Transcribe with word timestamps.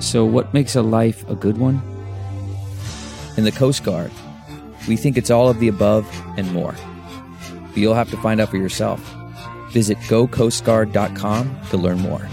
So, 0.00 0.24
what 0.24 0.52
makes 0.52 0.74
a 0.76 0.82
life 0.82 1.28
a 1.28 1.34
good 1.34 1.58
one? 1.58 1.80
In 3.36 3.44
the 3.44 3.52
Coast 3.52 3.84
Guard, 3.84 4.10
we 4.86 4.96
think 4.96 5.16
it's 5.16 5.30
all 5.30 5.48
of 5.48 5.58
the 5.60 5.68
above 5.68 6.06
and 6.36 6.52
more. 6.52 6.74
But 7.68 7.76
you'll 7.76 7.94
have 7.94 8.10
to 8.10 8.16
find 8.18 8.40
out 8.40 8.50
for 8.50 8.56
yourself. 8.56 9.00
Visit 9.70 9.98
gocoastguard.com 9.98 11.60
to 11.70 11.76
learn 11.76 11.98
more. 11.98 12.28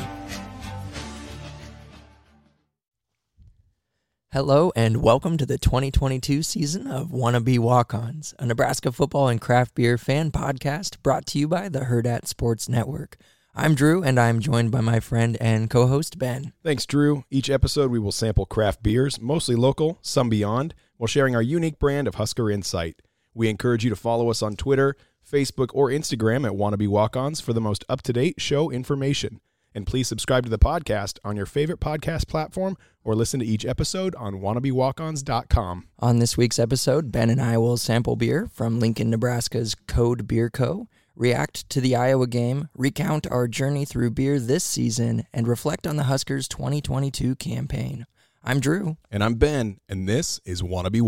Hello 4.34 4.72
and 4.78 5.04
welcome 5.04 5.38
to 5.38 5.46
the 5.46 5.58
2022 5.58 6.42
season 6.42 6.88
of 6.88 7.10
Wannabe 7.10 7.60
Walk-Ons, 7.60 8.34
a 8.40 8.46
Nebraska 8.46 8.92
football 8.92 9.28
and 9.28 9.42
craft 9.42 9.76
beer 9.76 9.98
fan 9.98 10.32
podcast 10.32 11.02
brought 11.04 11.26
to 11.28 11.40
you 11.40 11.50
by 11.50 11.68
the 11.68 11.82
Hurrdat 11.82 12.28
Sports 12.28 12.70
Network. 12.70 13.18
I'm 13.54 13.76
Drew 13.76 14.02
and 14.02 14.18
I'm 14.18 14.40
joined 14.40 14.72
by 14.72 14.80
my 14.80 15.02
friend 15.02 15.36
and 15.42 15.70
co-host 15.70 16.18
Ben. 16.18 16.54
Thanks, 16.64 16.86
Drew. 16.86 17.26
Each 17.30 17.50
episode 17.50 17.92
we 17.92 18.00
will 18.00 18.14
sample 18.14 18.46
craft 18.46 18.82
beers, 18.82 19.20
mostly 19.20 19.56
local, 19.56 20.00
some 20.02 20.30
beyond, 20.30 20.74
while 20.96 21.08
sharing 21.08 21.36
our 21.36 21.42
unique 21.42 21.78
brand 21.78 22.08
of 22.08 22.16
Husker 22.16 22.50
Insight. 22.50 23.02
We 23.34 23.50
encourage 23.50 23.84
you 23.84 23.90
to 23.90 23.96
follow 23.98 24.30
us 24.30 24.42
on 24.42 24.56
Twitter, 24.56 24.96
Facebook, 25.30 25.68
or 25.74 25.90
Instagram 25.90 26.46
at 26.46 26.54
Wannabe 26.54 26.88
Walk-Ons 26.88 27.42
for 27.42 27.52
the 27.52 27.60
most 27.60 27.84
up-to-date 27.90 28.40
show 28.40 28.72
information. 28.72 29.42
And 29.76 29.86
please 29.86 30.08
subscribe 30.08 30.46
to 30.46 30.50
the 30.50 30.58
podcast 30.58 31.20
on 31.26 31.36
your 31.36 31.46
favorite 31.46 31.82
podcast 31.82 32.28
platform 32.30 32.78
or 33.04 33.16
listen 33.16 33.42
to 33.42 33.46
each 33.46 33.66
episode 33.66 34.16
on 34.16 34.36
wannabewalkons.com. 34.36 35.88
On 36.00 36.20
this 36.20 36.38
week's 36.38 36.60
episode, 36.60 37.12
Ben 37.12 37.30
and 37.30 37.42
I 37.42 37.58
will 37.58 37.78
sample 37.78 38.16
beer 38.16 38.48
from 38.54 38.80
Lincoln, 38.80 39.10
Nebraska's 39.10 39.76
Code 39.88 40.26
Beer 40.26 40.50
Co., 40.50 40.88
react 41.16 41.70
to 41.70 41.82
the 41.82 41.96
Iowa 41.96 42.28
game, 42.28 42.70
recount 42.76 43.28
our 43.28 43.48
journey 43.48 43.86
through 43.86 44.12
beer 44.12 44.40
this 44.40 44.64
season, 44.64 45.26
and 45.34 45.48
reflect 45.48 45.88
on 45.88 45.96
the 45.98 46.04
Huskers' 46.04 46.48
2022 46.48 47.36
campaign. 47.36 48.06
I'm 48.44 48.60
Drew. 48.60 48.98
And 49.12 49.24
I'm 49.24 49.36
Ben, 49.36 49.78
and 49.88 50.10
this 50.10 50.40
is 50.46 50.62
Wannabe 50.62 51.02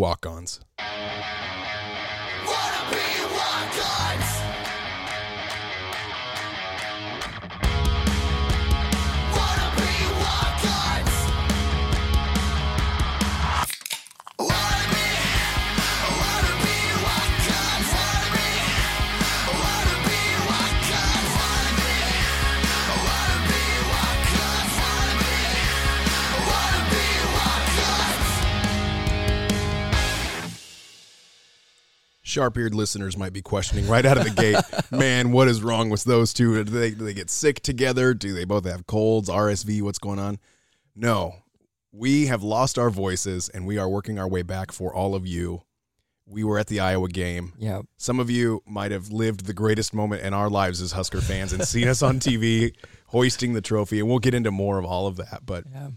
Walk-Ons. 32.37 32.43
Sharp-eared 32.43 32.75
listeners 32.75 33.17
might 33.17 33.33
be 33.33 33.41
questioning 33.41 33.87
right 33.87 34.05
out 34.05 34.17
of 34.17 34.23
the 34.23 34.29
gate, 34.41 34.57
man, 34.91 35.31
what 35.31 35.47
is 35.47 35.61
wrong 35.61 35.89
with 35.89 36.03
those 36.03 36.33
two? 36.33 36.63
Do 36.63 36.71
they, 36.71 36.91
do 36.91 37.03
they 37.05 37.13
get 37.13 37.29
sick 37.29 37.61
together? 37.61 38.13
Do 38.13 38.33
they 38.33 38.45
both 38.45 38.65
have 38.65 38.85
colds, 38.87 39.29
RSV? 39.29 39.81
What's 39.81 39.99
going 39.99 40.19
on? 40.19 40.39
No, 40.95 41.35
we 41.91 42.27
have 42.27 42.43
lost 42.43 42.77
our 42.77 42.89
voices 42.89 43.49
and 43.49 43.65
we 43.65 43.77
are 43.77 43.89
working 43.89 44.19
our 44.19 44.27
way 44.27 44.41
back 44.41 44.71
for 44.71 44.93
all 44.93 45.15
of 45.15 45.25
you. 45.27 45.63
We 46.25 46.43
were 46.43 46.57
at 46.57 46.67
the 46.67 46.79
Iowa 46.79 47.09
game. 47.09 47.53
Yeah. 47.57 47.81
Some 47.97 48.19
of 48.19 48.29
you 48.29 48.63
might 48.65 48.91
have 48.91 49.11
lived 49.11 49.45
the 49.45 49.53
greatest 49.53 49.93
moment 49.93 50.21
in 50.21 50.33
our 50.33 50.49
lives 50.49 50.81
as 50.81 50.93
Husker 50.93 51.19
fans 51.19 51.51
and 51.51 51.67
seen 51.67 51.87
us 51.87 52.01
on 52.01 52.19
TV 52.19 52.73
hoisting 53.07 53.53
the 53.53 53.61
trophy. 53.61 53.99
And 53.99 54.07
we'll 54.07 54.19
get 54.19 54.33
into 54.33 54.49
more 54.49 54.77
of 54.79 54.85
all 54.85 55.05
of 55.07 55.17
that. 55.17 55.41
But 55.45 55.65
Yeah. 55.71 55.89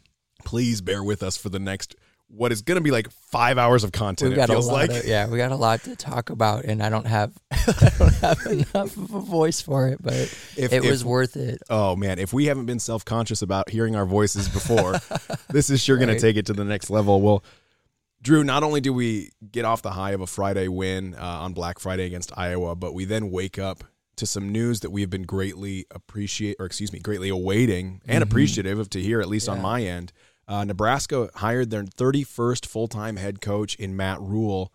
please 0.44 0.80
bear 0.80 1.02
with 1.04 1.22
us 1.22 1.36
for 1.36 1.48
the 1.48 1.60
next, 1.60 1.94
what 2.28 2.50
is 2.50 2.62
going 2.62 2.76
to 2.76 2.82
be 2.82 2.90
like 2.90 3.08
five 3.10 3.56
hours 3.56 3.84
of 3.84 3.92
content, 3.92 4.30
We've 4.30 4.36
it 4.38 4.40
got 4.40 4.48
a 4.50 4.52
feels 4.54 4.66
lot 4.66 4.88
like. 4.88 4.90
of, 4.90 5.04
yeah, 5.06 5.28
we 5.28 5.38
got 5.38 5.52
a 5.52 5.56
lot 5.56 5.82
to 5.84 5.94
talk 5.94 6.30
about, 6.30 6.64
and 6.64 6.82
I 6.82 6.88
don't 6.88 7.06
have 7.06 7.32
I 7.52 7.90
don't 7.98 8.14
have 8.14 8.46
enough 8.46 8.96
of 8.96 9.14
a 9.14 9.20
voice 9.20 9.60
for 9.60 9.88
it, 9.88 10.02
but 10.02 10.14
If- 10.14 10.58
it 10.58 10.72
if- 10.72 10.90
was 10.90 11.04
worth 11.04 11.36
it. 11.36 11.62
Oh 11.70 11.94
man, 11.96 12.18
if 12.18 12.32
we 12.32 12.46
haven't 12.46 12.66
been 12.66 12.80
self 12.80 13.04
conscious 13.04 13.42
about 13.42 13.70
hearing 13.70 13.94
our 13.94 14.06
voices 14.06 14.48
before, 14.48 14.96
this 15.50 15.70
is 15.70 15.80
sure 15.82 15.96
going 15.96 16.08
to 16.08 16.18
take 16.18 16.36
it 16.36 16.46
to 16.46 16.52
the 16.52 16.64
next 16.64 16.90
level. 16.90 17.20
Well, 17.22 17.44
Drew, 18.22 18.42
not 18.42 18.64
only 18.64 18.80
do 18.80 18.92
we 18.92 19.30
get 19.52 19.64
off 19.64 19.82
the 19.82 19.90
high 19.92 20.10
of 20.10 20.20
a 20.20 20.26
Friday 20.26 20.66
win 20.68 21.14
uh, 21.14 21.20
on 21.22 21.52
Black 21.52 21.78
Friday 21.78 22.06
against 22.06 22.32
Iowa, 22.36 22.74
but 22.74 22.92
we 22.92 23.04
then 23.04 23.30
wake 23.30 23.56
up 23.58 23.84
to 24.16 24.26
some 24.26 24.50
news 24.50 24.80
that 24.80 24.90
we 24.90 25.02
have 25.02 25.10
been 25.10 25.22
greatly 25.24 25.84
appreciate, 25.92 26.56
or 26.58 26.66
excuse 26.66 26.92
me, 26.92 26.98
greatly 26.98 27.28
awaiting 27.28 28.00
and 28.08 28.24
appreciative 28.24 28.78
of 28.80 28.90
to 28.90 29.00
hear, 29.00 29.20
at 29.20 29.28
least 29.28 29.48
on 29.48 29.60
my 29.62 29.82
end. 29.82 30.12
Uh, 30.48 30.64
Nebraska 30.64 31.30
hired 31.36 31.70
their 31.70 31.82
31st 31.82 32.66
full 32.66 32.88
time 32.88 33.16
head 33.16 33.40
coach 33.40 33.74
in 33.76 33.96
Matt 33.96 34.20
Rhule. 34.20 34.72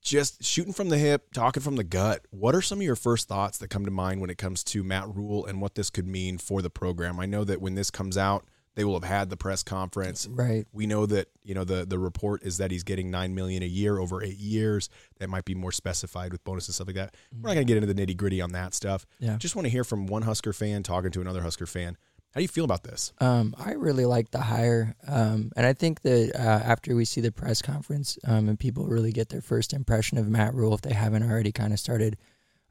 Just 0.00 0.44
shooting 0.44 0.72
from 0.72 0.90
the 0.90 0.98
hip, 0.98 1.32
talking 1.32 1.62
from 1.62 1.76
the 1.76 1.84
gut. 1.84 2.24
What 2.30 2.54
are 2.54 2.62
some 2.62 2.78
of 2.78 2.82
your 2.82 2.96
first 2.96 3.26
thoughts 3.28 3.58
that 3.58 3.68
come 3.68 3.84
to 3.84 3.90
mind 3.90 4.20
when 4.20 4.30
it 4.30 4.38
comes 4.38 4.62
to 4.64 4.84
Matt 4.84 5.08
Rhule 5.14 5.44
and 5.44 5.60
what 5.60 5.74
this 5.74 5.90
could 5.90 6.06
mean 6.06 6.38
for 6.38 6.62
the 6.62 6.70
program? 6.70 7.18
I 7.18 7.26
know 7.26 7.44
that 7.44 7.60
when 7.60 7.74
this 7.74 7.90
comes 7.90 8.16
out, 8.16 8.46
they 8.78 8.84
will 8.84 8.94
have 8.94 9.08
had 9.08 9.28
the 9.28 9.36
press 9.36 9.64
conference. 9.64 10.28
Right. 10.30 10.64
We 10.72 10.86
know 10.86 11.04
that 11.06 11.26
you 11.42 11.52
know 11.52 11.64
the 11.64 11.84
the 11.84 11.98
report 11.98 12.44
is 12.44 12.58
that 12.58 12.70
he's 12.70 12.84
getting 12.84 13.10
nine 13.10 13.34
million 13.34 13.62
a 13.64 13.66
year 13.66 13.98
over 13.98 14.22
eight 14.22 14.38
years. 14.38 14.88
That 15.18 15.28
might 15.28 15.44
be 15.44 15.56
more 15.56 15.72
specified 15.72 16.30
with 16.30 16.44
bonuses 16.44 16.68
and 16.68 16.74
stuff 16.76 16.86
like 16.86 16.94
that. 16.96 17.16
We're 17.32 17.48
not 17.48 17.54
going 17.54 17.66
to 17.66 17.74
get 17.74 17.82
into 17.82 17.92
the 17.92 18.06
nitty 18.06 18.16
gritty 18.16 18.40
on 18.40 18.52
that 18.52 18.74
stuff. 18.74 19.04
Yeah. 19.18 19.36
Just 19.36 19.56
want 19.56 19.66
to 19.66 19.70
hear 19.70 19.82
from 19.82 20.06
one 20.06 20.22
Husker 20.22 20.52
fan 20.52 20.84
talking 20.84 21.10
to 21.10 21.20
another 21.20 21.42
Husker 21.42 21.66
fan. 21.66 21.96
How 22.38 22.40
do 22.40 22.44
you 22.44 22.48
feel 22.48 22.64
about 22.64 22.84
this? 22.84 23.12
Um, 23.18 23.52
I 23.58 23.72
really 23.72 24.06
like 24.06 24.30
the 24.30 24.38
hire, 24.38 24.94
um, 25.08 25.50
and 25.56 25.66
I 25.66 25.72
think 25.72 26.02
that 26.02 26.36
uh, 26.36 26.38
after 26.38 26.94
we 26.94 27.04
see 27.04 27.20
the 27.20 27.32
press 27.32 27.60
conference 27.60 28.16
um, 28.24 28.48
and 28.48 28.56
people 28.56 28.86
really 28.86 29.10
get 29.10 29.28
their 29.28 29.40
first 29.40 29.72
impression 29.72 30.18
of 30.18 30.28
Matt 30.28 30.54
Rhule, 30.54 30.72
if 30.72 30.82
they 30.82 30.94
haven't 30.94 31.28
already 31.28 31.50
kind 31.50 31.72
of 31.72 31.80
started 31.80 32.16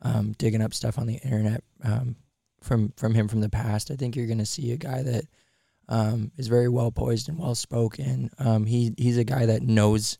um, 0.01 0.31
digging 0.37 0.61
up 0.61 0.73
stuff 0.73 0.97
on 0.97 1.05
the 1.05 1.15
internet 1.15 1.65
um, 1.83 2.15
from 2.61 2.93
from 2.95 3.13
him 3.13 3.27
from 3.27 3.41
the 3.41 3.49
past, 3.49 3.91
I 3.91 3.97
think 3.97 4.15
you're 4.15 4.25
going 4.25 4.37
to 4.37 4.45
see 4.45 4.71
a 4.71 4.77
guy 4.77 5.03
that 5.03 5.25
um, 5.89 6.31
is 6.37 6.47
very 6.47 6.69
well 6.69 6.89
poised 6.89 7.27
and 7.27 7.37
well 7.37 7.53
spoken. 7.53 8.29
He 8.65 8.93
he's 8.97 9.17
a 9.17 9.25
guy 9.25 9.47
that 9.47 9.63
knows 9.63 10.17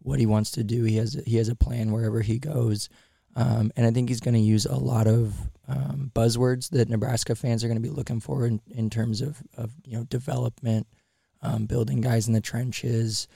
what 0.00 0.18
he 0.18 0.26
wants 0.26 0.50
to 0.50 0.64
do. 0.64 0.82
He 0.82 0.96
has 0.96 1.16
he 1.24 1.36
has 1.36 1.48
a 1.48 1.54
plan 1.54 1.92
wherever 1.92 2.20
he 2.20 2.40
goes, 2.40 2.88
um, 3.38 3.70
and 3.76 3.86
I 3.86 3.92
think 3.92 4.08
he's 4.08 4.18
going 4.18 4.34
to 4.34 4.40
use 4.40 4.66
a 4.66 4.74
lot 4.74 5.06
of 5.06 5.32
um, 5.68 6.10
buzzwords 6.12 6.70
that 6.70 6.88
Nebraska 6.88 7.36
fans 7.36 7.62
are 7.62 7.68
going 7.68 7.80
to 7.80 7.88
be 7.88 7.94
looking 7.94 8.18
for 8.18 8.44
in, 8.44 8.60
in 8.68 8.90
terms 8.90 9.20
of, 9.20 9.40
of 9.56 9.70
you 9.84 9.96
know 9.96 10.02
development, 10.04 10.88
um, 11.40 11.66
building 11.66 12.00
guys 12.00 12.26
in 12.26 12.34
the 12.34 12.40
trenches, 12.40 13.28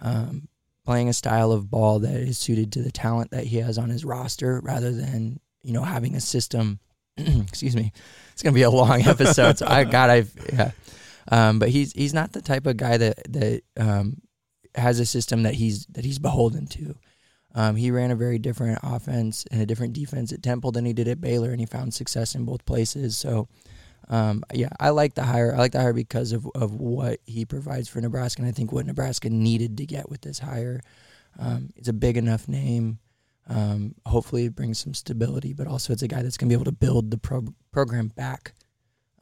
um, 0.00 0.48
playing 0.86 1.10
a 1.10 1.12
style 1.12 1.52
of 1.52 1.70
ball 1.70 1.98
that 1.98 2.14
is 2.14 2.38
suited 2.38 2.72
to 2.72 2.82
the 2.82 2.90
talent 2.90 3.32
that 3.32 3.44
he 3.44 3.58
has 3.58 3.76
on 3.76 3.90
his 3.90 4.02
roster, 4.02 4.60
rather 4.60 4.92
than 4.92 5.38
you 5.62 5.74
know 5.74 5.82
having 5.82 6.14
a 6.14 6.20
system. 6.20 6.80
excuse 7.18 7.76
me, 7.76 7.92
it's 8.32 8.42
going 8.42 8.54
to 8.54 8.58
be 8.58 8.62
a 8.62 8.70
long 8.70 9.02
episode. 9.06 9.58
so 9.58 9.66
I 9.66 9.84
God, 9.84 10.08
I've 10.08 10.32
yeah. 10.54 10.70
Um, 11.28 11.58
but 11.58 11.68
he's 11.68 11.92
he's 11.92 12.14
not 12.14 12.32
the 12.32 12.40
type 12.40 12.66
of 12.66 12.78
guy 12.78 12.96
that 12.96 13.30
that 13.30 13.62
um, 13.76 14.22
has 14.74 15.00
a 15.00 15.06
system 15.06 15.42
that 15.42 15.52
he's 15.52 15.84
that 15.90 16.06
he's 16.06 16.18
beholden 16.18 16.66
to. 16.68 16.94
Um, 17.54 17.76
he 17.76 17.90
ran 17.90 18.10
a 18.10 18.16
very 18.16 18.38
different 18.38 18.78
offense 18.82 19.44
and 19.50 19.60
a 19.60 19.66
different 19.66 19.92
defense 19.92 20.32
at 20.32 20.42
Temple 20.42 20.72
than 20.72 20.84
he 20.84 20.92
did 20.92 21.08
at 21.08 21.20
Baylor, 21.20 21.50
and 21.50 21.60
he 21.60 21.66
found 21.66 21.92
success 21.92 22.34
in 22.34 22.44
both 22.44 22.64
places. 22.64 23.16
So, 23.16 23.48
um, 24.08 24.44
yeah, 24.52 24.68
I 24.78 24.90
like 24.90 25.14
the 25.14 25.24
hire. 25.24 25.54
I 25.54 25.58
like 25.58 25.72
the 25.72 25.80
hire 25.80 25.92
because 25.92 26.32
of, 26.32 26.48
of 26.54 26.74
what 26.74 27.20
he 27.26 27.44
provides 27.44 27.88
for 27.88 28.00
Nebraska, 28.00 28.42
and 28.42 28.48
I 28.48 28.52
think 28.52 28.72
what 28.72 28.86
Nebraska 28.86 29.30
needed 29.30 29.76
to 29.78 29.86
get 29.86 30.08
with 30.08 30.20
this 30.20 30.38
hire. 30.38 30.80
Um, 31.38 31.70
it's 31.76 31.88
a 31.88 31.92
big 31.92 32.16
enough 32.16 32.48
name. 32.48 32.98
Um, 33.48 33.96
hopefully, 34.06 34.44
it 34.44 34.54
brings 34.54 34.78
some 34.78 34.94
stability, 34.94 35.52
but 35.52 35.66
also 35.66 35.92
it's 35.92 36.02
a 36.02 36.08
guy 36.08 36.22
that's 36.22 36.36
going 36.36 36.48
to 36.48 36.56
be 36.56 36.60
able 36.60 36.70
to 36.70 36.76
build 36.76 37.10
the 37.10 37.18
pro- 37.18 37.54
program 37.72 38.08
back 38.08 38.52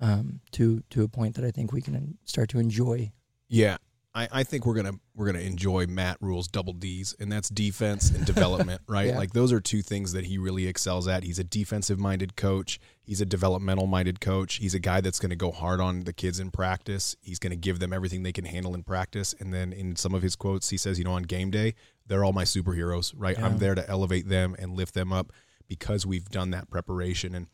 um, 0.00 0.40
to 0.52 0.82
to 0.90 1.02
a 1.02 1.08
point 1.08 1.34
that 1.36 1.44
I 1.44 1.50
think 1.50 1.72
we 1.72 1.80
can 1.80 2.18
start 2.24 2.50
to 2.50 2.58
enjoy. 2.58 3.10
Yeah, 3.48 3.78
I, 4.18 4.28
I 4.32 4.42
think 4.42 4.66
we're 4.66 4.74
gonna 4.74 4.98
we're 5.14 5.26
gonna 5.26 5.44
enjoy 5.44 5.86
Matt 5.86 6.16
Rhule's 6.20 6.48
double 6.48 6.72
D's, 6.72 7.14
and 7.20 7.30
that's 7.30 7.48
defense 7.48 8.10
and 8.10 8.26
development, 8.26 8.82
right? 8.88 9.08
Yeah. 9.08 9.18
Like 9.18 9.32
those 9.32 9.52
are 9.52 9.60
two 9.60 9.80
things 9.80 10.12
that 10.12 10.24
he 10.24 10.38
really 10.38 10.66
excels 10.66 11.06
at. 11.06 11.22
He's 11.22 11.38
a 11.38 11.44
defensive 11.44 12.00
minded 12.00 12.34
coach. 12.34 12.80
He's 13.00 13.20
a 13.20 13.26
developmental 13.26 13.86
minded 13.86 14.20
coach. 14.20 14.56
He's 14.56 14.74
a 14.74 14.80
guy 14.80 15.00
that's 15.00 15.20
going 15.20 15.30
to 15.30 15.36
go 15.36 15.52
hard 15.52 15.80
on 15.80 16.00
the 16.00 16.12
kids 16.12 16.40
in 16.40 16.50
practice. 16.50 17.16
He's 17.22 17.38
going 17.38 17.52
to 17.52 17.56
give 17.56 17.78
them 17.78 17.92
everything 17.92 18.22
they 18.22 18.32
can 18.32 18.44
handle 18.44 18.74
in 18.74 18.82
practice. 18.82 19.34
And 19.38 19.54
then 19.54 19.72
in 19.72 19.96
some 19.96 20.14
of 20.14 20.20
his 20.20 20.36
quotes, 20.36 20.68
he 20.68 20.76
says, 20.76 20.98
you 20.98 21.04
know, 21.04 21.12
on 21.12 21.22
game 21.22 21.50
day, 21.50 21.74
they're 22.06 22.22
all 22.22 22.34
my 22.34 22.44
superheroes, 22.44 23.14
right? 23.16 23.38
I'm 23.38 23.58
there 23.58 23.74
to 23.74 23.88
elevate 23.88 24.28
them 24.28 24.54
and 24.58 24.76
lift 24.76 24.92
them 24.92 25.10
up 25.10 25.32
because 25.68 26.04
we've 26.04 26.28
done 26.28 26.50
that 26.50 26.68
preparation. 26.68 27.34
And 27.34 27.46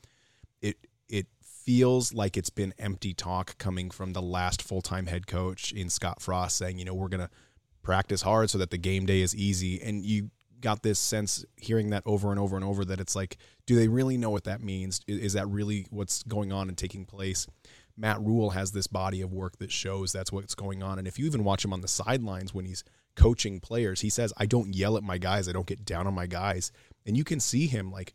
it 0.60 0.76
feels 1.64 2.12
like 2.12 2.36
it's 2.36 2.50
been 2.50 2.74
empty 2.78 3.14
talk 3.14 3.56
coming 3.58 3.90
from 3.90 4.12
the 4.12 4.22
last 4.22 4.62
full 4.62 4.82
time 4.82 5.06
head 5.06 5.26
coach 5.26 5.72
in 5.72 5.88
Scott 5.88 6.20
Frost 6.20 6.56
saying, 6.56 6.78
you 6.78 6.84
know, 6.84 6.94
we're 6.94 7.08
gonna 7.08 7.30
practice 7.82 8.22
hard 8.22 8.50
so 8.50 8.58
that 8.58 8.70
the 8.70 8.78
game 8.78 9.06
day 9.06 9.20
is 9.20 9.34
easy. 9.34 9.80
And 9.82 10.04
you 10.04 10.30
got 10.60 10.82
this 10.82 10.98
sense 10.98 11.44
hearing 11.56 11.90
that 11.90 12.02
over 12.06 12.30
and 12.30 12.40
over 12.40 12.56
and 12.56 12.64
over 12.64 12.84
that 12.84 13.00
it's 13.00 13.14
like, 13.14 13.36
do 13.66 13.76
they 13.76 13.88
really 13.88 14.16
know 14.16 14.30
what 14.30 14.44
that 14.44 14.62
means? 14.62 15.00
Is 15.06 15.34
that 15.34 15.46
really 15.48 15.86
what's 15.90 16.22
going 16.22 16.52
on 16.52 16.68
and 16.68 16.76
taking 16.76 17.04
place? 17.04 17.46
Matt 17.96 18.20
Rhule 18.20 18.50
has 18.50 18.72
this 18.72 18.86
body 18.86 19.20
of 19.20 19.32
work 19.32 19.58
that 19.58 19.70
shows 19.70 20.10
that's 20.10 20.32
what's 20.32 20.54
going 20.54 20.82
on. 20.82 20.98
And 20.98 21.06
if 21.06 21.18
you 21.18 21.26
even 21.26 21.44
watch 21.44 21.64
him 21.64 21.72
on 21.72 21.80
the 21.80 21.88
sidelines 21.88 22.52
when 22.52 22.64
he's 22.64 22.82
coaching 23.14 23.60
players, 23.60 24.00
he 24.00 24.10
says, 24.10 24.32
I 24.36 24.46
don't 24.46 24.74
yell 24.74 24.96
at 24.96 25.04
my 25.04 25.18
guys, 25.18 25.48
I 25.48 25.52
don't 25.52 25.66
get 25.66 25.84
down 25.84 26.06
on 26.06 26.14
my 26.14 26.26
guys. 26.26 26.72
And 27.06 27.16
you 27.16 27.24
can 27.24 27.40
see 27.40 27.66
him 27.66 27.92
like 27.92 28.14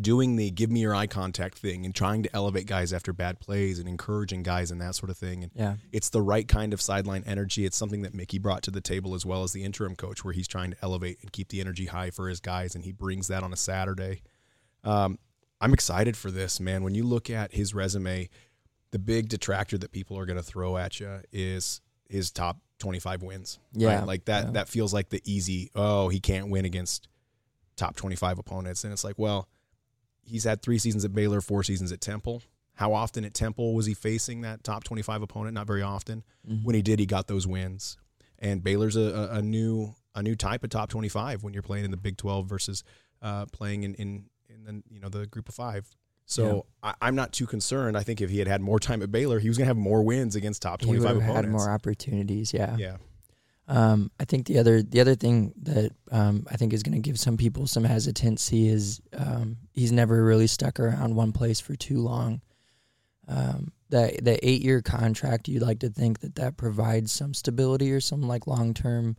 doing 0.00 0.36
the 0.36 0.50
give 0.50 0.70
me 0.70 0.80
your 0.80 0.94
eye 0.94 1.06
contact 1.06 1.58
thing 1.58 1.84
and 1.84 1.94
trying 1.94 2.22
to 2.22 2.34
elevate 2.34 2.66
guys 2.66 2.92
after 2.92 3.12
bad 3.12 3.40
plays 3.40 3.78
and 3.78 3.88
encouraging 3.88 4.42
guys 4.42 4.70
and 4.70 4.80
that 4.80 4.94
sort 4.94 5.10
of 5.10 5.16
thing. 5.18 5.42
And 5.44 5.52
Yeah. 5.54 5.76
it's 5.92 6.10
the 6.10 6.22
right 6.22 6.46
kind 6.46 6.72
of 6.72 6.80
sideline 6.80 7.24
energy. 7.26 7.64
It's 7.64 7.76
something 7.76 8.02
that 8.02 8.14
Mickey 8.14 8.38
brought 8.38 8.62
to 8.64 8.70
the 8.70 8.80
table 8.80 9.14
as 9.14 9.24
well 9.26 9.42
as 9.44 9.52
the 9.52 9.64
interim 9.64 9.96
coach, 9.96 10.24
where 10.24 10.32
he's 10.34 10.48
trying 10.48 10.70
to 10.72 10.76
elevate 10.82 11.18
and 11.22 11.32
keep 11.32 11.48
the 11.48 11.60
energy 11.60 11.86
high 11.86 12.10
for 12.10 12.28
his 12.28 12.40
guys, 12.40 12.74
and 12.74 12.84
he 12.84 12.92
brings 12.92 13.28
that 13.28 13.42
on 13.42 13.52
a 13.52 13.56
Saturday. 13.56 14.22
Um, 14.84 15.18
I'm 15.60 15.72
excited 15.72 16.16
for 16.16 16.30
this, 16.30 16.60
man. 16.60 16.84
When 16.84 16.94
you 16.94 17.02
look 17.04 17.30
at 17.30 17.52
his 17.52 17.74
resume, 17.74 18.28
the 18.90 18.98
big 18.98 19.28
detractor 19.28 19.76
that 19.78 19.92
people 19.92 20.18
are 20.18 20.24
going 20.26 20.36
to 20.36 20.42
throw 20.42 20.76
at 20.76 21.00
you 21.00 21.20
is 21.32 21.80
his 22.08 22.30
top 22.30 22.58
25 22.78 23.22
wins. 23.22 23.58
Yeah. 23.72 23.98
right? 23.98 24.06
like 24.06 24.24
that. 24.26 24.44
Yeah. 24.46 24.50
That 24.52 24.68
feels 24.68 24.94
like 24.94 25.08
the 25.08 25.20
easy. 25.24 25.70
Oh, 25.74 26.08
he 26.08 26.20
can't 26.20 26.48
win 26.48 26.64
against 26.64 27.08
top 27.76 27.96
25 27.96 28.38
opponents, 28.38 28.84
and 28.84 28.92
it's 28.92 29.04
like, 29.04 29.18
well, 29.18 29.48
he's 30.28 30.44
had 30.44 30.62
three 30.62 30.78
seasons 30.78 31.04
at 31.04 31.12
Baylor, 31.14 31.40
four 31.40 31.62
seasons 31.62 31.92
at 31.92 32.00
Temple. 32.00 32.42
How 32.74 32.92
often 32.92 33.24
at 33.24 33.34
Temple 33.34 33.74
was 33.74 33.86
he 33.86 33.94
facing 33.94 34.42
that 34.42 34.62
top 34.62 34.84
25 34.84 35.22
opponent? 35.22 35.54
Not 35.54 35.66
very 35.66 35.82
often. 35.82 36.22
Mhm. 36.48 36.64
When 36.64 36.74
he 36.76 36.82
did, 36.82 36.98
he 37.00 37.06
got 37.06 37.26
those 37.26 37.46
wins. 37.46 37.96
And 38.38 38.62
Baylor's 38.62 38.94
a, 38.96 39.28
a, 39.32 39.42
new 39.42 39.94
a 40.14 40.22
new 40.22 40.36
type 40.36 40.62
of 40.62 40.70
top 40.70 40.88
25 40.90 41.42
when 41.42 41.52
you're 41.52 41.62
playing 41.62 41.84
in 41.84 41.90
the 41.90 41.96
Big 41.96 42.16
12 42.16 42.46
versus 42.48 42.84
uh, 43.20 43.46
playing 43.46 43.82
in, 43.82 43.94
in 43.94 44.24
in 44.48 44.64
the 44.64 44.82
you 44.88 45.00
know 45.00 45.08
the 45.08 45.26
Group 45.26 45.48
of 45.48 45.54
Five. 45.56 45.88
So 46.24 46.66
I, 46.82 46.94
I'm 47.00 47.14
not 47.16 47.32
too 47.32 47.46
concerned. 47.46 47.96
I 47.96 48.02
think 48.02 48.20
if 48.20 48.28
he 48.30 48.38
had 48.38 48.46
had 48.48 48.60
more 48.60 48.78
time 48.78 49.02
at 49.02 49.10
Baylor, 49.10 49.38
he 49.40 49.48
was 49.48 49.56
going 49.56 49.64
to 49.64 49.70
have 49.70 49.76
more 49.78 50.02
wins 50.02 50.36
against 50.36 50.60
top 50.62 50.80
25 50.80 51.00
would 51.16 51.22
have 51.22 51.30
opponents. 51.30 51.46
had 51.46 51.50
more 51.50 51.70
opportunities. 51.74 52.52
Yeah. 52.52 52.76
yeah, 52.76 52.96
Um, 53.68 54.10
I 54.18 54.24
think 54.24 54.46
the 54.46 54.58
other 54.58 54.82
the 54.82 55.00
other 55.00 55.14
thing 55.14 55.52
that 55.62 55.92
um, 56.10 56.46
I 56.50 56.56
think 56.56 56.72
is 56.72 56.82
going 56.82 57.00
to 57.00 57.06
give 57.06 57.20
some 57.20 57.36
people 57.36 57.66
some 57.66 57.84
hesitancy 57.84 58.66
is 58.66 59.00
um, 59.16 59.58
he's 59.72 59.92
never 59.92 60.24
really 60.24 60.46
stuck 60.46 60.80
around 60.80 61.14
one 61.14 61.32
place 61.32 61.60
for 61.60 61.76
too 61.76 61.98
long. 61.98 62.40
Um, 63.28 63.72
the 63.90 64.18
the 64.22 64.38
eight 64.46 64.62
year 64.62 64.80
contract, 64.80 65.48
you'd 65.48 65.62
like 65.62 65.80
to 65.80 65.90
think 65.90 66.20
that 66.20 66.36
that 66.36 66.56
provides 66.56 67.12
some 67.12 67.34
stability 67.34 67.92
or 67.92 68.00
some 68.00 68.22
like 68.22 68.46
long 68.46 68.72
term, 68.72 69.18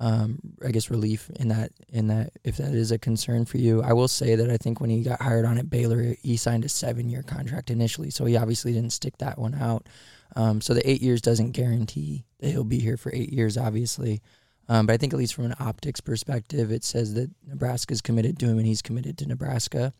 um, 0.00 0.38
I 0.62 0.70
guess 0.70 0.90
relief 0.90 1.30
in 1.36 1.48
that 1.48 1.72
in 1.88 2.08
that 2.08 2.32
if 2.44 2.58
that 2.58 2.74
is 2.74 2.92
a 2.92 2.98
concern 2.98 3.46
for 3.46 3.56
you. 3.56 3.82
I 3.82 3.94
will 3.94 4.08
say 4.08 4.34
that 4.34 4.50
I 4.50 4.58
think 4.58 4.82
when 4.82 4.90
he 4.90 5.02
got 5.02 5.22
hired 5.22 5.46
on 5.46 5.56
at 5.56 5.70
Baylor, 5.70 6.14
he 6.22 6.36
signed 6.36 6.66
a 6.66 6.68
seven 6.68 7.08
year 7.08 7.22
contract 7.22 7.70
initially, 7.70 8.10
so 8.10 8.26
he 8.26 8.36
obviously 8.36 8.74
didn't 8.74 8.92
stick 8.92 9.16
that 9.18 9.38
one 9.38 9.54
out. 9.54 9.88
Um, 10.36 10.60
so 10.60 10.74
the 10.74 10.88
eight 10.88 11.02
years 11.02 11.20
doesn't 11.20 11.52
guarantee 11.52 12.24
that 12.40 12.50
he'll 12.50 12.64
be 12.64 12.78
here 12.80 12.96
for 12.96 13.12
eight 13.14 13.32
years, 13.32 13.56
obviously. 13.56 14.20
Um, 14.68 14.86
but 14.86 14.92
I 14.92 14.96
think 14.98 15.12
at 15.14 15.18
least 15.18 15.34
from 15.34 15.46
an 15.46 15.54
optics 15.60 16.00
perspective, 16.00 16.70
it 16.70 16.84
says 16.84 17.14
that 17.14 17.30
Nebraska's 17.46 18.02
committed 18.02 18.38
to 18.40 18.46
him 18.46 18.58
and 18.58 18.66
he's 18.66 18.82
committed 18.82 19.16
to 19.18 19.26
Nebraska. 19.26 19.94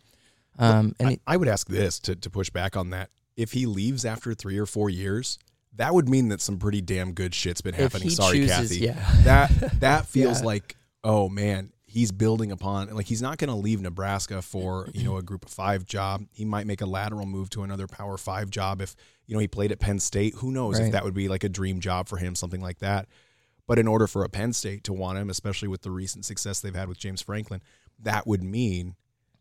Um, 0.59 0.95
and 0.99 1.09
I, 1.09 1.13
it, 1.13 1.21
I 1.27 1.37
would 1.37 1.49
ask 1.49 1.69
this 1.69 1.99
to, 2.01 2.17
to 2.17 2.29
push 2.31 2.51
back 2.51 2.77
on 2.77 2.91
that. 2.91 3.11
If 3.37 3.53
he 3.53 3.67
leaves 3.67 4.05
after 4.05 4.35
three 4.35 4.59
or 4.59 4.67
four 4.67 4.91
years, 4.91 5.39
that 5.77 5.95
would 5.95 6.09
mean 6.09 6.29
that 6.29 6.41
some 6.41 6.59
pretty 6.59 6.81
damn 6.81 7.13
good 7.13 7.35
shit's 7.35 7.61
been 7.61 7.75
happening. 7.75 8.11
Sorry, 8.11 8.39
chooses, 8.41 8.51
Kathy. 8.71 8.81
yeah, 8.81 9.23
That 9.23 9.81
that 9.81 10.07
feels 10.09 10.41
Yeah. 10.41 10.47
like 10.47 10.77
oh 11.05 11.29
man, 11.29 11.73
he's 11.89 12.13
building 12.13 12.53
upon 12.53 12.95
like 12.95 13.07
he's 13.07 13.23
not 13.23 13.39
going 13.39 13.49
to 13.49 13.57
leave 13.57 13.81
Nebraska 13.81 14.43
for 14.43 14.89
you 14.93 15.03
know 15.03 15.17
a 15.17 15.23
Group 15.23 15.45
of 15.45 15.51
Five 15.51 15.87
job. 15.87 16.25
He 16.33 16.45
might 16.45 16.67
make 16.67 16.81
a 16.81 16.87
lateral 16.87 17.27
move 17.27 17.51
to 17.51 17.63
another 17.63 17.87
Power 17.87 18.17
Five 18.17 18.51
job 18.51 18.81
if 18.81 18.95
you 19.27 19.35
know 19.35 19.41
he 19.41 19.49
played 19.49 19.73
at 19.73 19.81
Penn 19.81 19.99
State. 19.99 20.35
Who 20.37 20.53
knows 20.53 20.79
if 20.79 20.93
that 20.93 21.03
would 21.03 21.15
be 21.15 21.29
like 21.29 21.43
a 21.43 21.49
dream 21.49 21.81
job 21.81 22.09
for 22.09 22.19
him, 22.19 22.35
something 22.35 22.61
like 22.61 22.79
that. 22.79 23.09
But 23.67 23.79
in 23.79 23.89
order 23.89 24.07
for 24.07 24.23
a 24.23 24.29
Penn 24.29 24.53
State 24.53 24.85
to 24.85 24.93
want 24.93 25.19
him, 25.19 25.29
especially 25.29 25.69
with 25.69 25.83
the 25.83 25.91
recent 25.91 26.25
success 26.25 26.61
they've 26.61 26.75
had 26.75 26.89
with 26.89 26.99
James 26.99 27.23
Franklin, 27.23 27.61
that 28.01 28.27
would 28.27 28.43
mean 28.43 28.95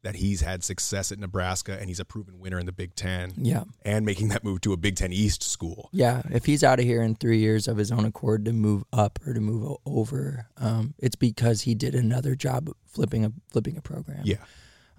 that 0.07 0.15
he's 0.15 0.39
had 0.39 0.63
success 0.63 1.11
at 1.11 1.19
Nebraska 1.19 1.77
and 1.77 1.89
he's 1.89 1.99
a 1.99 2.05
proven 2.05 2.39
winner 2.39 2.57
in 2.57 2.65
the 2.65 2.71
Big 2.71 2.95
Ten 2.95 3.33
yeah, 3.35 3.65
and 3.83 4.05
making 4.05 4.29
that 4.29 4.41
move 4.41 4.61
to 4.61 4.71
a 4.71 4.77
Big 4.77 4.95
Ten 4.95 5.11
East 5.11 5.43
school. 5.43 5.89
yeah. 5.91 6.21
If 6.31 6.45
he's 6.45 6.63
out 6.63 6.79
of 6.79 6.85
here 6.85 7.01
in 7.01 7.15
three 7.15 7.39
years 7.39 7.67
of 7.67 7.75
his 7.75 7.91
own 7.91 8.05
accord 8.05 8.45
to 8.45 8.53
move 8.53 8.85
up 8.93 9.19
or 9.27 9.33
to 9.33 9.41
move 9.41 9.75
over, 9.85 10.47
um, 10.55 10.93
it's 10.97 11.17
because 11.17 11.61
he 11.61 11.75
did 11.75 11.93
another 11.93 12.35
job 12.35 12.69
flipping 12.85 13.25
a 13.25 13.33
flipping 13.51 13.75
a 13.75 13.81
program. 13.81 14.21
Yeah. 14.23 14.37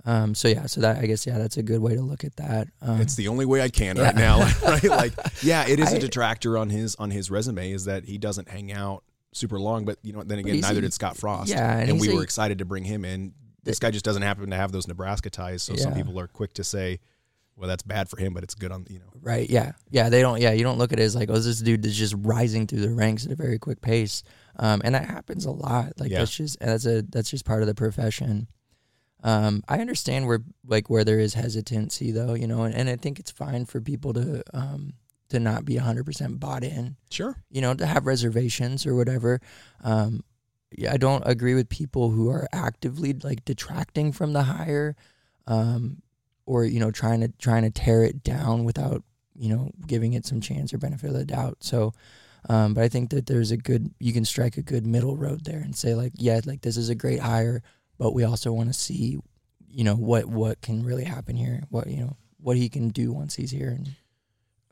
Um, 0.04 0.34
so 0.34 0.46
yeah, 0.48 0.66
so 0.66 0.82
that 0.82 0.98
I 0.98 1.06
guess 1.06 1.26
yeah, 1.26 1.38
that's 1.38 1.56
a 1.56 1.62
good 1.62 1.80
way 1.80 1.94
to 1.94 2.02
look 2.02 2.22
at 2.22 2.36
that. 2.36 2.68
Um, 2.82 3.00
It's 3.00 3.14
the 3.16 3.28
only 3.28 3.46
way 3.46 3.62
I 3.62 3.68
can 3.70 3.96
Yeah. 3.96 4.02
right 4.04 4.14
now, 4.14 4.38
right? 4.62 4.84
Like, 4.84 5.12
yeah, 5.42 5.66
it 5.66 5.80
is 5.80 5.90
a 5.92 5.96
I- 5.96 6.00
detractor 6.00 6.58
on 6.58 6.68
his 6.70 6.96
on 6.96 7.10
his 7.10 7.30
resume 7.30 7.72
is 7.72 7.86
that 7.86 8.04
he 8.04 8.18
doesn't 8.18 8.48
hang 8.48 8.72
out 8.72 9.04
super 9.32 9.58
long. 9.58 9.86
But 9.86 9.98
you 10.02 10.12
know, 10.12 10.22
then 10.22 10.38
again, 10.38 10.60
neither 10.60 10.78
a- 10.78 10.82
did 10.82 10.92
Scott 10.92 11.16
Frost. 11.16 11.48
yeah, 11.50 11.78
and 11.78 11.90
and, 11.92 12.00
we 12.00 12.08
he's 12.08 12.14
were 12.16 12.22
excited 12.22 12.58
to 12.58 12.64
bring 12.66 12.84
him 12.84 13.04
in. 13.06 13.32
This 13.68 13.78
guy 13.78 13.90
just 13.90 14.04
doesn't 14.04 14.22
happen 14.22 14.50
to 14.50 14.56
have 14.56 14.72
those 14.72 14.88
Nebraska 14.88 15.30
ties, 15.30 15.62
so 15.62 15.76
some 15.76 15.94
people 15.94 16.18
are 16.18 16.26
quick 16.26 16.54
to 16.54 16.64
say, 16.64 16.98
"Well, 17.56 17.68
that's 17.68 17.82
bad 17.82 18.08
for 18.08 18.18
him, 18.18 18.34
but 18.34 18.42
it's 18.42 18.54
good 18.54 18.72
on 18.72 18.86
you 18.90 18.98
know." 18.98 19.06
Right. 19.20 19.48
Yeah. 19.48 19.72
Yeah. 19.90 20.08
They 20.08 20.20
don't. 20.22 20.40
Yeah. 20.40 20.52
You 20.52 20.64
don't 20.64 20.78
look 20.78 20.92
at 20.92 20.98
it 20.98 21.02
as 21.02 21.14
like, 21.14 21.28
oh, 21.30 21.38
this 21.38 21.60
dude 21.60 21.84
is 21.86 21.96
just 21.96 22.14
rising 22.18 22.66
through 22.66 22.80
the 22.80 22.90
ranks 22.90 23.26
at 23.26 23.32
a 23.32 23.36
very 23.36 23.58
quick 23.58 23.80
pace, 23.80 24.22
um, 24.58 24.80
and 24.84 24.94
that 24.94 25.04
happens 25.04 25.44
a 25.44 25.50
lot. 25.50 25.92
Like 26.00 26.10
Yeah. 26.10 26.20
that's 26.20 26.34
just 26.36 26.58
that's 26.60 26.86
a 26.86 27.02
that's 27.02 27.30
just 27.30 27.44
part 27.44 27.62
of 27.62 27.68
the 27.68 27.74
profession. 27.74 28.48
Um, 29.24 29.64
I 29.68 29.80
understand 29.80 30.26
where 30.28 30.40
like 30.64 30.88
where 30.88 31.04
there 31.04 31.18
is 31.18 31.34
hesitancy 31.34 32.12
though, 32.12 32.34
you 32.34 32.46
know, 32.46 32.62
and, 32.62 32.74
and 32.74 32.88
I 32.88 32.96
think 32.96 33.18
it's 33.18 33.30
fine 33.32 33.66
for 33.66 33.80
people 33.80 34.12
to 34.14 34.42
um 34.54 34.92
to 35.30 35.38
not 35.40 35.64
be 35.64 35.76
hundred 35.76 36.04
percent 36.06 36.38
bought 36.40 36.62
in, 36.64 36.96
Sure. 37.10 37.36
you 37.50 37.60
know, 37.60 37.74
to 37.74 37.84
have 37.84 38.06
reservations 38.06 38.86
or 38.86 38.94
whatever. 38.94 39.40
Um, 39.82 40.22
yeah, 40.22 40.24
I 40.90 40.96
don't 40.96 41.22
agree 41.26 41.54
with 41.54 41.68
people 41.68 42.10
who 42.10 42.28
are 42.30 42.46
actively 42.52 43.12
like 43.14 43.44
detracting 43.44 44.12
from 44.12 44.32
the 44.32 44.42
hire, 44.42 44.96
um, 45.46 46.02
or 46.46 46.64
you 46.64 46.78
know, 46.80 46.90
trying 46.90 47.20
to 47.20 47.28
trying 47.38 47.62
to 47.62 47.70
tear 47.70 48.04
it 48.04 48.22
down 48.22 48.64
without 48.64 49.02
you 49.34 49.48
know 49.48 49.70
giving 49.86 50.12
it 50.12 50.26
some 50.26 50.40
chance 50.40 50.72
or 50.74 50.78
benefit 50.78 51.08
of 51.08 51.16
the 51.16 51.24
doubt. 51.24 51.58
So, 51.60 51.94
um, 52.48 52.74
but 52.74 52.84
I 52.84 52.88
think 52.88 53.10
that 53.10 53.26
there's 53.26 53.50
a 53.50 53.56
good 53.56 53.94
you 53.98 54.12
can 54.12 54.24
strike 54.24 54.56
a 54.56 54.62
good 54.62 54.86
middle 54.86 55.16
road 55.16 55.44
there 55.44 55.60
and 55.60 55.74
say 55.74 55.94
like, 55.94 56.12
yeah, 56.16 56.40
like 56.44 56.60
this 56.60 56.76
is 56.76 56.90
a 56.90 56.94
great 56.94 57.20
hire, 57.20 57.62
but 57.98 58.12
we 58.12 58.24
also 58.24 58.52
want 58.52 58.68
to 58.68 58.78
see, 58.78 59.18
you 59.68 59.84
know, 59.84 59.94
what 59.96 60.26
what 60.26 60.60
can 60.60 60.84
really 60.84 61.04
happen 61.04 61.34
here, 61.34 61.62
what 61.70 61.86
you 61.86 61.96
know, 61.98 62.16
what 62.40 62.56
he 62.58 62.68
can 62.68 62.90
do 62.90 63.12
once 63.12 63.34
he's 63.36 63.50
here. 63.50 63.70
And 63.70 63.94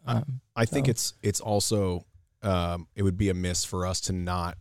um, 0.06 0.40
I 0.54 0.66
think 0.66 0.86
So- 0.86 0.90
it's 0.90 1.14
it's 1.22 1.40
also 1.40 2.04
um, 2.42 2.86
it 2.94 3.02
would 3.02 3.16
be 3.16 3.30
a 3.30 3.34
miss 3.34 3.64
for 3.64 3.86
us 3.86 4.00
to 4.02 4.12
not. 4.12 4.58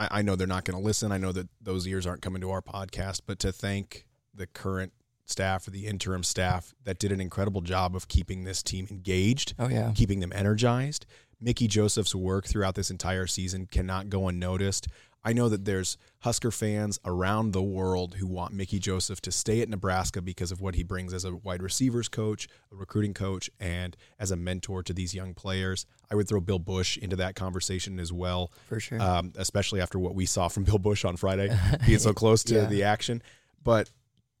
I, 0.00 0.08
I 0.10 0.22
know 0.22 0.34
they're 0.34 0.46
not 0.46 0.64
going 0.64 0.80
to 0.80 0.84
listen. 0.84 1.12
I 1.12 1.18
know 1.18 1.30
that 1.32 1.48
those 1.60 1.86
ears 1.86 2.06
aren't 2.06 2.22
coming 2.22 2.40
to 2.40 2.50
our 2.50 2.62
podcast, 2.62 3.20
but 3.26 3.38
to 3.40 3.52
thank 3.52 4.06
the 4.34 4.46
current 4.46 4.92
staff 5.26 5.68
or 5.68 5.70
the 5.70 5.86
interim 5.86 6.24
staff 6.24 6.74
that 6.84 6.98
did 6.98 7.12
an 7.12 7.20
incredible 7.20 7.60
job 7.60 7.94
of 7.94 8.08
keeping 8.08 8.44
this 8.44 8.62
team 8.62 8.88
engaged, 8.90 9.54
oh 9.58 9.68
yeah, 9.68 9.92
keeping 9.94 10.20
them 10.20 10.32
energized. 10.34 11.06
Mickey 11.40 11.68
Joseph's 11.68 12.14
work 12.14 12.46
throughout 12.46 12.74
this 12.74 12.90
entire 12.90 13.26
season 13.26 13.66
cannot 13.66 14.10
go 14.10 14.28
unnoticed. 14.28 14.88
I 15.22 15.32
know 15.34 15.50
that 15.50 15.66
there's 15.66 15.98
Husker 16.20 16.50
fans 16.50 16.98
around 17.04 17.52
the 17.52 17.62
world 17.62 18.14
who 18.14 18.26
want 18.26 18.54
Mickey 18.54 18.78
Joseph 18.78 19.20
to 19.22 19.30
stay 19.30 19.60
at 19.60 19.68
Nebraska 19.68 20.22
because 20.22 20.50
of 20.50 20.60
what 20.62 20.74
he 20.74 20.82
brings 20.82 21.12
as 21.12 21.24
a 21.26 21.36
wide 21.36 21.62
receivers 21.62 22.08
coach, 22.08 22.48
a 22.72 22.74
recruiting 22.74 23.12
coach, 23.12 23.50
and 23.60 23.96
as 24.18 24.30
a 24.30 24.36
mentor 24.36 24.82
to 24.82 24.94
these 24.94 25.14
young 25.14 25.34
players. 25.34 25.84
I 26.10 26.14
would 26.14 26.26
throw 26.26 26.40
Bill 26.40 26.58
Bush 26.58 26.96
into 26.96 27.16
that 27.16 27.34
conversation 27.34 27.98
as 27.98 28.12
well, 28.12 28.50
For 28.66 28.80
sure. 28.80 29.00
um, 29.00 29.32
especially 29.36 29.80
after 29.82 29.98
what 29.98 30.14
we 30.14 30.24
saw 30.24 30.48
from 30.48 30.64
Bill 30.70 30.78
Bush 30.78 31.04
on 31.04 31.16
Friday, 31.16 31.50
being 31.86 31.98
so 31.98 32.14
close 32.14 32.42
to 32.44 32.54
Yeah. 32.54 32.64
the 32.66 32.82
action. 32.84 33.22
But 33.62 33.90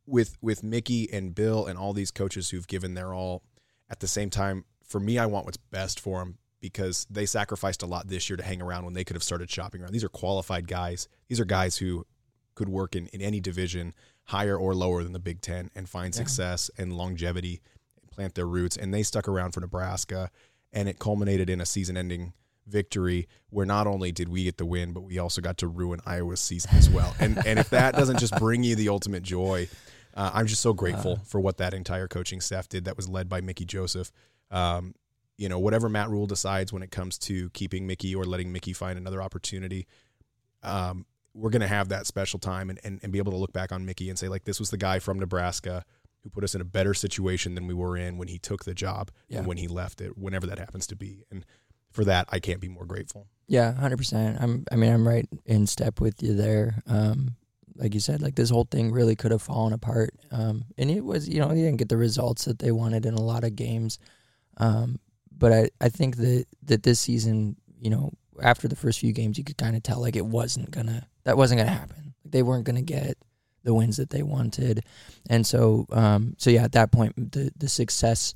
with 0.06 0.38
with 0.40 0.62
Mickey 0.62 1.12
and 1.12 1.34
Bill 1.34 1.66
and 1.66 1.78
all 1.78 1.92
these 1.92 2.10
coaches 2.10 2.50
who've 2.50 2.66
given 2.66 2.94
their 2.94 3.12
all, 3.12 3.42
at 3.90 4.00
the 4.00 4.08
same 4.08 4.30
time, 4.30 4.64
for 4.82 4.98
me, 4.98 5.18
I 5.18 5.26
want 5.26 5.44
what's 5.44 5.56
best 5.58 6.00
for 6.00 6.18
them 6.20 6.38
because 6.60 7.06
they 7.10 7.26
sacrificed 7.26 7.82
a 7.82 7.86
lot 7.86 8.08
this 8.08 8.28
year 8.28 8.36
to 8.36 8.42
hang 8.42 8.60
around 8.60 8.84
when 8.84 8.94
they 8.94 9.04
could 9.04 9.16
have 9.16 9.22
started 9.22 9.50
shopping 9.50 9.80
around. 9.80 9.92
These 9.92 10.04
are 10.04 10.08
qualified 10.08 10.66
guys. 10.68 11.08
These 11.28 11.40
are 11.40 11.44
guys 11.44 11.78
who 11.78 12.06
could 12.54 12.68
work 12.68 12.94
in, 12.94 13.06
in 13.08 13.22
any 13.22 13.40
division, 13.40 13.94
higher 14.24 14.56
or 14.56 14.74
lower 14.74 15.02
than 15.02 15.12
the 15.12 15.18
Big 15.18 15.40
Ten, 15.40 15.70
and 15.74 15.88
find 15.88 16.14
success 16.14 16.70
and 16.76 16.92
longevity 16.92 17.60
and 18.00 18.10
plant 18.10 18.34
their 18.34 18.46
roots. 18.46 18.76
And 18.76 18.92
they 18.92 19.02
stuck 19.02 19.26
around 19.28 19.52
for 19.52 19.60
Nebraska, 19.60 20.30
and 20.72 20.88
it 20.88 20.98
culminated 20.98 21.48
in 21.48 21.60
a 21.60 21.66
season 21.66 21.96
ending 21.96 22.34
victory 22.66 23.26
where 23.48 23.66
not 23.66 23.86
only 23.86 24.12
did 24.12 24.28
we 24.28 24.44
get 24.44 24.58
the 24.58 24.66
win, 24.66 24.92
but 24.92 25.00
we 25.00 25.18
also 25.18 25.40
got 25.40 25.58
to 25.58 25.66
ruin 25.66 26.00
Iowa's 26.06 26.40
season 26.40 26.70
as 26.74 26.88
well. 26.88 27.14
And 27.18 27.44
and 27.46 27.58
if 27.58 27.70
that 27.70 27.94
doesn't 27.94 28.18
just 28.18 28.36
bring 28.36 28.62
you 28.62 28.76
the 28.76 28.88
ultimate 28.88 29.22
joy, 29.22 29.68
uh, 30.14 30.30
I'm 30.34 30.46
just 30.46 30.62
so 30.62 30.72
grateful 30.72 31.16
for 31.24 31.40
what 31.40 31.56
that 31.58 31.74
entire 31.74 32.08
coaching 32.08 32.40
staff 32.40 32.68
did 32.68 32.84
that 32.84 32.96
was 32.96 33.08
led 33.08 33.28
by 33.28 33.40
Mickey 33.40 33.64
Joseph. 33.64 34.12
Um, 34.50 34.94
you 35.40 35.48
know, 35.48 35.58
whatever 35.58 35.88
Matt 35.88 36.10
Rhule 36.10 36.26
decides 36.26 36.70
when 36.70 36.82
it 36.82 36.90
comes 36.90 37.16
to 37.20 37.48
keeping 37.50 37.86
Mickey 37.86 38.14
or 38.14 38.24
letting 38.24 38.52
Mickey 38.52 38.74
find 38.74 38.98
another 38.98 39.22
opportunity, 39.22 39.86
um, 40.62 41.06
we're 41.32 41.48
going 41.48 41.62
to 41.62 41.66
have 41.68 41.88
that 41.88 42.06
special 42.06 42.38
time 42.38 42.68
and, 42.68 42.78
and, 42.84 43.00
and 43.02 43.10
be 43.10 43.18
able 43.18 43.32
to 43.32 43.38
look 43.38 43.52
back 43.52 43.72
on 43.72 43.86
Mickey 43.86 44.10
and 44.10 44.18
say, 44.18 44.28
like, 44.28 44.44
this 44.44 44.60
was 44.60 44.68
the 44.68 44.76
guy 44.76 44.98
from 44.98 45.18
Nebraska 45.18 45.82
who 46.22 46.28
put 46.28 46.44
us 46.44 46.54
in 46.54 46.60
a 46.60 46.64
better 46.64 46.92
situation 46.92 47.54
than 47.54 47.66
we 47.66 47.72
were 47.72 47.96
in 47.96 48.18
when 48.18 48.28
he 48.28 48.38
took 48.38 48.64
the 48.64 48.74
job 48.74 49.10
Yeah. 49.28 49.38
and 49.38 49.46
when 49.46 49.56
he 49.56 49.66
left 49.66 50.02
it, 50.02 50.18
whenever 50.18 50.46
that 50.46 50.58
happens 50.58 50.86
to 50.88 50.96
be. 50.96 51.24
And 51.30 51.46
for 51.90 52.04
that, 52.04 52.28
I 52.30 52.38
can't 52.38 52.60
be 52.60 52.68
more 52.68 52.84
grateful. 52.84 53.26
Yeah, 53.48 53.72
hundred 53.72 53.96
percent. 53.96 54.36
I'm. 54.40 54.64
I 54.70 54.76
mean, 54.76 54.92
I'm 54.92 55.08
right 55.08 55.26
in 55.46 55.66
step 55.66 56.00
with 56.00 56.22
you 56.22 56.34
there. 56.34 56.82
Um, 56.86 57.34
like 57.74 57.94
you 57.94 58.00
said, 58.00 58.20
like 58.22 58.34
this 58.36 58.50
whole 58.50 58.68
thing 58.70 58.92
really 58.92 59.16
could 59.16 59.30
have 59.32 59.42
fallen 59.42 59.72
apart. 59.72 60.10
Um, 60.30 60.66
and 60.76 60.90
it 60.90 61.02
was, 61.04 61.28
you 61.28 61.40
know, 61.40 61.48
they 61.48 61.54
didn't 61.62 61.78
get 61.78 61.88
the 61.88 61.96
results 61.96 62.44
that 62.44 62.58
they 62.58 62.70
wanted 62.70 63.06
in 63.06 63.14
a 63.14 63.22
lot 63.22 63.42
of 63.42 63.56
games. 63.56 63.98
Um, 64.58 64.98
but 65.40 65.52
I, 65.52 65.70
I 65.80 65.88
think 65.88 66.16
that 66.18 66.44
that 66.64 66.84
this 66.84 67.00
season, 67.00 67.56
you 67.80 67.90
know, 67.90 68.12
after 68.40 68.68
the 68.68 68.76
first 68.76 69.00
few 69.00 69.12
games, 69.12 69.38
you 69.38 69.44
could 69.44 69.58
kind 69.58 69.74
of 69.74 69.82
tell 69.82 70.00
like 70.00 70.14
it 70.14 70.26
wasn't 70.26 70.70
gonna, 70.70 71.08
that 71.24 71.36
wasn't 71.36 71.58
gonna 71.58 71.70
happen. 71.70 72.14
They 72.24 72.44
weren't 72.44 72.64
gonna 72.64 72.82
get 72.82 73.16
the 73.64 73.74
wins 73.74 73.96
that 73.96 74.10
they 74.10 74.22
wanted, 74.22 74.84
and 75.28 75.44
so, 75.44 75.86
um, 75.90 76.34
so 76.38 76.50
yeah, 76.50 76.62
at 76.62 76.72
that 76.72 76.92
point, 76.92 77.32
the 77.32 77.50
the 77.56 77.68
success 77.68 78.34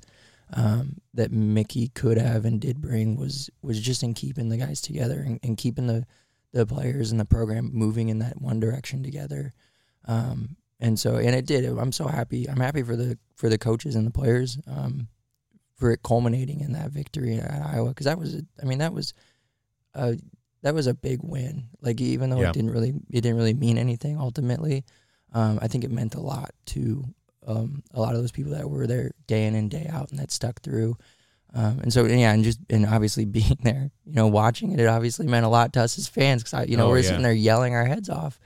um, 0.54 0.96
that 1.12 1.30
Mickey 1.30 1.88
could 1.88 2.18
have 2.18 2.44
and 2.44 2.60
did 2.60 2.80
bring 2.80 3.16
was 3.16 3.50
was 3.62 3.80
just 3.80 4.02
in 4.02 4.14
keeping 4.14 4.48
the 4.48 4.56
guys 4.56 4.80
together 4.80 5.20
and, 5.20 5.38
and 5.42 5.56
keeping 5.56 5.86
the 5.86 6.06
the 6.52 6.64
players 6.64 7.10
and 7.10 7.20
the 7.20 7.24
program 7.24 7.70
moving 7.72 8.08
in 8.08 8.20
that 8.20 8.40
one 8.40 8.60
direction 8.60 9.02
together. 9.02 9.52
Um, 10.06 10.56
and 10.80 10.98
so, 10.98 11.16
and 11.16 11.34
it 11.34 11.46
did. 11.46 11.64
I'm 11.64 11.92
so 11.92 12.06
happy. 12.06 12.48
I'm 12.48 12.60
happy 12.60 12.82
for 12.82 12.96
the 12.96 13.18
for 13.36 13.48
the 13.48 13.58
coaches 13.58 13.94
and 13.94 14.06
the 14.06 14.10
players 14.10 14.58
um, 14.66 15.08
it 15.92 16.02
culminating 16.02 16.60
in 16.60 16.72
that 16.72 16.90
victory 16.90 17.36
at 17.38 17.62
Iowa 17.62 17.88
because 17.90 18.06
that 18.06 18.18
was, 18.18 18.34
a, 18.34 18.42
I 18.62 18.64
mean, 18.66 18.78
that 18.78 18.92
was 18.92 19.14
a 19.94 20.16
that 20.62 20.74
was 20.74 20.86
a 20.86 20.94
big 20.94 21.20
win. 21.22 21.64
Like 21.80 22.00
even 22.00 22.30
though 22.30 22.40
Yeah. 22.40 22.48
it 22.50 22.54
didn't 22.54 22.70
really 22.70 22.90
it 23.10 23.20
didn't 23.20 23.36
really 23.36 23.54
mean 23.54 23.78
anything 23.78 24.18
ultimately, 24.18 24.84
um, 25.32 25.58
I 25.62 25.68
think 25.68 25.84
it 25.84 25.90
meant 25.90 26.14
a 26.14 26.20
lot 26.20 26.50
to 26.66 27.04
um, 27.46 27.82
a 27.92 28.00
lot 28.00 28.14
of 28.14 28.20
those 28.22 28.32
people 28.32 28.52
that 28.52 28.68
were 28.70 28.86
there 28.86 29.10
day 29.26 29.46
in 29.46 29.54
and 29.54 29.70
day 29.70 29.86
out 29.92 30.10
and 30.10 30.18
that 30.18 30.30
stuck 30.30 30.60
through. 30.62 30.96
Um, 31.52 31.80
and 31.82 31.92
so 31.92 32.04
yeah, 32.06 32.32
and 32.32 32.42
just 32.42 32.58
and 32.70 32.86
obviously 32.86 33.24
being 33.38 33.58
there, 33.62 33.90
you 34.04 34.14
know, 34.14 34.26
watching 34.26 34.72
it, 34.72 34.80
it 34.80 34.86
obviously 34.86 35.26
meant 35.26 35.44
a 35.46 35.48
lot 35.50 35.72
to 35.74 35.82
us 35.82 35.98
as 35.98 36.08
fans 36.08 36.42
because 36.42 36.68
you 36.68 36.76
know 36.76 36.86
Oh, 36.86 36.90
we're 36.90 36.98
yeah. 37.00 37.08
sitting 37.08 37.22
there 37.22 37.32
yelling 37.32 37.74
our 37.74 37.84
heads 37.84 38.08
off 38.08 38.40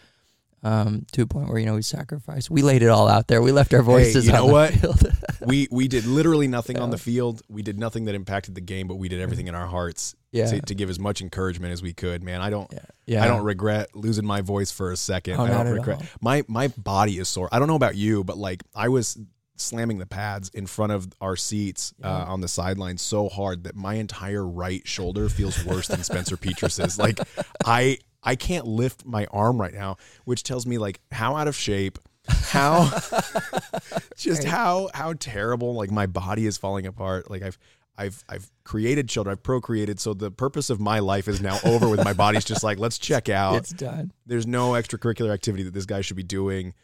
um, 0.63 1.07
to 1.13 1.23
a 1.23 1.27
point 1.27 1.49
where 1.49 1.59
you 1.59 1.67
know 1.67 1.75
we 1.75 1.83
sacrificed. 1.83 2.51
We 2.51 2.63
laid 2.63 2.83
it 2.83 2.89
all 2.89 3.09
out 3.09 3.29
there. 3.29 3.41
We 3.43 3.53
left 3.53 3.73
our 3.75 3.83
voices. 3.83 4.27
you 4.27 4.33
on 4.33 4.39
know 4.39 4.53
what? 4.53 4.75
we 5.47 5.69
we 5.71 5.89
did 5.89 6.05
literally 6.05 6.49
nothing 6.49 6.79
on 6.79 6.91
the 6.91 6.99
field. 6.99 7.43
We 7.49 7.63
did 7.63 7.79
nothing 7.79 8.07
that 8.07 8.15
impacted 8.15 8.55
the 8.55 8.61
game, 8.61 8.89
but 8.89 8.97
we 8.97 9.09
did 9.09 9.21
everything 9.21 9.47
in 9.47 9.55
our 9.55 9.67
hearts 9.67 10.15
yeah, 10.33 10.47
to, 10.47 10.61
to 10.61 10.75
give 10.75 10.91
as 10.91 10.99
much 10.99 11.21
encouragement 11.21 11.73
as 11.73 11.83
we 11.83 11.93
could. 11.93 12.23
Man, 12.23 12.41
I 12.41 12.51
don't 12.51 12.71
yeah, 12.73 12.79
yeah. 13.07 13.25
I 13.25 13.29
don't 13.29 13.45
regret 13.45 13.95
losing 13.95 14.27
my 14.27 14.41
voice 14.41 14.71
for 14.71 14.93
a 14.93 14.97
second. 14.97 15.39
Oh, 15.39 15.45
I 15.45 15.51
don't 15.51 15.69
regret 15.69 16.03
my 16.21 16.45
my 16.49 16.69
body 16.69 17.19
is 17.19 17.29
sore. 17.29 17.49
I 17.53 17.59
don't 17.59 17.69
know 17.69 17.77
about 17.77 17.97
you, 17.97 18.25
but 18.25 18.37
like 18.37 18.63
I 18.75 18.89
was 18.89 19.19
slamming 19.61 19.99
the 19.99 20.07
pads 20.07 20.51
in 20.51 20.67
front 20.67 20.93
of 20.93 21.09
our 21.21 21.35
seats 21.35 21.93
uh, 22.03 22.07
Yeah. 22.07 22.25
on 22.33 22.41
the 22.41 22.49
sideline 22.49 22.97
so 22.97 23.29
hard 23.29 23.65
that 23.65 23.75
my 23.75 23.95
entire 23.95 24.47
right 24.47 24.87
shoulder 24.87 25.29
feels 25.29 25.65
worse 25.65 25.89
than 25.89 26.05
Spencer 26.05 26.37
Petras's. 26.37 26.99
Like 26.99 27.19
I 27.65 27.99
I 28.23 28.37
can't 28.37 28.67
lift 28.67 29.05
my 29.05 29.27
arm 29.31 29.61
right 29.61 29.75
now, 29.75 29.97
which 30.25 30.43
tells 30.43 30.67
me 30.67 30.79
like 30.79 31.01
how 31.13 31.37
out 31.37 31.49
of 31.49 31.57
shape, 31.57 31.99
how 32.29 32.91
just 34.17 34.45
how 34.45 34.91
how 34.95 35.15
terrible 35.15 35.75
like 35.75 35.91
my 35.91 36.07
body 36.07 36.47
is 36.47 36.57
falling 36.59 36.87
apart. 36.87 37.31
Like 37.31 37.43
I've 37.43 37.59
I've 37.97 38.25
I've 38.29 38.51
created 38.65 39.09
children, 39.09 39.33
I've 39.33 39.43
procreated, 39.43 39.99
so 40.01 40.15
the 40.15 40.31
purpose 40.31 40.71
of 40.71 40.81
my 40.81 40.99
life 41.01 41.29
is 41.29 41.41
now 41.41 41.59
over 41.65 41.89
with 41.89 42.05
my 42.05 42.13
body's 42.13 42.45
just 42.45 42.63
like 42.63 42.79
let's 42.79 42.99
check 42.99 43.29
out. 43.29 43.57
it's 43.57 43.71
done. 43.71 44.13
There's 44.27 44.47
no 44.47 44.73
extracurricular 44.73 45.33
activity 45.33 45.65
that 45.65 45.75
this 45.75 45.87
guy 45.87 46.01
should 46.01 46.17
be 46.17 46.23
doing 46.23 46.75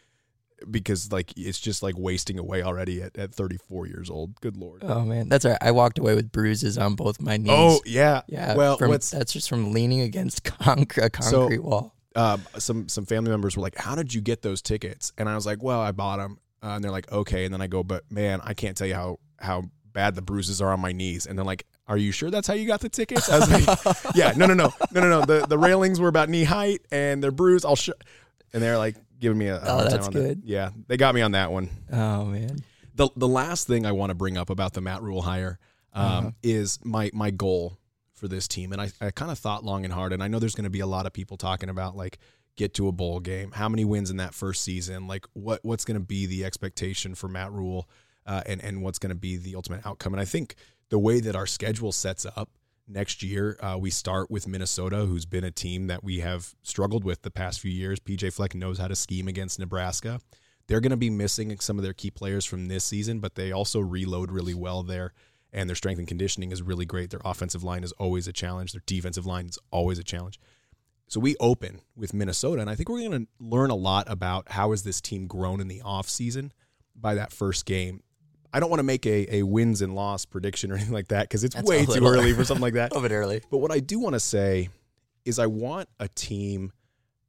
because 0.71 1.13
like 1.13 1.33
it's 1.37 1.59
just 1.59 1.83
like 1.83 1.95
wasting 1.99 2.39
away 2.39 2.63
already 2.63 3.03
at, 3.03 3.17
at 3.19 3.35
34 3.35 3.87
years 3.87 4.11
old. 4.11 4.41
Good 4.41 4.57
lord. 4.57 4.83
Oh 4.85 5.03
man, 5.05 5.29
that's 5.29 5.45
all 5.45 5.53
right. 5.53 5.63
I 5.63 5.71
walked 5.71 5.99
away 5.99 6.15
with 6.15 6.31
bruises 6.33 6.79
on 6.79 6.95
both 6.95 7.21
my 7.21 7.37
knees. 7.37 7.51
Oh 7.53 7.81
yeah. 7.87 8.23
yeah. 8.29 8.55
Well, 8.55 8.77
from, 8.77 8.89
what's 8.91 9.11
that's 9.11 9.33
just 9.33 9.49
from 9.49 9.73
leaning 9.73 10.01
against 10.01 10.45
concrete, 10.61 11.05
a 11.05 11.23
So- 11.23 11.41
concrete 11.43 11.63
wall. 11.63 11.95
uh, 12.17 12.39
some 12.59 12.89
some 12.89 13.07
family 13.07 13.31
members 13.31 13.57
were 13.57 13.63
like, 13.63 13.77
"How 13.77 13.95
did 13.95 14.15
you 14.15 14.21
get 14.21 14.43
those 14.43 14.63
tickets?" 14.63 15.13
And 15.19 15.29
I 15.29 15.35
was 15.35 15.47
like, 15.47 15.63
"Well, 15.63 15.81
I 15.81 15.93
bought 15.93 16.19
them." 16.19 16.39
Uh, 16.63 16.69
and 16.77 16.85
they're 16.85 16.91
like, 16.93 17.11
"Okay." 17.13 17.45
And 17.45 17.53
then 17.53 17.61
I 17.61 17.67
go, 17.67 17.83
"But 17.83 18.05
man, 18.11 18.41
I 18.45 18.55
can't 18.55 18.77
tell 18.77 18.87
you 18.87 18.95
how 18.95 19.19
how 19.39 19.65
bad 19.93 20.15
the 20.15 20.23
bruises 20.23 20.61
are 20.63 20.73
on 20.73 20.81
my 20.81 20.93
knees." 20.93 21.27
And 21.27 21.37
they're 21.39 21.45
like, 21.45 21.67
"Are 21.89 21.97
you 21.99 22.13
sure 22.13 22.31
that's 22.31 22.47
how 22.49 22.55
you 22.55 22.67
got 22.67 22.81
the 22.81 22.89
tickets?" 22.89 23.29
I 23.29 23.39
was 23.41 23.51
like, 23.51 23.97
"Yeah, 24.15 24.33
no, 24.37 24.47
no, 24.47 24.55
no, 24.55 24.73
no, 24.93 25.01
no, 25.01 25.09
no. 25.09 25.25
The 25.27 25.47
the 25.47 25.59
railings 25.59 26.01
were 26.01 26.09
about 26.09 26.29
knee 26.29 26.45
height 26.45 26.81
and 26.91 27.23
they're 27.23 27.33
bruised. 27.33 27.67
I'll 27.67 27.77
show." 27.77 27.93
And 28.53 28.63
they're 28.63 28.79
like 28.79 28.95
giving 29.25 29.39
me 29.39 29.49
a, 29.49 29.57
a 29.57 29.63
Oh, 29.67 29.85
that's 29.89 30.07
that. 30.07 30.13
good. 30.13 30.43
Yeah, 30.45 30.71
they 30.87 30.97
got 30.97 31.15
me 31.15 31.21
on 31.23 31.33
that 31.33 31.51
one. 31.51 31.69
Oh 31.93 32.25
man. 32.27 32.59
The 32.95 33.09
the 33.17 33.27
last 33.29 33.67
thing 33.67 33.85
I 33.87 33.93
want 33.93 34.11
to 34.11 34.15
bring 34.15 34.37
up 34.37 34.51
about 34.51 34.73
the 34.75 34.81
Matt 34.81 35.03
Rhule 35.03 35.23
hire 35.23 35.59
um, 35.93 36.05
Uh-huh. 36.05 36.31
is 36.43 36.79
my 36.85 37.11
my 37.13 37.31
goal 37.31 37.79
for 38.13 38.29
this 38.29 38.47
team, 38.47 38.73
and 38.73 38.81
I, 38.81 38.91
I 39.01 39.11
kind 39.11 39.33
of 39.33 39.39
thought 39.39 39.65
long 39.65 39.85
and 39.85 39.93
hard, 39.93 40.13
and 40.13 40.23
I 40.23 40.29
know 40.29 40.39
there's 40.39 40.55
going 40.55 40.65
to 40.65 40.71
be 40.71 40.81
a 40.81 40.87
lot 40.87 41.05
of 41.07 41.13
people 41.13 41.37
talking 41.37 41.69
about 41.69 41.97
like 41.97 42.19
get 42.57 42.73
to 42.75 42.87
a 42.87 42.93
bowl 42.93 43.19
game, 43.19 43.51
how 43.51 43.69
many 43.69 43.85
wins 43.85 44.11
in 44.11 44.19
that 44.19 44.33
first 44.35 44.63
season, 44.63 45.09
like 45.09 45.27
what 45.33 45.59
what's 45.65 45.85
going 45.85 45.99
to 45.99 46.07
be 46.07 46.27
the 46.27 46.45
expectation 46.45 47.17
for 47.17 47.27
Matt 47.29 47.51
Rhule, 47.51 47.89
uh, 48.27 48.43
and 48.47 48.63
and 48.63 48.83
what's 48.83 48.99
going 49.01 49.11
to 49.11 49.17
be 49.17 49.37
the 49.37 49.57
ultimate 49.57 49.85
outcome, 49.85 50.15
and 50.15 50.21
I 50.21 50.25
think 50.25 50.55
the 50.91 50.99
way 50.99 51.19
that 51.21 51.35
our 51.35 51.47
schedule 51.47 51.91
sets 51.91 52.25
up 52.37 52.51
next 52.87 53.23
year, 53.23 53.59
uh, 53.61 53.77
we 53.79 53.91
start 53.91 54.31
with 54.31 54.47
Minnesota, 54.47 55.07
who's 55.07 55.27
been 55.27 55.45
a 55.45 55.51
team 55.51 55.87
that 55.87 56.05
we 56.05 56.21
have 56.21 56.55
struggled 56.63 57.05
with 57.05 57.23
the 57.23 57.31
past 57.31 57.61
few 57.61 57.71
years. 57.71 58.01
PJ 58.01 58.33
Fleck 58.33 58.55
knows 58.55 58.79
how 58.79 58.89
to 58.89 58.97
scheme 58.97 59.29
against 59.29 59.59
Nebraska. 59.59 60.21
They're 60.67 60.81
going 60.81 60.91
to 60.91 60.97
be 60.97 61.11
missing 61.11 61.59
some 61.61 61.79
of 61.79 61.85
their 61.85 61.93
key 61.93 62.11
players 62.11 62.45
from 62.45 62.67
this 62.67 62.85
season, 62.85 63.21
but 63.21 63.35
they 63.35 63.53
also 63.53 63.81
reload 63.81 64.31
really 64.31 64.55
well 64.55 64.83
there. 64.83 65.13
And 65.53 65.69
their 65.69 65.77
strength 65.77 65.99
and 65.99 66.09
conditioning 66.09 66.51
is 66.51 66.63
really 66.63 66.85
great. 66.85 67.11
Their 67.11 67.21
offensive 67.25 67.63
line 67.63 67.85
is 67.85 67.93
always 67.93 68.27
a 68.27 68.33
challenge. 68.33 68.73
Their 68.73 68.83
defensive 68.87 69.27
line 69.27 69.47
is 69.47 69.59
always 69.71 69.99
a 69.99 70.05
challenge. 70.05 70.41
So 71.07 71.21
we 71.21 71.37
open 71.39 71.81
with 71.95 72.15
Minnesota, 72.15 72.61
and 72.61 72.71
I 72.71 72.75
think 72.75 72.89
we're 72.89 73.01
going 73.07 73.27
to 73.27 73.29
learn 73.39 73.71
a 73.71 73.77
lot 73.77 74.11
about 74.11 74.51
how 74.51 74.71
has 74.71 74.83
this 74.83 75.01
team 75.01 75.27
grown 75.27 75.61
in 75.61 75.69
the 75.69 75.83
offseason 75.85 76.51
by 76.97 77.15
that 77.15 77.33
first 77.33 77.67
game. 77.67 78.03
I 78.55 78.61
don't 78.61 78.71
want 78.71 78.79
to 78.79 78.85
make 78.85 79.05
a, 79.05 79.39
a 79.39 79.43
wins 79.43 79.83
and 79.83 79.97
loss 79.97 80.25
prediction 80.25 80.71
or 80.71 80.77
anything 80.77 80.95
like 80.95 81.09
that 81.09 81.23
because 81.23 81.43
it's 81.43 81.57
That's 81.57 81.69
way 81.69 81.85
too 81.85 82.07
early 82.07 82.33
for 82.33 82.45
something 82.45 82.63
like 82.63 82.75
that. 82.75 82.91
A 82.93 82.95
little 82.95 83.09
bit 83.09 83.13
early. 83.13 83.43
But 83.51 83.59
what 83.59 83.73
I 83.73 83.81
do 83.81 83.99
want 83.99 84.13
to 84.15 84.21
say 84.21 84.69
is 85.25 85.41
I 85.41 85.47
want 85.47 85.89
a 85.99 86.07
team 86.07 86.73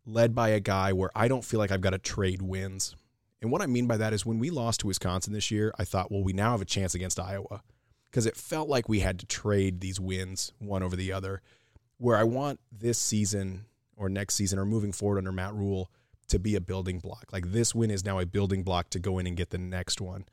led 0.06 0.36
by 0.36 0.50
a 0.50 0.60
guy 0.60 0.94
where 0.94 1.10
I 1.16 1.28
don't 1.28 1.44
feel 1.44 1.60
like 1.60 1.72
I've 1.72 1.82
got 1.82 1.92
to 1.92 1.98
trade 1.98 2.44
wins. 2.44 2.96
And 3.42 3.52
what 3.52 3.64
I 3.64 3.66
mean 3.66 3.88
by 3.88 3.98
that 3.98 4.14
is 4.14 4.24
when 4.24 4.38
we 4.38 4.52
lost 4.52 4.82
to 4.82 4.88
Wisconsin 4.88 5.34
this 5.34 5.50
year, 5.50 5.74
I 5.80 5.84
thought, 5.84 6.12
well, 6.12 6.24
we 6.24 6.32
now 6.32 6.52
have 6.52 6.62
a 6.62 6.66
chance 6.66 6.94
against 6.94 7.20
Iowa 7.20 7.64
because 8.06 8.28
it 8.28 8.38
felt 8.38 8.70
like 8.70 8.88
we 8.88 9.00
had 9.00 9.18
to 9.18 9.26
trade 9.26 9.82
these 9.82 10.00
wins 10.00 10.54
one 10.60 10.84
over 10.84 10.96
the 10.96 11.12
other. 11.12 11.42
Where 11.98 12.18
I 12.18 12.24
want 12.24 12.60
this 12.72 13.00
season 13.00 13.66
or 13.98 14.10
next 14.10 14.36
season 14.36 14.60
or 14.60 14.66
moving 14.66 14.92
forward 14.92 15.18
under 15.18 15.32
Matt 15.32 15.56
Rhule 15.56 15.90
to 16.28 16.38
be 16.38 16.54
a 16.56 16.62
building 16.62 17.00
block. 17.00 17.26
Like 17.32 17.52
this 17.52 17.74
win 17.74 17.90
is 17.90 18.06
now 18.06 18.20
a 18.20 18.28
building 18.28 18.62
block 18.62 18.92
to 18.92 19.00
go 19.00 19.18
in 19.18 19.26
and 19.26 19.36
get 19.36 19.50
the 19.50 19.58
next 19.58 20.00
one. 20.00 20.26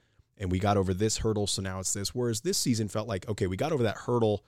And 0.43 0.53
we 0.53 0.59
got 0.59 0.77
over 0.77 0.93
this 0.93 1.19
hurdle, 1.19 1.47
so 1.47 1.63
now 1.63 1.79
it's 1.81 1.95
this. 1.95 2.15
Whereas 2.15 2.43
this 2.43 2.59
season 2.59 2.89
felt 2.89 3.09
like, 3.09 3.29
okay, 3.29 3.47
we 3.47 3.57
got 3.57 3.73
over 3.73 3.85
that 3.85 3.97
hurdle, 3.97 4.45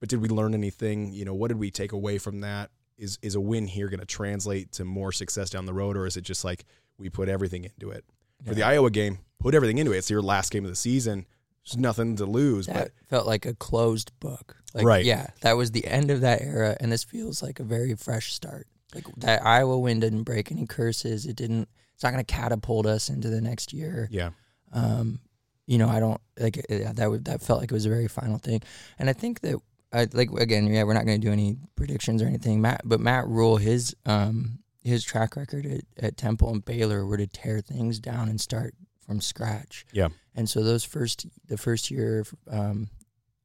but 0.00 0.10
did 0.10 0.20
we 0.20 0.28
learn 0.28 0.52
anything? 0.52 1.12
You 1.12 1.24
know, 1.24 1.34
what 1.34 1.48
did 1.48 1.58
we 1.58 1.70
take 1.70 1.92
away 1.92 2.18
from 2.18 2.40
that? 2.40 2.70
is 2.98 3.18
is 3.22 3.34
a 3.34 3.40
win 3.40 3.66
here 3.66 3.88
going 3.88 4.00
to 4.00 4.06
translate 4.06 4.72
to 4.72 4.84
more 4.84 5.12
success 5.12 5.50
down 5.50 5.66
the 5.66 5.74
road, 5.74 5.96
or 5.96 6.06
is 6.06 6.16
it 6.16 6.22
just 6.22 6.44
like 6.44 6.64
we 6.98 7.08
put 7.08 7.28
everything 7.28 7.64
into 7.64 7.90
it? 7.90 8.04
For 8.46 8.54
the 8.54 8.62
Iowa 8.62 8.90
game, 8.90 9.18
put 9.38 9.54
everything 9.54 9.78
into 9.78 9.92
it. 9.92 9.98
It's 9.98 10.10
your 10.10 10.22
last 10.22 10.50
game 10.50 10.64
of 10.64 10.70
the 10.70 10.76
season. 10.76 11.26
There's 11.64 11.78
nothing 11.78 12.16
to 12.16 12.26
lose, 12.26 12.66
That 12.66 12.74
but 12.74 12.92
felt 13.08 13.26
like 13.26 13.44
a 13.44 13.54
closed 13.54 14.12
book. 14.20 14.56
Like, 14.72 14.84
Right. 14.84 15.04
Yeah, 15.04 15.28
that 15.40 15.56
was 15.56 15.72
the 15.72 15.86
end 15.86 16.10
of 16.10 16.20
that 16.20 16.42
era, 16.42 16.76
and 16.78 16.92
this 16.92 17.02
feels 17.02 17.42
like 17.42 17.58
a 17.58 17.64
very 17.64 17.94
fresh 17.96 18.32
start. 18.32 18.68
Like 18.94 19.04
that 19.16 19.44
Iowa 19.44 19.78
win 19.78 20.00
didn't 20.00 20.22
break 20.22 20.52
any 20.52 20.66
curses. 20.66 21.26
It 21.26 21.36
didn't. 21.36 21.68
It's 21.94 22.02
not 22.02 22.12
going 22.12 22.24
to 22.24 22.32
catapult 22.32 22.86
us 22.86 23.08
into 23.08 23.30
the 23.30 23.40
next 23.40 23.72
year. 23.72 24.06
yeah, 24.10 24.30
Um, 24.70 25.18
you 25.66 25.78
know, 25.78 25.88
I 25.88 26.00
don't 26.00 26.20
like 26.38 26.64
yeah, 26.68 26.92
that. 26.92 27.10
Would, 27.10 27.24
that 27.26 27.42
felt 27.42 27.60
like 27.60 27.70
it 27.70 27.74
was 27.74 27.86
a 27.86 27.90
very 27.90 28.08
final 28.08 28.38
thing, 28.38 28.62
and 28.98 29.10
I 29.10 29.12
think 29.12 29.40
that 29.40 29.56
I 29.92 30.06
like 30.12 30.30
again. 30.32 30.66
Yeah, 30.66 30.84
we're 30.84 30.94
not 30.94 31.06
going 31.06 31.20
to 31.20 31.26
do 31.26 31.32
any 31.32 31.56
predictions 31.74 32.22
or 32.22 32.26
anything. 32.26 32.60
Matt, 32.60 32.82
but 32.84 33.00
Matt 33.00 33.26
Rhule, 33.26 33.56
his 33.56 33.94
um 34.06 34.60
his 34.82 35.02
track 35.02 35.36
record 35.36 35.66
at, 35.66 36.04
at 36.04 36.16
Temple 36.16 36.50
and 36.52 36.64
Baylor 36.64 37.04
were 37.04 37.16
to 37.16 37.26
tear 37.26 37.60
things 37.60 37.98
down 37.98 38.28
and 38.28 38.40
start 38.40 38.74
from 39.04 39.20
scratch. 39.20 39.84
Yeah. 39.92 40.08
and 40.34 40.48
so 40.48 40.62
those 40.62 40.84
first 40.84 41.26
the 41.46 41.56
first 41.56 41.90
year 41.90 42.24
um, 42.50 42.88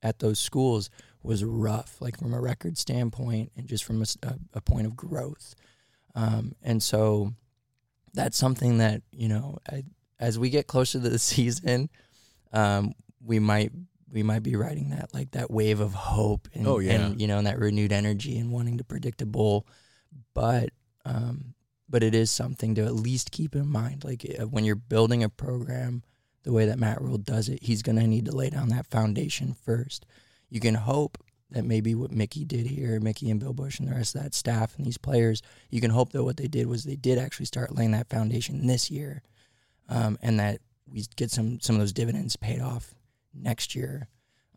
at 0.04 0.20
those 0.20 0.40
schools 0.40 0.90
was 1.24 1.44
rough, 1.44 1.98
like 2.00 2.18
from 2.18 2.34
a 2.34 2.42
record 2.42 2.78
standpoint 2.78 3.52
and 3.56 3.68
just 3.68 3.84
from 3.84 4.04
a 4.54 4.62
point 4.62 4.88
of 4.88 4.96
growth. 4.96 5.56
Um, 6.16 6.56
and 6.64 6.82
so 6.82 7.34
that's 8.14 8.38
something 8.38 8.80
that 8.80 9.02
you 9.12 9.28
know 9.28 9.60
I, 9.72 9.84
as 10.20 10.38
we 10.38 10.50
get 10.50 10.68
closer 10.68 11.00
to 11.00 11.10
the 11.10 11.20
season, 11.34 11.90
um, 12.54 12.94
we 13.24 13.40
might 13.40 13.72
we 14.12 14.24
might 14.24 14.44
be 14.44 14.56
riding 14.56 14.90
that 14.90 15.14
like 15.14 15.32
that 15.32 15.50
wave 15.50 15.80
of 15.80 15.94
hope 15.94 16.50
and, 16.54 16.68
Oh, 16.68 16.80
yeah. 16.80 16.94
and 16.94 17.22
you 17.22 17.28
know 17.28 17.38
and 17.38 17.48
that 17.48 17.60
renewed 17.60 17.92
energy 17.94 18.38
and 18.38 18.52
wanting 18.52 18.78
to 18.80 18.84
predict 18.84 19.22
a 19.22 19.26
bowl, 19.26 19.66
but 20.34 20.70
um, 21.06 21.54
but 21.90 22.04
it 22.04 22.14
is 22.16 22.30
something 22.32 22.76
to 22.76 22.84
at 22.86 22.94
least 22.96 23.32
keep 23.32 23.56
in 23.56 23.68
mind. 23.68 24.04
Like 24.04 24.26
uh, 24.40 24.48
when 24.48 24.66
you're 24.66 24.76
building 24.76 25.24
a 25.24 25.30
program, 25.30 26.04
the 26.44 26.52
way 26.54 26.66
that 26.66 26.80
Matt 26.80 27.02
Rhule 27.02 27.18
does 27.18 27.50
it, 27.50 27.64
he's 27.64 27.82
going 27.82 27.98
to 27.98 28.08
need 28.08 28.26
to 28.26 28.36
lay 28.36 28.50
down 28.50 28.70
that 28.70 28.88
foundation 28.88 29.54
first. 29.54 30.06
You 30.50 30.60
can 30.60 30.76
hope 30.76 31.18
that 31.52 31.66
maybe 31.66 31.96
what 31.96 32.12
Mickey 32.12 32.46
did 32.46 32.66
here, 32.66 33.00
Mickey 33.02 33.30
and 33.30 33.40
Bill 33.40 33.52
Bush 33.54 33.78
and 33.80 33.90
the 33.90 33.94
rest 33.96 34.16
of 34.16 34.24
that 34.24 34.34
staff 34.34 34.74
and 34.78 34.86
these 34.86 34.98
players, 34.98 35.42
you 35.70 35.82
can 35.82 35.92
hope 35.92 36.14
that 36.14 36.24
what 36.24 36.38
they 36.38 36.48
did 36.48 36.68
was 36.68 36.84
they 36.86 36.96
did 36.96 37.18
actually 37.18 37.46
start 37.46 37.76
laying 37.76 37.92
that 37.92 38.10
foundation 38.10 38.68
this 38.68 38.90
year, 38.90 39.22
um, 39.90 40.18
and 40.22 40.40
that 40.40 40.62
we 40.92 41.06
get 41.16 41.32
some 41.32 41.60
some 41.60 41.76
of 41.76 41.80
those 41.80 41.94
dividends 41.94 42.36
paid 42.36 42.62
off 42.62 42.94
next 43.34 43.76
year, 43.76 44.08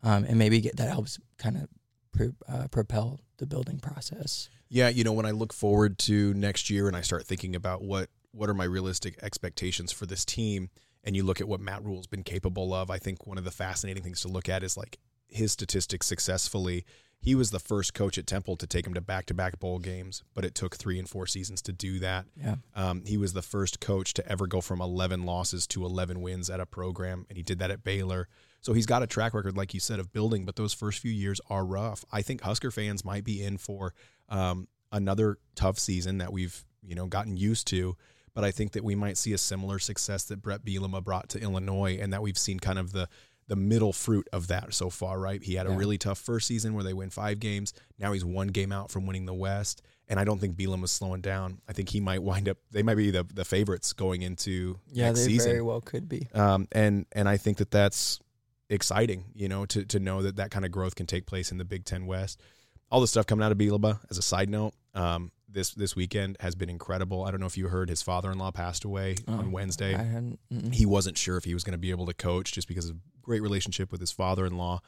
um, 0.02 0.24
and 0.24 0.38
maybe 0.38 0.60
get 0.60 0.76
that 0.76 0.88
helps 0.88 1.18
kind 1.38 1.56
of 1.56 1.68
pro, 2.12 2.32
uh, 2.48 2.68
propel 2.68 3.20
the 3.38 3.46
building 3.46 3.78
process. 3.78 4.48
yeah. 4.68 4.88
You 4.88 5.04
know, 5.04 5.12
when 5.12 5.26
I 5.26 5.32
look 5.32 5.52
forward 5.52 5.98
to 6.00 6.34
next 6.34 6.70
year 6.70 6.88
and 6.88 6.96
I 6.96 7.00
start 7.00 7.26
thinking 7.26 7.54
about 7.54 7.82
what 7.82 8.08
what 8.32 8.50
are 8.50 8.54
my 8.54 8.64
realistic 8.64 9.16
expectations 9.22 9.92
for 9.92 10.06
this 10.06 10.24
team, 10.24 10.70
and 11.04 11.14
you 11.14 11.22
look 11.22 11.40
at 11.40 11.48
what 11.48 11.60
Matt 11.60 11.84
Rhule's 11.84 12.06
been 12.06 12.24
capable 12.24 12.74
of, 12.74 12.90
I 12.90 12.98
think 12.98 13.26
one 13.26 13.38
of 13.38 13.44
the 13.44 13.50
fascinating 13.50 14.02
things 14.02 14.20
to 14.22 14.28
look 14.28 14.48
at 14.48 14.62
is 14.62 14.76
like 14.76 14.98
his 15.28 15.52
statistics 15.52 16.06
successfully. 16.06 16.84
He 17.24 17.34
was 17.34 17.50
the 17.50 17.58
first 17.58 17.94
coach 17.94 18.18
at 18.18 18.26
Temple 18.26 18.56
to 18.56 18.66
take 18.66 18.86
him 18.86 18.92
to 18.92 19.00
back 19.00 19.24
to 19.26 19.34
back 19.34 19.58
bowl 19.58 19.78
games, 19.78 20.22
but 20.34 20.44
it 20.44 20.54
took 20.54 20.76
three 20.76 20.98
and 20.98 21.08
four 21.08 21.26
seasons 21.26 21.62
to 21.62 21.72
do 21.72 21.98
that. 22.00 22.26
Yeah, 22.36 22.56
Um, 22.74 23.02
he 23.06 23.16
was 23.16 23.32
the 23.32 23.40
first 23.40 23.80
coach 23.80 24.12
to 24.14 24.28
ever 24.28 24.46
go 24.46 24.60
from 24.60 24.82
11 24.82 25.24
losses 25.24 25.66
to 25.68 25.86
11 25.86 26.20
wins 26.20 26.50
at 26.50 26.60
a 26.60 26.66
program, 26.66 27.24
and 27.30 27.38
he 27.38 27.42
did 27.42 27.58
that 27.60 27.70
at 27.70 27.82
Baylor. 27.82 28.28
So 28.60 28.74
he's 28.74 28.84
got 28.84 29.02
a 29.02 29.06
track 29.06 29.32
record, 29.32 29.56
like 29.56 29.72
you 29.72 29.80
said, 29.80 30.00
of 30.00 30.12
building, 30.12 30.44
but 30.44 30.56
those 30.56 30.74
first 30.74 30.98
few 30.98 31.10
years 31.10 31.40
are 31.48 31.64
rough. 31.64 32.04
I 32.12 32.20
think 32.20 32.42
Husker 32.42 32.70
fans 32.70 33.06
might 33.06 33.24
be 33.24 33.42
in 33.42 33.56
for 33.56 33.94
um, 34.28 34.68
another 34.92 35.38
tough 35.54 35.78
season 35.78 36.18
that 36.18 36.30
we've 36.30 36.62
you 36.86 36.94
know 36.94 37.06
gotten 37.06 37.38
used 37.38 37.66
to. 37.68 37.96
But 38.34 38.44
I 38.44 38.50
think 38.50 38.72
that 38.72 38.82
we 38.84 38.96
might 38.96 39.16
see 39.16 39.32
a 39.32 39.38
similar 39.38 39.78
success 39.78 40.24
that 40.24 40.42
Brett 40.42 40.64
Bielema 40.64 41.02
brought 41.02 41.28
to 41.30 41.40
Illinois, 41.40 41.98
and 42.00 42.12
that 42.12 42.20
we've 42.20 42.36
seen 42.36 42.58
kind 42.58 42.78
of 42.78 42.92
the 42.92 43.08
the 43.46 43.56
middle 43.56 43.92
fruit 43.92 44.28
of 44.32 44.46
that 44.48 44.72
so 44.74 44.90
far. 44.90 45.18
Right? 45.18 45.42
He 45.42 45.54
had 45.54 45.66
a 45.66 45.70
Yeah. 45.70 45.76
really 45.76 45.98
tough 45.98 46.18
first 46.18 46.46
season 46.46 46.74
where 46.74 46.84
they 46.84 46.92
win 46.94 47.10
five 47.10 47.40
games. 47.40 47.72
Now 47.98 48.12
he's 48.12 48.24
one 48.24 48.48
game 48.48 48.72
out 48.72 48.90
from 48.90 49.06
winning 49.06 49.26
the 49.26 49.34
West, 49.34 49.82
and 50.08 50.18
I 50.20 50.24
don't 50.24 50.38
think 50.40 50.56
Bielema's 50.56 50.90
slowing 50.90 51.20
down. 51.20 51.60
I 51.68 51.72
think 51.72 51.88
he 51.90 52.00
might 52.00 52.22
wind 52.22 52.48
up. 52.48 52.58
They 52.70 52.82
might 52.82 52.96
be 52.96 53.10
the 53.10 53.24
the 53.24 53.44
favorites 53.44 53.92
going 53.92 54.22
into 54.22 54.78
yeah, 54.92 55.06
next 55.08 55.20
they 55.20 55.26
season. 55.26 55.50
very 55.52 55.62
well 55.62 55.80
could 55.80 56.08
be. 56.08 56.28
Um, 56.34 56.68
and 56.72 57.06
and 57.12 57.28
I 57.28 57.36
think 57.36 57.58
that 57.58 57.70
that's 57.70 58.20
exciting, 58.70 59.24
you 59.34 59.48
know, 59.48 59.66
to 59.66 59.84
to 59.84 59.98
know 60.00 60.22
that 60.22 60.36
that 60.36 60.50
kind 60.50 60.64
of 60.64 60.70
growth 60.70 60.94
can 60.94 61.06
take 61.06 61.26
place 61.26 61.52
in 61.52 61.58
the 61.58 61.64
Big 61.64 61.84
Ten 61.84 62.06
West. 62.06 62.40
All 62.90 63.00
the 63.00 63.06
stuff 63.08 63.26
coming 63.26 63.44
out 63.44 63.50
of 63.52 63.58
Bielema, 63.58 63.98
as 64.10 64.18
a 64.18 64.22
side 64.22 64.48
note, 64.48 64.72
um, 64.94 65.32
this 65.54 65.70
this 65.72 65.96
weekend 65.96 66.36
has 66.40 66.54
been 66.54 66.68
incredible. 66.68 67.24
I 67.24 67.30
don't 67.30 67.40
know 67.40 67.46
if 67.46 67.56
you 67.56 67.68
heard 67.68 67.88
his 67.88 68.02
father 68.02 68.30
in 68.30 68.38
law 68.38 68.50
passed 68.50 68.84
away 68.84 69.16
Oh, 69.26 69.34
on 69.38 69.52
Wednesday. 69.52 69.94
I 69.94 70.02
hadn't. 70.02 70.38
He 70.72 70.84
wasn't 70.84 71.16
sure 71.16 71.36
if 71.36 71.44
he 71.44 71.54
was 71.54 71.64
going 71.64 71.72
to 71.72 71.78
be 71.78 71.90
able 71.90 72.06
to 72.06 72.14
coach 72.14 72.52
just 72.52 72.68
because 72.68 72.90
of 72.90 72.96
great 73.22 73.40
relationship 73.42 73.90
with 73.90 74.00
his 74.00 74.12
father 74.12 74.44
in 74.44 74.56
law. 74.58 74.80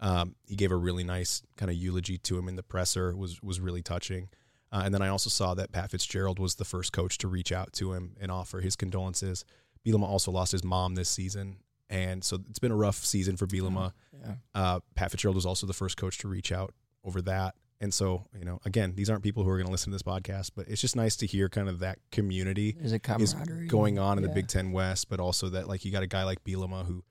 Um, 0.00 0.34
he 0.46 0.54
gave 0.54 0.70
a 0.70 0.76
really 0.76 1.02
nice 1.04 1.42
kind 1.56 1.70
of 1.70 1.76
eulogy 1.76 2.18
to 2.18 2.38
him 2.38 2.48
in 2.48 2.56
the 2.56 2.62
presser. 2.62 3.16
was 3.16 3.42
was 3.42 3.60
really 3.60 3.82
touching. 3.82 4.28
Uh, 4.70 4.82
and 4.84 4.92
then 4.92 5.00
I 5.00 5.08
also 5.08 5.30
saw 5.30 5.54
that 5.54 5.72
Pat 5.72 5.90
Fitzgerald 5.92 6.38
was 6.38 6.56
the 6.56 6.64
first 6.64 6.92
coach 6.92 7.16
to 7.18 7.28
reach 7.28 7.52
out 7.52 7.72
to 7.74 7.94
him 7.94 8.14
and 8.20 8.30
offer 8.30 8.60
his 8.60 8.76
condolences. 8.76 9.44
Bielema 9.86 10.02
also 10.06 10.30
lost 10.30 10.52
his 10.52 10.62
mom 10.62 10.94
this 10.94 11.08
season, 11.08 11.56
and 11.88 12.22
so 12.22 12.38
it's 12.50 12.58
been 12.58 12.72
a 12.72 12.76
rough 12.76 12.96
season 13.04 13.36
for 13.38 13.46
Bielema. 13.46 13.92
yeah. 14.20 14.34
Uh, 14.54 14.80
Pat 14.94 15.10
Fitzgerald 15.10 15.36
was 15.36 15.46
also 15.46 15.66
the 15.66 15.72
first 15.72 15.96
coach 15.96 16.18
to 16.18 16.28
reach 16.28 16.52
out 16.52 16.74
over 17.02 17.22
that. 17.22 17.54
And 17.80 17.94
so, 17.94 18.24
you 18.36 18.44
know, 18.44 18.60
again, 18.64 18.94
these 18.96 19.08
aren't 19.08 19.22
people 19.22 19.44
who 19.44 19.50
are 19.50 19.56
going 19.56 19.66
to 19.66 19.72
listen 19.72 19.92
to 19.92 19.94
this 19.94 20.02
podcast, 20.02 20.50
but 20.56 20.66
it's 20.68 20.80
just 20.80 20.96
nice 20.96 21.14
to 21.16 21.26
hear 21.26 21.48
kind 21.48 21.68
of 21.68 21.78
that 21.78 21.98
community 22.10 22.72
There's 22.72 22.92
a 22.92 22.96
is 23.20 23.34
camaraderie 23.34 23.68
going 23.68 23.98
on 24.00 24.18
in 24.18 24.22
the 24.22 24.30
Big 24.30 24.48
Ten 24.48 24.72
West, 24.72 25.08
but 25.08 25.20
also 25.20 25.48
that 25.50 25.68
like 25.68 25.84
you 25.84 25.92
got 25.92 26.02
a 26.02 26.08
guy 26.08 26.24
like 26.24 26.42
Bielema 26.42 26.86
who 26.86 27.04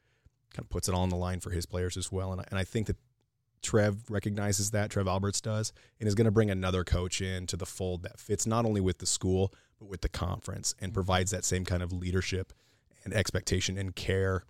kind 0.54 0.66
of 0.66 0.70
puts 0.70 0.90
it 0.90 0.94
all 0.94 1.04
on 1.04 1.10
the 1.10 1.16
line 1.16 1.40
for 1.40 1.52
his 1.52 1.66
players 1.66 1.96
as 1.96 2.12
well. 2.12 2.34
And 2.34 2.42
I, 2.42 2.46
and 2.50 2.60
I 2.60 2.66
think 2.66 2.88
that 2.88 2.98
Trev 3.62 4.10
recognizes 4.10 4.72
that 4.72 4.92
Trev 4.92 5.08
Alberts 5.08 5.42
does, 5.42 5.74
and 6.00 6.08
is 6.08 6.16
going 6.16 6.26
to 6.26 6.32
bring 6.32 6.52
another 6.52 6.84
coach 6.84 7.22
in 7.22 7.48
to 7.48 7.58
the 7.58 7.66
fold 7.66 8.04
that 8.04 8.20
fits 8.20 8.46
not 8.46 8.66
only 8.66 8.82
with 8.82 9.00
the 9.00 9.06
school 9.06 9.54
but 9.80 9.88
with 9.88 10.02
the 10.02 10.10
conference 10.10 10.74
and 10.80 10.90
mm-hmm. 10.90 10.96
provides 10.96 11.32
that 11.32 11.46
same 11.46 11.66
kind 11.66 11.84
of 11.84 11.92
leadership 11.94 12.54
and 13.04 13.14
expectation 13.14 13.78
and 13.78 13.96
care. 13.96 14.44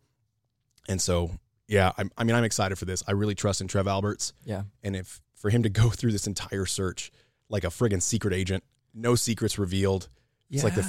And 0.90 1.02
so, 1.02 1.32
yeah, 1.68 1.92
I'm, 1.98 2.12
I 2.18 2.24
mean, 2.24 2.36
I'm 2.36 2.44
excited 2.44 2.78
for 2.78 2.86
this. 2.86 3.04
I 3.08 3.12
really 3.12 3.36
trust 3.36 3.62
in 3.62 3.68
Trev 3.68 3.88
Alberts, 3.88 4.34
Yeah. 4.46 4.64
and 4.84 4.96
if 4.96 5.22
for 5.36 5.50
him 5.50 5.64
to 5.64 5.70
go 5.70 5.90
through 5.92 6.12
this 6.12 6.28
entire 6.28 6.66
search 6.66 7.12
like 7.50 7.64
a 7.64 7.68
friggin' 7.68 8.02
secret 8.02 8.34
agent, 8.34 8.64
no 8.94 9.16
secrets 9.16 9.58
revealed. 9.60 10.10
It's 10.50 10.64
like 10.64 10.76
the 10.76 10.86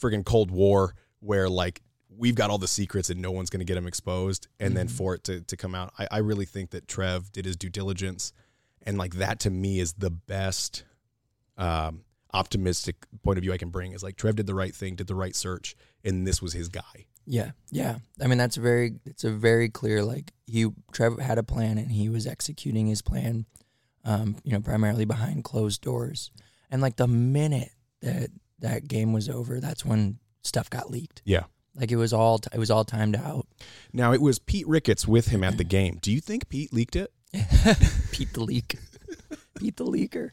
friggin' 0.00 0.24
Cold 0.24 0.50
War 0.50 0.94
where 1.20 1.48
like 1.48 1.82
we've 2.16 2.34
got 2.34 2.50
all 2.50 2.58
the 2.58 2.68
secrets 2.68 3.10
and 3.10 3.20
no 3.20 3.30
one's 3.30 3.50
going 3.50 3.60
to 3.60 3.64
get 3.64 3.74
them 3.74 3.86
exposed. 3.86 4.48
And 4.58 4.76
then 4.76 4.88
Mhm. 4.88 4.90
for 4.92 5.14
it 5.14 5.24
to, 5.24 5.40
to 5.42 5.56
come 5.56 5.74
out, 5.74 5.92
I, 5.98 6.08
I 6.10 6.18
really 6.18 6.44
think 6.46 6.70
that 6.70 6.86
Trev 6.88 7.30
did 7.32 7.44
his 7.44 7.56
due 7.56 7.68
diligence. 7.70 8.32
And 8.82 8.98
like 8.98 9.14
that 9.14 9.40
to 9.40 9.50
me 9.50 9.78
is 9.80 9.92
the 9.94 10.10
best 10.10 10.84
um, 11.58 12.04
optimistic 12.32 12.96
point 13.22 13.38
of 13.38 13.42
view 13.42 13.52
I 13.52 13.58
can 13.58 13.70
bring 13.70 13.92
is 13.92 14.02
like 14.02 14.16
Trev 14.16 14.36
did 14.36 14.46
the 14.46 14.54
right 14.54 14.74
thing, 14.74 14.94
did 14.96 15.06
the 15.06 15.14
right 15.14 15.34
search, 15.36 15.76
and 16.04 16.26
this 16.26 16.40
was 16.40 16.52
his 16.52 16.68
guy. 16.68 17.06
Yeah, 17.30 17.52
yeah. 17.70 17.98
I 18.20 18.26
mean, 18.26 18.38
that's 18.38 18.56
very. 18.56 18.96
It's 19.06 19.22
a 19.22 19.30
very 19.30 19.68
clear. 19.68 20.02
Like 20.02 20.32
he, 20.46 20.66
Trevor 20.92 21.22
had 21.22 21.38
a 21.38 21.44
plan, 21.44 21.78
and 21.78 21.92
he 21.92 22.08
was 22.08 22.26
executing 22.26 22.88
his 22.88 23.02
plan. 23.02 23.46
Um, 24.04 24.36
you 24.42 24.52
know, 24.52 24.60
primarily 24.60 25.04
behind 25.04 25.44
closed 25.44 25.80
doors. 25.80 26.32
And 26.72 26.82
like 26.82 26.96
the 26.96 27.06
minute 27.06 27.70
that 28.02 28.30
that 28.58 28.88
game 28.88 29.12
was 29.12 29.28
over, 29.28 29.60
that's 29.60 29.84
when 29.84 30.18
stuff 30.42 30.68
got 30.68 30.90
leaked. 30.90 31.22
Yeah. 31.24 31.44
Like 31.76 31.92
it 31.92 31.96
was 31.96 32.12
all. 32.12 32.40
T- 32.40 32.50
it 32.52 32.58
was 32.58 32.70
all 32.70 32.84
timed 32.84 33.14
out. 33.14 33.46
Now 33.92 34.12
it 34.12 34.20
was 34.20 34.40
Pete 34.40 34.66
Ricketts 34.66 35.06
with 35.06 35.28
him 35.28 35.44
at 35.44 35.56
the 35.56 35.64
game. 35.78 35.98
Do 36.02 36.10
you 36.10 36.20
think 36.20 36.48
Pete 36.48 36.72
leaked 36.72 36.96
it? 36.96 37.12
Pete 38.10 38.32
the 38.32 38.42
leak. 38.42 38.76
Pete 39.56 39.76
the 39.76 39.84
leaker. 39.84 40.30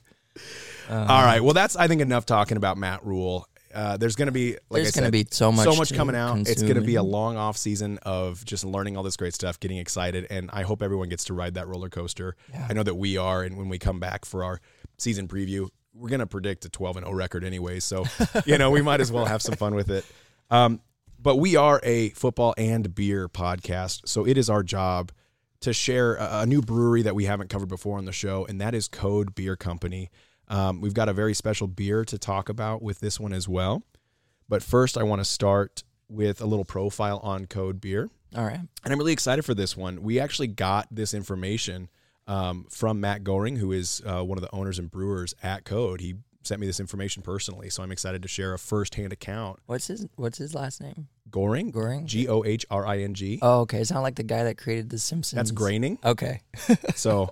Um, 0.90 1.08
All 1.08 1.24
right. 1.24 1.42
Well, 1.44 1.54
that's 1.54 1.76
I 1.76 1.88
think 1.88 2.02
enough 2.02 2.26
talking 2.26 2.58
about 2.58 2.78
Matt 2.78 3.06
Rhule. 3.06 3.48
Uh, 3.74 3.98
there's 3.98 4.16
going 4.16 4.28
to 4.28 4.32
be 4.32 4.52
like 4.70 4.84
There's 4.84 4.92
going 4.92 5.06
to 5.06 5.12
be 5.12 5.26
so 5.30 5.52
much. 5.52 5.66
so 5.66 5.76
much 5.76 5.94
coming 5.94 6.16
out. 6.16 6.40
It's 6.40 6.62
going 6.62 6.76
to 6.76 6.82
be 6.82 6.96
a 6.96 7.04
long 7.04 7.38
off 7.38 7.58
season 7.58 8.00
of 8.04 8.44
just 8.46 8.64
learning 8.64 8.98
all 8.98 9.04
this 9.04 9.18
great 9.18 9.34
stuff, 9.34 9.60
getting 9.60 9.78
excited, 9.78 10.28
and 10.30 10.50
I 10.52 10.64
hope 10.64 10.82
everyone 10.82 11.10
gets 11.10 11.26
to 11.26 11.34
ride 11.34 11.56
that 11.56 11.68
roller 11.68 11.90
coaster. 11.90 12.36
Yeah. 12.52 12.68
I 12.70 12.74
know 12.74 12.84
that 12.84 12.96
we 12.96 13.18
are, 13.18 13.44
and 13.44 13.58
when 13.58 13.70
we 13.70 13.80
come 13.80 14.00
back 14.00 14.26
for 14.26 14.44
our 14.44 14.60
season 14.98 15.28
preview, 15.28 15.70
we're 15.94 16.10
going 16.10 16.20
to 16.20 16.28
predict 16.28 16.66
a 16.66 16.70
12 16.70 16.98
and 16.98 17.06
0 17.06 17.16
record 17.16 17.44
anyway. 17.44 17.80
So 17.80 18.06
you 18.46 18.58
know 18.58 18.72
we 18.72 18.82
might 18.82 19.02
as 19.02 19.12
well 19.12 19.26
have 19.26 19.42
some 19.42 19.56
fun 19.56 19.76
with 19.76 19.90
it. 19.90 20.06
Um, 20.50 20.82
but 21.20 21.38
we 21.38 21.56
are 21.56 21.80
a 21.84 22.10
football 22.12 22.54
and 22.58 22.94
beer 22.94 23.28
podcast, 23.28 24.08
so 24.08 24.26
it 24.26 24.38
is 24.38 24.50
our 24.50 24.64
job 24.64 25.12
to 25.62 25.74
share 25.74 26.16
a, 26.16 26.42
a 26.42 26.46
new 26.46 26.62
brewery 26.62 27.02
that 27.02 27.16
we 27.16 27.26
haven't 27.26 27.50
covered 27.50 27.70
before 27.70 27.98
on 27.98 28.06
the 28.06 28.12
show, 28.12 28.46
and 28.46 28.62
that 28.62 28.76
is 28.76 28.88
Code 28.88 29.34
Beer 29.36 29.56
Company. 29.56 30.10
Um, 30.48 30.82
we've 30.82 30.94
got 30.94 31.10
a 31.10 31.14
very 31.14 31.34
special 31.34 31.68
beer 31.68 32.06
to 32.06 32.18
talk 32.18 32.50
about 32.50 32.82
with 32.82 33.00
this 33.00 33.20
one 33.20 33.34
as 33.34 33.48
well. 33.48 33.84
But 34.50 34.64
first, 34.64 34.98
I 34.98 35.04
want 35.04 35.20
to 35.20 35.26
start 35.26 35.84
with 36.10 36.42
a 36.42 36.46
little 36.46 36.66
profile 36.66 37.20
on 37.22 37.46
Code 37.46 37.82
Beer. 37.82 38.10
All 38.36 38.46
right. 38.46 38.60
And 38.60 38.94
I'm 38.94 38.98
really 38.98 39.14
excited 39.14 39.44
for 39.44 39.54
this 39.54 39.76
one. 39.76 40.02
We 40.02 40.20
actually 40.20 40.48
got 40.48 40.88
this 40.90 41.14
information 41.14 41.90
um, 42.28 42.66
from 42.70 43.00
Matt 43.00 43.24
Gohring, 43.24 43.58
who 43.58 43.72
is 43.72 44.02
uh, 44.06 44.24
one 44.24 44.38
of 44.38 44.42
the 44.42 44.54
owners 44.54 44.80
and 44.80 44.90
brewers 44.90 45.34
at 45.44 45.66
Code. 45.66 46.02
He 46.02 46.16
sent 46.44 46.62
me 46.62 46.68
this 46.68 46.80
information 46.80 47.24
personally, 47.24 47.70
so 47.70 47.84
I'm 47.84 47.92
excited 47.92 48.22
to 48.22 48.28
share 48.28 48.54
a 48.54 48.60
firsthand 48.60 49.12
account. 49.12 49.60
What's 49.66 49.88
his 49.88 50.08
What's 50.16 50.38
his 50.38 50.56
last 50.56 50.82
name? 50.82 51.08
Goring, 51.30 51.72
Goring? 51.72 52.08
G 52.08 52.28
O 52.28 52.44
H 52.46 52.66
R 52.70 52.86
I 52.88 53.00
N 53.00 53.14
G. 53.14 53.40
Oh, 53.42 53.62
okay. 53.62 53.80
It's 53.80 53.92
not 53.92 54.02
like 54.02 54.16
the 54.16 54.24
guy 54.24 54.44
that 54.44 54.58
created 54.58 54.90
The 54.90 55.00
Simpsons. 55.00 55.36
That's 55.38 55.52
Groening. 55.52 56.00
Okay. 56.04 56.42
So 56.96 57.30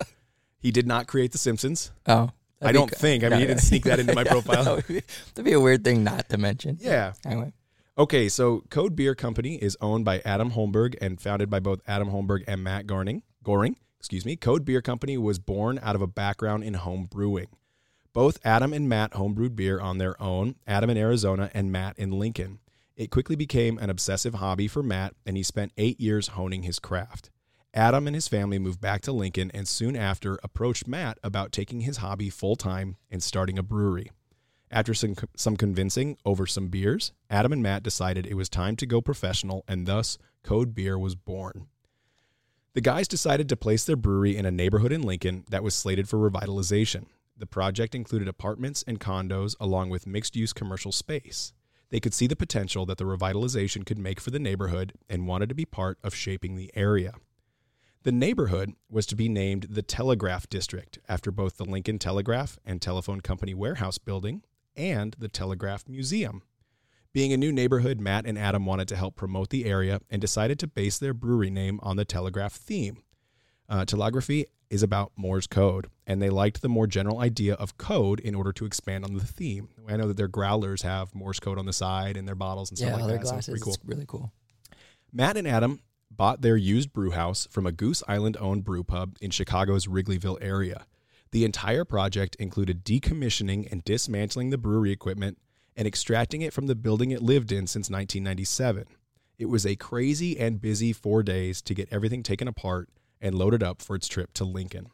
he 0.60 0.72
did 0.72 0.86
not 0.88 1.08
create 1.08 1.32
The 1.32 1.38
Simpsons. 1.38 1.92
Oh, 2.08 2.30
I 2.62 2.72
don't 2.72 2.90
think. 2.92 3.24
I 3.24 3.30
mean, 3.30 3.40
he 3.40 3.46
didn't 3.48 3.62
sneak 3.62 3.84
that 3.84 4.00
into 4.00 4.16
my 4.16 4.24
profile. 4.26 4.64
that 4.64 4.76
would 4.76 4.88
be, 4.88 5.02
that'd 5.34 5.46
be 5.46 5.54
a 5.54 5.60
weird 5.60 5.84
thing 5.84 6.04
not 6.04 6.30
to 6.30 6.38
mention. 6.38 6.78
Yeah. 6.80 7.14
Anyway, 7.26 7.54
Okay, 7.98 8.28
so 8.28 8.64
Code 8.70 8.94
Beer 8.94 9.16
Company 9.16 9.56
is 9.56 9.78
owned 9.80 10.04
by 10.04 10.22
Adam 10.26 10.52
Holmberg 10.52 10.96
and 11.00 11.20
founded 11.20 11.50
by 11.50 11.60
both 11.62 11.80
Adam 11.88 12.10
Holmberg 12.10 12.44
and 12.46 12.62
Matt 12.62 12.86
Gohring. 12.88 13.22
Goring, 13.42 13.78
excuse 14.00 14.26
me. 14.26 14.36
Code 14.36 14.66
Beer 14.66 14.82
Company 14.82 15.18
was 15.18 15.40
born 15.40 15.80
out 15.82 15.96
of 15.96 16.02
a 16.02 16.08
background 16.08 16.66
in 16.66 16.74
home 16.74 17.06
brewing. 17.10 17.48
Both 18.12 18.40
Adam 18.44 18.74
and 18.74 18.90
Matt 18.90 19.12
homebrewed 19.12 19.56
beer 19.56 19.80
on 19.80 19.98
their 19.98 20.22
own, 20.22 20.56
Adam 20.66 20.90
in 20.90 20.98
Arizona 20.98 21.50
and 21.54 21.72
Matt 21.72 21.98
in 21.98 22.12
Lincoln. 22.12 22.60
It 22.96 23.12
quickly 23.12 23.36
became 23.36 23.78
an 23.78 23.90
obsessive 23.90 24.36
hobby 24.36 24.68
for 24.68 24.82
Matt, 24.82 25.14
and 25.26 25.36
he 25.38 25.44
spent 25.44 25.74
eight 25.78 26.00
years 26.00 26.30
honing 26.30 26.64
his 26.64 26.80
craft. 26.80 27.30
Adam 27.76 28.08
and 28.08 28.16
his 28.16 28.30
family 28.30 28.58
moved 28.58 28.80
back 28.80 29.02
to 29.02 29.12
Lincoln 29.12 29.52
and 29.54 29.68
soon 29.68 29.98
after 29.98 30.40
approached 30.42 30.88
Matt 30.88 31.20
about 31.22 31.52
taking 31.52 31.82
his 31.82 31.98
hobby 31.98 32.30
full 32.30 32.56
time 32.56 32.96
and 33.12 33.22
starting 33.22 33.60
a 33.60 33.64
brewery. 33.64 34.12
After 34.72 34.94
some, 34.94 35.16
some 35.36 35.58
convincing 35.58 36.18
over 36.26 36.48
some 36.48 36.70
beers, 36.70 37.12
Adam 37.30 37.52
and 37.52 37.62
Matt 37.62 37.84
decided 37.84 38.26
it 38.26 38.36
was 38.36 38.48
time 38.48 38.78
to 38.78 38.86
go 38.86 39.02
professional, 39.02 39.66
and 39.68 39.86
thus 39.86 40.18
Code 40.42 40.74
Beer 40.74 40.98
was 40.98 41.16
born. 41.16 41.68
The 42.76 42.82
guys 42.82 43.10
decided 43.10 43.50
to 43.50 43.58
place 43.58 43.84
their 43.84 43.98
brewery 43.98 44.38
in 44.38 44.46
a 44.46 44.52
neighborhood 44.52 44.94
in 44.94 45.02
Lincoln 45.02 45.44
that 45.50 45.64
was 45.64 45.76
slated 45.76 46.08
for 46.08 46.18
revitalization. 46.18 47.08
The 47.38 47.46
project 47.46 47.94
included 47.94 48.30
apartments 48.30 48.86
and 48.88 49.02
condos 49.02 49.54
along 49.60 49.90
with 49.90 50.08
mixed 50.08 50.38
use 50.38 50.54
commercial 50.54 50.94
space. 50.94 51.52
They 51.90 52.00
could 52.00 52.14
see 52.14 52.28
the 52.28 52.38
potential 52.38 52.86
that 52.86 52.98
the 52.98 53.04
revitalization 53.04 53.86
could 53.86 54.00
make 54.00 54.22
for 54.22 54.32
the 54.32 54.40
neighborhood 54.40 54.94
and 55.10 55.28
wanted 55.28 55.50
to 55.50 55.56
be 55.56 55.66
part 55.66 55.98
of 56.04 56.16
shaping 56.16 56.56
the 56.56 56.72
area. 56.74 57.14
The 58.06 58.12
neighborhood 58.12 58.74
was 58.88 59.08
to 59.08 59.16
be 59.16 59.28
named 59.28 59.64
the 59.64 59.82
Telegraph 59.82 60.48
District 60.48 61.00
after 61.10 61.32
both 61.32 61.58
the 61.58 61.66
Lincoln 61.66 61.98
Telegraph 61.98 62.60
and 62.64 62.80
Telephone 62.80 63.20
Company 63.20 63.56
warehouse 63.56 63.98
building 63.98 64.44
and 64.76 65.16
the 65.18 65.28
Telegraph 65.28 65.90
Museum. 65.90 66.44
Being 67.14 67.34
a 67.34 67.38
new 67.38 67.52
neighborhood, 67.52 68.00
Matt 68.00 68.28
and 68.28 68.38
Adam 68.38 68.64
wanted 68.64 68.88
to 68.90 68.96
help 68.96 69.16
promote 69.16 69.50
the 69.50 69.66
area 69.66 70.02
and 70.08 70.22
decided 70.22 70.60
to 70.60 70.68
base 70.68 71.00
their 71.00 71.16
brewery 71.16 71.50
name 71.50 71.80
on 71.82 71.98
the 71.98 72.06
telegraph 72.06 72.54
theme. 72.54 73.02
Uh, 73.68 73.86
telegraphy 73.86 74.46
is 74.70 74.84
about 74.84 75.12
Morse 75.16 75.48
code, 75.48 75.88
and 76.06 76.22
they 76.22 76.30
liked 76.30 76.62
the 76.62 76.70
more 76.70 76.86
general 76.86 77.22
idea 77.22 77.56
of 77.56 77.80
code 77.80 78.20
in 78.20 78.36
order 78.36 78.54
to 78.54 78.68
expand 78.68 79.04
on 79.04 79.16
the 79.16 79.26
theme. 79.26 79.70
I 79.88 79.98
know 79.98 80.10
that 80.10 80.18
their 80.18 80.28
growlers 80.28 80.84
have 80.84 81.16
Morse 81.16 81.40
code 81.40 81.58
on 81.58 81.66
the 81.66 81.74
side 81.74 82.18
and 82.18 82.28
their 82.28 82.36
bottles 82.36 82.70
and 82.70 82.78
stuff 82.78 82.90
yeah, 82.92 82.96
like 82.98 83.08
their 83.08 83.18
that. 83.18 83.28
so 83.28 83.36
it's 83.38 83.48
glasses. 83.48 83.50
pretty 83.50 83.64
cool. 83.64 83.74
It's 83.74 83.84
really 83.84 84.06
cool. 84.06 84.32
Matt 85.12 85.38
and 85.38 85.48
Adam 85.48 85.80
bought 86.18 86.42
their 86.42 86.58
used 86.58 86.94
brew 86.94 87.12
house 87.12 87.48
from 87.50 87.66
a 87.66 87.72
Goose 87.72 88.04
Island 88.08 88.38
owned 88.40 88.64
brew 88.64 88.84
pub 88.84 89.18
in 89.22 89.32
Chicago's 89.32 89.88
Wrigleyville 89.88 90.38
area. 90.42 90.86
The 91.32 91.46
entire 91.46 91.86
project 91.86 92.36
included 92.36 92.86
decommissioning 92.86 93.72
and 93.72 93.84
dismantling 93.84 94.50
the 94.50 94.58
brewery 94.58 94.92
equipment 94.92 95.38
and 95.76 95.88
extracting 95.88 96.42
it 96.42 96.54
from 96.54 96.68
the 96.68 96.76
building 96.76 97.12
it 97.12 97.22
lived 97.22 97.52
in 97.52 97.68
since 97.68 97.90
1997. 97.90 98.86
It 99.38 99.46
was 99.46 99.66
a 99.66 99.76
crazy 99.76 100.40
and 100.40 100.62
busy 100.62 100.94
four 100.94 101.24
days 101.24 101.62
to 101.64 101.74
get 101.74 101.90
everything 101.92 102.24
taken 102.24 102.48
apart 102.48 102.90
and 103.20 103.36
loaded 103.36 103.62
up 103.62 103.82
for 103.82 103.96
its 103.96 104.08
trip 104.08 104.34
to 104.34 104.46
Lincoln. 104.46 104.90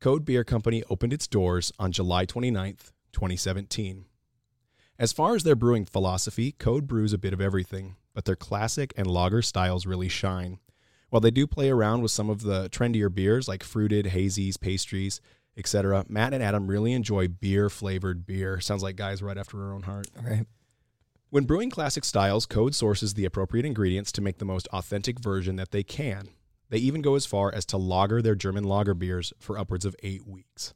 Code 0.00 0.24
Beer 0.24 0.44
Company 0.44 0.82
opened 0.90 1.12
its 1.12 1.26
doors 1.26 1.72
on 1.78 1.92
July 1.92 2.26
29th, 2.26 2.92
2017. 3.12 4.04
As 4.98 5.12
far 5.12 5.34
as 5.34 5.44
their 5.44 5.56
brewing 5.56 5.84
philosophy, 5.84 6.52
Code 6.52 6.86
brews 6.86 7.12
a 7.12 7.18
bit 7.18 7.32
of 7.32 7.40
everything, 7.40 7.96
but 8.18 8.24
their 8.24 8.34
classic 8.34 8.92
and 8.96 9.06
lager 9.06 9.40
styles 9.40 9.86
really 9.86 10.08
shine. 10.08 10.58
While 11.08 11.20
they 11.20 11.30
do 11.30 11.46
play 11.46 11.70
around 11.70 12.02
with 12.02 12.10
some 12.10 12.28
of 12.28 12.42
the 12.42 12.68
trendier 12.68 13.14
beers 13.14 13.46
like 13.46 13.62
fruited, 13.62 14.06
hazies, 14.06 14.60
pastries, 14.60 15.20
etc., 15.56 16.04
Matt 16.08 16.34
and 16.34 16.42
Adam 16.42 16.66
really 16.66 16.94
enjoy 16.94 17.28
beer 17.28 17.70
flavored 17.70 18.26
beer. 18.26 18.58
Sounds 18.58 18.82
like 18.82 18.96
guys 18.96 19.22
right 19.22 19.38
after 19.38 19.62
our 19.62 19.72
own 19.72 19.82
heart. 19.82 20.08
Right. 20.20 20.46
When 21.30 21.44
brewing 21.44 21.70
classic 21.70 22.04
styles, 22.04 22.44
Code 22.44 22.74
sources 22.74 23.14
the 23.14 23.24
appropriate 23.24 23.64
ingredients 23.64 24.10
to 24.10 24.20
make 24.20 24.38
the 24.38 24.44
most 24.44 24.66
authentic 24.72 25.20
version 25.20 25.54
that 25.54 25.70
they 25.70 25.84
can. 25.84 26.30
They 26.70 26.78
even 26.78 27.02
go 27.02 27.14
as 27.14 27.24
far 27.24 27.54
as 27.54 27.64
to 27.66 27.76
lager 27.76 28.20
their 28.20 28.34
German 28.34 28.64
lager 28.64 28.94
beers 28.94 29.32
for 29.38 29.56
upwards 29.56 29.84
of 29.84 29.94
eight 30.02 30.26
weeks. 30.26 30.74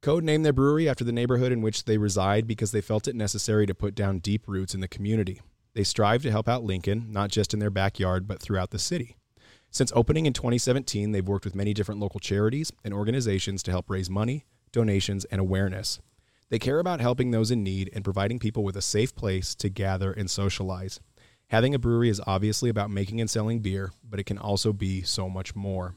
Code 0.00 0.24
named 0.24 0.46
their 0.46 0.54
brewery 0.54 0.88
after 0.88 1.04
the 1.04 1.12
neighborhood 1.12 1.52
in 1.52 1.60
which 1.60 1.84
they 1.84 1.98
reside 1.98 2.46
because 2.46 2.72
they 2.72 2.80
felt 2.80 3.06
it 3.06 3.14
necessary 3.14 3.66
to 3.66 3.74
put 3.74 3.94
down 3.94 4.18
deep 4.18 4.48
roots 4.48 4.72
in 4.74 4.80
the 4.80 4.88
community. 4.88 5.42
They 5.74 5.84
strive 5.84 6.22
to 6.22 6.30
help 6.30 6.48
out 6.48 6.64
Lincoln, 6.64 7.06
not 7.10 7.30
just 7.30 7.54
in 7.54 7.60
their 7.60 7.70
backyard, 7.70 8.28
but 8.28 8.40
throughout 8.40 8.70
the 8.70 8.78
city. 8.78 9.16
Since 9.70 9.92
opening 9.94 10.26
in 10.26 10.34
2017, 10.34 11.12
they've 11.12 11.26
worked 11.26 11.46
with 11.46 11.54
many 11.54 11.72
different 11.72 12.00
local 12.00 12.20
charities 12.20 12.70
and 12.84 12.92
organizations 12.92 13.62
to 13.62 13.70
help 13.70 13.88
raise 13.88 14.10
money, 14.10 14.44
donations, 14.70 15.24
and 15.26 15.40
awareness. 15.40 15.98
They 16.50 16.58
care 16.58 16.78
about 16.78 17.00
helping 17.00 17.30
those 17.30 17.50
in 17.50 17.62
need 17.62 17.88
and 17.94 18.04
providing 18.04 18.38
people 18.38 18.62
with 18.62 18.76
a 18.76 18.82
safe 18.82 19.14
place 19.14 19.54
to 19.54 19.70
gather 19.70 20.12
and 20.12 20.30
socialize. 20.30 21.00
Having 21.48 21.74
a 21.74 21.78
brewery 21.78 22.10
is 22.10 22.20
obviously 22.26 22.68
about 22.68 22.90
making 22.90 23.22
and 23.22 23.30
selling 23.30 23.60
beer, 23.60 23.92
but 24.02 24.20
it 24.20 24.24
can 24.24 24.36
also 24.36 24.74
be 24.74 25.00
so 25.00 25.30
much 25.30 25.56
more. 25.56 25.94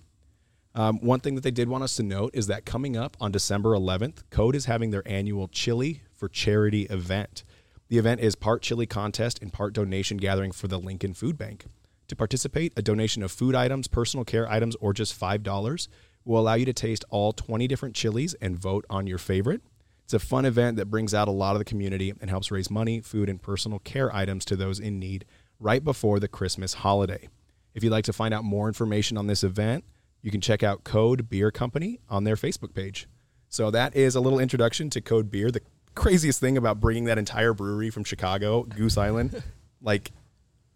Um, 0.74 1.00
one 1.00 1.20
thing 1.20 1.36
that 1.36 1.44
they 1.46 1.52
did 1.52 1.68
want 1.68 1.84
us 1.84 1.96
to 1.98 2.04
note 2.04 2.32
is 2.34 2.48
that 2.48 2.66
coming 2.66 2.96
up 2.96 3.18
on 3.20 3.32
December 3.32 3.72
11th, 3.72 4.24
Code 4.30 4.56
is 4.56 4.66
having 4.66 4.92
their 4.92 5.06
annual 5.06 5.50
Chili 5.50 6.04
for 6.14 6.30
Charity 6.30 6.84
event. 6.84 7.44
The 7.88 8.00
event 8.00 8.22
is 8.22 8.36
part 8.36 8.64
chili 8.64 8.88
contest 8.88 9.40
and 9.42 9.54
part 9.54 9.74
donation 9.74 10.18
gathering 10.18 10.52
for 10.52 10.68
the 10.68 10.80
Lincoln 10.80 11.14
Food 11.14 11.38
Bank. 11.38 11.66
To 12.08 12.16
participate, 12.16 12.74
a 12.76 12.82
donation 12.82 13.22
of 13.22 13.32
food 13.32 13.54
items, 13.54 13.88
personal 13.88 14.26
care 14.26 14.50
items, 14.50 14.76
or 14.78 14.94
just 14.94 15.20
$5 15.20 15.88
will 16.24 16.40
allow 16.40 16.56
you 16.56 16.66
to 16.66 16.74
taste 16.74 17.06
all 17.10 17.32
20 17.32 17.68
different 17.68 17.96
chilies 17.96 18.34
and 18.42 18.58
vote 18.58 18.86
on 18.90 19.06
your 19.06 19.20
favorite. 19.20 19.62
It's 20.04 20.14
a 20.14 20.20
fun 20.20 20.46
event 20.46 20.78
that 20.78 20.90
brings 20.90 21.14
out 21.14 21.28
a 21.28 21.32
lot 21.32 21.56
of 21.56 21.60
the 21.60 21.66
community 21.66 22.14
and 22.20 22.30
helps 22.30 22.52
raise 22.52 22.72
money, 22.72 23.02
food, 23.02 23.30
and 23.30 23.42
personal 23.42 23.80
care 23.80 24.14
items 24.14 24.46
to 24.46 24.56
those 24.56 24.80
in 24.80 25.00
need 25.00 25.26
right 25.60 25.84
before 25.84 26.20
the 26.20 26.28
Christmas 26.28 26.76
holiday. 26.76 27.30
If 27.76 27.84
you'd 27.84 27.92
like 27.92 28.06
to 28.06 28.14
find 28.14 28.34
out 28.34 28.44
more 28.44 28.68
information 28.68 29.18
on 29.18 29.28
this 29.28 29.44
event, 29.44 29.84
you 30.22 30.32
can 30.32 30.42
check 30.42 30.64
out 30.64 30.84
Code 30.84 31.30
Beer 31.30 31.52
Company 31.52 32.00
on 32.10 32.24
their 32.24 32.36
Facebook 32.36 32.74
page. 32.74 33.08
So 33.50 33.70
that 33.72 33.96
is 33.96 34.16
a 34.16 34.22
little 34.22 34.40
introduction 34.40 34.90
to 34.92 35.02
Code 35.02 35.30
Beer. 35.30 35.52
The 35.52 35.62
craziest 35.96 36.40
thing 36.40 36.58
about 36.58 36.80
bringing 36.80 37.06
that 37.06 37.18
entire 37.18 37.54
brewery 37.54 37.90
from 37.90 38.04
Chicago, 38.04 38.64
Goose 38.64 38.98
Island, 38.98 39.42
like 39.82 40.12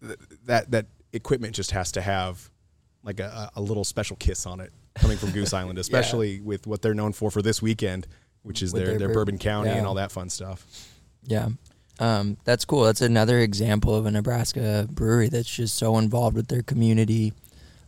th- 0.01 0.19
that 0.45 0.71
that 0.71 0.87
equipment 1.13 1.55
just 1.55 1.71
has 1.71 1.91
to 1.93 2.01
have 2.01 2.49
like 3.03 3.19
a, 3.19 3.51
a 3.55 3.61
little 3.61 3.83
special 3.83 4.15
kiss 4.17 4.45
on 4.45 4.59
it 4.59 4.71
coming 4.95 5.17
from 5.17 5.31
Goose 5.31 5.53
Island, 5.53 5.79
especially 5.79 6.41
with 6.41 6.67
what 6.67 6.81
they're 6.81 6.93
known 6.93 7.13
for 7.13 7.31
for 7.31 7.41
this 7.41 7.61
weekend, 7.61 8.07
which 8.43 8.61
is 8.61 8.71
their, 8.71 8.85
their 8.85 8.99
their 8.99 9.13
Bourbon 9.13 9.37
County 9.37 9.69
and 9.69 9.85
all 9.85 9.95
that 9.95 10.11
fun 10.11 10.29
stuff. 10.29 10.65
Yeah. 11.23 11.49
Um, 11.99 12.37
that's 12.45 12.63
cool. 12.63 12.83
That's 12.83 13.01
another 13.01 13.39
example 13.39 13.93
of 13.93 14.05
a 14.05 14.11
Nebraska 14.11 14.87
brewery 14.89 15.27
that's 15.27 15.53
just 15.53 15.75
so 15.75 15.97
involved 15.97 16.35
with 16.37 16.47
their 16.47 16.63
community, 16.63 17.33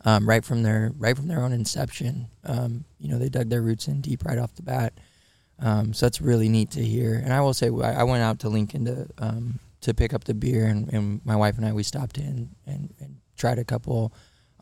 um, 0.03 0.27
right 0.27 0.43
from 0.43 0.63
their 0.63 0.91
right 0.97 1.15
from 1.15 1.27
their 1.27 1.41
own 1.41 1.53
inception. 1.53 2.27
Um, 2.43 2.83
you 2.99 3.09
know, 3.09 3.17
they 3.17 3.29
dug 3.29 3.49
their 3.49 3.61
roots 3.61 3.87
in 3.87 4.01
deep 4.01 4.25
right 4.25 4.37
off 4.37 4.53
the 4.55 4.63
bat. 4.63 4.93
Um, 5.61 5.93
so 5.93 6.07
that's 6.07 6.21
really 6.21 6.49
neat 6.49 6.71
to 6.71 6.83
hear. 6.83 7.15
And 7.15 7.31
I 7.31 7.41
will 7.41 7.53
say, 7.53 7.67
I 7.67 8.03
went 8.03 8.23
out 8.23 8.39
to 8.39 8.49
Lincoln 8.49 8.85
to 8.85 9.07
um, 9.19 9.59
to 9.81 9.93
pick 9.93 10.13
up 10.13 10.23
the 10.23 10.33
beer, 10.33 10.65
and, 10.65 10.91
and 10.93 11.21
my 11.25 11.35
wife 11.35 11.57
and 11.57 11.65
I 11.65 11.73
we 11.73 11.83
stopped 11.83 12.17
in 12.17 12.49
and, 12.65 12.93
and 12.99 13.17
tried 13.35 13.59
a 13.59 13.63
couple 13.63 14.13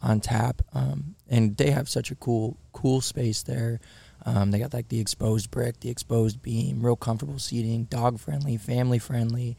on 0.01 0.19
tap. 0.19 0.61
Um, 0.73 1.15
and 1.29 1.55
they 1.57 1.71
have 1.71 1.89
such 1.89 2.11
a 2.11 2.15
cool 2.15 2.57
cool 2.73 3.01
space 3.01 3.43
there. 3.43 3.79
Um, 4.25 4.51
they 4.51 4.59
got 4.59 4.73
like 4.73 4.89
the 4.89 4.99
exposed 4.99 5.49
brick, 5.51 5.79
the 5.79 5.89
exposed 5.89 6.41
beam, 6.41 6.81
real 6.85 6.95
comfortable 6.95 7.39
seating, 7.39 7.85
dog 7.85 8.19
friendly, 8.19 8.57
family 8.57 8.99
friendly. 8.99 9.57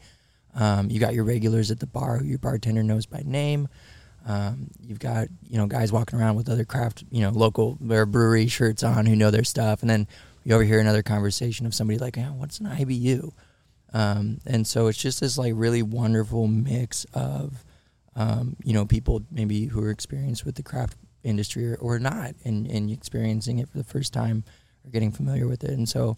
Um, 0.53 0.89
you 0.89 0.99
got 0.99 1.13
your 1.13 1.23
regulars 1.23 1.71
at 1.71 1.79
the 1.79 1.87
bar 1.87 2.17
who 2.17 2.25
your 2.25 2.37
bartender 2.37 2.83
knows 2.83 3.05
by 3.05 3.23
name. 3.25 3.67
Um, 4.27 4.69
you've 4.79 4.99
got 4.99 5.29
you 5.47 5.57
know 5.57 5.65
guys 5.65 5.91
walking 5.91 6.19
around 6.19 6.35
with 6.35 6.49
other 6.49 6.65
craft, 6.65 7.03
you 7.09 7.21
know, 7.21 7.31
local 7.31 7.77
brewery 7.79 8.47
shirts 8.47 8.83
on 8.83 9.05
who 9.05 9.15
know 9.15 9.31
their 9.31 9.43
stuff, 9.43 9.81
and 9.81 9.89
then 9.89 10.07
you 10.43 10.55
overhear 10.55 10.79
another 10.79 11.03
conversation 11.03 11.65
of 11.65 11.73
somebody 11.73 11.99
like, 11.99 12.17
oh, 12.17 12.33
"What's 12.37 12.59
an 12.59 12.67
IBU?" 12.67 13.31
Um, 13.93 14.39
and 14.45 14.65
so 14.65 14.87
it's 14.87 14.97
just 14.97 15.19
this 15.19 15.37
like 15.37 15.53
really 15.55 15.83
wonderful 15.83 16.47
mix 16.47 17.05
of 17.13 17.63
um, 18.15 18.55
you 18.63 18.73
know 18.73 18.85
people 18.85 19.21
maybe 19.31 19.65
who 19.65 19.83
are 19.83 19.91
experienced 19.91 20.45
with 20.45 20.55
the 20.55 20.63
craft 20.63 20.97
industry 21.23 21.71
or, 21.71 21.75
or 21.75 21.99
not, 21.99 22.35
and 22.43 22.67
and 22.67 22.89
experiencing 22.91 23.59
it 23.59 23.69
for 23.69 23.77
the 23.77 23.83
first 23.83 24.13
time 24.13 24.43
or 24.85 24.91
getting 24.91 25.11
familiar 25.11 25.47
with 25.47 25.63
it, 25.63 25.71
and 25.71 25.87
so 25.87 26.17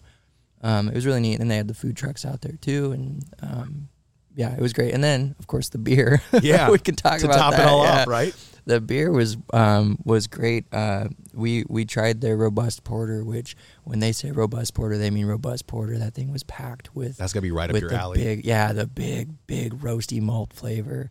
um, 0.62 0.88
it 0.88 0.94
was 0.94 1.06
really 1.06 1.20
neat. 1.20 1.40
And 1.40 1.50
they 1.50 1.56
had 1.56 1.68
the 1.68 1.74
food 1.74 1.96
trucks 1.96 2.24
out 2.24 2.40
there 2.40 2.56
too, 2.60 2.92
and 2.92 3.24
um, 3.42 3.88
yeah, 4.34 4.54
it 4.54 4.60
was 4.60 4.72
great. 4.72 4.94
And 4.94 5.02
then 5.02 5.34
of 5.38 5.46
course 5.46 5.68
the 5.68 5.78
beer. 5.78 6.22
Yeah, 6.40 6.70
we 6.72 6.78
can 6.78 6.96
talk 6.96 7.18
to 7.20 7.26
about 7.26 7.36
top 7.36 7.52
that. 7.52 7.60
it 7.60 7.68
all 7.68 7.84
yeah. 7.84 8.02
off, 8.02 8.06
right? 8.06 8.34
The 8.66 8.80
beer 8.80 9.10
was 9.10 9.36
um, 9.52 9.98
was 10.04 10.26
great. 10.26 10.64
Uh, 10.72 11.08
we 11.34 11.64
we 11.68 11.84
tried 11.84 12.20
their 12.20 12.36
robust 12.36 12.84
porter, 12.84 13.24
which 13.24 13.56
when 13.84 13.98
they 13.98 14.12
say 14.12 14.30
robust 14.30 14.74
porter, 14.74 14.96
they 14.98 15.10
mean 15.10 15.26
robust 15.26 15.66
porter. 15.66 15.98
That 15.98 16.14
thing 16.14 16.32
was 16.32 16.42
packed 16.44 16.94
with 16.94 17.16
That's 17.18 17.32
gonna 17.32 17.42
be 17.42 17.50
right 17.50 17.68
up 17.70 17.80
your 17.80 17.92
alley. 17.92 18.18
big 18.22 18.44
yeah 18.46 18.72
the 18.72 18.86
big 18.86 19.30
big 19.46 19.74
roasty 19.80 20.20
malt 20.20 20.52
flavor. 20.52 21.10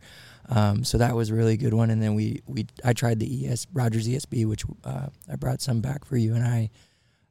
Um, 0.50 0.84
so 0.84 0.98
that 0.98 1.16
was 1.16 1.30
a 1.30 1.36
really 1.36 1.56
good 1.58 1.74
one. 1.74 1.89
And 1.89 2.02
then 2.02 2.16
we 2.16 2.42
we 2.48 2.66
I 2.84 2.94
tried 2.94 3.20
the 3.20 3.48
ES 3.48 3.68
Rogers 3.74 4.08
ESB, 4.08 4.46
which 4.48 4.63
uh, 4.84 5.08
I 5.32 5.36
brought 5.36 5.62
some 5.62 5.82
back 5.82 6.06
for 6.06 6.18
you 6.18 6.36
and 6.36 6.44
I. 6.46 6.70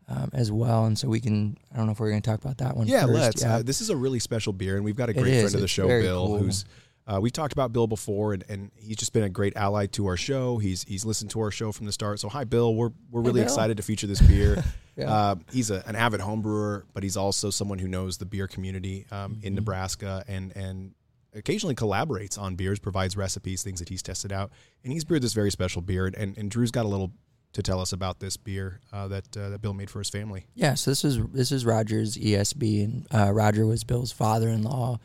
Um, 0.08 0.30
as 0.34 0.50
well, 0.52 0.84
and 0.84 0.98
so 0.98 1.08
we 1.08 1.20
can. 1.20 1.56
I 1.72 1.76
don't 1.76 1.86
know 1.86 1.92
if 1.92 2.00
we're 2.00 2.10
going 2.10 2.20
to 2.20 2.28
talk 2.28 2.40
about 2.44 2.58
that 2.58 2.76
one. 2.76 2.86
Yeah, 2.86 3.02
first. 3.06 3.12
let's. 3.14 3.42
Yeah, 3.42 3.54
Uh, 3.56 3.62
this 3.62 3.80
is 3.80 3.88
a 3.88 3.96
really 3.96 4.18
special 4.18 4.52
beer, 4.52 4.74
and 4.74 4.84
we've 4.84 4.96
got 4.96 5.08
a 5.08 5.12
great 5.14 5.40
friend 5.40 5.46
of 5.46 5.52
the 5.52 5.62
It's 5.62 5.72
show, 5.72 5.86
Bill, 5.86 6.26
cool. 6.26 6.38
who's. 6.38 6.64
Uh, 7.06 7.18
we 7.20 7.30
talked 7.30 7.52
about 7.52 7.72
Bill 7.72 7.86
before, 7.86 8.32
and, 8.32 8.44
and 8.48 8.70
he's 8.76 8.96
just 8.96 9.12
been 9.12 9.24
a 9.24 9.28
great 9.28 9.56
ally 9.56 9.86
to 9.86 10.06
our 10.06 10.16
show. 10.16 10.58
He's 10.58 10.84
he's 10.84 11.04
listened 11.04 11.30
to 11.32 11.40
our 11.40 11.50
show 11.50 11.72
from 11.72 11.86
the 11.86 11.92
start. 11.92 12.20
So 12.20 12.28
hi, 12.28 12.44
Bill. 12.44 12.74
We're 12.74 12.90
we're 13.10 13.22
Hey, 13.22 13.26
really 13.26 13.40
Bill. 13.40 13.44
excited 13.44 13.76
to 13.78 13.82
feature 13.82 14.06
this 14.06 14.20
beer. 14.20 14.62
Yeah. 14.94 15.10
uh, 15.10 15.34
he's 15.50 15.70
a, 15.70 15.82
an 15.88 15.96
avid 15.96 16.20
home 16.20 16.42
brewer, 16.42 16.84
but 16.92 17.02
he's 17.02 17.16
also 17.16 17.48
someone 17.48 17.78
who 17.78 17.88
knows 17.88 18.18
the 18.18 18.26
beer 18.26 18.46
community 18.46 19.06
um, 19.10 19.36
Mm-hmm. 19.36 19.46
in 19.46 19.54
Nebraska, 19.54 20.22
and 20.28 20.54
and 20.54 20.92
occasionally 21.34 21.74
collaborates 21.74 22.38
on 22.38 22.56
beers, 22.56 22.78
provides 22.78 23.16
recipes, 23.16 23.62
things 23.62 23.78
that 23.78 23.88
he's 23.88 24.02
tested 24.02 24.32
out, 24.32 24.52
and 24.84 24.92
he's 24.92 25.02
brewed 25.04 25.22
this 25.22 25.32
very 25.32 25.50
special 25.50 25.80
beer. 25.80 26.04
And, 26.14 26.36
and 26.36 26.50
Drew's 26.50 26.70
got 26.70 26.84
a 26.84 26.88
little 26.88 27.10
to 27.54 27.62
tell 27.62 27.80
us 27.80 27.94
about 27.94 28.20
this 28.20 28.36
beer 28.36 28.80
uh, 28.92 29.08
that 29.08 29.34
uh, 29.34 29.48
that 29.48 29.62
Bill 29.62 29.72
made 29.72 29.88
for 29.88 29.98
his 29.98 30.10
family. 30.10 30.44
Yeah, 30.54 30.74
so 30.74 30.90
this 30.90 31.06
is 31.06 31.18
this 31.32 31.52
is 31.52 31.64
Roger's 31.64 32.18
ESB, 32.18 32.84
and 32.84 33.06
uh, 33.14 33.32
Roger 33.32 33.64
was 33.64 33.84
Bill's 33.84 34.12
father-in-law. 34.12 34.98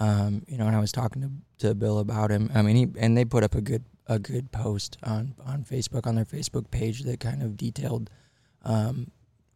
Um, 0.00 0.42
you 0.46 0.56
know, 0.56 0.66
and 0.66 0.76
I 0.76 0.80
was 0.80 0.92
talking 0.92 1.22
to, 1.22 1.66
to 1.66 1.74
Bill 1.74 1.98
about 1.98 2.30
him. 2.30 2.50
I 2.54 2.62
mean, 2.62 2.76
he 2.76 2.88
and 2.98 3.16
they 3.16 3.24
put 3.24 3.42
up 3.42 3.54
a 3.54 3.60
good 3.60 3.84
a 4.06 4.18
good 4.18 4.52
post 4.52 4.96
on 5.02 5.34
on 5.44 5.64
Facebook 5.64 6.06
on 6.06 6.14
their 6.14 6.24
Facebook 6.24 6.70
page 6.70 7.02
that 7.02 7.20
kind 7.20 7.42
of 7.42 7.56
detailed 7.56 8.10
um, 8.64 9.10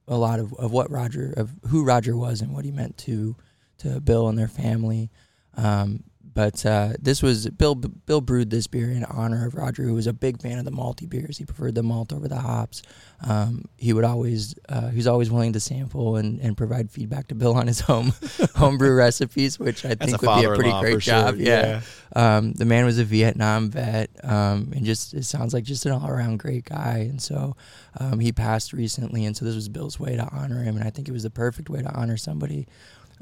a 0.09 0.17
lot 0.17 0.41
of, 0.41 0.53
of 0.55 0.73
what 0.73 0.91
Roger 0.91 1.33
of 1.37 1.53
who 1.69 1.85
Roger 1.85 2.17
was 2.17 2.41
and 2.41 2.53
what 2.53 2.65
he 2.65 2.71
meant 2.71 2.99
to 2.99 3.37
to 3.79 4.01
Bill 4.01 4.29
and 4.29 4.39
their 4.39 4.49
family. 4.49 5.11
Um, 5.57 6.05
but 6.35 6.65
uh, 6.65 6.95
this 7.01 7.23
was 7.23 7.49
Bill. 7.51 7.75
Bill 7.75 8.21
brewed 8.21 8.51
this 8.51 8.67
beer 8.67 8.91
in 8.91 9.05
honor 9.05 9.47
of 9.47 9.55
Roger, 9.55 9.83
who 9.83 9.95
was 9.95 10.07
a 10.07 10.13
big 10.13 10.41
fan 10.41 10.59
of 10.59 10.65
the 10.65 10.71
malty 10.71 11.09
beers. 11.09 11.39
He 11.39 11.45
preferred 11.45 11.75
the 11.75 11.83
malt 11.83 12.13
over 12.13 12.29
the 12.29 12.39
hops. 12.39 12.83
Um, 13.27 13.67
he 13.77 13.93
would 13.93 14.05
always 14.05 14.55
uh, 14.69 14.89
he 14.89 14.97
was 14.97 15.07
always 15.07 15.31
willing 15.31 15.53
to 15.53 15.61
sample 15.61 16.17
and, 16.17 16.41
and 16.41 16.57
provide 16.57 16.91
feedback 16.91 17.29
to 17.29 17.35
Bill 17.35 17.55
on 17.55 17.67
his 17.67 17.81
home 17.81 18.13
homebrew 18.57 18.95
recipes, 18.95 19.59
which 19.59 19.85
I 19.85 19.95
think 19.95 20.21
would 20.23 20.41
be 20.41 20.45
a 20.45 20.55
pretty 20.55 20.73
great 20.81 20.95
for 20.95 21.01
sure. 21.01 21.15
job. 21.15 21.37
Yeah. 21.37 21.83
Um, 22.15 22.53
the 22.53 22.65
man 22.65 22.85
was 22.85 22.99
a 22.99 23.05
Vietnam 23.05 23.71
vet, 23.71 24.11
um, 24.23 24.73
and 24.75 24.85
just 24.85 25.15
it 25.15 25.25
sounds 25.25 25.55
like 25.55 25.65
just 25.65 25.87
an 25.87 25.93
all 25.93 26.09
around 26.09 26.39
great 26.39 26.65
guy. 26.65 27.07
And 27.09 27.21
so 27.21 27.57
um, 27.99 28.21
he 28.21 28.33
passed 28.33 28.73
recently, 28.73 29.25
and 29.25 29.37
so 29.37 29.45
this 29.45 29.55
was 29.55 29.69
Bill's 29.69 30.01
way 30.01 30.17
to 30.17 30.29
honor 30.33 30.63
him, 30.63 30.77
and 30.77 30.85
I 30.85 30.91
think 30.91 31.09
it 31.09 31.13
was 31.13 31.23
the 31.23 31.31
perfect 31.31 31.69
way 31.69 31.83
to 31.83 31.95
honor 31.95 32.17
somebody 32.17 32.67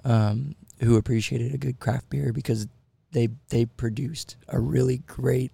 um, 0.05 0.55
who 0.81 0.97
appreciated 0.97 1.55
a 1.55 1.59
good 1.59 1.79
craft 1.79 2.11
beer 2.11 2.33
because 2.33 2.67
they 3.13 3.29
they 3.49 3.65
produced 3.65 4.37
a 4.49 4.59
really 4.59 4.99
great 4.99 5.53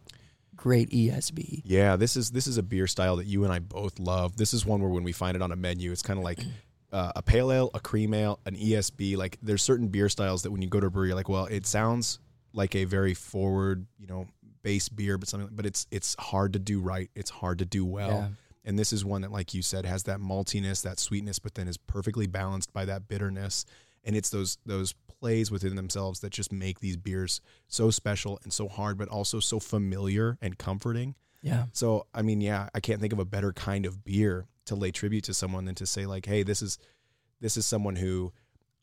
great 0.57 0.91
ESB. 0.91 1.63
Yeah, 1.65 1.97
this 1.97 2.17
is 2.17 2.31
this 2.31 2.47
is 2.47 2.59
a 2.59 2.63
beer 2.63 2.87
style 2.87 3.17
that 3.17 3.27
you 3.27 3.45
and 3.45 3.53
I 3.53 3.59
both 3.61 3.99
love. 3.99 4.37
This 4.37 4.53
is 4.53 4.67
one 4.67 4.81
where 4.81 4.91
when 4.91 5.05
we 5.05 5.13
find 5.13 5.37
it 5.37 5.43
on 5.43 5.53
a 5.53 5.57
menu, 5.57 5.93
it's 5.93 6.03
kind 6.03 6.19
of 6.19 6.25
like 6.25 6.41
uh, 6.93 7.13
a 7.15 7.23
pale 7.23 7.53
ale, 7.53 7.71
a 7.75 7.81
cream 7.81 8.15
ale, 8.15 8.41
an 8.47 8.57
ESB. 8.57 9.17
Like 9.17 9.39
there's 9.43 9.63
certain 9.63 9.89
beer 9.89 10.09
styles 10.09 10.43
that 10.43 10.51
when 10.51 10.63
you 10.63 10.69
go 10.69 10.81
to 10.81 10.87
a 10.87 10.91
brewery, 10.91 11.09
you're 11.09 11.17
like, 11.17 11.29
well, 11.29 11.47
it 11.47 11.67
sounds 11.67 12.19
like 12.53 12.75
a 12.75 12.85
very 12.85 13.15
forward, 13.15 13.87
you 13.99 14.07
know, 14.07 14.27
base 14.63 14.89
beer, 14.89 15.19
but 15.19 15.29
something. 15.29 15.51
But 15.53 15.67
it's 15.67 15.87
it's 15.91 16.17
hard 16.19 16.55
to 16.55 16.59
do 16.59 16.81
right. 16.81 17.11
It's 17.15 17.31
hard 17.31 17.59
to 17.61 17.65
do 17.65 17.85
well. 17.85 18.11
Yeah. 18.11 18.29
And 18.65 18.77
this 18.77 18.93
is 18.93 19.05
one 19.05 19.23
that, 19.23 19.31
like 19.31 19.55
you 19.55 19.63
said, 19.63 19.87
has 19.87 20.03
that 20.05 20.19
maltiness, 20.19 20.83
that 20.83 20.99
sweetness, 20.99 21.39
but 21.39 21.55
then 21.55 21.69
is 21.69 21.77
perfectly 21.77 22.27
balanced 22.27 22.73
by 22.73 22.85
that 22.87 23.07
bitterness. 23.07 23.65
And 24.05 24.17
it's 24.17 24.31
those 24.31 24.59
those 24.67 24.95
plays 25.27 25.51
within 25.51 25.75
themselves 25.77 26.21
that 26.21 26.31
just 26.31 26.53
make 26.53 26.79
these 26.81 26.97
beers 26.97 27.41
so 27.69 27.91
special 27.91 28.39
and 28.45 28.53
so 28.53 28.69
hard, 28.69 28.97
but 28.97 29.09
also 29.09 29.41
so 29.41 29.59
familiar 29.59 30.39
and 30.41 30.57
comforting. 30.57 31.15
Yeah. 31.43 31.65
So 31.73 32.07
I 32.15 32.23
mean, 32.23 32.41
yeah, 32.41 32.69
I 32.75 32.81
can't 32.81 33.01
think 33.01 33.13
of 33.13 33.19
a 33.19 33.25
better 33.25 33.53
kind 33.53 33.87
of 33.87 34.05
beer 34.05 34.47
to 34.67 34.75
lay 34.75 34.91
tribute 34.93 35.25
to 35.25 35.35
someone 35.35 35.65
than 35.65 35.75
to 35.77 35.87
say 35.87 36.07
like, 36.07 36.27
hey, 36.27 36.43
this 36.45 36.63
is 36.63 36.79
this 37.41 37.57
is 37.57 37.67
someone 37.67 37.97
who 37.97 38.33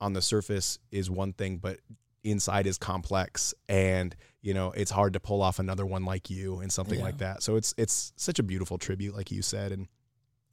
on 0.01 0.13
the 0.13 0.21
surface 0.21 0.79
is 0.91 1.09
one 1.09 1.33
thing, 1.33 1.57
but 1.57 1.79
inside 2.25 2.67
is 2.67 2.77
complex 2.77 3.53
and 3.67 4.15
you 4.41 4.53
know 4.53 4.71
it's 4.71 4.91
hard 4.91 5.11
to 5.13 5.19
pull 5.19 5.41
off 5.41 5.59
another 5.59 5.85
one 5.85 6.05
like 6.05 6.29
you 6.29 6.59
and 6.59 6.71
something 6.71 6.99
Yeah. 6.99 7.05
like 7.05 7.17
that 7.17 7.43
so 7.43 7.57
it's 7.57 7.73
it's 7.77 8.13
such 8.15 8.39
a 8.39 8.43
beautiful 8.43 8.77
tribute 8.77 9.13
like 9.13 9.29
you 9.29 9.41
said 9.41 9.73
and 9.73 9.89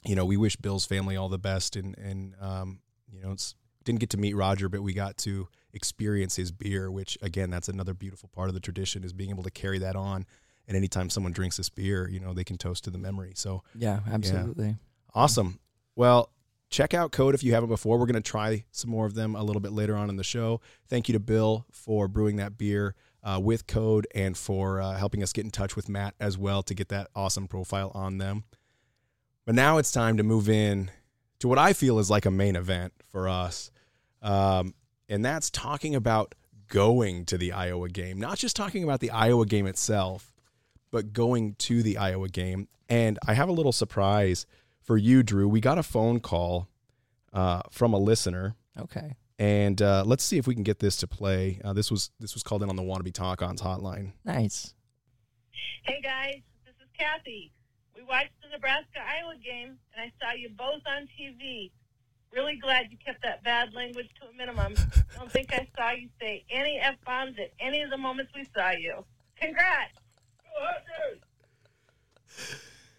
you 0.05 0.16
know 0.16 0.24
we 0.24 0.37
wish 0.37 0.57
bill's 0.57 0.85
family 0.85 1.14
all 1.16 1.29
the 1.29 1.38
best 1.38 1.76
and 1.76 1.96
and 1.96 2.35
um 2.40 2.81
you 3.12 3.22
know 3.22 3.31
it's 3.31 3.55
didn't 3.85 4.00
get 4.00 4.11
to 4.11 4.16
meet 4.16 4.35
roger 4.35 4.68
but 4.68 4.83
we 4.83 4.92
got 4.92 5.16
to 5.18 5.46
experience 5.72 6.37
his 6.37 6.50
beer 6.50 6.90
which 6.90 7.16
again 7.22 7.50
that's 7.50 7.68
another 7.68 7.94
beautiful 7.94 8.28
part 8.28 8.48
of 8.48 8.54
the 8.54 8.61
tradition 8.61 9.04
is 9.04 9.12
being 9.12 9.30
able 9.30 9.42
to 9.42 9.50
carry 9.50 9.78
that 9.78 9.96
on 9.96 10.26
and 10.66 10.76
anytime 10.76 11.11
someone 11.11 11.33
drinks 11.33 11.56
this 11.56 11.68
beer 11.68 12.09
you 12.09 12.20
know 12.20 12.33
they 12.33 12.44
can 12.44 12.59
toast 12.59 12.85
to 12.85 12.90
the 12.90 12.98
memory 12.98 13.33
so 13.35 13.62
Yeah, 13.74 14.00
absolutely. 14.11 14.76
Awesome. 15.14 15.59
Well, 15.96 16.30
check 16.68 16.94
out 16.94 17.11
Code 17.11 17.35
if 17.35 17.42
you 17.42 17.52
haven't 17.52 17.68
before. 17.68 17.98
We're 17.98 18.06
going 18.06 18.14
to 18.14 18.20
try 18.20 18.64
some 18.70 18.90
more 18.90 19.06
of 19.06 19.14
them 19.14 19.35
a 19.35 19.42
little 19.42 19.61
bit 19.61 19.72
later 19.72 19.96
on 19.96 20.09
in 20.09 20.16
the 20.16 20.24
show. 20.24 20.61
Thank 20.88 21.09
you 21.09 21.12
to 21.14 21.20
Bill 21.20 21.66
for 21.72 22.06
brewing 22.06 22.37
that 22.37 22.56
beer 22.56 22.94
uh, 23.24 23.40
with 23.42 23.66
Code 23.66 24.06
and 24.14 24.37
for 24.37 24.80
uh, 24.80 24.96
helping 24.96 25.22
us 25.22 25.33
get 25.33 25.44
in 25.44 25.50
touch 25.50 25.74
with 25.74 25.88
Matt 25.88 26.14
as 26.20 26.38
well 26.38 26.62
to 26.62 26.74
get 26.74 26.88
that 26.88 27.09
awesome 27.14 27.48
profile 27.48 27.90
on 27.94 28.18
them. 28.18 28.44
But 29.44 29.54
now 29.56 29.78
it's 29.78 29.90
time 29.90 30.16
to 30.16 30.22
move 30.22 30.48
in 30.48 30.90
to 31.40 31.48
what 31.48 31.59
I 31.59 31.72
feel 31.72 31.98
is 31.98 32.11
like 32.11 32.24
a 32.24 32.30
main 32.30 32.54
event 32.54 32.92
for 33.11 33.28
us. 33.28 33.70
Um, 34.22 34.74
and 35.11 35.23
that's 35.25 35.51
talking 35.51 35.94
about 35.94 36.35
going 36.68 37.27
to 37.27 37.37
the 37.37 37.53
Iowa 37.53 37.88
game, 37.88 38.18
not 38.18 38.38
just 38.38 38.57
talking 38.57 38.85
about 38.85 39.01
the 39.01 39.11
Iowa 39.11 39.44
game 39.44 39.66
itself, 39.66 40.33
but 40.90 41.12
going 41.12 41.55
to 41.57 41.83
the 41.83 41.99
Iowa 41.99 42.29
game. 42.29 42.68
And 42.88 43.18
I 43.27 43.35
have 43.35 43.49
a 43.49 43.53
little 43.53 43.73
surprise 43.73 44.46
for 44.83 44.96
you, 44.96 45.23
Drew. 45.23 45.49
We 45.49 45.61
got 45.61 45.79
a 45.79 45.83
phone 45.83 46.20
call 46.20 46.68
uh, 47.33 47.62
from 47.70 47.92
a 47.92 47.99
listener, 47.99 48.55
Okay. 48.79 49.16
and 49.38 49.81
uh, 49.83 50.03
let's 50.07 50.25
see 50.25 50.38
if 50.38 50.46
we 50.46 50.55
can 50.55 50.62
get 50.64 50.79
this 50.79 50.96
to 50.99 51.07
play. 51.07 51.61
Uh, 51.64 51.73
this 51.73 51.90
was 51.90 52.11
this 52.18 52.35
was 52.35 52.42
called 52.42 52.62
in 52.62 52.68
on 52.70 52.77
the 52.77 52.83
Wannabe 52.83 53.12
Talk 53.12 53.42
On's 53.42 53.62
hotline. 53.62 54.12
Nice. 54.25 54.75
Hey 55.83 56.01
guys, 56.03 56.40
this 56.64 56.75
is 56.83 56.88
Kathy. 56.99 57.53
We 57.96 58.03
watched 58.03 58.33
the 58.42 58.49
Nebraska 58.53 58.99
Iowa 58.99 59.35
game, 59.44 59.77
and 59.94 59.99
I 59.99 60.12
saw 60.20 60.33
you 60.35 60.49
both 60.57 60.83
on 60.87 61.09
TV. 61.18 61.70
Really 62.33 62.57
glad 62.57 62.87
you 62.90 62.97
kept 63.05 63.23
that 63.23 63.43
bad 63.43 63.75
language 63.75 64.09
to 64.21 64.29
a 64.29 64.33
minimum. 64.37 64.75
I 65.14 65.19
don't 65.19 65.31
think 65.33 65.53
I 65.53 65.66
saw 65.77 65.90
you 65.90 66.09
say 66.21 66.45
any 66.51 66.79
f 66.81 66.95
bombs 67.05 67.37
at 67.38 67.51
any 67.59 67.83
of 67.83 67.90
the 67.90 67.97
moments 67.99 68.33
we 68.37 68.47
saw 68.55 68.71
you. 68.71 69.05
Congrats. 69.40 69.93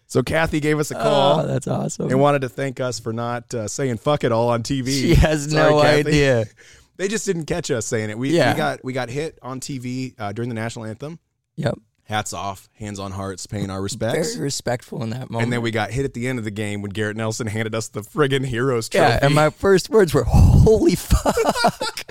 So 0.06 0.22
Kathy 0.22 0.60
gave 0.60 0.78
us 0.78 0.90
a 0.90 0.94
call 0.94 1.40
Oh, 1.40 1.46
that's 1.46 1.66
awesome. 1.66 2.10
and 2.10 2.20
wanted 2.20 2.42
to 2.42 2.48
thank 2.50 2.80
us 2.80 3.00
for 3.00 3.12
not 3.14 3.52
uh, 3.54 3.66
saying 3.66 3.96
"fuck 3.96 4.24
it 4.24 4.32
all" 4.32 4.50
on 4.50 4.62
TV. 4.62 4.88
she 4.88 5.14
has 5.14 5.50
Sorry, 5.50 5.72
no 5.72 5.80
Kathy. 5.82 6.00
idea. 6.08 6.44
They 6.98 7.08
just 7.08 7.24
didn't 7.24 7.46
catch 7.46 7.70
us 7.70 7.86
saying 7.86 8.10
it. 8.10 8.18
We, 8.18 8.30
Yeah. 8.36 8.52
we 8.52 8.56
got 8.58 8.84
we 8.84 8.92
got 8.92 9.08
hit 9.08 9.38
on 9.42 9.60
TV 9.60 10.14
uh, 10.20 10.32
during 10.32 10.50
the 10.50 10.54
national 10.54 10.84
anthem. 10.84 11.18
Yep. 11.56 11.78
Hats 12.04 12.32
off, 12.32 12.68
hands 12.74 12.98
on 12.98 13.12
hearts, 13.12 13.46
paying 13.46 13.70
our 13.70 13.80
respects. 13.80 14.34
Very 14.34 14.44
respectful 14.44 15.02
in 15.02 15.10
that 15.10 15.30
moment. 15.30 15.44
And 15.44 15.52
then 15.52 15.62
we 15.62 15.70
got 15.70 15.90
hit 15.92 16.04
at 16.04 16.14
the 16.14 16.26
end 16.26 16.38
of 16.38 16.44
the 16.44 16.50
game 16.50 16.82
when 16.82 16.90
Garrett 16.90 17.16
Nelson 17.16 17.46
handed 17.46 17.74
us 17.74 17.88
the 17.88 18.00
friggin' 18.02 18.44
Heroes 18.44 18.88
Trophy. 18.88 19.08
Yeah, 19.08 19.18
and 19.22 19.34
my 19.34 19.50
first 19.50 19.88
words 19.88 20.12
were, 20.12 20.24
"Holy 20.24 20.96
fuck!" 20.96 22.04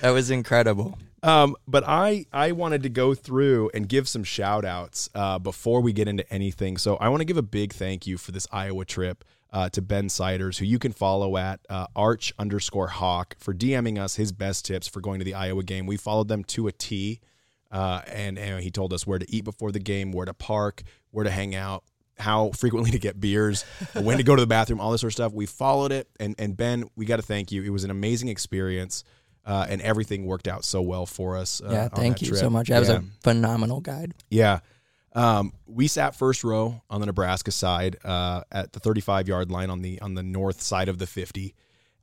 that 0.00 0.10
was 0.10 0.30
incredible. 0.30 0.98
Um, 1.24 1.56
but 1.68 1.84
I 1.86 2.26
I 2.32 2.52
wanted 2.52 2.82
to 2.82 2.88
go 2.88 3.14
through 3.14 3.70
and 3.74 3.88
give 3.88 4.08
some 4.08 4.24
shout 4.24 4.64
outs 4.64 5.08
uh, 5.14 5.38
before 5.38 5.80
we 5.80 5.92
get 5.92 6.08
into 6.08 6.30
anything. 6.32 6.76
So 6.76 6.96
I 6.96 7.08
want 7.08 7.20
to 7.20 7.24
give 7.24 7.36
a 7.36 7.42
big 7.42 7.72
thank 7.72 8.06
you 8.06 8.18
for 8.18 8.32
this 8.32 8.46
Iowa 8.52 8.84
trip 8.84 9.24
uh, 9.52 9.68
to 9.70 9.82
Ben 9.82 10.08
Siders, 10.08 10.58
who 10.58 10.64
you 10.64 10.78
can 10.78 10.92
follow 10.92 11.36
at 11.36 11.60
uh, 11.68 11.86
arch 11.94 12.32
underscore 12.38 12.88
hawk 12.88 13.36
for 13.38 13.54
DMing 13.54 13.98
us 13.98 14.16
his 14.16 14.32
best 14.32 14.64
tips 14.64 14.88
for 14.88 15.00
going 15.00 15.18
to 15.20 15.24
the 15.24 15.34
Iowa 15.34 15.62
game. 15.62 15.86
We 15.86 15.96
followed 15.96 16.28
them 16.28 16.42
to 16.44 16.66
a 16.66 16.72
T, 16.72 17.20
uh, 17.72 18.02
and, 18.06 18.38
and 18.38 18.62
he 18.62 18.70
told 18.70 18.92
us 18.92 19.06
where 19.06 19.18
to 19.18 19.26
eat 19.34 19.44
before 19.44 19.72
the 19.72 19.80
game, 19.80 20.12
where 20.12 20.26
to 20.26 20.34
park, 20.34 20.82
where 21.10 21.24
to 21.24 21.30
hang 21.30 21.54
out. 21.54 21.84
How 22.18 22.50
frequently 22.50 22.90
to 22.92 22.98
get 22.98 23.18
beers, 23.18 23.62
when 23.94 24.18
to 24.18 24.22
go 24.22 24.36
to 24.36 24.42
the 24.42 24.46
bathroom, 24.46 24.80
all 24.80 24.92
this 24.92 25.00
sort 25.00 25.10
of 25.10 25.14
stuff. 25.14 25.32
We 25.32 25.46
followed 25.46 25.90
it, 25.90 26.08
and 26.20 26.36
and 26.38 26.56
Ben, 26.56 26.84
we 26.94 27.06
got 27.06 27.16
to 27.16 27.22
thank 27.22 27.50
you. 27.50 27.62
It 27.62 27.70
was 27.70 27.84
an 27.84 27.90
amazing 27.90 28.28
experience. 28.28 29.02
Uh, 29.44 29.66
and 29.68 29.82
everything 29.82 30.24
worked 30.24 30.46
out 30.46 30.64
so 30.64 30.80
well 30.80 31.04
for 31.04 31.36
us. 31.36 31.60
Uh, 31.60 31.68
yeah, 31.72 31.88
thank 31.88 32.22
you 32.22 32.28
trip. 32.28 32.38
so 32.38 32.48
much. 32.48 32.68
That 32.68 32.78
was 32.78 32.88
a 32.88 33.02
phenomenal 33.24 33.80
guide. 33.80 34.14
yeah. 34.30 34.60
Um, 35.14 35.52
we 35.66 35.88
sat 35.88 36.14
first 36.16 36.42
row 36.42 36.80
on 36.88 37.00
the 37.00 37.06
Nebraska 37.06 37.50
side 37.50 37.96
uh, 38.04 38.42
at 38.50 38.72
the 38.72 38.80
35 38.80 39.28
yard 39.28 39.50
line 39.50 39.68
on 39.68 39.82
the 39.82 40.00
on 40.00 40.14
the 40.14 40.22
north 40.22 40.62
side 40.62 40.88
of 40.88 40.98
the 40.98 41.06
50. 41.06 41.54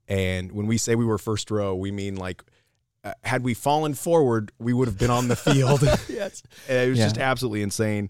And 0.08 0.52
when 0.52 0.68
we 0.68 0.78
say 0.78 0.96
we 0.96 1.06
were 1.06 1.18
first 1.18 1.50
row, 1.50 1.76
we 1.76 1.92
mean 1.92 2.16
like 2.16 2.44
uh, 3.04 3.14
had 3.24 3.44
we 3.44 3.54
fallen 3.54 3.94
forward, 3.94 4.52
we 4.60 4.74
would 4.74 4.88
have 4.88 4.98
been 4.98 5.10
on 5.12 5.28
the 5.28 5.36
field. 5.36 5.82
Yes. 6.10 6.44
it 6.68 6.90
was 6.90 6.98
Yeah. 7.00 7.06
just 7.06 7.18
absolutely 7.18 7.62
insane. 7.62 8.10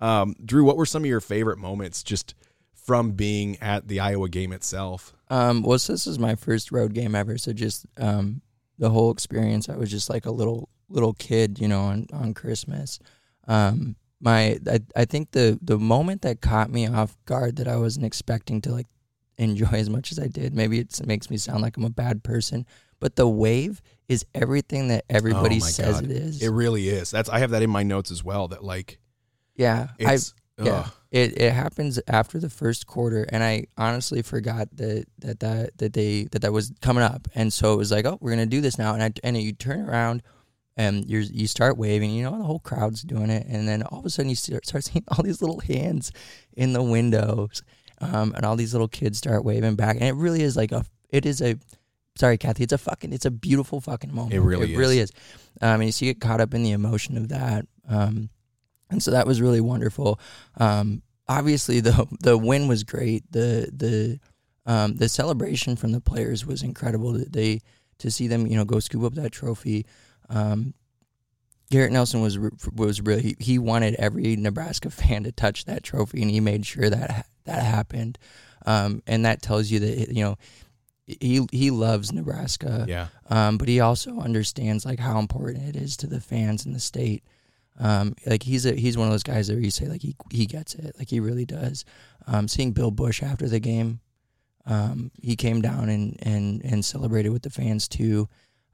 Um, 0.00 0.34
Drew, 0.44 0.64
what 0.64 0.76
were 0.76 0.86
some 0.86 1.02
of 1.02 1.06
your 1.08 1.20
favorite 1.20 1.58
moments 1.58 2.02
just 2.02 2.34
from 2.74 3.12
being 3.12 3.58
at 3.60 3.86
the 3.88 4.00
Iowa 4.00 4.28
game 4.28 4.52
itself? 4.52 5.12
Um, 5.28 5.62
well, 5.62 5.78
so 5.78 5.92
this 5.92 6.06
is 6.06 6.18
my 6.18 6.34
first 6.34 6.72
road 6.72 6.94
game 6.94 7.14
ever, 7.14 7.36
so 7.38 7.52
just 7.52 7.86
um, 7.98 8.40
the 8.78 8.90
whole 8.90 9.10
experience. 9.10 9.68
I 9.68 9.76
was 9.76 9.90
just 9.90 10.08
like 10.10 10.24
a 10.26 10.30
little 10.30 10.68
little 10.88 11.12
kid, 11.12 11.58
you 11.60 11.68
know, 11.68 11.82
on 11.82 12.06
on 12.12 12.32
Christmas. 12.34 12.98
Um, 13.46 13.94
my 14.20 14.58
I, 14.66 14.80
I 14.96 15.04
think 15.04 15.32
the 15.32 15.58
the 15.62 15.78
moment 15.78 16.22
that 16.22 16.40
caught 16.40 16.70
me 16.70 16.86
off 16.88 17.16
guard 17.26 17.56
that 17.56 17.68
I 17.68 17.76
wasn't 17.76 18.06
expecting 18.06 18.60
to 18.62 18.72
like 18.72 18.86
enjoy 19.38 19.66
as 19.72 19.88
much 19.90 20.10
as 20.12 20.18
I 20.18 20.26
did. 20.28 20.54
Maybe 20.54 20.78
it 20.78 20.98
makes 21.06 21.30
me 21.30 21.36
sound 21.36 21.60
like 21.62 21.76
I'm 21.76 21.84
a 21.84 21.90
bad 21.90 22.22
person, 22.24 22.66
but 23.00 23.16
the 23.16 23.28
wave 23.28 23.82
is 24.08 24.24
everything 24.34 24.88
that 24.88 25.04
everybody 25.08 25.56
Oh 25.56 25.60
says 25.60 26.00
God. 26.00 26.04
it 26.04 26.10
is. 26.10 26.42
It 26.42 26.48
really 26.50 26.88
is. 26.88 27.10
That's 27.10 27.28
I 27.28 27.40
have 27.40 27.50
that 27.50 27.62
in 27.62 27.70
my 27.70 27.82
notes 27.82 28.10
as 28.10 28.22
well. 28.22 28.48
That 28.48 28.62
like 28.62 28.98
yeah, 29.56 29.88
I 30.04 30.18
yeah. 30.58 30.72
ugh. 30.72 30.92
It 31.10 31.40
it 31.40 31.52
happens 31.52 31.98
after 32.06 32.38
the 32.38 32.50
first 32.50 32.86
quarter, 32.86 33.26
and 33.30 33.42
I 33.42 33.66
honestly 33.76 34.22
forgot 34.22 34.68
that 34.76 35.06
that 35.18 35.40
that 35.40 35.78
that 35.78 35.92
they 35.92 36.24
that 36.30 36.42
that 36.42 36.52
was 36.52 36.72
coming 36.80 37.02
up, 37.02 37.26
and 37.34 37.52
so 37.52 37.74
it 37.74 37.76
was 37.76 37.90
like, 37.90 38.04
oh, 38.04 38.18
we're 38.20 38.30
gonna 38.30 38.46
do 38.46 38.60
this 38.60 38.78
now, 38.78 38.94
and 38.94 39.02
I 39.02 39.12
and 39.24 39.36
you 39.36 39.52
turn 39.52 39.80
around. 39.88 40.22
And 40.76 41.04
you 41.10 41.18
you 41.18 41.46
start 41.46 41.76
waving, 41.76 42.10
you 42.10 42.22
know, 42.22 42.38
the 42.38 42.44
whole 42.44 42.60
crowd's 42.60 43.02
doing 43.02 43.28
it, 43.28 43.44
and 43.46 43.68
then 43.68 43.82
all 43.82 43.98
of 43.98 44.06
a 44.06 44.08
sudden 44.08 44.30
you 44.30 44.36
start, 44.36 44.64
start 44.64 44.84
seeing 44.88 45.04
all 45.08 45.22
these 45.22 45.42
little 45.42 45.60
hands 45.60 46.10
in 46.56 46.72
the 46.72 46.82
windows, 46.82 47.62
um, 48.00 48.32
and 48.34 48.46
all 48.46 48.56
these 48.56 48.72
little 48.72 48.88
kids 48.88 49.18
start 49.18 49.44
waving 49.44 49.74
back, 49.74 49.96
and 49.96 50.04
it 50.04 50.14
really 50.14 50.42
is 50.42 50.56
like 50.56 50.72
a, 50.72 50.84
it 51.10 51.26
is 51.26 51.42
a, 51.42 51.56
sorry, 52.16 52.38
Kathy, 52.38 52.64
it's 52.64 52.72
a 52.72 52.78
fucking, 52.78 53.12
it's 53.12 53.26
a 53.26 53.30
beautiful 53.30 53.80
fucking 53.80 54.14
moment. 54.14 54.34
It 54.34 54.40
really 54.40 54.74
it 54.74 54.76
really 54.76 54.98
is. 54.98 55.12
Um, 55.60 55.80
and 55.80 56.00
you 56.00 56.12
get 56.12 56.20
caught 56.20 56.40
up 56.40 56.54
in 56.54 56.62
the 56.62 56.72
emotion 56.72 57.16
of 57.16 57.28
that, 57.28 57.66
um, 57.88 58.30
and 58.90 59.02
so 59.02 59.10
that 59.12 59.26
was 59.26 59.40
really 59.40 59.60
wonderful. 59.60 60.20
Um, 60.56 61.02
obviously, 61.28 61.80
the 61.80 62.06
the 62.20 62.36
win 62.36 62.68
was 62.68 62.84
great. 62.84 63.30
The 63.30 63.70
the 63.72 64.20
um, 64.66 64.96
the 64.96 65.08
celebration 65.08 65.76
from 65.76 65.92
the 65.92 66.00
players 66.00 66.44
was 66.44 66.62
incredible. 66.62 67.12
That 67.12 67.32
They 67.32 67.60
to 67.98 68.10
see 68.10 68.26
them, 68.26 68.46
you 68.46 68.56
know, 68.56 68.64
go 68.64 68.80
scoop 68.80 69.04
up 69.04 69.14
that 69.14 69.32
trophy. 69.32 69.86
Um, 70.28 70.74
Garrett 71.70 71.92
Nelson 71.92 72.20
was 72.20 72.38
was 72.74 73.00
really 73.00 73.22
he, 73.22 73.36
he 73.38 73.58
wanted 73.58 73.94
every 73.94 74.36
Nebraska 74.36 74.90
fan 74.90 75.24
to 75.24 75.32
touch 75.32 75.64
that 75.66 75.82
trophy, 75.82 76.22
and 76.22 76.30
he 76.30 76.40
made 76.40 76.66
sure 76.66 76.90
that 76.90 77.26
that 77.44 77.62
happened. 77.62 78.18
Um, 78.66 79.02
and 79.06 79.24
that 79.24 79.40
tells 79.40 79.70
you 79.70 79.80
that 79.80 80.14
you 80.14 80.24
know 80.24 80.36
he 81.20 81.46
he 81.52 81.70
loves 81.70 82.12
Nebraska. 82.12 82.84
yeah. 82.88 83.08
Um, 83.28 83.58
but 83.58 83.68
he 83.68 83.80
also 83.80 84.18
understands 84.20 84.84
like 84.84 84.98
how 84.98 85.18
important 85.18 85.64
it 85.68 85.76
is 85.76 85.96
to 85.98 86.06
the 86.06 86.20
fans 86.20 86.66
in 86.66 86.72
the 86.72 86.80
state. 86.80 87.22
Um, 87.78 88.14
like 88.26 88.42
he's 88.42 88.66
a 88.66 88.74
he's 88.74 88.96
one 88.98 89.06
of 89.08 89.12
those 89.12 89.22
guys 89.22 89.48
that 89.48 89.58
you 89.58 89.70
say 89.70 89.86
like 89.86 90.02
he 90.02 90.14
he 90.30 90.46
gets 90.46 90.74
it, 90.74 90.94
like 90.98 91.08
he 91.08 91.20
really 91.20 91.46
does. 91.46 91.84
Um, 92.26 92.46
seeing 92.48 92.72
Bill 92.72 92.90
Busch 92.90 93.22
after 93.22 93.48
the 93.48 93.60
game, 93.60 94.00
um, 94.66 95.10
he 95.22 95.36
came 95.36 95.62
down 95.62 95.88
and 95.88 96.16
and 96.22 96.62
and 96.64 96.84
celebrated 96.84 97.30
with 97.30 97.42
the 97.42 97.50
fans 97.50 97.88
too. 97.88 98.28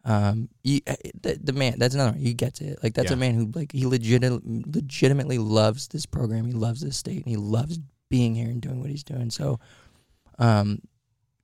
Um, 0.05 0.49
he, 0.63 0.83
the, 1.21 1.39
the 1.43 1.53
man 1.53 1.79
that's 1.79 1.95
another 1.95 2.13
one, 2.13 2.21
he 2.21 2.33
gets 2.35 2.61
it. 2.61 2.79
Like 2.83 2.95
that's 2.95 3.11
Yeah. 3.11 3.17
a 3.17 3.21
man 3.21 3.35
who 3.35 3.51
like 3.55 3.73
he 3.73 3.87
legit 3.87 4.23
legitimately 4.23 5.39
loves 5.39 5.89
this 5.89 6.07
program. 6.07 6.47
He 6.47 6.53
loves 6.53 6.81
this 6.81 6.97
state 6.97 7.19
and 7.25 7.27
he 7.27 7.37
loves 7.37 7.79
being 8.09 8.35
here 8.35 8.49
and 8.49 8.61
doing 8.63 8.81
what 8.81 8.91
he's 8.91 9.03
doing. 9.05 9.31
So, 9.31 9.59
um, 10.39 10.81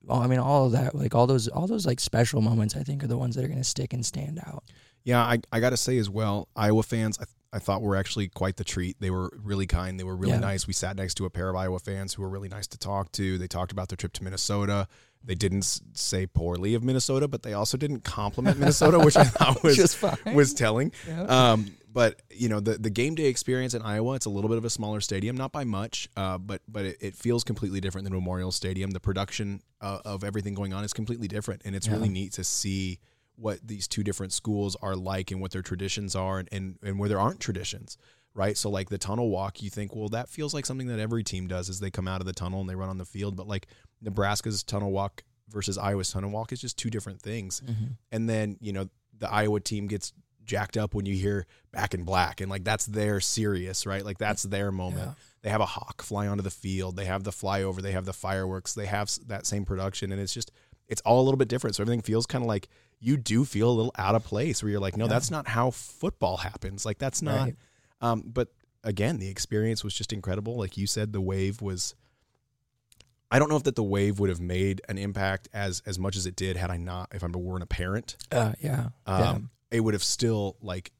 I 0.09 0.27
mean, 0.27 0.39
all 0.39 0.65
of 0.65 0.71
that, 0.73 0.95
like 0.95 1.15
all 1.15 1.27
those, 1.27 1.47
all 1.47 1.67
those 1.67 1.85
like 1.85 1.99
special 1.99 2.41
moments, 2.41 2.75
I 2.75 2.83
think 2.83 3.03
are 3.03 3.07
the 3.07 3.17
ones 3.17 3.35
that 3.35 3.45
are 3.45 3.47
going 3.47 3.59
to 3.59 3.63
stick 3.63 3.93
and 3.93 4.05
stand 4.05 4.39
out. 4.45 4.63
Yeah, 5.03 5.21
I, 5.21 5.39
I 5.51 5.59
got 5.59 5.71
to 5.71 5.77
say 5.77 5.97
as 5.97 6.09
well, 6.09 6.47
Iowa 6.55 6.83
fans, 6.83 7.19
I, 7.19 7.25
I 7.53 7.59
thought 7.59 7.83
were 7.83 7.95
actually 7.95 8.27
quite 8.29 8.57
the 8.57 8.63
treat. 8.63 8.97
They 8.99 9.11
were 9.11 9.31
really 9.43 9.67
kind. 9.67 9.99
They 9.99 10.03
were 10.03 10.15
really 10.15 10.33
Yeah. 10.33 10.39
nice. 10.39 10.65
We 10.65 10.73
sat 10.73 10.95
next 10.95 11.13
to 11.15 11.25
a 11.25 11.29
pair 11.29 11.49
of 11.49 11.55
Iowa 11.55 11.77
fans 11.79 12.13
who 12.15 12.23
were 12.23 12.29
really 12.29 12.49
nice 12.49 12.65
to 12.67 12.77
talk 12.79 13.11
to. 13.13 13.37
They 13.37 13.47
talked 13.47 13.71
about 13.71 13.89
their 13.89 13.95
trip 13.97 14.11
to 14.13 14.23
Minnesota. 14.23 14.87
They 15.23 15.35
didn't 15.35 15.63
say 15.93 16.25
poorly 16.25 16.73
of 16.73 16.83
Minnesota, 16.83 17.27
but 17.29 17.43
they 17.43 17.53
also 17.53 17.77
didn't 17.77 18.01
compliment 18.03 18.57
Minnesota, 18.59 18.99
which 18.99 19.15
I 19.15 19.23
thought 19.23 19.63
was 19.63 19.77
Just 19.77 19.97
fine. 19.97 20.17
was 20.33 20.53
telling. 20.53 20.91
Yeah. 21.07 21.21
Um, 21.51 21.77
but 21.93 22.21
you 22.31 22.49
know 22.49 22.59
the 22.59 22.79
the 22.79 22.89
game 22.89 23.13
day 23.13 23.25
experience 23.25 23.75
in 23.75 23.83
Iowa, 23.83 24.15
it's 24.15 24.25
a 24.25 24.29
little 24.31 24.49
bit 24.49 24.57
of 24.57 24.65
a 24.65 24.69
smaller 24.71 24.99
stadium, 24.99 25.37
not 25.37 25.51
by 25.51 25.63
much, 25.63 26.09
uh, 26.17 26.39
but 26.39 26.61
but 26.67 26.85
it, 26.85 26.97
it 27.01 27.15
feels 27.15 27.43
completely 27.43 27.79
different 27.79 28.03
than 28.05 28.13
Memorial 28.13 28.51
Stadium. 28.51 28.89
The 28.91 28.99
production 28.99 29.61
uh, 29.79 29.99
of 30.03 30.23
everything 30.23 30.55
going 30.55 30.73
on 30.73 30.83
is 30.83 30.91
completely 30.91 31.27
different, 31.27 31.61
and 31.65 31.75
it's 31.75 31.87
really 31.87 32.09
neat 32.09 32.33
to 32.33 32.43
see 32.43 32.97
what 33.35 33.59
these 33.65 33.87
two 33.87 34.03
different 34.03 34.33
schools 34.33 34.75
are 34.81 34.95
like 34.95 35.31
and 35.31 35.41
what 35.41 35.51
their 35.51 35.61
traditions 35.61 36.15
are, 36.15 36.39
and 36.39 36.49
and, 36.51 36.77
and 36.83 36.99
where 36.99 37.09
there 37.09 37.19
aren't 37.19 37.39
traditions. 37.39 37.97
Right, 38.35 38.57
so 38.57 38.67
like 38.71 38.89
the 38.89 38.97
tunnel 38.97 39.29
walk, 39.29 39.61
you 39.61 39.69
think, 39.69 39.95
well, 39.95 40.09
that 40.09 40.27
feels 40.27 40.55
like 40.55 40.65
something 40.65 40.87
that 40.87 40.97
every 40.97 41.23
team 41.23 41.45
does 41.47 41.69
as 41.69 41.79
they 41.79 41.91
come 41.91 42.07
out 42.07 42.19
of 42.19 42.25
the 42.25 42.33
tunnel 42.33 42.61
and 42.61 42.67
they 42.67 42.73
run 42.73 42.89
on 42.89 42.97
the 42.97 43.05
field. 43.05 43.35
But 43.35 43.47
like 43.47 43.67
Nebraska's 44.01 44.63
tunnel 44.63 44.91
walk 44.91 45.23
versus 45.49 45.77
Iowa's 45.77 46.11
tunnel 46.11 46.31
walk 46.31 46.51
is 46.51 46.59
just 46.59 46.75
two 46.75 46.89
different 46.89 47.21
things. 47.21 47.61
Mm-hmm. 47.63 47.85
and 48.11 48.27
then 48.27 48.57
you 48.59 48.73
know 48.73 48.89
the 49.19 49.31
Iowa 49.31 49.59
team 49.59 49.85
gets 49.85 50.13
jacked 50.45 50.77
up 50.77 50.93
when 50.93 51.05
you 51.05 51.15
hear 51.15 51.45
back 51.71 51.93
in 51.93 52.03
black. 52.03 52.41
And 52.41 52.49
like 52.49 52.63
that's 52.63 52.85
their 52.85 53.19
serious 53.19 53.85
right? 53.85 54.03
Like 54.03 54.17
that's 54.17 54.43
their 54.43 54.71
moment. 54.71 55.05
Yeah. 55.05 55.13
they 55.43 55.49
have 55.49 55.61
a 55.61 55.65
hawk 55.65 56.01
fly 56.01 56.27
onto 56.27 56.43
the 56.43 56.51
field. 56.51 56.95
They 56.95 57.05
have 57.05 57.23
the 57.23 57.31
flyover. 57.31 57.81
They 57.81 57.91
have 57.91 58.05
the 58.05 58.13
fireworks. 58.13 58.73
They 58.73 58.87
have 58.87 59.11
that 59.27 59.45
same 59.45 59.65
production. 59.65 60.11
And 60.11 60.19
it's 60.19 60.33
just 60.33 60.51
it's 60.87 61.01
all 61.01 61.21
a 61.21 61.23
little 61.23 61.37
bit 61.37 61.47
different. 61.47 61.75
So 61.75 61.83
everything 61.83 62.01
feels 62.01 62.25
kind 62.25 62.43
of 62.43 62.47
like 62.47 62.67
you 63.03 63.17
do 63.17 63.43
feel 63.45 63.69
a 63.69 63.75
little 63.75 63.91
out 63.97 64.15
of 64.15 64.23
place 64.23 64.63
where 64.63 64.71
you're 64.71 64.79
like 64.79 64.95
no 64.97 65.07
that's 65.07 65.29
not 65.29 65.47
how 65.47 65.69
football 65.71 66.37
happens 66.37 66.85
like 66.85 66.97
that's 66.97 67.21
not 67.21 67.39
Right. 67.47 67.55
um 68.01 68.23
but 68.25 68.47
again 68.83 69.19
the 69.19 69.27
experience 69.29 69.83
was 69.83 69.93
just 69.93 70.13
incredible 70.13 70.55
like 70.57 70.77
you 70.77 70.87
said 70.87 71.11
the 71.13 71.21
wave 71.21 71.61
was 71.61 71.95
I 73.31 73.39
don't 73.39 73.49
know 73.49 73.55
if 73.57 73.63
that 73.63 73.75
the 73.75 73.83
wave 73.83 74.19
would 74.19 74.29
have 74.29 74.39
made 74.39 74.81
an 74.87 74.97
impact 74.97 75.49
as 75.53 75.81
as 75.85 75.97
much 75.97 76.15
as 76.15 76.25
it 76.25 76.35
did 76.35 76.55
had 76.55 76.69
I 76.69 76.77
not 76.77 77.09
if 77.15 77.23
I 77.23 77.27
weren't 77.27 77.63
a 77.63 77.67
parent 77.67 78.15
Uh, 78.31 78.53
yeah. 78.61 78.89
um, 79.07 79.49
it 79.71 79.79
would 79.81 79.95
have 79.95 80.03
still 80.03 80.55
like 80.61 80.91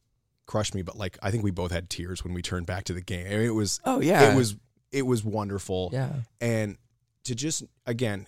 crushed 0.47 0.73
me. 0.75 0.81
But 0.81 0.97
like, 0.97 1.17
I 1.21 1.29
think 1.31 1.43
we 1.43 1.51
both 1.51 1.71
had 1.71 1.89
tears 1.91 2.23
when 2.23 2.33
we 2.33 2.41
turned 2.41 2.65
back 2.65 2.85
to 2.85 2.93
the 2.93 3.01
game. 3.01 3.27
I 3.27 3.29
mean, 3.37 3.41
it 3.41 3.53
was, 3.55 3.79
oh 3.85 4.01
yeah. 4.01 4.31
it 4.31 4.35
was, 4.35 4.55
it 4.91 5.03
was 5.03 5.23
wonderful. 5.23 5.89
Yeah. 5.93 6.11
And 6.41 6.77
to 7.25 7.35
just 7.35 7.63
again, 7.85 8.25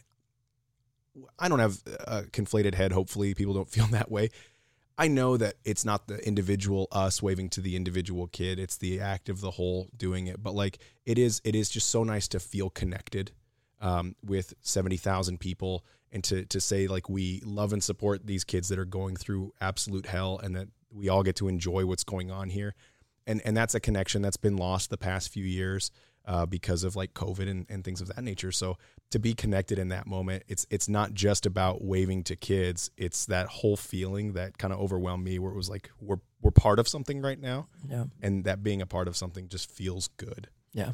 I 1.39 1.49
don't 1.49 1.59
have 1.59 1.81
a 1.85 2.23
conflated 2.23 2.75
head. 2.75 2.91
Hopefully, 2.91 3.33
people 3.33 3.53
don't 3.53 3.69
feel 3.77 3.87
that 3.87 4.11
way. 4.11 4.29
I 4.97 5.09
know 5.09 5.35
that 5.35 5.55
it's 5.65 5.83
not 5.83 6.07
the 6.07 6.25
individual 6.25 6.87
us 6.91 7.21
waving 7.21 7.49
to 7.49 7.61
the 7.61 7.75
individual 7.75 8.27
kid. 8.27 8.59
It's 8.59 8.77
the 8.77 9.01
act 9.01 9.27
of 9.27 9.41
the 9.41 9.51
whole 9.51 9.89
doing 9.97 10.27
it. 10.27 10.41
But 10.41 10.55
like, 10.55 10.79
it 11.05 11.17
is, 11.17 11.41
it 11.43 11.53
is 11.53 11.69
just 11.69 11.89
so 11.89 12.05
nice 12.05 12.29
to 12.29 12.39
feel 12.39 12.69
connected 12.69 13.31
um, 13.81 14.15
with 14.23 14.53
seventy 14.61 14.97
thousand 14.97 15.39
people 15.39 15.83
and 16.11 16.23
to 16.23 16.45
to 16.45 16.61
say 16.61 16.87
like 16.87 17.09
we 17.09 17.41
love 17.43 17.73
and 17.73 17.83
support 17.83 18.25
these 18.25 18.43
kids 18.45 18.69
that 18.69 18.79
are 18.79 18.85
going 18.85 19.17
through 19.17 19.53
absolute 19.59 20.05
hell 20.05 20.39
and 20.41 20.55
that 20.55 20.69
we 20.91 21.09
all 21.09 21.23
get 21.23 21.35
to 21.35 21.49
enjoy 21.49 21.85
what's 21.85 22.05
going 22.05 22.31
on 22.31 22.49
here 22.49 22.73
and 23.27 23.41
and 23.43 23.55
that's 23.55 23.75
a 23.75 23.79
connection 23.79 24.21
that's 24.21 24.37
been 24.37 24.55
lost 24.55 24.89
the 24.89 24.97
past 24.97 25.29
few 25.29 25.43
years 25.43 25.91
uh, 26.25 26.45
because 26.45 26.83
of 26.83 26.95
like 26.95 27.13
COVID 27.13 27.49
and, 27.49 27.65
and 27.69 27.83
things 27.83 28.01
of 28.01 28.07
that 28.09 28.23
nature. 28.23 28.51
So 28.51 28.77
to 29.11 29.19
be 29.19 29.33
connected 29.33 29.79
in 29.79 29.89
that 29.89 30.07
moment, 30.07 30.43
it's 30.47 30.65
it's 30.69 30.89
not 30.89 31.13
just 31.13 31.45
about 31.45 31.83
waving 31.83 32.23
to 32.25 32.35
kids. 32.35 32.89
It's 32.97 33.25
that 33.27 33.47
whole 33.47 33.77
feeling 33.77 34.33
that 34.33 34.57
kind 34.57 34.73
of 34.73 34.79
overwhelmed 34.79 35.23
me, 35.23 35.39
where 35.39 35.51
it 35.51 35.55
was 35.55 35.69
like 35.69 35.89
we're 36.01 36.17
we're 36.41 36.51
part 36.51 36.79
of 36.79 36.87
something 36.87 37.21
right 37.21 37.39
now, 37.39 37.67
Yeah. 37.89 38.05
and 38.21 38.43
that 38.45 38.61
being 38.63 38.81
a 38.81 38.85
part 38.85 39.07
of 39.07 39.15
something 39.15 39.47
just 39.47 39.71
feels 39.71 40.09
good. 40.17 40.49
Yeah. 40.73 40.91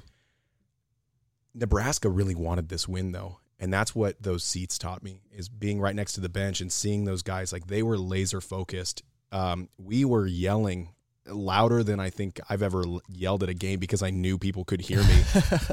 Nebraska 1.54 2.10
really 2.10 2.36
wanted 2.36 2.70
this 2.70 2.88
win 2.88 3.12
though. 3.12 3.40
And 3.60 3.72
that's 3.72 3.94
what 3.94 4.22
those 4.24 4.44
seats 4.44 4.78
taught 4.80 5.04
me 5.04 5.22
is 5.32 5.48
being 5.50 5.80
right 5.80 5.96
next 5.96 6.14
to 6.14 6.22
the 6.22 6.30
bench 6.30 6.62
and 6.62 6.72
seeing 6.72 7.06
those 7.06 7.22
guys 7.22 7.54
like 7.54 7.68
they 7.68 7.84
were 7.84 7.98
laser 7.98 8.42
focused. 8.42 9.04
Um, 9.32 9.70
we 9.78 10.04
were 10.04 10.26
yelling 10.26 10.90
louder 11.28 11.84
than 11.84 12.00
I 12.00 12.10
think 12.10 12.40
I've 12.50 12.64
ever 12.64 12.84
yelled 13.08 13.44
at 13.44 13.50
a 13.50 13.54
game 13.54 13.80
because 13.80 14.02
I 14.02 14.10
knew 14.10 14.38
people 14.40 14.66
could 14.66 14.82
hear 14.82 15.04
me. 15.04 15.22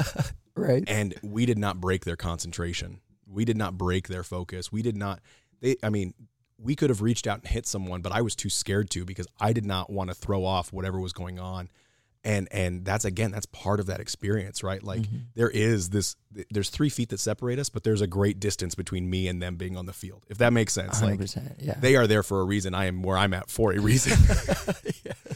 Right. 0.59 0.85
and 0.87 1.15
we 1.23 1.47
did 1.47 1.59
not 1.59 1.81
break 1.81 2.05
their 2.05 2.17
concentration. 2.17 3.01
We 3.27 3.45
did 3.45 3.57
not 3.57 3.77
break 3.77 4.09
their 4.09 4.23
focus. 4.23 4.73
We 4.73 4.83
did 4.83 4.97
not. 4.97 5.21
They, 5.61 5.77
I 5.83 5.91
mean, 5.91 6.15
we 6.59 6.75
could 6.75 6.91
have 6.91 7.03
reached 7.03 7.27
out 7.27 7.41
and 7.41 7.49
hit 7.49 7.67
someone, 7.67 8.03
but 8.03 8.13
I 8.13 8.23
was 8.23 8.35
too 8.35 8.49
scared 8.49 8.91
to 8.91 9.05
because 9.05 9.27
I 9.41 9.53
did 9.53 9.65
not 9.65 9.91
want 9.91 10.11
to 10.11 10.15
throw 10.15 10.45
off 10.45 10.73
whatever 10.73 10.99
was 10.99 11.13
going 11.13 11.39
on. 11.39 11.71
And 12.25 12.49
and 12.51 12.85
that's 12.85 13.05
again, 13.05 13.31
that's 13.31 13.47
part 13.47 13.79
of 13.79 13.87
that 13.87 14.01
experience, 14.01 14.65
right? 14.65 14.83
Like 14.83 15.03
there 15.37 15.49
is 15.49 15.91
this. 15.91 16.17
There's 16.51 16.69
three 16.69 16.89
feet 16.89 17.11
that 17.11 17.21
separate 17.21 17.61
us, 17.61 17.69
but 17.69 17.85
there's 17.85 18.01
a 18.01 18.09
great 18.09 18.41
distance 18.41 18.75
between 18.75 19.09
me 19.09 19.29
and 19.29 19.41
them 19.41 19.55
being 19.55 19.77
on 19.77 19.87
the 19.87 19.93
field. 19.93 20.27
If 20.29 20.39
that 20.39 20.53
makes 20.53 20.73
sense, 20.73 21.01
like. 21.01 21.21
Yeah. 21.61 21.75
they 21.79 21.95
are 21.95 22.09
there 22.09 22.25
for 22.25 22.41
a 22.41 22.45
reason. 22.45 22.75
I 22.75 22.87
am 22.87 23.03
where 23.03 23.17
I'm 23.17 23.33
at 23.35 23.51
for 23.51 23.73
a 23.73 23.79
reason. 23.79 24.19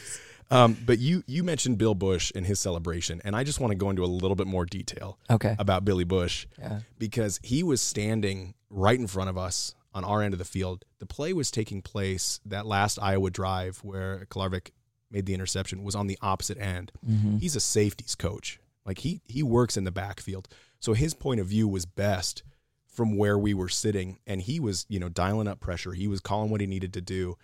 um, 0.51 0.77
but 0.85 0.99
you 0.99 1.23
you 1.27 1.43
mentioned 1.43 1.77
Bill 1.77 1.95
Busch 1.95 2.31
and 2.35 2.45
his 2.45 2.59
celebration, 2.59 3.21
and 3.23 3.35
I 3.35 3.43
just 3.43 3.59
want 3.59 3.71
to 3.71 3.75
go 3.75 3.89
into 3.89 4.03
a 4.03 4.07
little 4.07 4.35
bit 4.35 4.47
more 4.47 4.65
detail 4.65 5.17
okay. 5.29 5.55
about 5.59 5.85
Billy 5.85 6.03
Busch 6.03 6.45
Yeah. 6.59 6.79
because 6.97 7.39
he 7.43 7.63
was 7.63 7.81
standing 7.81 8.53
right 8.69 8.99
in 8.99 9.07
front 9.07 9.29
of 9.29 9.37
us 9.37 9.75
on 9.93 10.03
our 10.03 10.21
end 10.23 10.33
of 10.33 10.39
the 10.39 10.45
field. 10.45 10.85
The 10.99 11.05
play 11.05 11.33
was 11.33 11.51
taking 11.51 11.81
place 11.81 12.39
that 12.45 12.65
last 12.65 12.97
Iowa 13.01 13.29
drive 13.29 13.77
where 13.83 14.25
Klarvik 14.29 14.71
made 15.11 15.25
the 15.27 15.33
interception 15.35 15.83
was 15.83 15.93
on 15.95 16.07
the 16.07 16.17
opposite 16.21 16.57
end. 16.59 16.91
Mhm. 17.07 17.39
He's 17.39 17.55
a 17.55 17.59
safeties 17.59 18.15
coach. 18.15 18.59
Like 18.85 18.99
he 18.99 19.21
he 19.27 19.43
works 19.43 19.77
in 19.77 19.83
the 19.83 19.91
backfield. 19.91 20.47
So 20.79 20.93
his 20.93 21.13
point 21.13 21.39
of 21.39 21.47
view 21.47 21.67
was 21.67 21.85
best 21.85 22.43
from 22.87 23.17
where 23.17 23.37
we 23.37 23.53
were 23.53 23.69
sitting 23.69 24.19
and 24.27 24.41
he 24.41 24.59
was, 24.59 24.85
you 24.89 24.99
know, 24.99 25.09
dialing 25.09 25.47
up 25.47 25.59
pressure. 25.59 25.93
He 25.93 26.07
was 26.07 26.19
calling 26.19 26.49
what 26.51 26.59
he 26.61 26.67
needed 26.67 26.93
to 26.93 27.01
do 27.01 27.37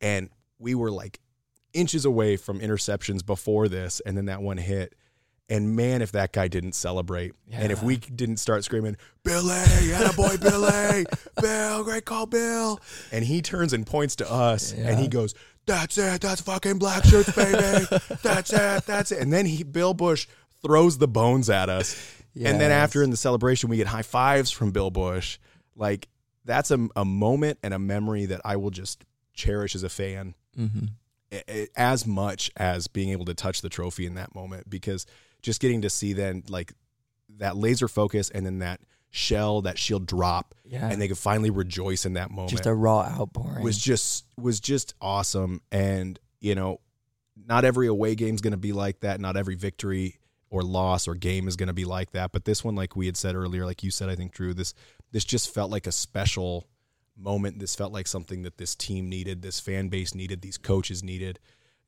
and 0.00 0.30
we 0.58 0.74
were 0.74 0.90
like 0.90 1.20
inches 1.76 2.04
away 2.04 2.36
from 2.36 2.60
interceptions 2.60 3.24
before 3.24 3.68
this 3.68 4.00
and 4.00 4.16
then 4.16 4.26
that 4.26 4.42
one 4.42 4.56
hit. 4.56 4.94
And 5.48 5.76
man, 5.76 6.02
if 6.02 6.10
that 6.12 6.32
guy 6.32 6.48
didn't 6.48 6.72
celebrate, 6.74 7.32
and 7.52 7.70
if 7.70 7.80
we 7.80 7.98
didn't 7.98 8.38
start 8.38 8.64
screaming, 8.64 8.96
Billy, 9.22 9.62
yeah, 9.84 10.10
boy, 10.16 10.36
Billy, 10.40 11.06
Bill, 11.40 11.84
great 11.84 12.04
call, 12.04 12.26
Bill. 12.26 12.80
And 13.12 13.24
he 13.24 13.42
turns 13.42 13.72
and 13.72 13.86
points 13.86 14.16
to 14.16 14.28
us 14.30 14.72
and 14.72 14.98
he 14.98 15.06
goes, 15.06 15.34
That's 15.66 15.98
it, 15.98 16.20
that's 16.20 16.40
fucking 16.40 16.78
black 16.80 17.04
shirts, 17.04 17.32
baby. 17.36 17.86
That's 18.24 18.52
it, 18.52 18.86
that's 18.86 19.12
it. 19.12 19.20
And 19.22 19.32
then 19.32 19.46
he 19.46 19.62
Bill 19.62 19.94
Busch 19.94 20.26
throws 20.62 20.98
the 20.98 21.06
bones 21.08 21.48
at 21.48 21.68
us. 21.68 21.94
And 22.34 22.60
then 22.60 22.72
after 22.72 23.02
in 23.04 23.10
the 23.10 23.16
celebration, 23.16 23.70
we 23.70 23.76
get 23.76 23.86
high 23.86 24.02
fives 24.02 24.50
from 24.50 24.72
Bill 24.72 24.90
Busch. 24.90 25.38
Like 25.76 26.08
that's 26.44 26.72
a, 26.72 26.88
a 26.96 27.04
moment 27.04 27.58
and 27.62 27.72
a 27.72 27.78
memory 27.78 28.26
that 28.26 28.40
I 28.44 28.56
will 28.56 28.70
just 28.70 29.04
cherish 29.32 29.74
as 29.76 29.84
a 29.84 29.88
fan 29.88 30.34
Mhm. 30.58 30.88
As 31.76 32.06
much 32.06 32.50
as 32.56 32.86
being 32.86 33.10
able 33.10 33.24
to 33.24 33.34
touch 33.34 33.60
the 33.62 33.68
trophy 33.68 34.06
in 34.06 34.14
that 34.14 34.34
moment 34.34 34.68
because 34.70 35.06
just 35.42 35.60
getting 35.60 35.82
to 35.82 35.90
see 35.90 36.12
then 36.12 36.42
like 36.48 36.72
that 37.38 37.56
laser 37.56 37.88
focus 37.88 38.30
and 38.30 38.46
then 38.46 38.60
that 38.60 38.80
shell 39.10 39.62
that 39.62 39.78
shield 39.78 40.06
drop 40.06 40.54
Yeah. 40.64 40.88
and 40.88 41.00
they 41.00 41.08
could 41.08 41.18
finally 41.18 41.50
rejoice 41.50 42.04
in 42.06 42.14
that 42.14 42.30
moment 42.30 42.50
just 42.50 42.66
a 42.66 42.74
raw 42.74 43.00
outpouring. 43.02 43.62
was 43.64 43.78
just 43.78 44.26
was 44.36 44.60
just 44.60 44.94
awesome 45.00 45.62
and 45.72 46.18
you 46.40 46.54
know 46.54 46.80
not 47.46 47.64
every 47.64 47.86
away 47.86 48.14
game's 48.14 48.40
going 48.40 48.52
to 48.52 48.56
be 48.58 48.72
like 48.72 49.00
that 49.00 49.20
not 49.20 49.36
every 49.36 49.54
victory 49.54 50.18
or 50.50 50.62
loss 50.62 51.08
or 51.08 51.14
game 51.14 51.48
is 51.48 51.56
going 51.56 51.66
to 51.68 51.72
be 51.72 51.84
like 51.84 52.12
that 52.12 52.30
but 52.32 52.44
this 52.44 52.62
one 52.62 52.74
like 52.76 52.94
we 52.94 53.06
had 53.06 53.16
said 53.16 53.34
earlier 53.34 53.64
like 53.64 53.82
you 53.82 53.90
said 53.90 54.08
I 54.08 54.14
think 54.14 54.32
Drew 54.32 54.54
this 54.54 54.74
this 55.12 55.24
just 55.24 55.52
felt 55.52 55.70
like 55.70 55.86
a 55.86 55.92
special 55.92 56.66
moment 57.16 57.58
this 57.58 57.74
felt 57.74 57.92
like 57.92 58.06
something 58.06 58.42
that 58.42 58.58
this 58.58 58.74
team 58.74 59.08
needed 59.08 59.42
this 59.42 59.58
fan 59.58 59.88
base 59.88 60.14
needed 60.14 60.42
these 60.42 60.58
coaches 60.58 61.02
needed 61.02 61.38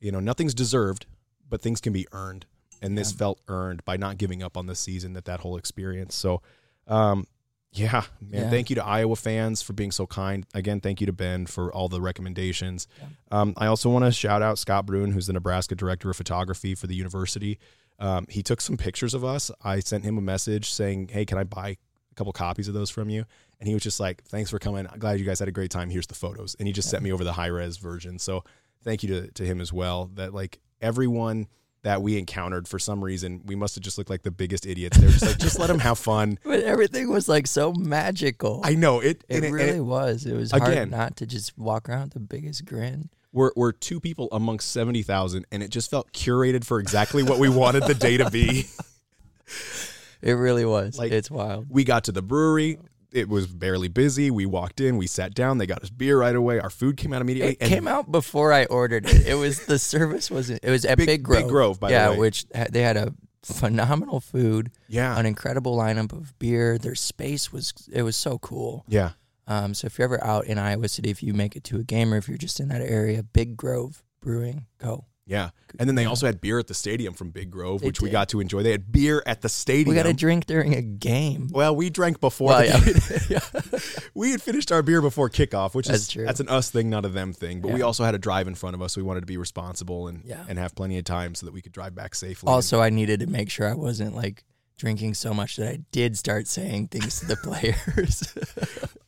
you 0.00 0.10
know 0.10 0.20
nothing's 0.20 0.54
deserved 0.54 1.06
but 1.48 1.60
things 1.60 1.80
can 1.80 1.92
be 1.92 2.06
earned 2.12 2.46
and 2.80 2.96
this 2.96 3.12
felt 3.12 3.40
earned 3.48 3.84
by 3.84 3.96
not 3.96 4.16
giving 4.18 4.42
up 4.42 4.56
on 4.56 4.66
the 4.66 4.74
season 4.74 5.12
that 5.12 5.24
that 5.24 5.40
whole 5.40 5.56
experience 5.56 6.14
so 6.14 6.40
um 6.86 7.26
yeah, 7.72 8.04
man. 8.20 8.44
Yeah. 8.44 8.50
Thank 8.50 8.70
you 8.70 8.76
to 8.76 8.84
Iowa 8.84 9.14
fans 9.14 9.60
for 9.60 9.72
being 9.72 9.90
so 9.90 10.06
kind. 10.06 10.46
Again, 10.54 10.80
thank 10.80 11.00
you 11.00 11.06
to 11.06 11.12
Ben 11.12 11.46
for 11.46 11.72
all 11.72 11.88
the 11.88 12.00
recommendations. 12.00 12.88
Um, 13.30 13.52
I 13.56 13.66
also 13.66 13.90
want 13.90 14.04
to 14.04 14.10
shout 14.10 14.42
out 14.42 14.58
Scott 14.58 14.86
Bruhn, 14.86 15.12
who's 15.12 15.26
the 15.26 15.34
Nebraska 15.34 15.74
director 15.74 16.08
of 16.08 16.16
photography 16.16 16.74
for 16.74 16.86
the 16.86 16.94
university. 16.94 17.58
Um, 17.98 18.26
he 18.28 18.42
took 18.42 18.60
some 18.60 18.76
pictures 18.76 19.12
of 19.12 19.24
us. 19.24 19.50
I 19.62 19.80
sent 19.80 20.04
him 20.04 20.16
a 20.16 20.22
message 20.22 20.70
saying, 20.70 21.08
"Hey, 21.08 21.24
can 21.24 21.36
I 21.36 21.44
buy 21.44 21.68
a 22.10 22.14
couple 22.14 22.32
copies 22.32 22.68
of 22.68 22.74
those 22.74 22.90
from 22.90 23.10
you?" 23.10 23.26
And 23.60 23.66
he 23.68 23.74
was 23.74 23.82
just 23.82 23.98
like, 24.00 24.22
"Thanks 24.24 24.50
for 24.50 24.58
coming. 24.58 24.86
I'm 24.90 24.98
glad 24.98 25.18
you 25.18 25.26
guys 25.26 25.38
had 25.38 25.48
a 25.48 25.52
great 25.52 25.70
time. 25.70 25.90
Here's 25.90 26.06
the 26.06 26.14
photos." 26.14 26.54
And 26.58 26.66
he 26.68 26.72
just 26.72 26.88
sent 26.90 27.02
me 27.02 27.12
over 27.12 27.24
the 27.24 27.32
high 27.32 27.46
res 27.46 27.76
version. 27.76 28.18
So 28.18 28.44
thank 28.84 29.02
you 29.02 29.08
to 29.08 29.30
to 29.32 29.44
him 29.44 29.60
as 29.60 29.72
well. 29.72 30.10
That 30.14 30.32
like 30.32 30.60
everyone 30.80 31.48
that 31.82 32.02
we 32.02 32.18
encountered 32.18 32.66
for 32.66 32.78
some 32.78 33.02
reason, 33.02 33.40
we 33.46 33.54
must 33.54 33.76
have 33.76 33.84
just 33.84 33.98
looked 33.98 34.10
like 34.10 34.22
the 34.22 34.30
biggest 34.32 34.66
idiots. 34.66 34.98
They're 34.98 35.10
just 35.10 35.24
like, 35.26 35.38
just 35.38 35.58
let 35.60 35.68
them 35.68 35.78
have 35.78 35.98
fun. 35.98 36.38
but 36.44 36.60
everything 36.64 37.08
was 37.08 37.28
like 37.28 37.46
so 37.46 37.72
magical. 37.72 38.60
I 38.64 38.74
know 38.74 38.98
it. 39.00 39.22
it 39.28 39.44
and 39.44 39.54
really 39.54 39.80
was. 39.80 40.26
It 40.26 40.34
was 40.34 40.52
Again- 40.52 40.76
hard 40.76 40.90
not 40.90 41.16
to 41.18 41.26
just 41.26 41.56
walk 41.56 41.88
around 41.88 42.02
with 42.04 42.12
the 42.14 42.20
biggest 42.20 42.64
grin. 42.64 43.10
we're, 43.32 43.52
we're 43.54 43.70
two 43.70 44.00
people 44.00 44.28
amongst 44.32 44.72
70,000 44.72 45.46
and 45.52 45.62
it 45.62 45.70
just 45.70 45.88
felt 45.88 46.12
curated 46.12 46.64
for 46.64 46.80
exactly 46.80 47.22
what 47.22 47.38
we 47.38 47.48
wanted 47.48 47.84
the 47.84 47.94
day 47.94 48.16
to 48.16 48.28
be. 48.30 48.66
It 50.20 50.32
really 50.32 50.64
was. 50.64 50.98
Like- 50.98 51.12
it's 51.12 51.30
wild. 51.30 51.66
We 51.70 51.84
got 51.84 52.04
to 52.04 52.12
the 52.12 52.22
brewery. 52.22 52.78
It 53.12 53.28
was 53.28 53.46
barely 53.46 53.88
busy. 53.88 54.30
We 54.30 54.44
walked 54.46 54.80
in, 54.80 54.96
we 54.98 55.06
sat 55.06 55.34
down, 55.34 55.58
they 55.58 55.66
got 55.66 55.82
us 55.82 55.90
beer 55.90 56.18
right 56.20 56.36
away. 56.36 56.60
Our 56.60 56.70
food 56.70 56.96
came 56.96 57.12
out 57.12 57.22
immediately. 57.22 57.56
It 57.60 57.68
came 57.68 57.88
out 57.88 58.12
before 58.12 58.52
I 58.52 58.66
ordered 58.66 59.06
it. 59.06 59.26
It 59.26 59.34
was 59.34 59.64
the 59.66 59.78
service 59.94 60.30
wasn't. 60.30 60.60
It 60.62 60.70
was 60.70 60.84
at 60.84 60.98
Big- 60.98 61.06
Big, 61.06 61.20
Big 61.20 61.24
Grove. 61.24 61.48
Grove, 61.48 61.80
by 61.80 61.88
the 61.88 61.94
yeah, 61.94 62.10
way. 62.10 62.18
which 62.18 62.44
they 62.70 62.82
had 62.82 62.96
a 62.98 63.14
phenomenal 63.42 64.20
food, 64.20 64.70
Yeah. 64.88 65.18
an 65.18 65.24
incredible 65.26 65.76
lineup 65.76 66.12
of 66.12 66.38
beer. 66.38 66.76
Their 66.78 66.94
space 66.94 67.52
was 67.52 67.72
it 67.92 68.02
was 68.02 68.16
so 68.16 68.38
cool. 68.38 68.84
Yeah. 68.88 69.12
Um, 69.46 69.72
so 69.72 69.86
if 69.86 69.98
you're 69.98 70.04
ever 70.04 70.22
out 70.22 70.44
in 70.44 70.58
Iowa 70.58 70.88
City, 70.88 71.08
if 71.08 71.22
you 71.22 71.32
make 71.32 71.56
it 71.56 71.64
to 71.64 71.76
a 71.78 71.82
game 71.82 72.12
or 72.12 72.18
if 72.18 72.28
you're 72.28 72.36
just 72.36 72.60
in 72.60 72.68
that 72.68 72.82
area, 72.82 73.22
Big 73.22 73.56
Grove 73.56 74.02
Brewing, 74.20 74.66
go. 74.78 75.06
Yeah. 75.28 75.50
And 75.78 75.86
then 75.86 75.94
they 75.94 76.06
also 76.06 76.24
had 76.26 76.40
beer 76.40 76.58
at 76.58 76.66
the 76.66 76.74
stadium 76.74 77.12
from 77.12 77.28
Big 77.30 77.50
Grove, 77.50 77.82
which 77.82 78.00
we 78.00 78.08
got 78.08 78.30
to 78.30 78.40
enjoy. 78.40 78.62
They 78.62 78.70
had 78.72 78.90
beer 78.90 79.22
at 79.26 79.42
the 79.42 79.48
stadium. 79.50 79.90
We 79.90 79.94
got 80.02 80.06
a 80.06 80.14
drink 80.14 80.46
during 80.46 80.74
a 80.74 80.80
game. 80.80 81.48
well, 81.52 81.76
we 81.76 81.90
drank 81.90 82.18
before 82.20 82.48
Well, 82.48 82.60
the 82.80 83.26
yeah. 83.28 83.40
game. 83.70 83.80
we 84.14 84.30
had 84.30 84.40
finished 84.42 84.72
our 84.72 84.82
beer 84.82 85.02
before 85.02 85.28
kickoff, 85.28 85.74
which 85.74 85.86
is 85.86 85.92
That's 85.92 86.08
true. 86.08 86.24
that's 86.24 86.40
an 86.40 86.48
us 86.48 86.70
thing, 86.70 86.88
not 86.88 87.04
a 87.04 87.08
them 87.08 87.34
thing. 87.34 87.60
But 87.60 87.72
we 87.72 87.82
also 87.82 88.02
had 88.04 88.14
a 88.14 88.18
drive 88.18 88.48
in 88.48 88.54
front 88.54 88.74
of 88.74 88.80
us. 88.82 88.94
So 88.94 89.02
we 89.02 89.06
wanted 89.06 89.20
to 89.20 89.26
be 89.26 89.36
responsible 89.36 90.08
and 90.08 90.22
Yeah. 90.24 90.42
and 90.48 90.58
have 90.58 90.74
plenty 90.74 90.96
of 90.98 91.04
time 91.04 91.34
so 91.34 91.44
that 91.46 91.52
we 91.52 91.60
could 91.60 91.72
drive 91.72 91.94
back 91.94 92.14
safely. 92.14 92.48
Also, 92.50 92.80
I 92.80 92.88
needed 92.88 93.20
to 93.20 93.26
make 93.26 93.50
sure 93.50 93.68
I 93.68 93.74
wasn't 93.74 94.16
like 94.16 94.44
drinking 94.78 95.12
so 95.12 95.34
much 95.34 95.56
that 95.56 95.68
I 95.68 95.80
did 95.92 96.16
start 96.16 96.46
saying 96.46 96.88
things 96.88 97.20
to 97.20 97.26
the 97.26 97.36
players. 97.44 98.32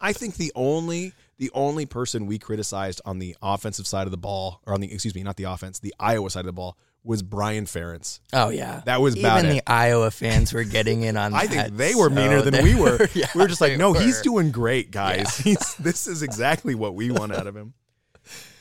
I 0.01 0.13
think 0.13 0.35
the 0.37 0.53
only 0.55 1.15
the 1.41 1.51
only 1.55 1.87
person 1.87 2.27
we 2.27 2.39
criticized 2.39 3.01
on 3.05 3.19
the 3.19 3.35
offensive 3.43 3.87
side 3.87 4.07
of 4.07 4.11
the 4.13 4.17
ball, 4.19 4.61
or 4.67 4.75
on 4.75 4.81
the 4.81 4.93
excuse 4.93 5.15
me, 5.15 5.23
not 5.25 5.37
the 5.37 5.45
offense, 5.45 5.81
the 5.81 5.95
Iowa 5.99 6.31
side 6.31 6.41
of 6.41 6.47
the 6.47 6.53
ball, 6.53 6.77
was 7.03 7.23
Brian 7.23 7.65
Ferentz. 7.65 8.21
oh 8.35 8.51
yeah, 8.51 8.83
That 8.85 9.01
was 9.01 9.17
bad. 9.17 9.39
even 9.39 9.51
the 9.53 9.57
it. 9.57 9.65
Iowa 9.67 10.11
fans 10.11 10.53
were 10.53 10.65
getting 10.65 11.03
in 11.03 11.17
on 11.17 11.33
I 11.35 11.47
that. 11.47 11.51
think 11.67 11.77
they 11.79 11.95
were 11.95 12.11
so 12.11 12.15
meaner 12.15 12.43
than 12.43 12.63
we 12.63 12.75
were. 12.75 13.09
yeah, 13.15 13.27
we 13.35 13.41
were 13.41 13.49
just 13.49 13.63
like, 13.63 13.79
no, 13.79 13.95
he's 13.95 14.21
doing 14.21 14.51
great, 14.53 14.91
guys. 14.91 15.35
He's 15.45 15.75
this 15.77 16.07
is 16.07 16.23
exactly 16.23 16.75
what 16.75 16.95
we 16.95 17.11
want 17.11 17.33
out 17.35 17.47
of 17.47 17.57
him. 17.57 17.73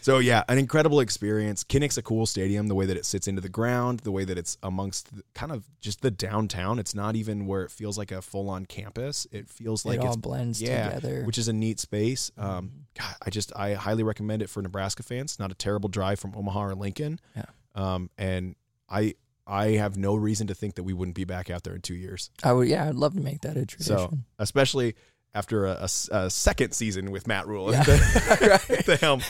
So 0.02 0.20
yeah, 0.20 0.44
an 0.48 0.58
incredible 0.58 1.00
experience. 1.00 1.64
Kinnick's 1.64 1.98
a 1.98 2.02
cool 2.02 2.26
stadium. 2.26 2.68
The 2.68 2.76
way 2.76 2.86
that 2.86 2.98
it 2.98 3.06
sits 3.06 3.28
into 3.28 3.42
the 3.42 3.50
ground, 3.50 4.02
the 4.02 4.12
way 4.12 4.24
that 4.26 4.38
it's 4.38 4.58
amongst 4.64 5.16
the, 5.16 5.24
kind 5.34 5.52
of 5.52 5.66
just 5.82 6.02
the 6.02 6.12
downtown. 6.12 6.80
It's 6.80 6.96
not 6.96 7.16
even 7.16 7.46
where 7.46 7.64
it 7.64 7.72
feels 7.72 7.98
like 7.98 8.12
a 8.12 8.22
full 8.22 8.50
on 8.50 8.66
campus. 8.66 9.28
It 9.32 9.50
feels 9.50 9.86
like 9.86 10.00
it 10.00 10.02
all 10.02 10.08
it's 10.08 10.18
blends 10.18 10.62
yeah, 10.62 10.90
together. 10.90 11.18
Mm-hmm. 11.18 11.28
which 11.28 11.38
is 11.38 11.48
a 11.48 11.54
neat 11.54 11.80
space. 11.80 12.32
Um, 12.38 12.72
God, 12.98 13.16
I 13.26 13.30
just 13.30 13.52
I 13.56 13.74
highly 13.74 14.04
recommend 14.04 14.42
it 14.42 14.50
for 14.50 14.62
Nebraska 14.62 15.04
fans. 15.04 15.40
Not 15.40 15.52
a 15.52 15.56
terrible 15.56 15.90
drive 15.90 16.20
from 16.20 16.36
Omaha 16.36 16.64
or 16.64 16.76
Lincoln. 16.76 17.20
Yeah. 17.36 17.46
Um, 17.76 18.10
and 18.18 18.56
I 18.90 19.16
I 19.50 19.72
have 19.72 19.98
no 19.98 20.16
reason 20.16 20.48
to 20.48 20.54
think 20.54 20.76
that 20.76 20.84
we 20.84 20.94
wouldn't 20.94 21.16
be 21.16 21.26
back 21.26 21.50
out 21.50 21.64
there 21.64 21.74
in 21.74 21.82
two 21.82 21.96
years. 21.96 22.30
I 22.44 22.54
would, 22.54 22.68
yeah, 22.68 22.88
I'd 22.88 22.96
love 22.96 23.16
to 23.16 23.22
make 23.22 23.42
that 23.42 23.58
a 23.58 23.66
tradition. 23.66 23.98
So 23.98 24.14
especially 24.38 24.96
after 25.34 25.66
a 25.66 25.88
second 26.30 26.74
season 26.74 27.12
with 27.12 27.28
Matt 27.28 27.48
Rhule 27.48 27.72
Yeah. 27.72 27.80
at, 27.82 27.86
the, 27.86 28.62
at 28.80 28.86
the 28.86 28.98
helm. 28.98 29.22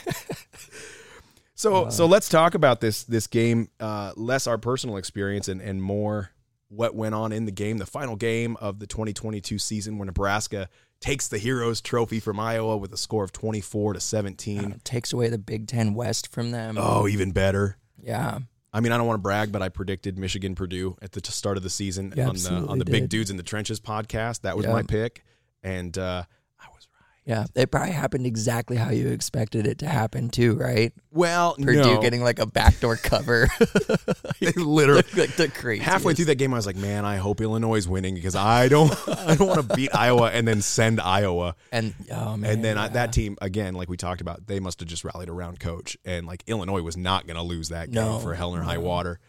So 1.56 1.90
so 1.90 2.06
let's 2.06 2.30
talk 2.30 2.56
about 2.56 2.80
this 2.80 3.04
this 3.04 3.28
game, 3.28 3.70
uh, 3.80 4.14
less 4.16 4.48
our 4.48 4.58
personal 4.58 4.96
experience 4.98 5.48
and 5.50 5.62
and 5.62 5.84
more 5.84 6.32
what 6.70 6.96
went 6.96 7.16
on 7.16 7.32
in 7.34 7.46
the 7.46 7.52
game, 7.52 7.80
the 7.80 7.86
final 7.86 8.16
game 8.16 8.56
of 8.62 8.80
the 8.80 8.88
2022 8.88 9.58
season, 9.58 9.98
where 9.98 10.06
Nebraska 10.06 10.70
takes 11.02 11.28
the 11.28 11.38
Heroes 11.38 11.82
Trophy 11.82 12.20
from 12.20 12.40
Iowa 12.40 12.78
with 12.78 12.94
a 12.94 12.98
score 12.98 13.24
of 13.24 13.32
24 13.32 13.94
to 13.94 14.00
17. 14.00 14.60
Uh, 14.74 14.76
takes 14.84 15.12
away 15.12 15.30
the 15.30 15.38
Big 15.38 15.68
Ten 15.68 15.94
West 15.96 16.32
from 16.32 16.52
them. 16.52 16.78
Oh, 16.80 17.08
even 17.08 17.32
better. 17.32 17.78
yeah, 18.02 18.40
I 18.72 18.80
mean, 18.82 18.92
I 18.92 18.98
don't 18.98 19.08
want 19.08 19.18
to 19.18 19.22
brag, 19.24 19.52
but 19.52 19.62
I 19.62 19.70
predicted 19.70 20.18
Michigan 20.18 20.56
Purdue 20.56 20.96
at 21.02 21.12
the 21.12 21.22
start 21.32 21.58
of 21.58 21.64
the 21.64 21.70
season 21.70 22.14
on 22.20 22.36
the 22.36 22.66
on 22.70 22.80
the 22.80 22.86
Big. 22.86 23.10
Dudes 23.10 23.30
in 23.32 23.36
the 23.38 23.44
Trenches 23.44 23.80
podcast. 23.82 24.42
That 24.42 24.56
was 24.56 24.66
Yeah. 24.66 24.72
my 24.74 24.84
pick, 24.84 25.26
and 25.64 25.98
uh, 25.98 26.24
I 26.60 26.66
was 26.74 26.88
right. 26.94 27.06
yeah. 27.26 27.46
It 27.56 27.72
probably 27.72 27.92
happened 27.92 28.26
exactly 28.26 28.78
how 28.78 28.90
you 28.92 29.10
expected 29.10 29.68
it 29.68 29.80
to 29.80 29.88
happen 29.88 30.30
too, 30.30 30.56
right? 30.56 30.94
Well, 31.12 31.56
Purdue 31.56 31.74
no. 31.96 32.02
getting 32.02 32.22
like 32.24 32.40
a 32.40 32.46
backdoor 32.46 32.96
cover, 32.98 33.48
They 34.40 34.52
literally 34.54 35.04
like 35.18 35.36
the 35.36 35.50
crazy. 35.54 35.84
halfway 35.84 36.14
through 36.14 36.26
that 36.26 36.36
game, 36.36 36.54
I 36.54 36.58
was 36.58 36.66
like, 36.66 36.76
man, 36.78 37.06
I 37.06 37.18
hope 37.18 37.42
Illinois 37.42 37.76
is 37.76 37.88
winning 37.88 38.16
because 38.16 38.36
I 38.36 38.68
don't, 38.70 38.92
I 39.08 39.36
don't 39.36 39.48
want 39.48 39.68
to 39.68 39.76
beat 39.76 39.94
Iowa 39.94 40.30
and 40.32 40.48
then 40.48 40.62
send 40.62 41.00
Iowa. 41.02 41.56
and 41.72 41.94
oh 42.12 42.38
man, 42.38 42.52
And 42.52 42.64
then 42.64 42.78
I, 42.78 42.88
that 42.90 43.12
team 43.14 43.38
again, 43.42 43.74
like 43.76 43.90
we 43.90 43.98
talked 43.98 44.22
about, 44.22 44.48
they 44.48 44.60
must 44.60 44.80
have 44.80 44.90
just 44.90 45.04
rallied 45.04 45.30
around 45.30 45.60
coach, 45.60 45.98
and 46.06 46.26
like 46.26 46.44
Illinois 46.48 46.82
was 46.82 46.96
not 46.98 47.28
going 47.28 47.38
to 47.38 47.44
lose 47.44 47.70
that 47.70 47.92
game 47.92 48.04
No, 48.06 48.20
for 48.20 48.34
hell 48.34 48.56
or 48.56 48.62
high 48.62 48.78
water. 48.78 49.20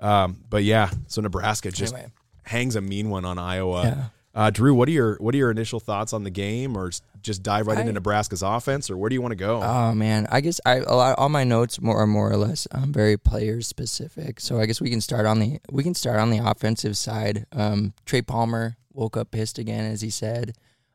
Um, 0.00 0.44
but 0.48 0.62
yeah, 0.64 0.90
so 1.08 1.20
Nebraska 1.22 1.72
just 1.72 1.92
Anyway. 1.94 2.10
hangs 2.44 2.76
a 2.76 2.80
mean 2.80 3.10
one 3.10 3.24
on 3.24 3.38
Iowa. 3.38 3.82
Yeah. 3.84 4.04
Uh, 4.34 4.50
Drew, 4.50 4.74
what 4.74 4.88
are 4.88 4.92
your 4.92 5.16
what 5.20 5.34
are 5.34 5.38
your 5.38 5.50
initial 5.50 5.80
thoughts 5.80 6.12
on 6.12 6.22
the 6.22 6.30
game, 6.30 6.76
or 6.76 6.90
just 7.22 7.42
dive 7.42 7.66
right 7.66 7.78
into 7.78 7.92
Nebraska's 7.92 8.42
offense, 8.42 8.88
or 8.90 8.96
where 8.96 9.08
do 9.08 9.14
you 9.14 9.22
want 9.22 9.32
to 9.32 9.36
go? 9.36 9.60
Oh 9.62 9.94
man, 9.94 10.28
I 10.30 10.40
guess 10.40 10.60
I 10.64 10.76
a 10.76 10.94
lot 10.94 11.18
all 11.18 11.28
my 11.28 11.44
notes 11.44 11.80
more 11.80 11.98
are 12.00 12.06
more 12.06 12.30
or 12.30 12.36
less 12.36 12.68
um, 12.70 12.92
very 12.92 13.16
player 13.16 13.62
specific. 13.62 14.38
So 14.40 14.60
I 14.60 14.66
guess 14.66 14.80
we 14.80 14.90
can 14.90 15.00
start 15.00 15.26
on 15.26 15.40
the 15.40 15.58
we 15.72 15.82
can 15.82 15.94
start 15.94 16.20
on 16.20 16.30
the 16.30 16.38
offensive 16.38 16.96
side. 16.96 17.46
Um, 17.52 17.94
Trey 18.06 18.22
Palmer 18.22 18.76
woke 18.92 19.16
up 19.16 19.30
pissed 19.30 19.58
again, 19.58 19.90
as 19.90 20.02
he 20.02 20.10
said. 20.10 20.54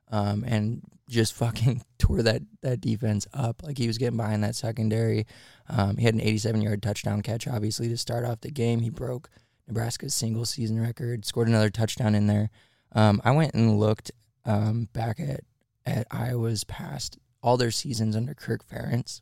um, 0.10 0.44
and 0.48 0.82
just 1.10 1.34
fucking 1.44 1.84
tore 2.00 2.22
that 2.22 2.44
that 2.62 2.80
defense 2.82 3.28
up. 3.34 3.62
Like 3.64 3.78
he 3.78 3.88
was 3.88 3.98
getting 3.98 4.18
behind 4.18 4.44
that 4.44 4.56
secondary. 4.56 5.26
Um, 5.68 5.98
he 5.98 6.06
had 6.06 6.14
an 6.14 6.22
87 6.22 6.62
yard 6.62 6.82
touchdown 6.82 7.22
catch, 7.22 7.48
obviously 7.48 7.90
to 7.90 7.98
start 7.98 8.24
off 8.26 8.42
the 8.42 8.52
game. 8.52 8.80
He 8.80 8.90
broke 8.90 9.30
Nebraska's 9.68 10.14
single 10.14 10.46
season 10.46 10.80
record, 10.80 11.26
scored 11.26 11.48
another 11.48 11.70
touchdown 11.70 12.16
in 12.16 12.28
there. 12.28 12.50
Um, 12.96 13.22
I 13.24 13.32
went 13.32 13.54
and 13.54 13.80
looked 13.80 14.12
um, 14.46 14.90
back 14.94 15.20
at 15.20 15.42
at 15.86 16.08
Iowa's 16.12 16.64
past 16.64 17.18
all 17.42 17.58
their 17.58 17.72
seasons 17.72 18.16
under 18.16 18.34
Kirk 18.34 18.68
Ferentz. 18.68 19.22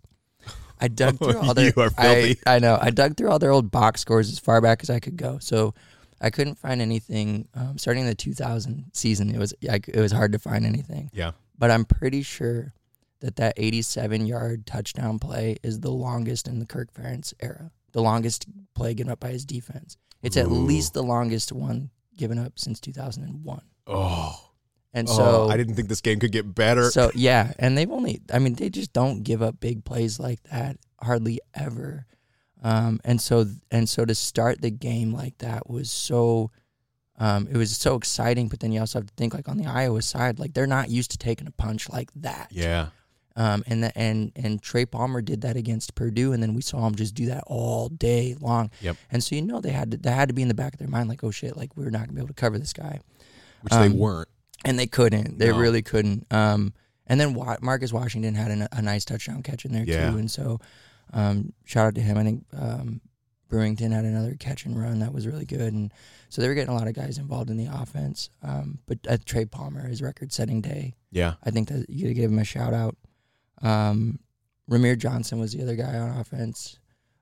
I 0.80 0.88
dug 0.88 1.18
through 1.20 1.38
all 1.38 1.54
their. 1.54 1.74
I. 1.98 2.36
I 2.46 2.60
know. 2.60 2.78
I 2.80 2.90
dug 2.92 3.18
through 3.18 3.30
all 3.30 3.40
their 3.40 3.52
old 3.52 3.72
box 3.72 4.02
scores 4.02 4.32
as 4.32 4.40
far 4.40 4.62
back 4.62 4.84
as 4.84 4.90
I 4.90 5.00
could 5.00 5.18
go. 5.18 5.40
So 5.40 5.74
I 6.20 6.30
couldn't 6.30 6.56
find 6.56 6.82
anything. 6.82 7.48
Um, 7.54 7.78
starting 7.78 8.06
the 8.06 8.16
2000 8.16 8.86
season, 8.94 9.34
it 9.34 9.38
was 9.38 9.54
I, 9.70 9.82
it 9.88 10.00
was 10.00 10.12
hard 10.12 10.32
to 10.34 10.40
find 10.40 10.66
anything. 10.66 11.10
Yeah. 11.14 11.32
But 11.58 11.72
I'm 11.72 11.86
pretty 11.86 12.24
sure 12.24 12.74
that 13.20 13.36
that 13.36 13.54
87 13.58 14.26
yard 14.26 14.66
touchdown 14.66 15.20
play 15.20 15.58
is 15.64 15.80
the 15.80 15.92
longest 15.92 16.48
in 16.48 16.60
the 16.60 16.66
Kirk 16.66 16.94
Ferentz 16.94 17.34
era. 17.40 17.72
The 17.92 18.02
longest 18.02 18.46
play 18.74 18.94
given 18.94 19.12
up 19.12 19.20
by 19.20 19.30
his 19.30 19.46
defense. 19.46 19.98
It's 20.24 20.38
at 20.38 20.50
least 20.50 20.94
the 20.94 21.04
longest 21.04 21.52
one 21.52 21.90
given 22.22 22.38
up 22.38 22.60
since 22.60 22.80
2001. 22.80 23.62
Oh, 23.88 24.50
And 24.94 25.10
oh, 25.10 25.18
so 25.18 25.50
I 25.50 25.58
didn't 25.58 25.74
think 25.76 25.90
this 25.90 26.02
game 26.02 26.20
could 26.20 26.32
get 26.32 26.54
better. 26.54 26.92
so 26.92 27.10
yeah, 27.16 27.52
and 27.58 27.76
they've 27.76 27.90
only 27.92 28.22
I 28.32 28.38
mean 28.40 28.54
they 28.54 28.70
just 28.70 28.94
don't 28.94 29.24
give 29.24 29.42
up 29.42 29.60
big 29.60 29.84
plays 29.84 30.20
like 30.20 30.42
that 30.52 30.78
hardly 31.02 31.40
ever. 31.56 32.06
Um 32.62 33.00
and 33.04 33.20
so 33.20 33.46
and 33.72 33.90
so 33.90 34.06
to 34.06 34.14
start 34.14 34.62
the 34.62 34.70
game 34.70 35.12
like 35.22 35.36
that 35.40 35.68
was 35.68 35.90
so 35.90 36.52
um 37.18 37.48
it 37.52 37.58
was 37.58 37.76
so 37.76 37.96
exciting, 37.96 38.48
but 38.50 38.60
then 38.60 38.72
you 38.72 38.80
also 38.80 39.00
have 39.00 39.08
to 39.08 39.14
think 39.18 39.34
like 39.34 39.50
on 39.50 39.58
the 39.58 39.66
Iowa 39.66 40.02
side, 40.04 40.38
like 40.38 40.54
they're 40.54 40.68
not 40.68 40.90
used 40.90 41.12
to 41.12 41.18
taking 41.18 41.48
a 41.48 41.52
punch 41.52 41.90
like 41.90 42.12
that. 42.18 42.50
yeah. 42.52 42.90
Um 43.36 43.64
and 43.68 43.84
the, 43.84 43.98
and 43.98 44.32
and 44.36 44.62
Trey 44.62 44.86
Palmer 44.86 45.22
did 45.22 45.42
that 45.42 45.56
against 45.56 45.96
Purdue 45.96 46.34
and 46.34 46.42
then 46.44 46.54
we 46.54 46.62
saw 46.62 46.86
him 46.86 46.96
just 46.96 47.16
do 47.16 47.28
that 47.28 47.44
all 47.48 47.88
day 47.90 48.36
long. 48.40 48.72
Yep. 48.82 48.98
And 49.12 49.24
so 49.24 49.36
you 49.36 49.42
know 49.42 49.62
they 49.62 49.72
had 49.72 49.92
to 49.92 49.98
that 49.98 50.12
had 50.14 50.28
to 50.30 50.34
be 50.34 50.42
in 50.42 50.48
the 50.48 50.54
back 50.54 50.74
of 50.74 50.80
their 50.80 50.88
mind 50.90 51.08
like, 51.10 51.24
oh 51.24 51.32
shit, 51.32 51.56
like 51.56 51.76
we're 51.78 51.90
not 51.90 52.02
gonna 52.02 52.14
be 52.14 52.20
able 52.20 52.28
to 52.28 52.34
cover 52.34 52.58
this 52.60 52.74
guy 52.74 53.00
Which 53.62 53.72
they 53.74 53.86
Um, 53.86 53.98
weren't. 53.98 54.28
and 54.66 54.78
they 54.78 54.88
couldn't. 54.88 55.38
They 55.40 55.50
No. 55.50 55.58
really 55.60 55.82
couldn't. 55.82 56.26
Um, 56.32 56.74
and 57.08 57.20
then 57.20 57.34
Wa- 57.34 57.58
Marcus 57.62 57.92
Washington 57.94 58.36
had 58.36 58.52
a, 58.52 58.68
a 58.72 58.82
nice 58.82 59.06
touchdown 59.06 59.44
catch 59.44 59.66
in 59.66 59.72
there 59.72 59.84
Yeah. 59.86 60.10
too, 60.12 60.18
and 60.18 60.30
so 60.32 60.60
um, 61.14 61.52
shout 61.66 61.88
out 61.88 61.96
to 61.96 62.02
him. 62.02 62.18
I 62.18 62.24
think 62.24 62.46
um, 62.54 63.02
Brewington 63.50 63.92
had 63.92 64.06
another 64.06 64.36
catch 64.40 64.66
and 64.66 64.80
run 64.80 65.00
that 65.00 65.12
was 65.14 65.28
really 65.28 65.46
good, 65.46 65.74
and 65.74 65.92
so 66.30 66.42
they 66.42 66.48
were 66.48 66.54
getting 66.54 66.74
a 66.74 66.78
lot 66.78 66.88
of 66.88 66.94
guys 66.94 67.18
involved 67.18 67.50
in 67.50 67.58
the 67.58 67.66
offense. 67.66 68.30
Um, 68.42 68.80
but 68.88 69.00
uh, 69.10 69.18
Trey 69.26 69.44
Palmer, 69.46 69.86
his 69.88 70.02
record-setting 70.02 70.62
day, 70.62 70.94
Yeah. 71.12 71.34
I 71.44 71.52
think 71.52 71.68
that 71.68 71.90
you 71.90 72.04
got 72.04 72.08
to 72.10 72.14
give 72.14 72.32
him 72.32 72.40
a 72.40 72.46
shout 72.46 72.74
out. 72.74 72.96
Um, 73.62 74.20
Rahmir 74.70 74.98
Johnson 74.98 75.40
was 75.40 75.54
the 75.54 75.62
other 75.62 75.76
guy 75.76 75.98
on 75.98 76.18
offense. 76.18 76.80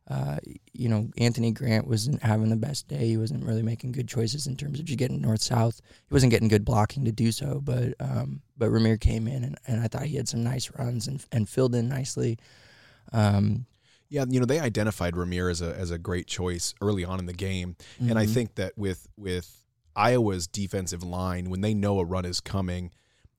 Uh, 0.09 0.37
you 0.73 0.89
know, 0.89 1.07
Anthony 1.17 1.51
Grant 1.51 1.87
wasn't 1.87 2.21
having 2.23 2.49
the 2.49 2.55
best 2.55 2.87
day. 2.87 3.07
He 3.07 3.17
wasn't 3.17 3.45
really 3.45 3.61
making 3.61 3.91
good 3.91 4.07
choices 4.07 4.47
in 4.47 4.55
terms 4.55 4.79
of 4.79 4.85
just 4.85 4.97
getting 4.97 5.21
north 5.21 5.41
south. 5.41 5.81
He 6.07 6.13
wasn't 6.13 6.31
getting 6.31 6.47
good 6.47 6.65
blocking 6.65 7.05
to 7.05 7.11
do 7.11 7.31
so. 7.31 7.61
But 7.63 7.93
um, 7.99 8.41
but 8.57 8.69
Rahmir 8.69 8.99
came 8.99 9.27
in 9.27 9.43
and, 9.43 9.57
and 9.67 9.81
I 9.81 9.87
thought 9.87 10.03
he 10.03 10.15
had 10.15 10.27
some 10.27 10.43
nice 10.43 10.71
runs 10.77 11.07
and 11.07 11.23
and 11.31 11.47
filled 11.47 11.75
in 11.75 11.89
nicely. 11.89 12.39
Um, 13.13 13.67
Yeah, 14.09 14.25
you 14.27 14.39
know 14.39 14.47
they 14.47 14.59
identified 14.59 15.13
Rahmir 15.13 15.51
as 15.51 15.61
a 15.61 15.75
as 15.75 15.91
a 15.91 15.99
great 15.99 16.25
choice 16.25 16.73
early 16.81 17.05
on 17.05 17.19
in 17.19 17.27
the 17.27 17.33
game, 17.33 17.75
and 17.99 18.17
I 18.17 18.25
mhm. 18.25 18.33
think 18.33 18.55
that 18.55 18.75
with 18.75 19.07
with 19.15 19.63
Iowa's 19.95 20.47
defensive 20.47 21.03
line, 21.03 21.51
when 21.51 21.61
they 21.61 21.75
know 21.75 21.99
a 21.99 22.05
run 22.05 22.25
is 22.25 22.41
coming, 22.41 22.91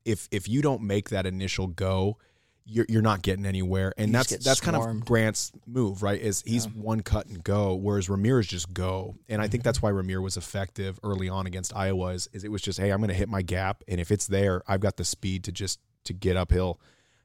if 0.05 0.29
if 0.31 0.49
you 0.49 0.63
don't 0.63 0.83
make 0.83 1.11
that 1.11 1.27
initial 1.27 1.67
go, 1.67 2.19
you're 2.65 2.87
you're 2.89 3.03
not 3.03 3.23
getting 3.23 3.47
anywhere, 3.47 3.93
and 3.97 4.09
You 4.09 4.13
that's 4.13 4.37
that's 4.45 4.61
kind 4.61 4.77
of. 4.77 5.05
Grant's 5.05 5.53
move, 5.67 6.03
right? 6.03 6.21
Is 6.21 6.43
he's 6.47 6.67
Yeah. 6.67 6.73
one 6.73 7.01
cut 7.01 7.27
and 7.27 7.43
go, 7.43 7.75
whereas 7.75 8.09
Rahmir 8.09 8.41
is 8.41 8.47
just 8.47 8.73
go, 8.73 9.17
and 9.29 9.43
I 9.43 9.49
think 9.49 9.65
that's 9.65 9.83
why 9.83 9.91
Rahmir 9.91 10.23
was 10.23 10.37
effective 10.37 10.99
early 11.03 11.29
on 11.29 11.47
against 11.47 11.75
Iowa. 11.75 12.09
Is, 12.15 12.29
is 12.33 12.45
it 12.45 12.51
was 12.51 12.63
just 12.63 12.79
hey, 12.79 12.91
I'm 12.91 12.99
going 12.99 13.09
to 13.09 13.15
hit 13.15 13.29
my 13.29 13.43
gap, 13.43 13.83
and 13.89 14.01
if 14.01 14.11
it's 14.11 14.27
there, 14.27 14.63
I've 14.69 14.81
got 14.81 14.97
the 14.97 15.05
speed 15.05 15.45
to 15.45 15.53
just 15.53 15.81
to 16.05 16.13
get 16.13 16.37
uphill 16.37 16.81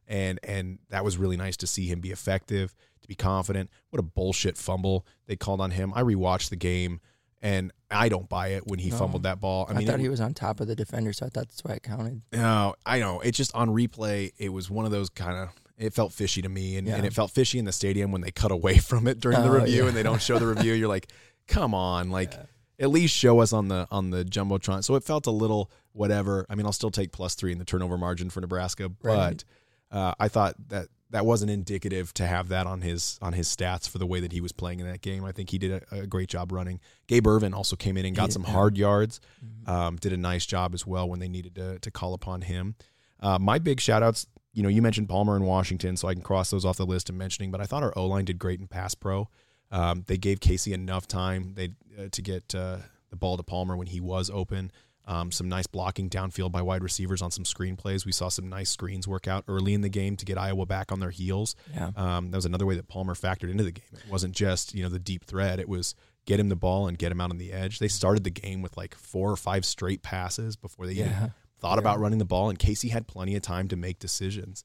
and 0.07 0.39
and 0.43 0.79
that 0.89 1.03
was 1.03 1.17
really 1.17 1.37
nice 1.37 1.57
to 1.57 1.65
see 1.67 1.87
him 1.87 1.99
be 1.99 2.11
effective, 2.11 2.75
to 3.01 3.07
be 3.07 3.15
confident. 3.15 3.69
What 3.89 3.99
a 3.99 4.03
bullshit 4.03 4.57
fumble 4.57 5.05
they 5.25 5.35
called 5.35 5.61
on 5.61 5.71
him. 5.71 5.93
I 5.95 6.01
rewatched 6.03 6.49
the 6.49 6.55
game, 6.55 6.99
and 7.41 7.71
I 7.91 8.09
don't 8.09 8.27
buy 8.27 8.49
it 8.49 8.65
when 8.67 8.79
he 8.79 8.89
No. 8.89 8.97
fumbled 8.97 9.23
that 9.23 9.39
ball. 9.39 9.65
I 9.69 9.73
I, 9.73 9.77
mean, 9.77 9.87
thought 9.87 9.99
it- 9.99 10.01
he 10.03 10.09
was 10.09 10.19
on 10.21 10.33
top 10.33 10.59
of 10.59 10.67
the 10.67 10.75
defender, 10.75 11.13
so 11.13 11.25
I 11.25 11.29
thought 11.29 11.47
that's 11.49 11.63
why 11.63 11.73
it 11.75 11.83
counted. 11.83 12.21
no, 12.33 12.75
I 12.85 12.99
know. 12.99 13.19
It's 13.21 13.37
just 13.37 13.53
on 13.55 13.69
replay, 13.69 14.31
it 14.37 14.49
was 14.49 14.69
one 14.69 14.85
of 14.85 14.91
those 14.91 15.09
kind 15.09 15.37
of. 15.37 15.49
It 15.77 15.93
felt 15.93 16.13
fishy 16.13 16.41
to 16.41 16.47
me, 16.49 16.77
and, 16.77 16.87
and 16.87 17.05
it 17.05 17.13
felt 17.13 17.31
fishy 17.31 17.59
in 17.59 17.65
the 17.65 17.71
stadium 17.73 18.11
when 18.13 18.21
they 18.21 18.31
cut 18.31 18.49
away 18.51 18.77
from 18.89 19.07
it 19.07 19.19
during 19.19 19.39
the 19.41 19.49
Oh, 19.49 19.59
review, 19.59 19.83
yeah. 19.83 19.87
and 19.89 19.97
they 19.97 20.03
don't 20.03 20.21
show 20.21 20.39
the 20.39 20.47
review. 20.47 20.73
You're 20.73 20.87
like, 20.87 21.11
come 21.47 21.73
on, 21.73 22.09
like 22.11 22.33
at 22.79 22.89
least 22.89 23.15
show 23.15 23.39
us 23.39 23.51
on 23.53 23.67
the 23.67 23.85
on 23.91 24.09
the 24.09 24.23
jumbotron. 24.25 24.83
So 24.83 24.95
it 24.95 25.03
felt 25.03 25.27
a 25.27 25.31
little 25.31 25.69
whatever. 25.91 26.45
I 26.49 26.55
mean, 26.55 26.65
I'll 26.65 26.71
still 26.73 26.91
take 26.91 27.11
plus 27.11 27.35
three 27.35 27.51
in 27.51 27.57
the 27.59 27.65
turnover 27.65 27.97
margin 27.97 28.29
for 28.29 28.39
Nebraska, 28.41 28.87
but 28.89 29.07
Right. 29.09 29.45
uh, 29.91 30.13
I 30.19 30.27
thought 30.29 30.55
that 30.69 30.87
that 31.11 31.25
wasn't 31.25 31.51
indicative 31.51 32.13
to 32.15 32.25
have 32.25 32.47
that 32.49 32.65
on 32.67 32.81
his 32.81 33.19
on 33.21 33.33
his 33.33 33.47
stats 33.47 33.87
for 33.87 33.97
the 33.99 34.05
way 34.05 34.19
that 34.19 34.31
he 34.31 34.41
was 34.41 34.51
playing 34.51 34.79
in 34.79 34.87
that 34.87 35.01
game. 35.01 35.23
I 35.23 35.31
think 35.31 35.49
he 35.51 35.57
did 35.57 35.83
a, 35.91 35.99
a 36.01 36.07
great 36.07 36.29
job 36.29 36.51
running. 36.51 36.79
Gabe 37.07 37.27
Ervin 37.27 37.53
also 37.53 37.75
came 37.75 37.95
in 37.97 38.05
and 38.05 38.15
got 38.15 38.31
some 38.33 38.43
hard 38.43 38.77
yards 38.77 39.21
Mhm. 39.43 39.69
um, 39.69 39.95
did 39.97 40.13
a 40.13 40.17
nice 40.17 40.45
job 40.45 40.73
as 40.73 40.85
well 40.85 41.07
when 41.07 41.19
they 41.19 41.27
needed 41.29 41.55
to, 41.55 41.79
to 41.79 41.91
call 41.91 42.13
upon 42.13 42.41
him. 42.41 42.75
Uh, 43.19 43.37
my 43.39 43.59
big 43.59 43.79
shout 43.79 44.03
outs, 44.03 44.27
you 44.53 44.63
know, 44.63 44.69
you 44.69 44.81
mentioned 44.81 45.07
Palmer 45.07 45.35
and 45.35 45.45
Washington, 45.45 45.95
so 45.95 46.07
I 46.07 46.13
can 46.13 46.23
cross 46.23 46.49
those 46.49 46.65
off 46.65 46.77
the 46.77 46.85
list 46.85 47.09
of 47.09 47.15
mentioning, 47.15 47.51
but 47.51 47.61
I 47.61 47.65
thought 47.65 47.83
our 47.83 47.93
O 47.97 48.05
line 48.07 48.25
did 48.25 48.39
great 48.39 48.59
in 48.59 48.67
pass 48.67 48.93
pro. 48.95 49.29
Um, 49.71 50.03
they 50.07 50.17
gave 50.17 50.39
Casey 50.39 50.73
enough 50.73 51.07
time 51.07 51.53
they 51.55 51.69
uh, 51.97 52.07
to 52.11 52.21
get 52.21 52.53
uh, 52.55 52.77
the 53.09 53.15
ball 53.15 53.37
to 53.37 53.43
Palmer 53.43 53.75
when 53.77 53.87
he 53.87 53.99
was 53.99 54.29
open. 54.29 54.71
Um, 55.07 55.31
some 55.31 55.47
nice 55.49 55.67
blocking 55.67 56.09
downfield 56.09 56.51
by 56.51 56.61
wide 56.63 56.81
receivers 56.83 57.21
on 57.21 57.29
some 57.29 57.45
screen 57.45 57.75
plays. 57.75 58.05
We 58.05 58.11
saw 58.11 58.29
some 58.29 58.49
nice 58.49 58.69
screens 58.71 59.07
work 59.07 59.27
out 59.27 59.43
early 59.47 59.73
in 59.75 59.81
the 59.81 59.89
game 59.89 60.15
to 60.17 60.25
get 60.25 60.37
Iowa 60.37 60.65
back 60.65 60.91
on 60.91 60.99
their 60.99 61.11
heels. 61.11 61.55
Yeah. 61.73 61.91
Um, 61.95 62.31
that 62.31 62.37
was 62.37 62.45
another 62.45 62.65
way 62.65 62.75
that 62.75 62.87
Palmer 62.87 63.13
factored 63.13 63.51
into 63.51 63.63
the 63.63 63.71
game. 63.71 63.85
It 63.93 64.09
wasn't 64.11 64.33
just 64.35 64.73
you 64.73 64.81
know 64.83 64.89
the 64.89 64.97
deep 64.99 65.23
thread. 65.25 65.59
it 65.59 65.69
was 65.69 65.93
get 66.25 66.39
him 66.39 66.49
the 66.49 66.55
ball 66.55 66.87
and 66.87 66.97
get 66.97 67.11
him 67.11 67.21
out 67.21 67.29
on 67.29 67.37
the 67.37 67.51
edge. 67.53 67.77
They 67.77 67.87
started 67.87 68.23
the 68.23 68.31
game 68.31 68.63
with 68.63 68.75
like 68.77 68.95
four 68.95 69.29
or 69.31 69.35
five 69.37 69.63
straight 69.63 70.01
passes 70.01 70.55
before 70.55 70.87
they 70.87 70.93
even 70.93 71.09
Yeah. 71.11 71.29
thought 71.59 71.75
Yeah. 71.75 71.79
about 71.81 71.99
running 71.99 72.17
the 72.17 72.25
ball, 72.25 72.49
and 72.49 72.57
Casey 72.57 72.89
had 72.89 73.05
plenty 73.05 73.35
of 73.35 73.43
time 73.43 73.67
to 73.67 73.75
make 73.75 73.99
decisions. 73.99 74.63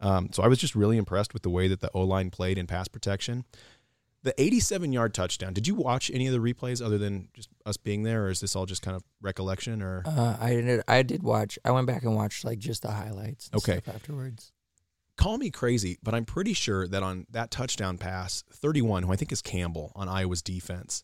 Um, 0.00 0.28
so 0.32 0.42
I 0.44 0.46
was 0.46 0.58
just 0.58 0.76
really 0.76 0.96
impressed 0.98 1.34
with 1.34 1.42
the 1.42 1.50
way 1.50 1.66
that 1.66 1.80
the 1.80 1.90
O 1.92 2.02
line 2.02 2.30
played 2.30 2.58
in 2.58 2.66
pass 2.68 2.86
protection. 2.86 3.44
The 4.22 4.34
87 4.40 4.92
yard 4.92 5.14
touchdown. 5.14 5.54
Did 5.54 5.66
you 5.66 5.74
watch 5.74 6.10
any 6.12 6.26
of 6.26 6.32
the 6.34 6.38
replays 6.40 6.84
other 6.84 6.98
than 6.98 7.28
just 7.32 7.48
us 7.64 7.78
being 7.78 8.02
there, 8.02 8.26
or 8.26 8.30
is 8.30 8.40
this 8.40 8.54
all 8.54 8.66
just 8.66 8.82
kind 8.82 8.94
of 8.94 9.02
recollection? 9.22 9.80
Or 9.80 10.02
Uh, 10.04 10.36
I 10.38 10.50
did. 10.56 10.82
I 10.86 11.02
did 11.02 11.22
watch. 11.22 11.58
I 11.64 11.70
went 11.70 11.86
back 11.86 12.02
and 12.02 12.14
watched 12.14 12.44
like 12.44 12.58
just 12.58 12.82
the 12.82 12.90
highlights. 12.90 13.48
Okay. 13.54 13.80
Afterwards. 13.86 14.52
call 15.16 15.36
me 15.38 15.50
crazy, 15.50 15.98
but 16.02 16.14
I'm 16.14 16.24
pretty 16.24 16.52
sure 16.54 16.86
that 16.88 17.02
on 17.02 17.26
that 17.30 17.50
touchdown 17.50 17.96
pass, 17.98 18.42
31, 18.52 19.02
who 19.04 19.12
I 19.12 19.16
think 19.16 19.32
is 19.32 19.42
Campbell 19.42 19.92
on 19.94 20.08
Iowa's 20.08 20.40
defense, 20.42 21.02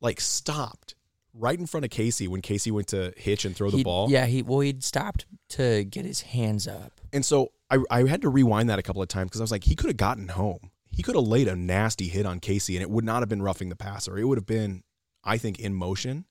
like 0.00 0.20
stopped 0.20 0.94
right 1.32 1.58
in 1.58 1.66
front 1.66 1.84
of 1.84 1.90
Casey 1.92 2.26
when 2.26 2.42
Casey 2.42 2.70
went 2.72 2.88
to 2.88 3.12
hitch 3.16 3.44
and 3.44 3.54
throw 3.56 3.70
the 3.70 3.78
He- 3.78 3.84
ball. 3.84 4.10
Yeah. 4.10 4.26
He 4.26 4.42
well 4.42 4.60
he'd 4.60 4.82
stopped 4.84 5.26
to 5.50 5.84
get 5.84 6.04
his 6.04 6.20
hands 6.22 6.66
up. 6.68 7.00
And 7.12 7.24
so 7.24 7.52
I, 7.70 7.78
I 7.90 8.04
had 8.08 8.22
to 8.22 8.28
rewind 8.28 8.68
that 8.68 8.78
a 8.78 8.82
couple 8.82 9.02
of 9.02 9.08
times 9.08 9.30
because 9.30 9.40
I 9.40 9.44
was 9.44 9.50
like, 9.52 9.64
he 9.64 9.74
could 9.76 9.90
have 9.90 9.96
gotten 9.96 10.28
home. 10.28 10.69
He 10.90 11.02
could 11.02 11.14
have 11.14 11.24
laid 11.24 11.48
a 11.48 11.56
nasty 11.56 12.08
hit 12.08 12.26
on 12.26 12.40
Casey, 12.40 12.76
and 12.76 12.82
it 12.82 12.90
would 12.90 13.04
not 13.04 13.20
have 13.20 13.28
been 13.28 13.42
roughing 13.42 13.68
the 13.68 13.76
passer. 13.76 14.18
It 14.18 14.24
would 14.24 14.38
have 14.38 14.46
been, 14.46 14.82
I 15.24 15.38
think, 15.38 15.58
in 15.58 15.74
motion. 15.74 16.26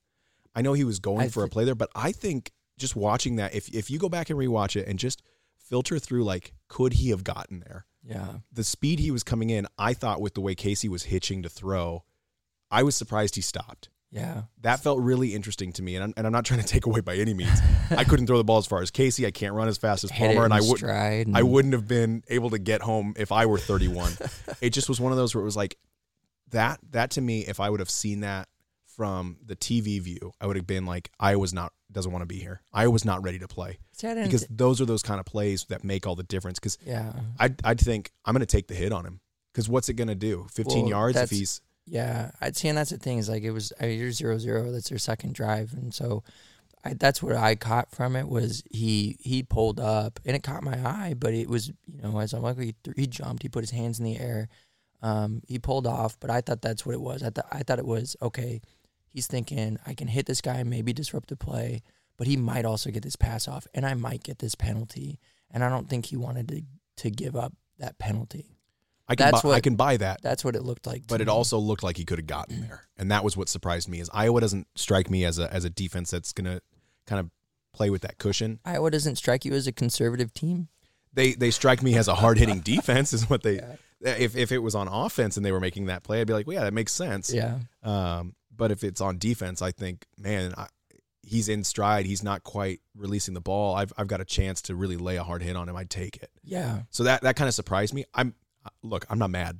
I 0.54 0.62
know 0.62 0.72
he 0.72 0.84
was 0.84 0.98
going 0.98 1.22
I 1.22 1.28
for 1.28 1.44
a 1.44 1.48
play 1.48 1.64
there, 1.64 1.74
but 1.74 1.90
I 1.94 2.12
think 2.12 2.52
just 2.78 2.96
watching 2.96 3.36
that, 3.36 3.54
if 3.54 3.68
if 3.74 3.90
you 3.90 3.98
go 3.98 4.08
back 4.08 4.30
and 4.30 4.38
rewatch 4.38 4.76
it 4.76 4.88
and 4.88 4.98
just 4.98 5.22
filter 5.58 5.98
through, 5.98 6.24
like, 6.24 6.52
could 6.68 6.94
he 6.94 7.10
have 7.10 7.24
gotten 7.24 7.60
there? 7.60 7.86
Yeah. 8.02 8.38
the 8.50 8.64
speed 8.64 8.98
he 8.98 9.10
was 9.10 9.22
coming 9.22 9.50
in, 9.50 9.66
I 9.78 9.92
thought 9.92 10.22
with 10.22 10.32
the 10.34 10.40
way 10.40 10.54
Casey 10.54 10.88
was 10.88 11.04
hitching 11.04 11.42
to 11.42 11.50
throw, 11.50 12.04
I 12.70 12.82
was 12.82 12.96
surprised 12.96 13.34
he 13.34 13.42
stopped. 13.42 13.90
Yeah. 14.12 14.42
That 14.62 14.80
felt 14.80 14.98
really 14.98 15.34
interesting 15.34 15.72
to 15.74 15.82
me, 15.82 15.94
and 15.94 16.04
I'm, 16.04 16.14
and 16.16 16.26
I'm 16.26 16.32
not 16.32 16.44
trying 16.44 16.60
to 16.60 16.66
take 16.74 16.86
away 16.86 17.00
by 17.00 17.16
any 17.16 17.34
means. 17.34 17.58
I 17.90 18.04
couldn't 18.04 18.26
throw 18.26 18.38
the 18.38 18.44
ball 18.44 18.58
as 18.58 18.66
far 18.66 18.82
as 18.82 18.90
Casey. 18.90 19.26
I 19.26 19.30
can't 19.30 19.54
run 19.54 19.68
as 19.68 19.78
fast 19.78 20.04
as 20.04 20.10
Palmer, 20.10 20.44
and 20.44 20.52
I 20.54 20.60
would, 20.60 20.82
and 20.82 21.36
I 21.36 21.42
wouldn't 21.42 21.74
have 21.74 21.86
been 21.86 22.24
able 22.28 22.50
to 22.50 22.58
get 22.58 22.82
home 22.82 23.14
if 23.16 23.32
I 23.32 23.46
were 23.46 23.58
31. 23.58 24.12
it 24.60 24.70
just 24.70 24.88
was 24.88 25.00
one 25.00 25.12
of 25.12 25.18
those 25.18 25.34
where 25.34 25.42
it 25.42 25.44
was 25.44 25.56
like 25.56 25.78
that. 26.50 26.80
That 26.90 27.12
to 27.12 27.20
me, 27.20 27.46
if 27.46 27.60
I 27.60 27.70
would 27.70 27.80
have 27.80 27.90
seen 27.90 28.20
that 28.20 28.48
from 28.96 29.38
the 29.44 29.56
TV 29.56 30.00
view, 30.00 30.32
I 30.40 30.46
would 30.46 30.56
have 30.56 30.66
been 30.66 30.86
like, 30.86 31.10
I 31.18 31.36
was 31.36 31.54
not 31.54 31.72
doesn't 31.92 32.12
want 32.12 32.22
to 32.22 32.26
be 32.26 32.38
here. 32.38 32.62
I 32.72 32.88
was 32.88 33.04
not 33.04 33.22
ready 33.22 33.38
to 33.38 33.48
play 33.48 33.78
See, 33.92 34.12
because 34.14 34.46
those 34.48 34.80
are 34.80 34.84
those 34.84 35.02
kind 35.02 35.18
of 35.18 35.26
plays 35.26 35.64
that 35.68 35.84
make 35.84 36.06
all 36.06 36.14
the 36.14 36.22
difference. 36.22 36.58
Because 36.58 36.78
yeah. 36.84 37.12
I'd, 37.38 37.60
I'd 37.64 37.80
think 37.80 38.12
I'm 38.24 38.32
going 38.32 38.40
to 38.40 38.46
take 38.46 38.68
the 38.68 38.74
hit 38.74 38.92
on 38.92 39.04
him 39.04 39.20
because 39.52 39.68
what's 39.68 39.88
it 39.88 39.94
going 39.94 40.08
to 40.08 40.14
do? 40.14 40.46
15 40.52 40.82
Well, 40.82 40.88
yards 40.88 41.16
if 41.16 41.30
he's 41.30 41.60
Yeah, 41.86 42.30
I'd 42.40 42.56
see, 42.56 42.68
and 42.68 42.78
that's 42.78 42.90
the 42.90 42.98
thing 42.98 43.18
is 43.18 43.28
like 43.28 43.42
it 43.42 43.50
was 43.50 43.72
I 43.80 43.86
mean, 43.86 43.98
you're 43.98 44.12
zero 44.12 44.38
zero. 44.38 44.70
That's 44.70 44.88
their 44.88 44.98
second 44.98 45.34
drive, 45.34 45.72
and 45.72 45.92
so 45.92 46.22
I, 46.84 46.94
that's 46.94 47.22
what 47.22 47.36
I 47.36 47.56
caught 47.56 47.90
from 47.90 48.16
it 48.16 48.28
was 48.28 48.62
he 48.70 49.16
he 49.20 49.42
pulled 49.42 49.80
up 49.80 50.20
and 50.24 50.36
it 50.36 50.42
caught 50.42 50.62
my 50.62 50.78
eye, 50.86 51.14
but 51.18 51.34
it 51.34 51.48
was 51.48 51.68
you 51.68 52.02
know 52.02 52.18
as 52.20 52.32
I'm 52.32 52.42
like 52.42 52.58
he, 52.58 52.74
he 52.96 53.06
jumped, 53.06 53.42
he 53.42 53.48
put 53.48 53.62
his 53.64 53.70
hands 53.70 53.98
in 53.98 54.04
the 54.04 54.18
air, 54.18 54.48
um, 55.02 55.42
he 55.46 55.58
pulled 55.58 55.86
off, 55.86 56.18
but 56.20 56.30
I 56.30 56.40
thought 56.40 56.62
that's 56.62 56.86
what 56.86 56.94
it 56.94 57.00
was. 57.00 57.22
I 57.22 57.30
thought 57.30 57.46
I 57.50 57.62
thought 57.62 57.78
it 57.78 57.86
was 57.86 58.16
okay. 58.22 58.60
He's 59.08 59.26
thinking 59.26 59.78
I 59.86 59.94
can 59.94 60.08
hit 60.08 60.26
this 60.26 60.40
guy, 60.40 60.56
and 60.56 60.70
maybe 60.70 60.92
disrupt 60.92 61.28
the 61.28 61.36
play, 61.36 61.82
but 62.16 62.26
he 62.26 62.36
might 62.36 62.64
also 62.64 62.90
get 62.90 63.02
this 63.02 63.16
pass 63.16 63.48
off, 63.48 63.66
and 63.74 63.84
I 63.84 63.94
might 63.94 64.22
get 64.22 64.38
this 64.38 64.54
penalty, 64.54 65.18
and 65.50 65.64
I 65.64 65.68
don't 65.68 65.88
think 65.88 66.06
he 66.06 66.16
wanted 66.16 66.48
to 66.48 66.62
to 66.98 67.10
give 67.10 67.34
up 67.36 67.52
that 67.78 67.98
penalty. 67.98 68.59
I 69.10 69.16
can 69.16 69.30
That's 69.30 69.42
buy, 69.42 69.48
what- 69.48 69.54
I 69.56 69.60
can 69.60 69.74
buy 69.76 69.96
that. 69.98 70.22
That's 70.22 70.44
what 70.44 70.54
it 70.56 70.62
looked 70.62 70.86
like. 70.86 71.02
but 71.08 71.20
it 71.20 71.28
also 71.28 71.58
looked 71.58 71.82
like 71.82 71.96
he 71.96 72.04
could 72.04 72.18
have 72.18 72.26
gotten 72.26 72.60
there, 72.62 72.86
and 72.96 73.10
that 73.10 73.24
was 73.24 73.36
what 73.36 73.48
surprised 73.48 73.88
me. 73.88 74.00
Is 74.00 74.08
Iowa 74.14 74.40
doesn't 74.40 74.68
strike 74.76 75.10
me 75.10 75.24
as 75.24 75.38
a 75.38 75.52
as 75.52 75.64
a 75.64 75.70
defense 75.70 76.10
that's 76.10 76.32
gonna 76.32 76.60
kind 77.06 77.20
of 77.20 77.30
play 77.74 77.90
with 77.90 78.02
that 78.02 78.18
cushion. 78.18 78.60
Iowa 78.64 78.90
doesn't 78.90 79.16
strike 79.16 79.44
you 79.44 79.52
as 79.52 79.66
a 79.66 79.72
conservative 79.72 80.32
team. 80.32 80.68
They 81.12 81.32
they 81.32 81.50
strike 81.50 81.82
me 81.82 81.96
as 81.98 82.06
a 82.08 82.14
hard 82.14 82.38
hitting 82.38 82.60
defense. 82.64 83.12
Is 83.12 83.28
what 83.28 83.42
they. 83.42 83.60
If 84.00 84.36
if 84.36 84.50
it 84.52 84.58
was 84.58 84.74
on 84.74 84.88
offense 84.88 85.36
and 85.36 85.44
they 85.44 85.52
were 85.52 85.60
making 85.60 85.86
that 85.86 86.02
play, 86.04 86.20
I'd 86.20 86.26
be 86.26 86.32
like, 86.32 86.46
well, 86.46 86.54
yeah, 86.54 86.64
that 86.64 86.72
makes 86.72 86.92
sense. 86.92 87.32
Yeah, 87.32 87.58
Um, 87.82 88.34
but 88.54 88.70
if 88.70 88.82
it's 88.84 89.00
on 89.02 89.18
defense, 89.18 89.60
I 89.60 89.72
think, 89.72 90.06
man, 90.16 90.54
I, 90.56 90.68
he's 91.22 91.48
in 91.50 91.64
stride. 91.64 92.06
He's 92.06 92.22
not 92.22 92.42
quite 92.42 92.80
releasing 92.96 93.34
the 93.34 93.40
ball. 93.42 93.74
I've 93.74 93.92
I've 93.98 94.06
got 94.06 94.20
a 94.22 94.24
chance 94.24 94.62
to 94.62 94.74
really 94.74 94.96
lay 94.96 95.16
a 95.16 95.22
hard 95.22 95.42
hit 95.42 95.54
on 95.56 95.68
him. 95.68 95.76
I'd 95.76 95.90
take 95.90 96.16
it. 96.16 96.30
yeah. 96.42 96.82
So 96.90 97.04
that 97.04 97.22
that 97.22 97.36
kind 97.36 97.48
of 97.48 97.54
surprised 97.54 97.92
me. 97.92 98.04
I'm 98.14 98.34
look, 98.82 99.06
I'm 99.10 99.18
not 99.18 99.30
mad. 99.30 99.58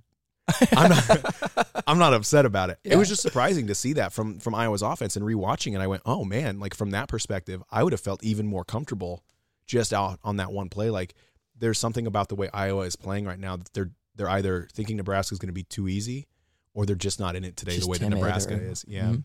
I'm 0.77 0.91
not 0.91 1.83
I'm 1.87 1.99
not 1.99 2.13
upset 2.15 2.45
about 2.45 2.71
it. 2.71 2.79
It 2.85 2.97
was 2.97 3.09
just 3.09 3.23
surprising 3.23 3.69
to 3.69 3.75
see 3.75 3.93
that 3.95 4.13
from 4.13 4.39
from 4.41 4.55
Iowa's 4.55 4.83
offense 4.83 5.17
and 5.17 5.25
rewatching 5.25 5.75
it. 5.75 5.81
I 5.81 5.87
went, 5.87 6.03
"Oh 6.07 6.25
man, 6.25 6.59
like 6.59 6.75
from 6.75 6.91
that 6.91 7.09
perspective, 7.09 7.63
I 7.71 7.83
would 7.85 7.93
have 7.93 8.01
felt 8.01 8.23
even 8.25 8.47
more 8.47 8.65
comfortable 8.65 9.23
just 9.67 9.93
out 9.93 10.19
on 10.25 10.39
that 10.39 10.51
one 10.51 10.69
play 10.69 10.91
like 10.91 11.15
there's 11.57 11.79
something 11.79 12.07
about 12.07 12.29
the 12.29 12.35
way 12.35 12.49
Iowa 12.53 12.81
is 12.83 12.97
playing 12.97 13.27
right 13.27 13.39
now 13.39 13.57
that 13.57 13.73
they're 13.73 13.91
they're 14.17 14.29
either 14.31 14.67
thinking 14.73 14.97
Nebraska 14.97 15.33
is 15.35 15.39
going 15.39 15.49
to 15.49 15.53
be 15.55 15.63
too 15.63 15.87
easy 15.89 16.27
or 16.75 16.85
they're 16.87 16.97
just 16.97 17.21
not 17.21 17.37
in 17.37 17.45
it 17.45 17.57
today 17.57 17.73
Just 17.77 17.85
the 17.85 17.91
way 17.91 17.99
that 17.99 18.09
Nebraska 18.11 18.55
or- 18.55 18.61
is. 18.61 18.85
Yeah. 18.89 19.05
Mhm. 19.05 19.25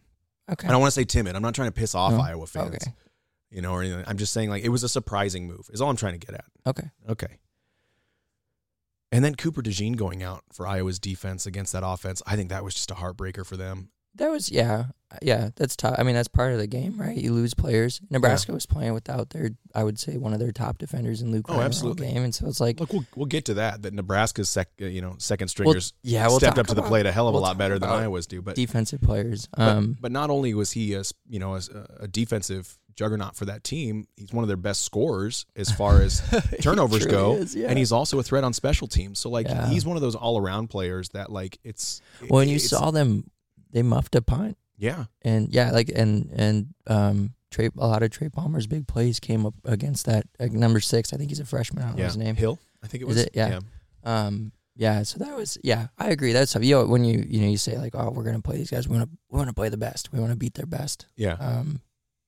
Okay. 0.52 0.68
I 0.68 0.72
don't 0.72 0.80
want 0.82 0.94
to 0.94 1.00
say 1.00 1.06
timid. 1.06 1.36
I'm 1.36 1.42
not 1.42 1.56
trying 1.56 1.70
to 1.70 1.72
piss 1.72 1.96
off 1.96 2.12
No? 2.12 2.20
Iowa 2.22 2.46
fans. 2.46 2.76
Okay. 2.76 2.94
You 3.50 3.62
know, 3.62 3.72
or 3.72 3.82
anything. 3.82 4.04
I'm 4.06 4.18
just 4.18 4.32
saying 4.34 4.50
like 4.52 4.64
it 4.64 4.70
was 4.70 4.84
a 4.84 4.90
surprising 4.90 5.48
move. 5.48 5.68
Is 5.74 5.82
all 5.82 5.90
I'm 5.90 5.96
trying 5.96 6.20
to 6.20 6.24
get 6.24 6.36
at. 6.36 6.46
Okay. 6.68 6.90
Okay. 7.10 7.38
And 9.16 9.24
then 9.24 9.36
Cooper 9.36 9.62
DeJean 9.62 9.96
going 9.96 10.24
out 10.24 10.44
for 10.52 10.68
Iowa's 10.68 11.00
defense 11.00 11.46
against 11.46 11.72
that 11.72 11.84
offense. 11.86 12.22
I 12.28 12.36
think 12.36 12.50
that 12.50 12.66
was 12.66 12.74
just 12.74 12.92
a 12.92 12.96
heartbreaker 12.96 13.46
for 13.46 13.56
them. 13.56 13.88
That 14.16 14.30
was 14.30 14.52
yeah, 14.52 14.88
yeah. 15.22 15.52
That's 15.56 15.78
tough. 15.78 15.96
I 15.98 16.04
mean, 16.04 16.16
that's 16.16 16.28
part 16.28 16.52
of 16.52 16.60
the 16.60 16.68
game, 16.68 16.98
right? 16.98 17.16
You 17.16 17.32
lose 17.32 17.54
players. 17.54 18.02
Nebraska 18.10 18.52
was 18.52 18.66
playing 18.66 18.94
without 18.94 19.30
their, 19.30 19.52
I 19.74 19.86
would 19.86 20.00
say, 20.00 20.18
one 20.18 20.34
of 20.34 20.40
their 20.40 20.52
top 20.52 20.78
defenders 20.78 21.22
in 21.22 21.32
Luke. 21.32 21.46
Oh, 21.48 21.62
absolutely. 21.62 22.08
Game, 22.08 22.24
and 22.24 22.36
so 22.36 22.46
it's 22.48 22.60
like, 22.60 22.78
Look, 22.80 22.92
we'll, 22.92 23.06
we'll 23.16 23.26
get 23.26 23.46
to 23.46 23.54
that. 23.54 23.84
That 23.84 23.94
Nebraska's 23.94 24.50
sec, 24.50 24.68
uh, 24.82 24.86
you 24.86 25.02
know, 25.02 25.16
second 25.18 25.46
well, 25.46 25.50
stringers 25.50 25.94
yeah, 26.04 26.28
we'll 26.28 26.40
stepped 26.40 26.58
up 26.58 26.68
to 26.68 26.76
the 26.76 26.82
plate 26.82 27.06
a 27.06 27.12
hell 27.14 27.30
of 27.30 27.34
a 27.34 27.36
we'll 27.36 27.42
lot 27.44 27.58
better 27.58 27.80
than 27.80 27.90
Iowa's 27.90 28.28
do. 28.28 28.42
But 28.42 28.56
defensive 28.56 29.02
players. 29.02 29.48
but, 29.48 29.62
Um, 29.62 29.98
but 30.00 30.12
not 30.12 30.30
only 30.30 30.54
was 30.54 30.72
he 30.72 30.94
a, 30.94 31.04
you 31.30 31.40
know 31.40 31.58
a 32.00 32.08
defensive 32.10 32.78
juggernaut 32.96 33.36
for 33.36 33.46
that 33.46 33.64
team, 33.64 34.08
he's 34.16 34.32
one 34.34 34.44
of 34.44 34.48
their 34.48 34.58
best 34.58 34.82
scorers 34.84 35.46
as 35.56 35.72
far 35.72 36.02
as 36.02 36.22
turnovers 36.62 37.06
go, 37.06 37.34
is, 37.36 37.56
yeah. 37.56 37.68
and 37.68 37.78
he's 37.78 37.92
also 37.92 38.20
a 38.20 38.24
threat 38.24 38.44
on 38.44 38.54
special 38.54 38.88
teams. 38.88 39.20
So 39.20 39.30
like 39.30 39.48
Yeah. 39.48 39.68
he's 39.68 39.86
one 39.86 39.98
of 39.98 40.02
those 40.02 40.16
all 40.16 40.40
around 40.40 40.70
players 40.70 41.10
that 41.10 41.32
like 41.32 41.58
it's 41.64 42.02
well, 42.30 42.40
and 42.42 42.50
you 42.50 42.60
saw 42.60 42.92
them, 42.92 43.30
they 43.72 43.84
muffed 43.84 44.16
a 44.16 44.22
punt, 44.22 44.58
yeah 44.78 45.06
and 45.22 45.50
yeah, 45.54 45.72
like 45.72 45.90
and 45.94 46.30
and 46.36 46.74
um, 46.88 47.34
Trey, 47.52 47.70
a 47.78 47.88
lot 47.88 48.04
of 48.04 48.12
Trey 48.12 48.30
Palmer's 48.30 48.68
big 48.68 48.88
plays 48.88 49.20
came 49.20 49.46
up 49.46 49.54
against 49.66 50.06
that 50.08 50.26
like, 50.40 50.52
number 50.52 50.80
six. 50.80 51.14
I 51.14 51.18
think 51.18 51.30
he's 51.30 51.40
a 51.40 51.46
freshman. 51.46 51.84
I 51.84 51.88
don't 51.88 51.98
know 51.98 52.04
his 52.06 52.18
name. 52.18 52.36
Hill 52.36 52.60
I 52.84 52.88
think 52.88 53.02
it 53.02 53.08
was 53.08 53.18
it? 53.18 53.30
Yeah. 53.34 53.60
Um, 54.04 54.52
yeah, 54.78 55.04
so 55.04 55.20
that 55.20 55.36
was 55.38 55.58
yeah, 55.64 55.88
I 55.98 56.10
agree. 56.10 56.34
That's 56.34 56.52
tough. 56.52 56.64
You 56.64 56.76
know, 56.76 56.86
when 56.86 57.06
you 57.06 57.26
you 57.28 57.42
know 57.42 57.48
you 57.48 57.58
say 57.58 57.78
like, 57.78 57.96
oh, 57.96 58.12
we're 58.12 58.24
gonna 58.24 58.42
play 58.42 58.58
these 58.58 58.70
guys. 58.70 58.88
We 58.90 58.98
want 58.98 59.10
to 59.10 59.18
we 59.30 59.38
want 59.38 59.48
to 59.50 59.54
play 59.56 59.70
the 59.70 59.78
best. 59.78 60.12
We 60.12 60.20
want 60.20 60.32
to 60.34 60.38
beat 60.38 60.54
their 60.56 60.66
best. 60.66 61.06
yeah. 61.16 61.34
Um, 61.34 61.80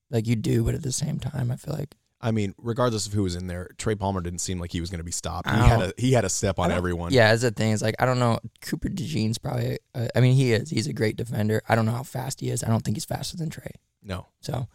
like 0.10 0.28
you 0.28 0.36
do, 0.36 0.64
but 0.64 0.76
at 0.76 0.84
the 0.84 0.92
same 0.92 1.20
time, 1.20 1.52
I 1.52 1.56
feel 1.56 1.74
like 1.76 1.96
I 2.20 2.32
mean, 2.32 2.56
regardless 2.58 3.06
of 3.06 3.14
who 3.14 3.22
was 3.24 3.36
in 3.36 3.46
there, 3.46 3.70
Trey 3.78 3.94
Palmer 3.94 4.22
didn't 4.22 4.40
seem 4.40 4.60
like 4.60 4.72
he 4.72 4.82
was 4.82 4.90
going 4.90 4.98
to 5.00 5.04
be 5.04 5.12
stopped. 5.12 5.48
He 5.48 5.56
I 5.56 5.68
had 5.68 5.82
a 5.82 5.94
he 5.98 6.14
had 6.14 6.26
a 6.26 6.30
step 6.30 6.58
on 6.58 6.72
everyone. 6.72 7.14
yeah. 7.14 7.28
As 7.30 7.42
the 7.44 7.52
thing 7.52 7.72
It's 7.74 7.84
like, 7.84 7.94
I 8.00 8.06
don't 8.08 8.18
know. 8.18 8.40
Cooper 8.62 8.90
DeJean's 8.90 9.38
probably. 9.38 9.78
Uh, 9.94 10.08
I 10.16 10.20
mean, 10.22 10.36
he 10.36 10.52
is. 10.54 10.70
He's 10.72 10.88
a 10.88 10.94
great 10.94 11.16
defender. 11.16 11.62
I 11.70 11.76
don't 11.76 11.86
know 11.86 11.92
how 11.92 12.02
fast 12.04 12.40
he 12.42 12.50
is. 12.50 12.64
I 12.64 12.70
don't 12.70 12.84
think 12.84 12.98
he's 12.98 13.06
faster 13.06 13.38
than 13.38 13.50
Trey. 13.52 13.72
No, 14.02 14.26
So 14.42 14.68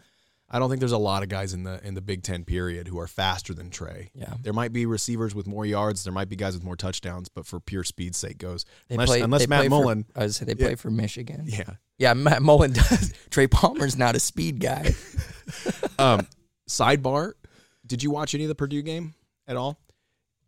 I 0.54 0.58
don't 0.58 0.68
think 0.68 0.80
there's 0.80 0.92
a 0.92 0.98
lot 0.98 1.22
of 1.22 1.30
guys 1.30 1.52
in 1.54 1.64
the 1.64 1.80
in 1.84 1.94
the 1.94 2.00
Big 2.02 2.22
Ten 2.22 2.44
period 2.44 2.86
who 2.86 2.98
are 3.00 3.06
faster 3.08 3.54
than 3.54 3.70
Trey. 3.70 4.10
yeah, 4.14 4.34
There 4.42 4.52
might 4.52 4.72
be 4.72 4.84
receivers 4.86 5.34
with 5.34 5.46
more 5.48 5.64
yards. 5.66 6.04
There 6.04 6.12
might 6.12 6.28
be 6.28 6.36
guys 6.36 6.52
with 6.54 6.62
more 6.62 6.76
touchdowns, 6.76 7.28
but 7.30 7.46
for 7.46 7.58
pure 7.58 7.82
speed's 7.82 8.18
sake 8.18 8.36
goes. 8.38 8.66
they 8.88 8.94
unless 8.96 9.08
play. 9.08 9.20
unless 9.22 9.48
Matt 9.48 9.68
Millen, 9.70 10.04
For, 10.12 10.18
I 10.20 10.22
would 10.24 10.34
say 10.34 10.44
they 10.44 10.52
Yeah. 10.52 10.66
play 10.66 10.74
for 10.76 10.90
Michigan. 10.90 11.44
yeah. 11.46 11.70
Yeah, 12.02 12.14
Matt 12.14 12.42
Millen 12.48 12.72
does. 12.72 13.12
Trey 13.30 13.46
Palmer's 13.46 13.96
not 13.96 14.16
a 14.16 14.20
speed 14.20 14.60
guy. 14.60 14.92
Um, 15.98 16.26
sidebar: 16.68 17.32
Did 17.86 18.02
you 18.02 18.10
watch 18.10 18.34
any 18.34 18.44
of 18.44 18.48
the 18.48 18.54
Purdue 18.54 18.82
game 18.82 19.14
at 19.46 19.56
all? 19.56 19.78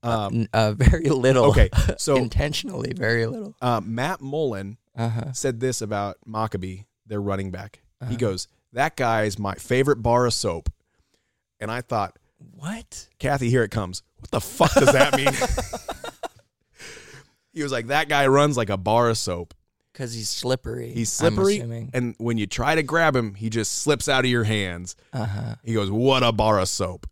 Um, 0.02 0.34
N- 0.34 0.48
uh, 0.52 0.72
very 0.72 1.09
little. 1.11 1.44
okay, 1.46 1.68
so 1.98 2.16
intentionally, 2.16 2.92
very 2.94 3.26
little. 3.26 3.55
uh, 3.61 3.80
Matt 3.84 4.20
Millen 4.22 4.78
Uh 4.96 5.09
huh. 5.09 5.32
said 5.32 5.61
this 5.61 5.80
about 5.82 6.16
Mockobee, 6.26 6.86
their 7.07 7.20
running 7.20 7.50
back. 7.50 7.82
He 8.00 8.07
Uh-huh. 8.07 8.16
goes, 8.16 8.48
"That 8.72 8.96
guy's 8.96 9.38
my 9.38 9.55
favorite 9.55 10.02
bar 10.02 10.26
of 10.26 10.34
soap," 10.34 10.70
and 11.61 11.70
I 11.70 11.80
thought. 11.82 12.18
What? 12.38 13.09
Kathy, 13.18 13.48
here 13.50 13.62
it 13.64 13.70
comes. 13.70 14.02
What 14.18 14.30
the 14.30 14.40
fuck 14.40 14.72
does 14.74 14.92
that 14.92 15.16
mean? 15.16 15.32
he 17.52 17.62
was 17.62 17.72
like, 17.72 17.86
that 17.88 18.09
guy 18.09 18.26
runs 18.26 18.57
like 18.57 18.70
a 18.70 18.76
bar 18.76 19.09
of 19.09 19.16
soap. 19.18 19.55
Because 19.95 20.12
he's 20.12 20.28
slippery. 20.28 20.92
He's 20.92 21.11
slippery, 21.11 21.59
assuming. 21.59 21.90
and 21.95 22.14
when 22.18 22.36
you 22.36 22.47
try 22.47 22.74
to 22.74 22.82
grab 22.82 23.14
him, 23.16 23.34
he 23.34 23.49
just 23.49 23.70
slips 23.80 24.09
out 24.09 24.24
of 24.24 24.30
your 24.30 24.45
hands. 24.45 24.97
Uh 25.12 25.24
huh. 25.24 25.55
He 25.64 25.72
goes, 25.72 25.90
"What 25.90 26.22
a 26.22 26.32
bar 26.32 26.59
of 26.59 26.68
soap!" 26.68 27.07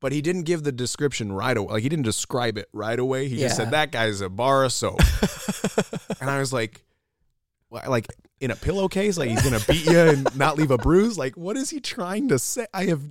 But 0.00 0.12
he 0.12 0.20
didn't 0.22 0.42
give 0.42 0.62
the 0.64 0.72
description 0.72 1.32
right 1.32 1.56
away. 1.56 1.74
Like 1.74 1.82
he 1.82 1.88
didn't 1.90 2.06
describe 2.06 2.56
it 2.58 2.68
right 2.72 2.98
away. 2.98 3.28
He 3.28 3.36
just 3.36 3.58
Yeah. 3.58 3.64
said 3.64 3.70
that 3.72 3.92
guy's 3.92 4.20
a 4.22 4.28
bar 4.30 4.64
of 4.64 4.72
soap, 4.72 5.00
and 6.20 6.30
I 6.30 6.38
was 6.38 6.50
like, 6.52 6.82
"What, 7.68 7.88
"Like 7.88 8.06
in 8.40 8.50
a 8.50 8.56
pillowcase? 8.56 9.18
Like 9.18 9.28
he's 9.30 9.42
gonna 9.42 9.60
beat 9.68 9.84
you 9.86 9.98
and 9.98 10.36
not 10.36 10.56
leave 10.56 10.70
a 10.70 10.78
bruise? 10.78 11.18
Like 11.18 11.36
what 11.36 11.56
is 11.58 11.70
he 11.70 11.78
trying 11.80 12.28
to 12.28 12.38
say?" 12.38 12.66
I 12.72 12.86
have, 12.86 13.02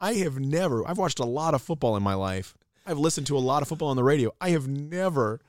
I 0.00 0.14
have 0.14 0.38
never. 0.38 0.86
I've 0.88 0.98
watched 0.98 1.18
a 1.18 1.24
lot 1.24 1.54
of 1.54 1.62
football 1.62 1.96
in 1.96 2.02
my 2.02 2.14
life. 2.14 2.54
I've 2.86 2.98
listened 2.98 3.26
to 3.28 3.36
a 3.36 3.38
lot 3.40 3.62
of 3.62 3.68
football 3.68 3.88
on 3.88 3.96
the 3.96 4.04
radio. 4.04 4.32
I 4.40 4.50
have 4.50 4.66
never 4.68 5.40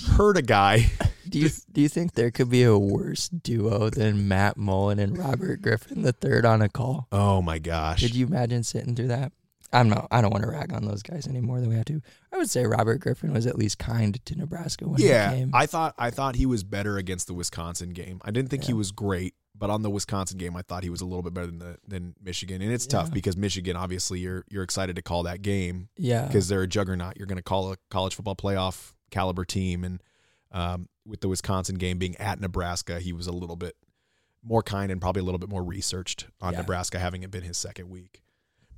heard 0.00 0.36
a 0.36 0.42
guy. 0.42 0.90
Do 1.28 1.40
you 1.40 1.50
do 1.72 1.80
you 1.80 1.88
think 1.88 2.12
there 2.12 2.30
could 2.30 2.50
be 2.50 2.62
a 2.62 2.78
worse 2.78 3.28
duo 3.28 3.90
than 3.90 4.28
Matt 4.28 4.56
Millen 4.56 5.00
and 5.00 5.18
Robert 5.18 5.60
Griffin 5.60 6.02
the 6.02 6.12
third 6.12 6.46
on 6.46 6.62
a 6.62 6.68
call? 6.68 7.08
Oh 7.10 7.42
my 7.42 7.58
gosh! 7.58 8.00
Could 8.00 8.14
you 8.14 8.28
imagine 8.28 8.62
sitting 8.62 8.94
through 8.94 9.08
that? 9.08 9.32
I'm 9.72 9.88
not. 9.88 10.06
I 10.10 10.20
don't 10.20 10.30
want 10.30 10.44
to 10.44 10.50
rag 10.50 10.72
on 10.72 10.84
those 10.84 11.02
guys 11.02 11.26
any 11.26 11.40
more 11.40 11.60
than 11.60 11.68
we 11.68 11.76
have 11.76 11.84
to. 11.86 12.00
I 12.32 12.38
would 12.38 12.48
say 12.48 12.64
Robert 12.64 13.00
Griffin 13.00 13.32
was 13.32 13.46
at 13.46 13.58
least 13.58 13.78
kind 13.78 14.24
to 14.24 14.36
Nebraska 14.36 14.88
when 14.88 15.00
yeah, 15.00 15.30
he 15.30 15.36
came. 15.38 15.50
I 15.52 15.66
thought 15.66 15.94
I 15.98 16.10
thought 16.10 16.36
he 16.36 16.46
was 16.46 16.62
better 16.62 16.96
against 16.96 17.26
the 17.26 17.34
Wisconsin 17.34 17.90
game. 17.90 18.20
I 18.24 18.30
didn't 18.30 18.50
think 18.50 18.64
he 18.64 18.72
was 18.72 18.92
great, 18.92 19.34
but 19.54 19.70
on 19.70 19.82
the 19.82 19.90
Wisconsin 19.90 20.38
game, 20.38 20.56
I 20.56 20.62
thought 20.62 20.82
he 20.82 20.90
was 20.90 21.00
a 21.00 21.04
little 21.04 21.22
bit 21.22 21.34
better 21.34 21.48
than 21.48 21.58
the 21.58 21.78
than 21.86 22.14
Michigan. 22.22 22.62
And 22.62 22.72
it's 22.72 22.86
tough 22.86 23.12
because 23.12 23.36
Michigan, 23.36 23.76
obviously, 23.76 24.20
you're 24.20 24.44
you're 24.48 24.62
excited 24.62 24.96
to 24.96 25.02
call 25.02 25.24
that 25.24 25.42
game 25.42 25.88
yeah, 25.96 26.26
because 26.26 26.48
they're 26.48 26.62
a 26.62 26.68
juggernaut. 26.68 27.16
You're 27.16 27.26
going 27.26 27.36
to 27.36 27.42
call 27.42 27.72
a 27.72 27.76
college 27.90 28.14
football 28.14 28.36
playoff 28.36 28.92
caliber 29.10 29.44
team, 29.44 29.84
and 29.84 30.02
um, 30.52 30.88
with 31.04 31.20
the 31.20 31.28
Wisconsin 31.28 31.76
game 31.76 31.98
being 31.98 32.16
at 32.16 32.40
Nebraska, 32.40 33.00
he 33.00 33.12
was 33.12 33.26
a 33.26 33.32
little 33.32 33.56
bit 33.56 33.76
more 34.42 34.62
kind 34.62 34.92
and 34.92 35.00
probably 35.00 35.20
a 35.20 35.24
little 35.24 35.38
bit 35.40 35.48
more 35.48 35.62
researched 35.64 36.26
on 36.40 36.52
Yeah. 36.52 36.60
Nebraska, 36.60 36.98
having 36.98 37.22
it 37.22 37.30
been 37.30 37.42
his 37.42 37.56
second 37.56 37.88
week. 37.90 38.22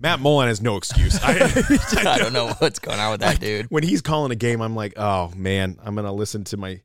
Matt 0.01 0.21
Millen 0.21 0.49
has 0.49 0.61
no 0.63 0.77
excuse. 0.77 1.19
I, 1.23 2.05
I 2.07 2.19
don't 2.19 2.33
know 2.33 2.49
what's 2.59 2.79
going 2.79 2.99
on 3.01 3.11
with 3.13 3.21
that 3.21 3.41
dude. 3.41 3.67
when 3.67 3.83
he's 3.83 4.01
calling 4.01 4.31
a 4.33 4.37
game, 4.37 4.61
I'm 4.63 4.75
like, 4.77 4.95
oh 4.97 5.33
man, 5.37 5.77
I'm 5.85 5.95
gonna 5.95 6.13
listen 6.13 6.45
to 6.45 6.57
my 6.57 6.81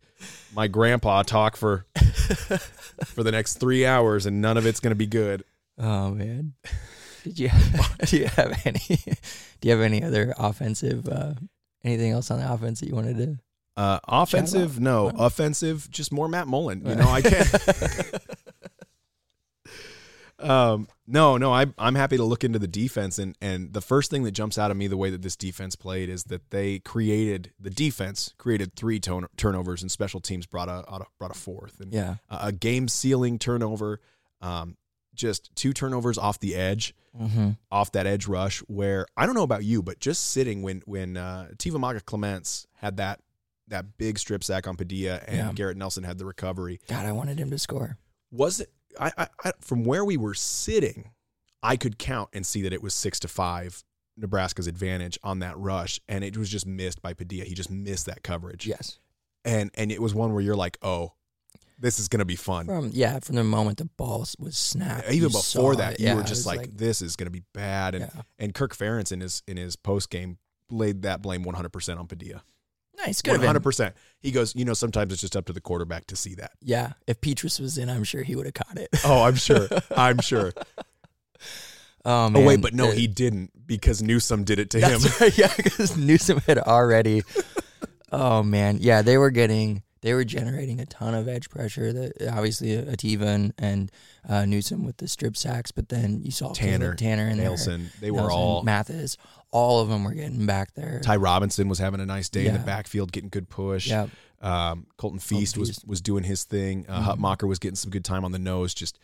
my 0.56 0.68
grandpa 0.68 1.24
talk 1.24 1.56
for 1.56 1.86
for 3.06 3.24
the 3.24 3.32
next 3.32 3.56
three 3.56 3.86
hours, 3.86 4.26
and 4.26 4.42
none 4.42 4.58
of 4.58 4.66
it's 4.66 4.80
gonna 4.80 4.96
be 4.96 5.06
good. 5.08 5.44
Oh 5.78 6.12
man, 6.12 6.54
did 7.24 7.40
you 7.40 7.50
do 8.06 8.18
you 8.18 8.26
have 8.28 8.62
any 8.66 8.80
do 8.80 9.68
you 9.68 9.72
have 9.72 9.82
any 9.82 10.04
other 10.04 10.34
offensive 10.38 11.08
uh, 11.08 11.34
anything 11.84 12.12
else 12.12 12.32
on 12.32 12.40
the 12.40 12.52
offense 12.52 12.80
that 12.80 12.88
you 12.88 12.96
wanted 12.96 13.18
to? 13.18 13.38
Uh, 13.76 14.00
offensive, 14.08 14.80
no. 14.80 15.06
Wow. 15.06 15.12
Offensive, 15.18 15.90
just 15.90 16.12
more 16.12 16.28
Matt 16.28 16.48
Millen. 16.48 16.86
You 16.86 16.96
know, 16.96 17.10
I 17.10 17.22
can't. 17.22 17.54
um, 20.40 20.88
no, 21.08 21.38
no. 21.38 21.52
I, 21.52 21.66
I'm 21.80 21.96
happy 21.96 22.18
to 22.18 22.24
look 22.24 22.44
into 22.44 22.60
the 22.60 22.68
defense, 22.68 23.18
and 23.18 23.36
and 23.42 23.74
the 23.74 23.82
first 23.82 24.12
thing 24.12 24.24
that 24.24 24.32
jumps 24.32 24.60
out 24.60 24.70
at 24.70 24.78
me 24.78 24.88
the 24.88 24.98
way 24.98 25.10
that 25.10 25.24
this 25.24 25.36
defense 25.36 25.76
played 25.76 26.10
is 26.10 26.26
that 26.26 26.52
they 26.52 26.80
created 26.80 27.52
the 27.60 27.72
defense 27.72 28.34
created 28.38 28.76
three 28.76 29.00
ton- 29.00 29.28
turnovers, 29.38 29.82
and 29.82 29.92
special 29.92 30.20
teams 30.20 30.46
brought 30.46 30.70
a 30.70 30.84
brought 31.18 31.32
a 31.32 31.40
fourth, 31.40 31.80
and 31.80 31.92
Yeah, 31.92 32.16
a 32.30 32.52
game 32.52 32.88
sealing 32.88 33.40
turnover. 33.40 34.02
Um, 34.40 34.78
just 35.14 35.54
two 35.56 35.74
turnovers 35.74 36.18
off 36.18 36.40
the 36.40 36.56
edge, 36.56 36.94
Mm-hmm. 37.20 37.52
off 37.72 37.92
that 37.92 38.08
edge 38.08 38.26
rush. 38.28 38.60
Where 38.62 39.06
I 39.16 39.28
don't 39.28 39.36
know 39.36 39.44
about 39.44 39.64
you, 39.64 39.84
but 39.84 40.00
just 40.00 40.32
sitting 40.32 40.64
when 40.64 40.82
when 40.86 41.16
uh, 41.16 41.50
Tiva 41.58 41.80
Maga 41.80 42.02
Clements 42.02 42.66
had 42.78 42.98
that 42.98 43.20
that 43.68 43.98
big 44.00 44.18
strip 44.18 44.44
sack 44.44 44.68
on 44.68 44.76
Padilla 44.76 45.22
and 45.28 45.38
Yeah. 45.38 45.52
Garrett 45.54 45.78
Nelson 45.78 46.04
had 46.04 46.18
the 46.18 46.26
recovery. 46.26 46.80
God, 46.88 47.06
I 47.06 47.12
wanted 47.12 47.38
him 47.40 47.52
to 47.52 47.60
score. 47.60 47.98
Was 48.32 48.60
it? 48.62 48.72
I, 49.00 49.12
I, 49.18 49.28
I 49.46 49.52
from 49.62 49.84
where 49.84 50.04
we 50.04 50.18
were 50.18 50.34
sitting, 50.34 51.12
I 51.62 51.78
could 51.78 52.00
count 52.00 52.30
and 52.34 52.46
see 52.46 52.64
that 52.64 52.74
it 52.74 52.82
was 52.82 52.96
six 52.96 53.20
to 53.20 53.28
five 53.28 53.84
Nebraska's 54.18 54.66
advantage 54.68 55.18
on 55.24 55.38
that 55.40 55.56
rush, 55.58 56.00
and 56.10 56.24
it 56.24 56.36
was 56.36 56.50
just 56.50 56.66
missed 56.66 57.02
by 57.04 57.14
Padilla. 57.14 57.46
He 57.46 57.54
just 57.54 57.70
missed 57.72 58.08
that 58.08 58.24
coverage. 58.24 58.66
Yes. 58.66 58.98
and 59.46 59.70
and 59.76 59.92
it 59.92 60.02
was 60.02 60.16
one 60.16 60.34
where 60.34 60.42
you're 60.42 60.56
like, 60.56 60.78
oh, 60.82 61.14
this 61.84 62.00
is 62.00 62.08
gonna 62.08 62.26
be 62.26 62.36
fun. 62.36 62.66
From 62.66 62.90
yeah, 62.94 63.20
from 63.20 63.36
the 63.36 63.44
moment 63.44 63.78
the 63.78 63.86
ball 63.86 64.26
was 64.40 64.58
snapped. 64.58 65.12
Even 65.12 65.32
before 65.32 65.76
that, 65.76 65.94
it. 65.94 66.00
you 66.00 66.08
Yeah, 66.08 66.16
were 66.16 66.22
just 66.24 66.48
was 66.48 66.58
like, 66.58 66.76
this 66.76 67.04
is 67.04 67.16
gonna 67.16 67.30
be 67.30 67.44
bad. 67.54 67.94
And 67.94 68.10
yeah. 68.16 68.22
and 68.40 68.54
Kirk 68.56 68.76
Ferentz 68.76 69.12
in 69.12 69.20
his 69.22 69.44
in 69.48 69.58
his 69.58 69.76
post 69.76 70.10
game 70.10 70.38
laid 70.72 71.04
that 71.04 71.22
blame 71.22 71.44
100 71.44 71.70
percent 71.70 72.00
on 72.00 72.08
Padilla. 72.08 72.42
nice, 72.98 73.22
good. 73.22 73.38
100 73.38 73.62
percent. 73.62 73.96
He 74.20 74.32
goes, 74.32 74.56
you 74.56 74.66
know, 74.66 74.74
sometimes 74.74 75.12
it's 75.14 75.22
just 75.22 75.36
up 75.36 75.46
to 75.46 75.54
the 75.54 75.62
quarterback 75.62 76.08
to 76.08 76.16
see 76.16 76.34
that. 76.36 76.52
Yeah, 76.62 76.94
if 77.06 77.22
Petras 77.22 77.60
was 77.60 77.78
in, 77.78 77.90
I'm 77.90 78.04
sure 78.06 78.24
he 78.24 78.36
would 78.36 78.46
have 78.46 78.54
caught 78.56 78.78
it. 78.80 78.90
Oh, 79.06 79.24
I'm 79.24 79.36
sure. 79.36 79.68
I'm 79.96 80.20
sure. 80.22 80.54
Oh, 82.06 82.30
man. 82.30 82.42
oh 82.42 82.46
wait, 82.46 82.62
but 82.62 82.74
no, 82.74 82.88
the- 82.90 82.96
he 82.96 83.08
didn't 83.08 83.52
because 83.66 84.02
Newsome 84.02 84.44
did 84.44 84.60
it 84.60 84.70
to 84.72 84.80
him. 84.80 85.00
Right, 85.22 85.38
yeah, 85.38 85.54
because 85.58 85.96
Newsome 85.98 86.40
had 86.40 86.58
already. 86.60 87.24
oh 88.12 88.44
man, 88.44 88.78
yeah, 88.82 89.02
they 89.02 89.18
were 89.18 89.32
getting, 89.32 89.84
they 90.04 90.14
were 90.14 90.24
generating 90.24 90.80
a 90.80 90.86
ton 90.86 91.16
of 91.16 91.28
edge 91.28 91.50
pressure. 91.50 91.92
That 91.92 92.30
obviously 92.32 92.70
Ativa 92.78 93.26
and, 93.26 93.54
and 93.58 93.92
uh, 94.30 94.46
Newsome 94.46 94.86
with 94.86 94.98
the 94.98 95.08
strip 95.08 95.36
sacks, 95.36 95.72
but 95.72 95.90
then 95.90 96.22
you 96.22 96.30
saw 96.30 96.50
Tannor, 96.52 96.56
Caleb 96.56 96.98
Tannor 96.98 97.30
and 97.32 97.38
Nelson, 97.40 97.90
they 98.00 98.12
were 98.12 98.18
Nelson, 98.20 98.38
all. 98.38 98.64
Mathis. 98.64 99.18
All 99.50 99.80
of 99.82 99.90
them 99.90 100.04
were 100.04 100.14
getting 100.14 100.46
back 100.46 100.74
there. 100.76 101.00
Ty 101.04 101.16
Robinson 101.16 101.68
was 101.70 101.80
having 101.80 102.00
a 102.00 102.06
nice 102.06 102.30
day 102.30 102.46
in 102.48 102.54
the 102.54 102.60
backfield, 102.60 103.12
getting 103.12 103.30
good 103.30 103.50
push. 103.50 103.88
Yeah, 103.88 104.08
Um, 104.42 104.88
Colton 104.98 105.20
Feist 105.20 105.58
was 105.58 105.72
Feist. 105.72 105.88
was 105.88 106.02
doing 106.02 106.24
his 106.24 106.44
thing. 106.44 106.86
Uh, 106.90 107.02
Mhm. 107.02 107.18
Hutmacher 107.18 107.48
was 107.48 107.60
getting 107.60 107.76
some 107.76 107.90
good 107.92 108.04
time 108.06 108.26
on 108.26 108.32
the 108.32 108.40
nose. 108.40 108.74
Just 108.74 109.00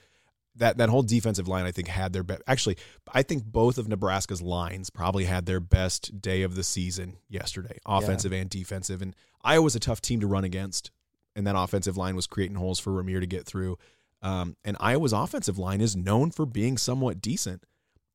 that 0.56 0.78
that 0.78 0.90
whole 0.90 1.04
defensive 1.04 1.48
line, 1.48 1.66
I 1.66 1.72
think, 1.72 1.88
had 1.88 2.12
their 2.14 2.24
best. 2.24 2.42
Actually, 2.48 2.76
I 3.14 3.22
think 3.24 3.46
both 3.46 3.78
of 3.78 3.88
Nebraska's 3.88 4.42
lines 4.42 4.90
probably 4.90 5.26
had 5.26 5.46
their 5.46 5.60
best 5.62 6.20
day 6.22 6.42
of 6.42 6.56
the 6.56 6.64
season 6.64 7.18
yesterday, 7.30 7.78
offensive 7.86 8.34
and 8.34 8.50
defensive. 8.50 9.02
And 9.02 9.16
Iowa's 9.44 9.76
a 9.76 9.80
tough 9.80 10.02
team 10.02 10.20
to 10.20 10.28
run 10.28 10.44
against, 10.44 10.92
and 11.36 11.46
that 11.48 11.58
offensive 11.58 11.98
line 11.98 12.16
was 12.16 12.28
creating 12.28 12.58
holes 12.58 12.80
for 12.80 12.92
Rahmir 12.92 13.20
to 13.20 13.28
get 13.28 13.46
through. 13.46 13.78
Um, 14.22 14.58
and 14.66 14.76
Iowa's 14.80 15.14
offensive 15.14 15.58
line 15.58 15.82
is 15.82 15.96
known 15.96 16.32
for 16.32 16.46
being 16.46 16.78
somewhat 16.78 17.22
decent. 17.22 17.64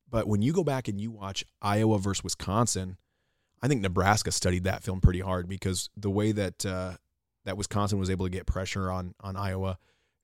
But 0.09 0.27
when 0.27 0.41
you 0.41 0.53
go 0.53 0.63
back 0.63 0.87
and 0.87 1.01
you 1.01 1.11
watch 1.11 1.43
Iowa 1.61 1.97
versus 1.97 2.23
Wisconsin, 2.23 2.97
I 3.61 3.67
think 3.67 3.81
Nebraska 3.81 4.31
studied 4.31 4.65
that 4.65 4.83
film 4.83 5.01
pretty 5.01 5.21
hard 5.21 5.49
because 5.49 5.89
the 5.97 6.11
way 6.11 6.31
that 6.31 6.65
uh, 6.65 6.93
that 7.45 7.57
Wisconsin 7.57 7.99
was 7.99 8.09
able 8.09 8.25
to 8.25 8.29
get 8.29 8.45
pressure 8.45 8.91
on 8.91 9.15
on 9.21 9.35
Iowa, 9.35 9.79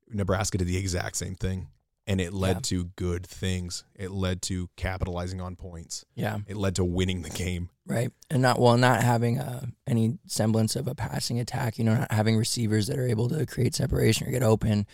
Nebraska 0.10 0.58
did 0.58 0.68
the 0.68 0.78
exact 0.78 1.18
same 1.18 1.36
thing, 1.36 1.68
and 2.12 2.20
it 2.22 2.34
led 2.34 2.58
Yeah. 2.58 2.60
to 2.64 2.84
good 2.96 3.26
things. 3.26 3.84
It 3.96 4.12
led 4.12 4.42
to 4.44 4.70
capitalizing 4.76 5.40
on 5.40 5.56
points. 5.56 6.04
yeah, 6.16 6.40
It 6.48 6.58
led 6.58 6.76
to 6.76 6.84
winning 6.86 7.22
the 7.22 7.30
game. 7.30 7.70
right. 7.86 8.12
And 8.30 8.42
not 8.42 8.60
well, 8.60 8.78
not 8.78 9.02
having 9.04 9.40
uh, 9.40 9.66
any 9.88 10.18
semblance 10.28 10.76
of 10.76 10.88
a 10.88 10.96
passing 10.96 11.40
attack. 11.40 11.78
You 11.78 11.84
know, 11.86 11.96
not 11.96 12.12
having 12.12 12.38
receivers 12.38 12.88
that 12.88 12.98
are 13.00 13.08
able 13.08 13.30
to 13.30 13.46
create 13.46 13.74
separation 13.76 14.28
or 14.28 14.32
get 14.32 14.44
open. 14.44 14.86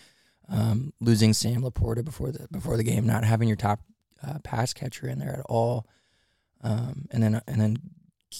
Um, 0.48 0.92
losing 1.00 1.34
Sam 1.34 1.62
Laporta 1.62 2.02
before 2.04 2.32
the 2.32 2.48
before 2.50 2.76
the 2.78 2.82
game, 2.84 3.06
not 3.06 3.22
having 3.24 3.48
your 3.48 3.56
top 3.56 3.80
uh, 4.22 4.38
pass 4.44 4.72
catcher 4.72 5.06
in 5.08 5.18
there 5.18 5.34
at 5.40 5.44
all, 5.46 5.86
um, 6.62 7.06
and 7.10 7.22
then 7.22 7.40
and 7.46 7.60
then 7.60 7.76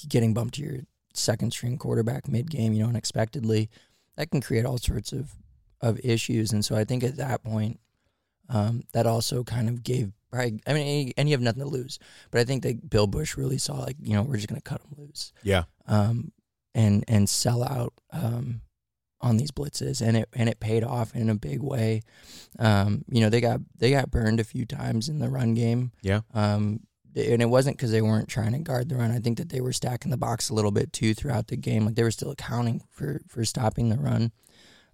getting 0.08 0.32
bumped 0.34 0.54
to 0.54 0.62
your 0.62 0.78
second 1.14 1.52
string 1.52 1.76
quarterback 1.78 2.26
mid 2.28 2.50
game, 2.50 2.72
you 2.72 2.82
know, 2.82 2.88
unexpectedly, 2.88 3.68
that 4.16 4.30
can 4.30 4.40
create 4.40 4.64
all 4.64 4.78
sorts 4.78 5.12
of 5.12 5.34
of 5.80 6.00
issues. 6.02 6.52
And 6.52 6.64
so 6.64 6.74
I 6.74 6.84
think 6.84 7.04
at 7.04 7.16
that 7.16 7.42
point, 7.44 7.78
um, 8.48 8.82
that 8.92 9.06
also 9.06 9.44
kind 9.44 9.68
of 9.68 9.82
gave. 9.82 10.12
Probably, 10.30 10.60
I 10.66 10.74
mean, 10.74 11.12
and 11.16 11.28
you 11.28 11.32
have 11.32 11.40
nothing 11.40 11.62
to 11.62 11.68
lose, 11.68 11.98
but 12.30 12.40
I 12.40 12.44
think 12.44 12.62
that 12.62 12.90
Bill 12.90 13.06
Busch 13.06 13.36
really 13.36 13.56
saw 13.56 13.78
like, 13.78 13.96
you 13.98 14.12
know, 14.12 14.22
we're 14.22 14.36
just 14.36 14.48
going 14.48 14.60
to 14.60 14.68
cut 14.68 14.82
them 14.82 14.94
loose, 14.98 15.32
Yeah, 15.42 15.64
um, 15.86 16.32
and 16.74 17.02
and 17.08 17.28
sell 17.28 17.64
out 17.64 17.94
um, 18.12 18.60
on 19.22 19.38
these 19.38 19.50
blitzes, 19.50 20.06
and 20.06 20.18
it 20.18 20.28
and 20.34 20.50
it 20.50 20.60
paid 20.60 20.84
off 20.84 21.14
in 21.14 21.30
a 21.30 21.34
big 21.34 21.62
way. 21.62 22.02
Um, 22.58 23.04
you 23.08 23.22
know, 23.22 23.30
they 23.30 23.40
got 23.40 23.60
they 23.78 23.90
got 23.90 24.10
burned 24.10 24.38
a 24.38 24.44
few 24.44 24.66
times 24.66 25.08
in 25.08 25.18
the 25.18 25.30
run 25.30 25.54
game. 25.54 25.92
Yeah. 26.02 26.20
Um, 26.34 26.80
and 27.16 27.42
it 27.42 27.48
wasn't 27.48 27.76
because 27.76 27.90
they 27.90 28.02
weren't 28.02 28.28
trying 28.28 28.52
to 28.52 28.58
guard 28.58 28.88
the 28.88 28.96
run. 28.96 29.10
I 29.10 29.18
think 29.18 29.38
that 29.38 29.48
they 29.48 29.60
were 29.60 29.72
stacking 29.72 30.10
the 30.10 30.16
box 30.16 30.50
a 30.50 30.54
little 30.54 30.70
bit 30.70 30.92
too 30.92 31.14
throughout 31.14 31.48
the 31.48 31.56
game. 31.56 31.86
Like 31.86 31.94
they 31.94 32.02
were 32.02 32.10
still 32.10 32.30
accounting 32.30 32.82
for 32.90 33.22
for 33.28 33.44
stopping 33.44 33.88
the 33.88 33.96
run. 33.96 34.30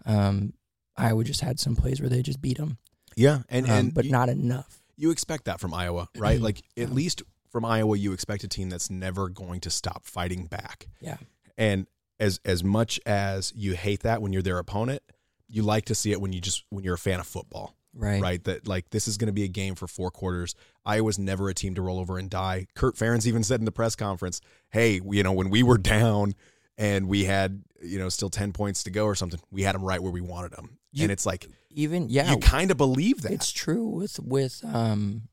Um, 0.07 0.55
Iowa 0.97 1.25
just 1.25 1.41
had 1.41 1.59
some 1.59 1.75
plays 1.75 2.01
where 2.01 2.09
they 2.09 2.23
just 2.23 2.41
beat 2.41 2.59
them, 2.59 2.79
yeah, 3.17 3.41
and 3.49 3.67
um, 3.67 3.73
and 3.73 3.95
but 3.95 4.05
you, 4.05 4.11
not 4.13 4.29
enough. 4.29 4.83
you 4.97 5.11
expect 5.11 5.45
that 5.45 5.61
from 5.61 5.73
Iowa, 5.75 6.09
right? 6.17 6.41
Like 6.41 6.59
at 6.77 6.89
Yeah. 6.89 6.95
least 6.95 7.23
from 7.51 7.65
Iowa, 7.65 7.97
you 7.97 8.13
expect 8.13 8.45
a 8.45 8.49
team 8.49 8.69
that's 8.71 8.91
never 8.91 9.29
going 9.29 9.61
to 9.61 9.71
stop 9.71 10.05
fighting 10.05 10.47
back. 10.47 10.89
Yeah. 11.01 11.17
And 11.57 11.87
as 12.21 12.41
as 12.45 12.63
much 12.65 13.01
as 13.07 13.53
you 13.55 13.75
hate 13.75 14.01
that 14.01 14.21
when 14.23 14.33
you're 14.33 14.43
their 14.43 14.59
opponent, 14.59 15.03
you 15.49 15.63
like 15.63 15.85
to 15.87 15.95
see 15.95 16.13
it 16.13 16.21
when 16.21 16.33
you 16.33 16.41
just 16.41 16.65
when 16.71 16.85
you're 16.85 16.95
a 16.95 16.99
fan 16.99 17.21
of 17.21 17.27
football. 17.27 17.77
Right. 17.97 18.21
right? 18.21 18.43
That 18.43 18.67
like 18.67 18.91
this 18.91 19.07
is 19.07 19.17
going 19.17 19.29
to 19.29 19.33
be 19.33 19.45
a 19.45 19.49
game 19.49 19.77
for 19.77 19.87
four 19.87 20.11
quarters. 20.11 20.57
Iowa's 20.85 21.17
never 21.17 21.49
a 21.49 21.55
team 21.55 21.77
to 21.77 21.83
roll 21.83 22.01
over 22.01 22.19
and 22.19 22.29
die. 22.29 22.67
Kirk 22.75 22.97
Ferentz 22.97 23.25
even 23.25 23.45
said 23.45 23.61
in 23.61 23.67
the 23.67 23.71
press 23.73 23.95
conference, 23.95 24.41
"Hey, 24.71 25.01
you 25.09 25.23
know, 25.23 25.33
when 25.33 25.49
we 25.49 25.63
were 25.63 25.79
down 25.79 26.35
and 26.79 27.09
we 27.09 27.25
had 27.25 27.63
you 27.83 27.99
know 27.99 28.09
still 28.09 28.31
ten 28.31 28.53
points 28.53 28.83
to 28.85 28.91
go 28.91 29.05
or 29.05 29.15
something, 29.15 29.41
we 29.51 29.63
had 29.63 29.75
them 29.75 29.83
right 29.85 30.03
where 30.03 30.13
we 30.13 30.21
wanted 30.21 30.53
them." 30.53 30.79
You- 30.93 31.03
and 31.05 31.13
it's 31.13 31.27
like 31.27 31.49
Even 31.71 32.09
yeah, 32.09 32.31
you 32.33 32.39
kind 32.39 32.71
of 32.71 32.77
believe 32.77 33.23
that. 33.23 33.33
It's 33.33 33.51
true 33.51 33.87
with 33.89 34.21
with 34.21 34.61
um, 34.65 35.29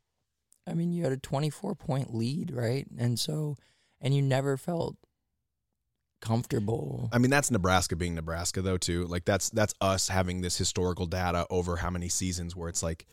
I 0.67 0.73
mean, 0.73 0.91
you 0.91 1.03
had 1.03 1.11
a 1.11 1.17
twenty 1.17 1.49
four 1.49 1.75
point 1.75 2.13
lead, 2.15 2.51
right? 2.51 2.87
And 2.97 3.19
so, 3.19 3.57
and 3.99 4.13
you 4.15 4.21
never 4.21 4.57
felt 4.57 4.95
comfortable. 6.21 7.09
I 7.11 7.17
mean, 7.17 7.31
that's 7.31 7.49
Nebraska 7.51 7.95
being 7.95 8.15
Nebraska 8.15 8.61
though 8.61 8.77
too. 8.77 9.05
Like 9.05 9.25
that's 9.25 9.49
that's 9.49 9.73
us 9.81 10.07
having 10.07 10.41
this 10.41 10.57
historical 10.57 11.05
data 11.05 11.45
over 11.49 11.77
how 11.77 11.89
many 11.89 12.09
seasons 12.09 12.55
where 12.55 12.69
it's 12.69 12.83
like 12.83 13.05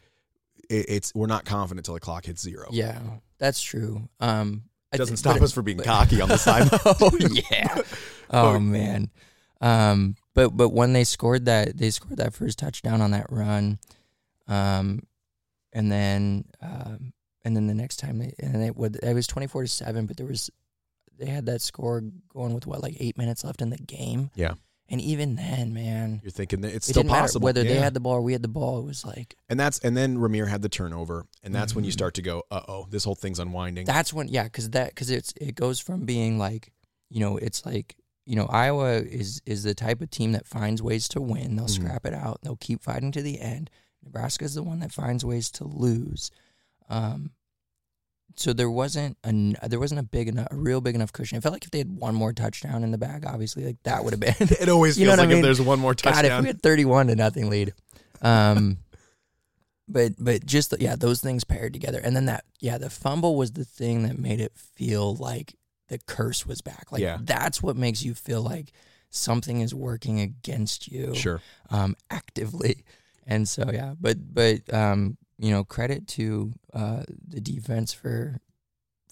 it, 0.69 0.87
it's 0.89 1.13
we're 1.15 1.27
not 1.27 1.45
confident 1.45 1.85
till 1.85 1.95
the 1.95 2.01
clock 2.01 2.27
hits 2.27 2.43
zero. 2.43 2.69
yeah, 2.71 2.99
that's 3.39 3.63
true. 3.63 4.09
Um, 4.21 4.65
It 4.93 4.99
doesn't 4.99 5.17
stop 5.19 5.41
us 5.41 5.53
from 5.53 5.65
being 5.65 5.79
cocky 5.79 6.21
on 6.21 6.29
the 6.29 6.39
sideline. 6.39 6.81
oh 6.85 7.17
yeah. 7.51 7.83
Oh 8.31 8.59
man. 8.61 9.11
Um, 9.63 10.17
but 10.35 10.51
but 10.51 10.69
when 10.69 10.93
they 10.93 11.05
scored 11.05 11.47
that, 11.47 11.79
they 11.79 11.89
scored 11.89 12.19
that 12.19 12.35
first 12.35 12.59
touchdown 12.59 13.01
on 13.01 13.13
that 13.13 13.27
run, 13.31 13.79
um, 14.47 15.01
and 15.73 15.91
then 15.91 16.45
um, 16.61 17.15
and 17.43 17.57
then 17.57 17.67
the 17.67 17.75
next 17.75 17.97
time 17.97 18.19
they 18.19 18.35
and 18.39 18.63
it 18.63 18.77
would 18.77 18.97
it 19.03 19.15
was 19.15 19.27
twenty 19.27 19.47
four 19.47 19.63
to 19.63 19.69
seven, 19.69 20.05
but 20.05 20.19
there 20.19 20.27
was 20.27 20.51
they 21.19 21.27
had 21.27 21.47
that 21.47 21.63
score 21.63 22.03
going 22.29 22.53
with 22.53 22.67
what 22.67 22.83
like 22.83 22.97
eight 23.01 23.17
minutes 23.17 23.45
left 23.45 23.63
in 23.63 23.71
the 23.71 23.79
game. 23.79 24.31
Yeah. 24.35 24.55
And 24.91 25.01
even 25.03 25.35
then, 25.37 25.75
man, 25.75 26.21
You're 26.23 26.31
thinking 26.31 26.63
that 26.63 26.75
it's 26.75 26.89
it 26.89 26.93
still 26.93 27.05
possible 27.05 27.45
whether 27.45 27.63
they 27.63 27.77
had 27.77 27.93
the 27.93 28.01
ball 28.01 28.15
or 28.15 28.23
we 28.23 28.33
had 28.33 28.41
the 28.43 28.49
ball. 28.49 28.79
It 28.81 28.85
was 28.87 29.05
like 29.05 29.37
And 29.51 29.61
that's 29.61 29.79
and 29.81 29.95
then 29.97 30.17
Rahmir 30.17 30.49
had 30.49 30.63
the 30.63 30.69
turnover, 30.71 31.27
and 31.43 31.55
that's 31.55 31.75
when 31.75 31.85
you 31.85 31.91
Mhm. 31.91 31.95
start 31.95 32.15
to 32.15 32.23
go, 32.23 32.43
uh 32.51 32.63
oh, 32.69 32.87
this 32.89 33.05
whole 33.05 33.15
thing's 33.15 33.39
unwinding. 33.39 33.85
That's 33.85 34.13
when, 34.15 34.29
yeah, 34.29 34.45
because 34.45 34.71
that 34.71 34.89
because 34.91 35.11
it's 35.11 35.35
it 35.39 35.55
goes 35.55 35.79
from 35.79 36.07
being 36.07 36.39
like, 36.39 36.73
you 37.11 37.21
know, 37.21 37.37
it's 37.37 37.67
like 37.67 37.97
you 38.25 38.35
know 38.37 38.47
Iowa 38.47 38.95
is 39.01 39.43
is 39.45 39.63
the 39.63 39.75
type 39.75 40.01
of 40.01 40.11
team 40.11 40.33
that 40.33 40.47
finds 40.47 40.83
ways 40.83 41.07
to 41.09 41.21
win. 41.21 41.57
They'll 41.57 41.67
Mhm. 41.67 41.71
scrap 41.71 42.07
it 42.07 42.15
out. 42.15 42.41
They'll 42.43 42.57
keep 42.57 42.83
fighting 42.83 43.13
to 43.13 43.21
the 43.23 43.41
end. 43.41 43.69
Nebraska 44.03 44.47
is 44.47 44.55
the 44.55 44.63
one 44.63 44.79
that 44.81 44.93
finds 44.93 45.23
ways 45.25 45.51
to 45.53 45.65
lose. 45.65 46.31
Um, 46.89 47.33
so 48.37 48.53
there 48.53 48.71
wasn't 48.71 49.17
a 49.25 49.69
there 49.69 49.81
wasn't 49.81 50.01
a 50.01 50.05
big 50.05 50.29
enough 50.29 50.49
a 50.51 50.57
real 50.57 50.81
big 50.81 50.95
enough 50.95 51.13
cushion. 51.13 51.39
It 51.39 51.43
felt 51.43 51.53
like 51.53 51.65
if 51.65 51.71
they 51.71 51.79
had 51.79 51.91
one 51.91 52.15
more 52.15 52.33
touchdown 52.33 52.85
in 52.85 52.91
the 52.91 52.99
bag, 52.99 53.25
obviously, 53.27 53.65
like 53.65 53.83
that 53.85 54.05
would 54.05 54.13
have 54.13 54.21
been. 54.21 54.35
it 54.61 54.69
always 54.69 54.99
You 54.99 55.07
know 55.07 55.13
feels 55.13 55.19
what 55.19 55.25
I 55.25 55.29
like 55.29 55.37
if 55.39 55.43
there's 55.43 55.61
one 55.61 55.81
more 55.81 55.95
God, 55.95 56.25
if 56.25 56.41
we 56.41 56.47
had 56.47 56.63
thirty-one 56.63 57.09
to 57.09 57.17
nothing 57.17 57.51
lead, 57.51 57.75
um, 58.23 58.79
but 59.89 60.13
but 60.19 60.45
just 60.47 60.75
yeah, 60.81 60.97
those 60.97 61.21
things 61.21 61.45
paired 61.45 61.73
together, 61.73 62.01
and 62.03 62.15
then 62.15 62.27
that 62.27 62.45
yeah, 62.61 62.79
the 62.79 62.91
fumble 62.91 63.37
was 63.37 63.53
the 63.53 63.65
thing 63.65 64.03
that 64.05 64.19
made 64.19 64.41
it 64.41 64.53
feel 64.55 65.15
like 65.15 65.55
the 65.89 65.99
curse 65.99 66.47
was 66.47 66.61
back. 66.61 66.93
Like 66.93 67.01
Yeah. 67.03 67.19
that's 67.23 67.63
what 67.63 67.77
makes 67.77 68.03
you 68.03 68.15
feel 68.15 68.43
like 68.43 68.73
something 69.11 69.61
is 69.61 69.75
working 69.75 70.21
against 70.21 70.87
you, 70.93 71.15
sure. 71.15 71.41
um, 71.71 71.97
actively, 72.11 72.85
and 73.29 73.49
so 73.49 73.71
yeah, 73.73 73.95
but 74.01 74.17
but 74.35 74.73
um, 74.75 75.17
you 75.39 75.53
know, 75.53 75.63
credit 75.63 76.09
to 76.09 76.53
uh 76.75 77.05
the 77.29 77.41
defense 77.41 77.93
for 77.93 78.41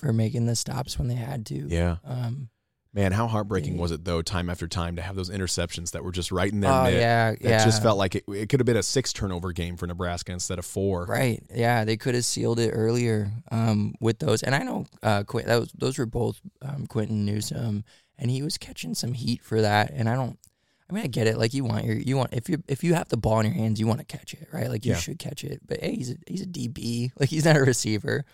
for 0.00 0.12
making 0.12 0.46
the 0.46 0.56
stops 0.56 0.98
when 0.98 1.06
they 1.08 1.14
had 1.14 1.46
to. 1.46 1.54
Yeah. 1.68 1.96
Um, 2.04 2.48
Man, 2.92 3.12
how 3.12 3.26
heartbreaking 3.26 3.76
was 3.76 3.92
it 3.92 4.06
though, 4.06 4.22
time 4.22 4.48
after 4.48 4.66
time, 4.66 4.96
to 4.96 5.02
have 5.02 5.16
those 5.16 5.28
interceptions 5.28 5.90
that 5.90 6.02
were 6.02 6.12
just 6.12 6.32
right 6.32 6.50
in 6.50 6.60
their 6.60 6.72
Oh 6.72 6.84
mitt? 6.84 6.94
yeah, 6.94 7.30
It 7.32 7.38
yeah. 7.42 7.62
just 7.62 7.82
felt 7.82 7.98
like 7.98 8.14
it, 8.14 8.24
it 8.26 8.48
could 8.48 8.58
have 8.58 8.64
been 8.64 8.78
a 8.78 8.82
six 8.82 9.12
turnover 9.12 9.52
game 9.52 9.76
for 9.76 9.86
Nebraska 9.86 10.32
instead 10.32 10.58
of 10.58 10.64
four. 10.64 11.04
Right. 11.04 11.42
Yeah, 11.54 11.84
they 11.84 11.98
could 11.98 12.14
have 12.14 12.24
sealed 12.24 12.58
it 12.58 12.70
earlier 12.70 13.30
um, 13.50 13.94
with 14.00 14.18
those. 14.18 14.42
And 14.42 14.54
I 14.54 14.60
know 14.60 14.86
uh, 15.02 15.24
that 15.24 15.58
was, 15.60 15.70
those 15.76 15.98
were 15.98 16.06
both 16.06 16.40
um, 16.62 16.86
Quinton 16.86 17.26
Newsome, 17.26 17.84
and 18.18 18.30
he 18.30 18.40
was 18.42 18.56
catching 18.56 18.94
some 18.94 19.12
heat 19.12 19.42
for 19.42 19.60
that. 19.60 19.90
And 19.92 20.08
I 20.08 20.14
don't. 20.14 20.38
I 20.88 20.92
mean, 20.92 21.02
I 21.04 21.08
get 21.08 21.26
it. 21.26 21.36
Like 21.36 21.52
you 21.52 21.64
want 21.64 21.84
your 21.84 21.96
you 21.96 22.16
want 22.16 22.32
if 22.32 22.48
you 22.48 22.62
if 22.68 22.84
you 22.84 22.94
have 22.94 23.08
the 23.08 23.16
ball 23.16 23.40
in 23.40 23.46
your 23.46 23.54
hands, 23.54 23.80
you 23.80 23.86
want 23.86 23.98
to 24.00 24.04
catch 24.06 24.34
it, 24.34 24.48
right? 24.52 24.68
Like 24.68 24.84
you 24.84 24.92
Yeah. 24.92 24.98
should 24.98 25.18
catch 25.18 25.42
it. 25.44 25.60
But 25.66 25.80
hey, 25.80 25.96
he's 25.96 26.10
a, 26.12 26.16
he's 26.26 26.42
a 26.42 26.46
DB. 26.46 27.10
Like 27.18 27.28
he's 27.28 27.44
not 27.44 27.56
a 27.56 27.60
receiver. 27.60 28.24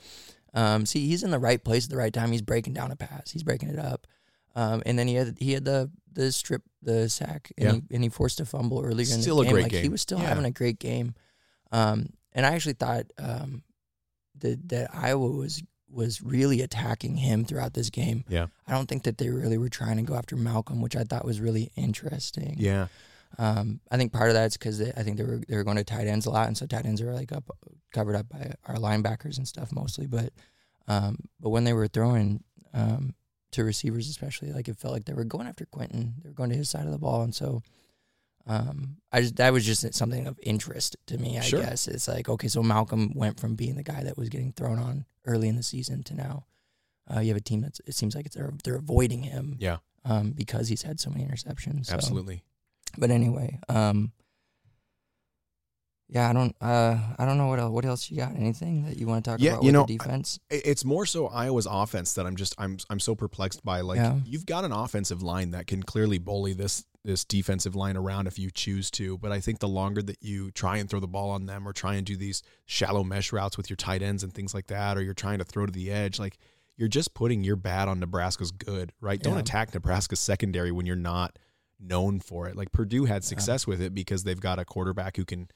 Um, 0.54 0.84
see, 0.84 1.06
he's 1.08 1.22
in 1.22 1.30
the 1.30 1.38
right 1.38 1.62
place 1.64 1.84
at 1.84 1.90
the 1.90 1.96
right 1.96 2.12
time. 2.12 2.30
He's 2.30 2.42
breaking 2.42 2.74
down 2.74 2.90
a 2.90 2.96
pass. 2.96 3.30
He's 3.30 3.42
breaking 3.42 3.70
it 3.70 3.78
up. 3.78 4.06
Um, 4.54 4.82
and 4.84 4.98
then 4.98 5.08
he 5.08 5.14
had 5.14 5.36
he 5.38 5.52
had 5.52 5.64
the 5.64 5.90
the 6.12 6.30
strip 6.30 6.62
the 6.82 7.08
sack 7.08 7.50
and, 7.56 7.64
Yeah. 7.66 7.72
he, 7.88 7.94
and 7.94 8.02
he 8.04 8.10
forced 8.10 8.38
a 8.40 8.44
fumble 8.44 8.80
earlier 8.82 9.06
in 9.14 9.20
the 9.22 9.32
a 9.40 9.44
game. 9.44 9.52
great 9.54 9.62
like 9.62 9.72
he 9.72 9.88
was 9.88 10.02
still 10.02 10.18
Yeah. 10.18 10.26
having 10.28 10.44
a 10.44 10.50
great 10.50 10.78
game. 10.78 11.14
Um, 11.70 12.10
and 12.34 12.44
I 12.44 12.50
actually 12.54 12.74
thought 12.74 13.06
um, 13.18 13.62
that 14.40 14.68
that 14.68 14.94
Iowa 14.94 15.30
was 15.30 15.62
was 15.92 16.22
really 16.22 16.62
attacking 16.62 17.16
him 17.16 17.44
throughout 17.44 17.74
this 17.74 17.90
game. 17.90 18.24
Yeah. 18.28 18.46
I 18.66 18.72
don't 18.72 18.88
think 18.88 19.02
that 19.04 19.18
they 19.18 19.28
really 19.28 19.58
were 19.58 19.68
trying 19.68 19.96
to 19.96 20.02
go 20.02 20.14
after 20.14 20.36
Malcolm, 20.36 20.80
which 20.80 20.96
I 20.96 21.04
thought 21.04 21.24
was 21.24 21.40
really 21.40 21.70
interesting. 21.76 22.56
Yeah. 22.58 22.88
Um, 23.38 23.80
I 23.90 23.96
think 23.96 24.12
part 24.12 24.28
of 24.28 24.34
that's 24.34 24.56
because 24.56 24.80
I 24.80 25.02
think 25.02 25.16
they 25.16 25.24
were 25.24 25.40
they 25.48 25.56
were 25.56 25.64
going 25.64 25.78
to 25.78 25.84
tight 25.84 26.06
ends 26.06 26.26
a 26.26 26.30
lot, 26.30 26.48
and 26.48 26.56
so 26.56 26.66
tight 26.66 26.84
ends 26.84 27.00
are 27.00 27.14
like 27.14 27.32
up 27.32 27.44
covered 27.92 28.16
up 28.16 28.28
by 28.28 28.54
our 28.66 28.76
linebackers 28.76 29.38
and 29.38 29.48
stuff 29.48 29.72
mostly. 29.72 30.06
But 30.06 30.32
um, 30.86 31.16
but 31.40 31.50
when 31.50 31.64
they 31.64 31.72
were 31.72 31.88
throwing 31.88 32.44
um, 32.74 33.14
to 33.52 33.64
receivers, 33.64 34.08
especially, 34.08 34.52
like 34.52 34.68
it 34.68 34.76
felt 34.76 34.92
like 34.92 35.04
they 35.04 35.14
were 35.14 35.24
going 35.24 35.46
after 35.46 35.64
Quinton. 35.66 36.14
They 36.22 36.28
were 36.28 36.34
going 36.34 36.50
to 36.50 36.56
his 36.56 36.68
side 36.68 36.84
of 36.84 36.92
the 36.92 36.98
ball, 36.98 37.22
and 37.22 37.34
so 37.34 37.62
um, 38.46 38.96
I 39.12 39.20
just 39.22 39.36
that 39.36 39.52
was 39.52 39.64
just 39.64 39.94
something 39.94 40.26
of 40.26 40.38
interest 40.42 40.96
to 41.06 41.18
me. 41.18 41.38
I 41.38 41.42
Sure. 41.42 41.60
guess 41.62 41.86
it's 41.88 42.08
like 42.08 42.28
okay, 42.28 42.48
so 42.48 42.62
Malcolm 42.62 43.12
went 43.14 43.38
from 43.40 43.54
being 43.54 43.76
the 43.76 43.82
guy 43.82 44.02
that 44.04 44.16
was 44.16 44.28
getting 44.28 44.52
thrown 44.52 44.78
on 44.78 45.04
early 45.26 45.48
in 45.48 45.56
the 45.56 45.62
season 45.62 46.02
to 46.04 46.14
now 46.14 46.46
uh, 47.14 47.20
you 47.20 47.28
have 47.28 47.36
a 47.36 47.40
team 47.40 47.60
that's 47.60 47.80
it 47.86 47.94
seems 47.94 48.14
like 48.14 48.26
it's 48.26 48.34
they're, 48.36 48.52
they're 48.64 48.76
avoiding 48.76 49.22
him 49.22 49.56
Yeah. 49.60 49.78
um, 50.04 50.32
because 50.32 50.68
he's 50.68 50.82
had 50.82 50.98
so 51.00 51.10
many 51.10 51.24
interceptions. 51.24 51.86
So. 51.86 51.94
Absolutely. 51.94 52.42
But 52.98 53.10
anyway, 53.10 53.58
um, 53.68 54.12
yeah, 56.14 56.28
I 56.28 56.32
don't, 56.34 56.54
uh, 56.60 56.98
I 57.18 57.24
don't 57.24 57.38
know 57.38 57.46
what 57.46 57.58
else. 57.58 57.72
What 57.72 57.84
else 57.86 58.10
you 58.10 58.18
got? 58.18 58.36
Anything 58.36 58.84
that 58.84 58.98
you 58.98 59.06
want 59.06 59.24
to 59.24 59.30
talk 59.30 59.40
Yeah, 59.40 59.52
about 59.52 59.62
you 59.62 59.68
with 59.68 59.72
know, 59.72 59.86
the 59.86 59.96
defense? 59.96 60.38
It- 60.50 60.66
It's 60.66 60.84
more 60.84 61.06
so 61.06 61.28
Iowa's 61.28 61.66
offense 61.68 62.12
that 62.14 62.26
I'm 62.26 62.36
just 62.36 62.54
I'm 62.58 62.76
I'm 62.90 63.00
so 63.00 63.14
perplexed 63.14 63.64
by. 63.64 63.80
Like 63.80 63.96
Yeah. 63.96 64.20
you've 64.26 64.44
got 64.44 64.64
an 64.64 64.72
offensive 64.72 65.22
line 65.22 65.52
that 65.52 65.66
can 65.66 65.82
clearly 65.82 66.18
bully 66.18 66.52
this 66.52 66.84
this 67.04 67.24
defensive 67.24 67.74
line 67.74 67.96
around 67.96 68.26
if 68.28 68.38
you 68.38 68.50
choose 68.50 68.90
to. 68.92 69.16
But 69.18 69.32
I 69.32 69.40
think 69.40 69.58
the 69.58 69.68
longer 69.68 70.02
that 70.02 70.18
you 70.22 70.50
try 70.52 70.76
and 70.76 70.88
throw 70.88 71.00
the 71.00 71.08
ball 71.08 71.30
on 71.30 71.46
them 71.46 71.66
or 71.66 71.72
try 71.72 71.94
and 71.94 72.06
do 72.06 72.16
these 72.16 72.42
shallow 72.66 73.02
mesh 73.02 73.32
routes 73.32 73.56
with 73.56 73.68
your 73.70 73.76
tight 73.78 74.02
ends 74.02 74.22
and 74.22 74.32
things 74.32 74.52
like 74.54 74.66
that, 74.68 74.96
or 74.98 75.02
you're 75.02 75.14
trying 75.14 75.38
to 75.38 75.44
throw 75.44 75.66
to 75.66 75.72
the 75.72 75.90
edge, 75.90 76.20
like 76.20 76.38
you're 76.76 76.88
just 76.88 77.12
putting 77.14 77.42
your 77.42 77.56
bad 77.56 77.88
on 77.88 77.98
Nebraska's 78.00 78.52
good, 78.52 78.92
right? 79.00 79.20
Don't 79.20 79.36
attack 79.38 79.74
Nebraska's 79.74 80.20
secondary 80.20 80.70
when 80.70 80.86
you're 80.86 80.94
not 80.94 81.38
known 81.80 82.20
for 82.20 82.46
it. 82.48 82.54
Like 82.56 82.70
Purdue 82.70 83.06
had 83.06 83.24
success 83.24 83.66
with 83.66 83.80
it 83.80 83.92
because 83.94 84.22
they've 84.24 84.38
got 84.40 84.58
a 84.60 84.64
quarterback 84.64 85.16
who 85.16 85.24
can 85.24 85.48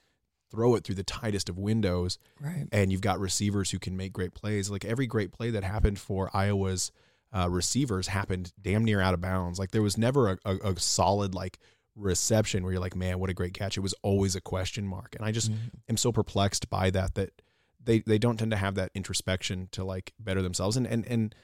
throw 0.51 0.75
it 0.77 0.85
through 0.85 0.95
the 0.95 1.03
tightest 1.05 1.49
of 1.49 1.59
windows 1.59 2.19
Right. 2.41 2.67
and 2.73 2.93
you've 2.93 3.01
got 3.01 3.19
receivers 3.19 3.71
who 3.71 3.79
can 3.79 3.97
make 3.97 4.13
great 4.13 4.33
plays. 4.35 4.71
Like 4.71 4.85
every 4.85 5.07
great 5.07 5.33
play 5.33 5.51
that 5.51 5.65
happened 5.65 5.99
for 5.99 6.31
Iowa's 6.35 6.93
uh, 7.33 7.49
receivers 7.51 8.07
happened 8.09 8.53
damn 8.61 8.85
near 8.85 9.01
out 9.01 9.13
of 9.15 9.21
bounds. 9.21 9.59
Like 9.59 9.73
there 9.73 9.83
was 9.83 9.99
never 9.99 10.31
a, 10.33 10.39
a, 10.45 10.57
a 10.73 10.79
solid 10.81 11.35
like 11.35 11.59
reception 11.97 12.63
where 12.63 12.73
you're 12.73 12.81
like, 12.81 12.95
man, 12.97 13.19
what 13.19 13.31
a 13.31 13.35
great 13.35 13.55
catch. 13.55 13.77
It 13.77 13.81
was 13.81 13.95
always 14.03 14.37
a 14.37 14.41
question 14.41 14.87
mark, 14.87 15.15
and 15.17 15.25
I 15.25 15.33
just 15.33 15.51
Mhm. 15.51 15.57
am 15.89 15.97
so 15.97 16.13
perplexed 16.13 16.69
by 16.71 16.91
that 16.91 17.15
that 17.15 17.31
they 17.83 18.01
they 18.01 18.19
don't 18.19 18.37
tend 18.37 18.51
to 18.53 18.57
have 18.57 18.75
that 18.77 18.91
introspection 18.95 19.69
to 19.73 19.83
like 19.85 20.13
better 20.21 20.43
themselves. 20.43 20.77
And 20.77 20.87
and 20.87 21.05
and 21.07 21.35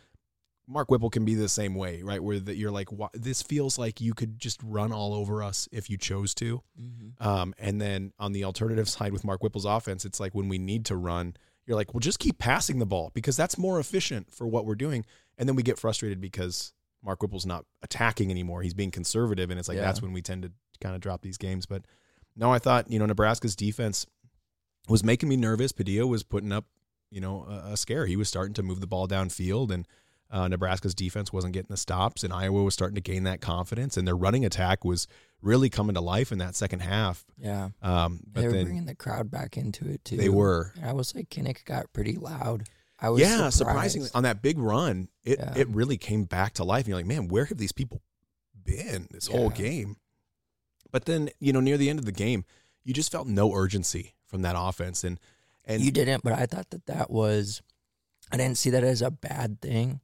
Mark 0.68 0.90
Whipple 0.90 1.10
can 1.10 1.24
be 1.24 1.34
the 1.34 1.48
same 1.48 1.74
way, 1.74 2.02
right? 2.02 2.22
Where 2.22 2.38
that 2.38 2.56
you're 2.56 2.70
like, 2.70 2.88
this 3.14 3.42
feels 3.42 3.78
like 3.78 4.00
you 4.00 4.14
could 4.14 4.38
just 4.38 4.60
run 4.62 4.92
all 4.92 5.12
over 5.12 5.42
us 5.42 5.68
if 5.72 5.90
you 5.90 5.96
chose 5.98 6.34
to. 6.36 6.62
Mhm. 6.80 7.20
Um, 7.24 7.54
and 7.58 7.80
then 7.80 8.12
on 8.18 8.32
the 8.32 8.44
alternative 8.44 8.88
side 8.88 9.12
with 9.12 9.24
Mark 9.24 9.42
Whipple's 9.42 9.64
offense, 9.64 10.04
it's 10.04 10.20
like 10.20 10.34
when 10.34 10.48
we 10.48 10.58
need 10.58 10.84
to 10.86 10.96
run, 10.96 11.34
you're 11.66 11.76
like, 11.76 11.92
well, 11.92 12.00
just 12.00 12.18
keep 12.20 12.38
passing 12.38 12.78
the 12.78 12.86
ball 12.86 13.10
because 13.14 13.36
that's 13.36 13.58
more 13.58 13.78
efficient 13.80 14.30
for 14.32 14.46
what 14.46 14.64
we're 14.64 14.74
doing. 14.76 15.04
And 15.36 15.48
then 15.48 15.56
we 15.56 15.62
get 15.62 15.78
frustrated 15.78 16.20
because 16.20 16.72
Mark 17.04 17.20
Whipple's 17.22 17.46
not 17.46 17.64
attacking 17.82 18.30
anymore. 18.30 18.62
He's 18.62 18.74
being 18.74 18.90
conservative. 18.92 19.50
And 19.50 19.58
it's 19.58 19.68
like, 19.68 19.76
Yeah. 19.76 19.82
that's 19.82 20.00
when 20.00 20.12
we 20.12 20.22
tend 20.22 20.42
to 20.44 20.52
kind 20.80 20.94
of 20.94 21.00
drop 21.00 21.22
these 21.22 21.38
games. 21.38 21.66
But 21.66 21.84
no, 22.36 22.52
I 22.52 22.58
thought, 22.60 22.90
you 22.90 22.98
know, 23.00 23.06
Nebraska's 23.06 23.56
defense 23.56 24.06
was 24.88 25.02
making 25.04 25.28
me 25.28 25.36
nervous. 25.36 25.72
Padilla 25.72 26.06
was 26.06 26.22
putting 26.22 26.52
up, 26.52 26.66
you 27.10 27.20
know, 27.20 27.44
a, 27.48 27.72
a 27.72 27.76
scare. 27.76 28.06
He 28.06 28.16
was 28.16 28.28
starting 28.28 28.54
to 28.54 28.62
move 28.62 28.80
the 28.80 28.86
ball 28.86 29.06
downfield 29.08 29.70
and 29.72 29.86
uh, 30.33 30.49
Nebraska's 30.49 30.95
defense 30.95 31.33
wasn't 31.33 31.53
getting 31.53 31.68
the 31.70 31.76
stops, 31.76 32.24
and 32.24 32.33
Iowa 32.33 32.62
was 32.64 32.74
starting 32.74 32.95
to 32.97 33.01
gain 33.01 33.24
that 33.24 33.41
confidence, 33.41 33.97
and 33.97 34.07
their 34.09 34.16
running 34.16 34.45
attack 34.45 34.85
was 34.85 35.07
really 35.43 35.68
coming 35.68 35.95
to 35.95 36.01
life 36.01 36.33
in 36.33 36.39
that 36.39 36.57
second 36.57 36.80
half. 36.80 37.24
Yeah. 37.39 37.68
Um, 37.83 38.20
but 38.26 38.41
They 38.41 38.47
were 38.47 38.53
then 38.53 38.64
bringing 38.64 38.87
the 38.87 38.95
crowd 38.95 39.30
back 39.30 39.57
into 39.57 39.89
it 39.89 40.05
too. 40.05 40.16
they 40.16 40.28
were, 40.28 40.72
And 40.76 40.87
I 40.87 40.93
will 40.93 41.05
say 41.05 41.24
Kinnick 41.24 41.64
got 41.64 41.93
pretty 41.93 42.16
loud. 42.16 42.64
I 42.99 43.11
was 43.11 43.20
yeah, 43.20 43.49
surprised. 43.51 43.57
surprisingly 43.57 44.09
on 44.14 44.22
that 44.22 44.43
big 44.43 44.59
run, 44.59 45.09
it 45.24 45.39
Yeah. 45.39 45.53
it 45.57 45.68
really 45.68 45.97
came 45.99 46.24
back 46.24 46.55
to 46.55 46.64
life. 46.64 46.80
And 46.85 46.89
you're 46.89 46.99
like, 46.99 47.07
man, 47.07 47.28
where 47.28 47.45
have 47.47 47.59
these 47.59 47.72
people 47.72 48.01
been 48.64 49.09
this 49.11 49.26
whole 49.26 49.51
game? 49.51 49.97
But 50.93 51.07
then, 51.07 51.30
you 51.41 51.53
know, 51.53 51.61
near 51.61 51.76
the 51.76 51.91
end 51.91 51.99
of 51.99 52.05
the 52.05 52.12
game, 52.12 52.45
you 52.85 52.95
just 52.95 53.11
felt 53.11 53.26
no 53.26 53.53
urgency 53.55 54.14
from 54.26 54.43
that 54.43 54.55
offense, 54.59 55.05
and 55.05 55.18
and 55.64 55.83
you 55.83 55.91
didn't, 55.91 56.22
but 56.24 56.33
I 56.33 56.47
thought 56.47 56.70
that 56.70 56.87
that 56.87 57.11
was. 57.11 57.61
I 58.30 58.37
didn't 58.37 58.57
see 58.59 58.70
that 58.70 58.83
as 58.85 59.03
a 59.03 59.11
bad 59.11 59.61
thing. 59.61 60.01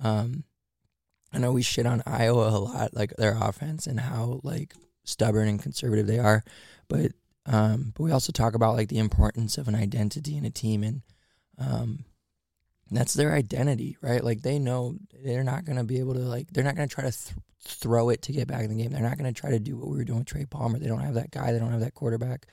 Um, 0.00 0.44
I 1.32 1.38
know 1.38 1.52
we 1.52 1.62
shit 1.62 1.86
on 1.86 2.02
Iowa 2.06 2.48
a 2.48 2.58
lot, 2.58 2.94
like 2.94 3.14
their 3.16 3.36
offense 3.40 3.86
and 3.86 3.98
how 3.98 4.40
like 4.42 4.74
stubborn 5.04 5.48
and 5.48 5.62
conservative 5.62 6.06
they 6.06 6.18
are, 6.18 6.44
but 6.88 7.12
um, 7.46 7.92
but 7.94 8.04
we 8.04 8.12
also 8.12 8.32
talk 8.32 8.54
about 8.54 8.76
like 8.76 8.88
the 8.88 8.98
importance 8.98 9.58
of 9.58 9.68
an 9.68 9.74
identity 9.74 10.36
in 10.36 10.44
a 10.44 10.50
team, 10.50 10.82
and 10.82 11.02
um, 11.58 12.04
that's 12.90 13.14
their 13.14 13.32
identity, 13.32 13.96
right? 14.00 14.22
Like 14.22 14.42
they 14.42 14.58
know 14.58 14.96
they're 15.24 15.44
not 15.44 15.64
gonna 15.64 15.84
be 15.84 15.98
able 15.98 16.14
to 16.14 16.20
like 16.20 16.48
they're 16.52 16.64
not 16.64 16.76
gonna 16.76 16.86
try 16.88 17.04
to 17.04 17.10
th- 17.10 17.34
throw 17.66 18.10
it 18.10 18.22
to 18.22 18.32
get 18.32 18.48
back 18.48 18.62
in 18.62 18.70
the 18.70 18.82
game. 18.82 18.92
They're 18.92 19.02
not 19.02 19.18
gonna 19.18 19.32
try 19.32 19.50
to 19.50 19.58
do 19.58 19.76
what 19.76 19.88
we 19.88 19.96
were 19.96 20.04
doing 20.04 20.20
with 20.20 20.28
Trey 20.28 20.46
Palmer. 20.46 20.78
They 20.78 20.86
don't 20.86 21.00
have 21.00 21.14
that 21.14 21.30
guy. 21.30 21.52
They 21.52 21.58
don't 21.58 21.72
have 21.72 21.80
that 21.80 21.94
quarterback. 21.94 22.46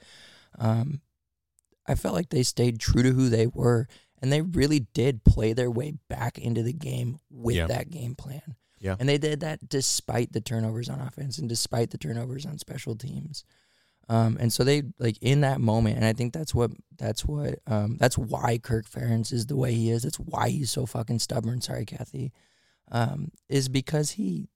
Um, 0.57 1.01
I 1.87 1.95
felt 1.95 2.15
like 2.15 2.29
they 2.29 2.43
stayed 2.43 2.79
true 2.79 3.03
to 3.03 3.11
who 3.11 3.29
they 3.29 3.47
were, 3.47 3.87
and 4.22 4.32
they 4.32 4.41
really 4.41 4.82
did 4.93 5.24
play 5.24 5.53
their 5.53 5.72
way 5.72 5.93
back 6.09 6.38
into 6.38 6.63
the 6.63 6.74
game 6.74 7.19
with 7.30 7.55
Yeah. 7.55 7.67
that 7.67 7.89
game 7.89 8.15
plan. 8.15 8.55
Yeah. 8.80 8.95
And 8.99 9.07
they 9.07 9.17
did 9.17 9.41
that 9.41 9.69
despite 9.69 10.32
the 10.34 10.41
turnovers 10.41 10.89
on 10.89 10.99
offense 10.99 11.38
and 11.38 11.47
despite 11.47 11.91
the 11.91 11.97
turnovers 11.97 12.45
on 12.45 12.57
special 12.57 12.95
teams. 12.95 13.43
Um, 14.09 14.38
and 14.39 14.51
so 14.51 14.63
they 14.63 14.84
like 14.99 15.17
in 15.22 15.41
that 15.41 15.61
moment, 15.61 15.95
and 15.97 16.03
I 16.05 16.11
think 16.13 16.34
that's 16.34 16.53
what 16.53 16.72
that's 16.97 17.24
what 17.24 17.59
um, 17.67 17.97
that's 17.97 18.17
why 18.17 18.57
Kirk 18.57 18.89
Ferentz 18.89 19.32
is 19.32 19.45
the 19.45 19.55
way 19.55 19.74
he 19.74 19.89
is. 19.91 20.03
That's 20.03 20.19
why 20.19 20.49
he's 20.49 20.72
so 20.72 20.86
fucking 20.86 21.19
stubborn. 21.19 21.61
Sorry, 21.61 21.86
Kathy, 21.86 22.34
um, 22.91 23.32
is 23.47 23.69
because 23.69 24.11
he 24.11 24.49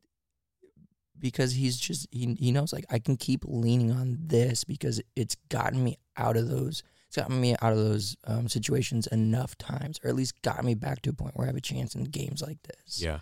because 1.18 1.53
he's 1.53 1.78
just 1.78 2.07
he 2.11 2.36
he 2.38 2.51
knows 2.51 2.74
like 2.74 2.86
I 2.89 2.99
can 2.99 3.16
keep 3.18 3.45
leaning 3.47 3.91
on 3.91 4.18
this 4.20 4.63
because 4.63 5.01
it's 5.16 5.36
gotten 5.49 5.84
me 5.84 5.97
out 6.18 6.36
of 6.36 6.49
those 6.49 6.84
gotten 7.16 7.39
me 7.39 7.55
out 7.61 7.72
of 7.74 7.78
those 7.80 8.16
um, 8.26 8.47
situations 8.47 9.07
enough 9.07 9.57
times, 9.57 9.99
or 10.03 10.09
at 10.09 10.16
least 10.16 10.41
got 10.41 10.63
me 10.63 10.74
back 10.76 11.01
to 11.03 11.09
a 11.09 11.13
point 11.13 11.36
where 11.36 11.45
I 11.45 11.49
have 11.49 11.55
a 11.55 11.61
chance 11.61 11.95
in 11.95 12.03
games 12.05 12.41
like 12.41 12.61
this. 12.63 13.01
yeah, 13.01 13.20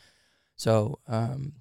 So, 0.55 0.99
um, 1.07 1.53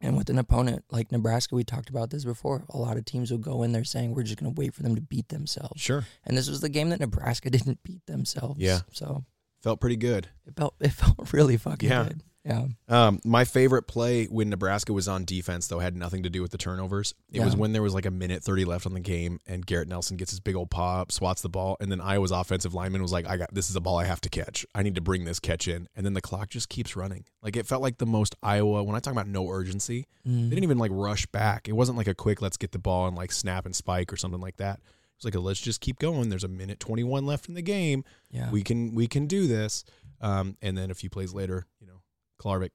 and 0.00 0.16
with 0.16 0.28
an 0.28 0.38
opponent 0.38 0.84
like 0.90 1.10
Nebraska, 1.10 1.54
we 1.54 1.64
talked 1.64 1.88
about 1.88 2.10
this 2.10 2.24
before. 2.24 2.64
A 2.70 2.76
lot 2.76 2.98
of 2.98 3.04
teams 3.06 3.30
will 3.30 3.38
go 3.38 3.62
in 3.62 3.72
there 3.72 3.82
saying 3.84 4.14
we're 4.14 4.24
just 4.24 4.38
going 4.38 4.54
to 4.54 4.60
wait 4.60 4.74
for 4.74 4.82
them 4.82 4.94
to 4.94 5.00
beat 5.00 5.28
themselves, 5.28 5.80
sure, 5.80 6.04
and 6.24 6.36
this 6.36 6.48
was 6.50 6.60
the 6.60 6.68
game 6.68 6.90
that 6.90 7.00
Nebraska 7.00 7.48
didn't 7.56 7.82
beat 7.82 8.04
themselves. 8.06 8.60
Yeah. 8.60 8.80
So 8.92 9.24
felt 9.62 9.80
pretty 9.80 9.96
good. 9.96 10.28
it 10.46 10.54
felt 10.54 10.74
it 10.80 10.92
felt 10.92 11.16
really 11.32 11.56
fucking 11.56 11.88
Yeah. 11.88 12.04
good. 12.04 12.22
Yeah. 12.46 12.66
Um, 12.88 13.18
my 13.24 13.44
favorite 13.44 13.88
play 13.88 14.26
when 14.26 14.48
Nebraska 14.50 14.92
was 14.92 15.08
on 15.08 15.24
defense, 15.24 15.66
though, 15.66 15.80
had 15.80 15.96
nothing 15.96 16.22
to 16.22 16.30
do 16.30 16.42
with 16.42 16.52
the 16.52 16.58
turnovers. 16.58 17.12
It 17.32 17.40
was 17.42 17.56
when 17.56 17.72
there 17.72 17.82
was 17.82 17.92
like 17.92 18.06
a 18.06 18.10
minute 18.10 18.44
30 18.44 18.64
left 18.64 18.86
on 18.86 18.94
the 18.94 19.00
game 19.00 19.40
and 19.48 19.66
Garrett 19.66 19.88
Nelson 19.88 20.16
gets 20.16 20.30
his 20.30 20.38
big 20.38 20.54
old 20.54 20.70
paw 20.70 21.00
up, 21.00 21.10
swats 21.10 21.42
the 21.42 21.48
ball, 21.48 21.76
and 21.80 21.90
then 21.90 22.00
Iowa's 22.00 22.30
offensive 22.30 22.72
lineman 22.72 23.02
was 23.02 23.10
like, 23.12 23.26
I 23.26 23.36
got 23.36 23.52
this 23.52 23.68
is 23.68 23.74
a 23.74 23.80
ball 23.80 23.98
I 23.98 24.04
have 24.04 24.20
to 24.20 24.28
catch. 24.28 24.64
I 24.74 24.82
need 24.84 24.94
to 24.94 25.00
bring 25.00 25.24
this 25.24 25.40
catch 25.40 25.66
in. 25.66 25.88
And 25.96 26.06
then 26.06 26.14
the 26.14 26.20
clock 26.20 26.48
just 26.50 26.68
keeps 26.68 26.94
running. 26.94 27.24
Like 27.42 27.56
it 27.56 27.66
felt 27.66 27.82
like 27.82 27.98
the 27.98 28.06
most 28.06 28.36
Iowa, 28.42 28.84
when 28.84 28.94
I 28.94 29.00
talk 29.00 29.12
about 29.12 29.26
no 29.28 29.48
urgency, 29.50 30.06
Mm. 30.26 30.44
they 30.48 30.56
didn't 30.56 30.64
even 30.64 30.78
like 30.78 30.90
rush 30.94 31.26
back. 31.26 31.68
It 31.68 31.72
wasn't 31.72 31.98
like 31.98 32.08
a 32.08 32.14
quick 32.14 32.42
let's 32.42 32.56
get 32.56 32.72
the 32.72 32.78
ball 32.80 33.06
and 33.08 33.16
like 33.16 33.30
snap 33.32 33.64
and 33.66 33.74
spike 33.76 34.12
or 34.12 34.16
something 34.16 34.40
like 34.40 34.56
that. 34.56 34.78
It 34.78 35.18
was 35.18 35.24
like 35.24 35.34
a 35.36 35.40
let's 35.40 35.60
just 35.60 35.80
keep 35.80 35.98
going. 36.00 36.28
There's 36.30 36.42
a 36.44 36.48
minute 36.48 36.78
21 36.80 37.24
left 37.26 37.48
in 37.48 37.54
the 37.54 37.62
game. 37.62 38.04
Yeah. 38.30 38.50
We 38.50 38.62
can 38.62 38.94
we 38.94 39.06
can 39.06 39.26
do 39.26 39.46
this. 39.46 39.84
Um, 40.20 40.56
and 40.62 40.76
then 40.78 40.90
a 40.90 40.94
few 40.94 41.10
plays 41.10 41.32
later, 41.34 41.66
you 41.80 41.86
know, 41.86 41.95
Klarvik 42.40 42.70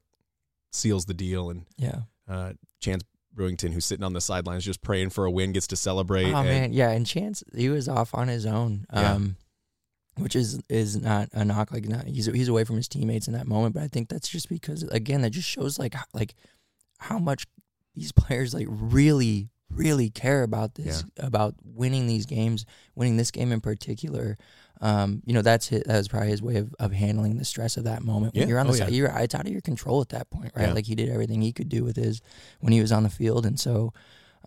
seals 0.72 1.06
the 1.06 1.14
deal. 1.14 1.50
And 1.50 1.66
Yeah. 1.78 2.02
uh, 2.28 2.54
Chance 2.80 3.04
Brewington, 3.36 3.72
who's 3.74 3.86
sitting 3.86 4.04
on 4.04 4.14
the 4.14 4.22
sidelines 4.22 4.66
just 4.66 4.82
praying 4.82 5.10
for 5.12 5.26
a 5.26 5.32
win, 5.32 5.52
gets 5.54 5.68
to 5.68 5.76
celebrate. 5.76 6.32
Oh 6.34 6.38
and- 6.40 6.48
man, 6.48 6.74
yeah, 6.74 6.90
and 6.92 7.06
Chance 7.06 7.44
he 7.56 7.70
was 7.70 7.88
off 7.88 8.14
on 8.14 8.28
his 8.28 8.46
own, 8.46 8.86
Yeah. 8.94 9.14
um, 9.14 9.38
which 10.18 10.36
is 10.36 10.60
is 10.70 10.98
not 10.98 11.30
a 11.32 11.46
knock. 11.46 11.72
Like 11.72 11.88
not 11.88 12.06
he's 12.08 12.26
he's 12.26 12.50
away 12.50 12.64
from 12.66 12.76
his 12.76 12.88
teammates 12.90 13.28
in 13.28 13.34
that 13.34 13.48
moment, 13.48 13.74
but 13.76 13.84
I 13.84 13.88
think 13.88 14.10
that's 14.10 14.28
just 14.28 14.50
because 14.50 14.84
again 14.84 15.22
that 15.22 15.30
just 15.30 15.48
shows 15.48 15.80
like 15.80 15.96
like 16.14 16.36
how 17.00 17.18
much 17.20 17.48
these 17.96 18.12
players 18.12 18.54
like 18.54 18.68
really 18.70 19.50
really 19.70 20.10
care 20.10 20.44
about 20.44 20.76
this 20.76 21.06
about 21.18 21.56
winning 21.64 22.06
these 22.08 22.26
games, 22.26 22.66
winning 22.96 23.16
this 23.16 23.32
game 23.32 23.54
in 23.54 23.62
particular. 23.62 24.38
Um, 24.84 25.22
you 25.26 25.34
know 25.34 25.42
that's 25.44 25.68
his, 25.68 25.84
that 25.84 25.96
was 25.98 26.08
probably 26.08 26.30
his 26.30 26.42
way 26.42 26.56
of, 26.58 26.74
of 26.80 26.92
handling 26.92 27.38
the 27.38 27.46
stress 27.46 27.78
of 27.78 27.84
that 27.84 28.02
moment. 28.04 28.34
When 28.34 28.42
Yeah. 28.44 28.48
you're 28.50 28.60
on 28.60 28.66
the 28.68 28.74
Oh, 28.74 28.76
side, 28.76 28.90
yeah. 28.90 28.96
you're 28.96 29.20
it's 29.20 29.36
out 29.36 29.46
of 29.46 29.52
your 29.52 29.62
control 29.62 30.02
at 30.02 30.10
that 30.10 30.30
point, 30.32 30.52
right? 30.56 30.68
Yeah. 30.70 30.74
Like 30.74 30.86
he 30.88 30.96
did 30.96 31.10
everything 31.10 31.42
he 31.42 31.54
could 31.54 31.70
do 31.70 31.84
with 31.84 31.96
his 31.98 32.20
when 32.62 32.74
he 32.74 32.82
was 32.82 32.92
on 32.92 33.04
the 33.04 33.10
field, 33.10 33.46
and 33.46 33.60
so 33.60 33.94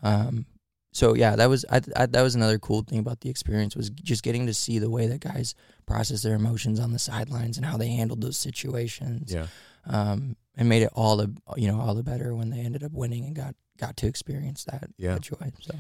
um, 0.03 0.47
so 0.93 1.15
yeah, 1.15 1.37
that 1.37 1.49
was 1.49 1.65
I, 1.71 1.81
I, 1.97 2.07
that 2.07 2.23
was 2.23 2.35
another 2.35 2.59
cool 2.59 2.83
thing 2.83 2.99
about 2.99 3.21
the 3.21 3.31
experience 3.31 3.75
was 3.77 3.91
just 3.91 4.23
getting 4.23 4.47
to 4.47 4.55
see 4.55 4.79
the 4.79 4.91
way 4.91 5.07
that 5.07 5.21
guys 5.21 5.55
process 5.87 6.23
their 6.23 6.35
emotions 6.35 6.79
on 6.81 6.93
the 6.93 6.99
sidelines 6.99 7.57
and 7.57 7.65
how 7.67 7.77
they 7.77 7.89
handled 7.89 8.21
those 8.21 8.37
situations. 8.37 9.33
yeah. 9.33 9.47
Um, 9.87 10.37
and 10.57 10.69
made 10.69 10.83
it 10.83 10.91
all 10.95 11.17
the 11.17 11.33
you 11.57 11.69
know 11.69 11.81
all 11.81 11.95
the 11.95 12.03
better 12.03 12.35
when 12.35 12.51
they 12.51 12.61
ended 12.61 12.83
up 12.83 12.93
winning 12.93 13.25
and 13.25 13.35
got 13.37 13.55
got 13.77 13.97
to 13.99 14.07
experience 14.07 14.65
that, 14.65 14.91
Yeah. 14.99 15.15
that 15.15 15.23
joy. 15.23 15.53
So 15.61 15.75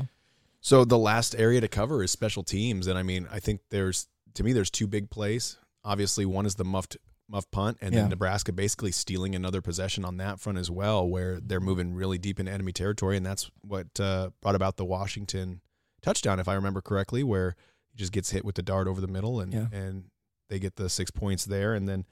So 0.60 0.84
the 0.84 0.98
last 0.98 1.34
area 1.38 1.60
to 1.60 1.68
cover 1.68 2.02
is 2.02 2.10
special 2.10 2.42
teams, 2.42 2.86
and 2.86 2.98
I 2.98 3.02
mean, 3.02 3.28
I 3.30 3.38
think 3.40 3.60
there's 3.70 4.08
to 4.34 4.42
me 4.42 4.52
there's 4.52 4.70
two 4.70 4.86
big 4.86 5.10
plays. 5.10 5.58
Obviously, 5.84 6.24
one 6.26 6.46
is 6.46 6.54
the 6.54 6.64
muffed 6.64 6.96
muff 7.28 7.50
punt, 7.50 7.78
and 7.80 7.94
Yeah. 7.94 8.02
then 8.02 8.10
Nebraska 8.10 8.52
basically 8.52 8.92
stealing 8.92 9.34
another 9.34 9.62
possession 9.62 10.04
on 10.04 10.18
that 10.18 10.40
front 10.40 10.58
as 10.58 10.70
well, 10.70 11.08
where 11.08 11.40
they're 11.40 11.60
moving 11.60 11.94
really 11.94 12.18
deep 12.18 12.38
in 12.38 12.46
enemy 12.46 12.72
territory, 12.72 13.16
and 13.16 13.24
that's 13.24 13.50
what 13.62 13.98
uh, 13.98 14.30
brought 14.42 14.54
about 14.54 14.76
the 14.76 14.84
Washington 14.84 15.60
touchdown, 16.02 16.38
if 16.38 16.48
I 16.48 16.54
remember 16.54 16.82
correctly, 16.82 17.22
where 17.24 17.56
he 17.92 17.96
just 17.98 18.12
gets 18.12 18.30
hit 18.30 18.44
with 18.44 18.56
the 18.56 18.62
dart 18.62 18.86
over 18.88 19.00
the 19.00 19.06
middle, 19.08 19.40
and 19.40 19.52
Yeah. 19.54 19.68
and 19.72 20.04
they 20.50 20.58
get 20.58 20.76
the 20.76 20.90
six 20.90 21.10
points 21.10 21.46
there, 21.46 21.74
and 21.74 21.88
then 21.88 22.04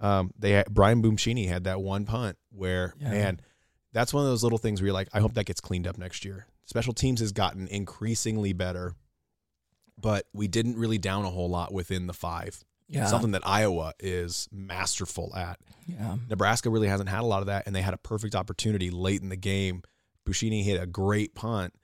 um, 0.00 0.32
they 0.38 0.52
had, 0.52 0.72
Brian 0.72 1.02
Boomshini 1.02 1.48
had 1.48 1.64
that 1.64 1.80
one 1.80 2.04
punt 2.04 2.36
where 2.50 2.94
Yeah. 3.00 3.10
man, 3.10 3.40
that's 3.92 4.12
one 4.14 4.22
of 4.22 4.28
those 4.30 4.42
little 4.44 4.58
things 4.58 4.80
where 4.80 4.86
you're 4.88 4.94
like, 4.94 5.08
I 5.12 5.18
hope 5.20 5.32
that 5.34 5.46
gets 5.46 5.60
cleaned 5.62 5.86
up 5.88 5.96
next 5.98 6.24
year. 6.24 6.46
Special 6.66 6.92
teams 6.92 7.18
has 7.20 7.32
gotten 7.32 7.66
increasingly 7.68 8.52
better, 8.52 8.94
but 10.00 10.26
we 10.32 10.48
didn't 10.48 10.76
really 10.76 10.98
down 10.98 11.24
a 11.24 11.30
whole 11.30 11.48
lot 11.50 11.72
within 11.72 12.06
the 12.06 12.12
five. 12.12 12.64
yeah, 12.88 13.06
Something 13.06 13.32
that 13.32 13.46
Iowa 13.46 13.92
is 14.00 14.48
masterful 14.52 15.34
at. 15.36 15.58
yeah, 15.86 16.16
Nebraska 16.28 16.70
really 16.70 16.88
hasn't 16.88 17.08
had 17.08 17.20
a 17.20 17.26
lot 17.26 17.40
of 17.40 17.46
that, 17.46 17.66
and 17.66 17.74
they 17.74 17.82
had 17.82 17.94
a 17.94 17.98
perfect 17.98 18.34
opportunity 18.34 18.90
late 18.90 19.20
in 19.22 19.28
the 19.28 19.36
game. 19.36 19.82
Buschini 20.26 20.62
hit 20.64 20.80
a 20.82 20.86
great 20.86 21.34
punt, 21.34 21.74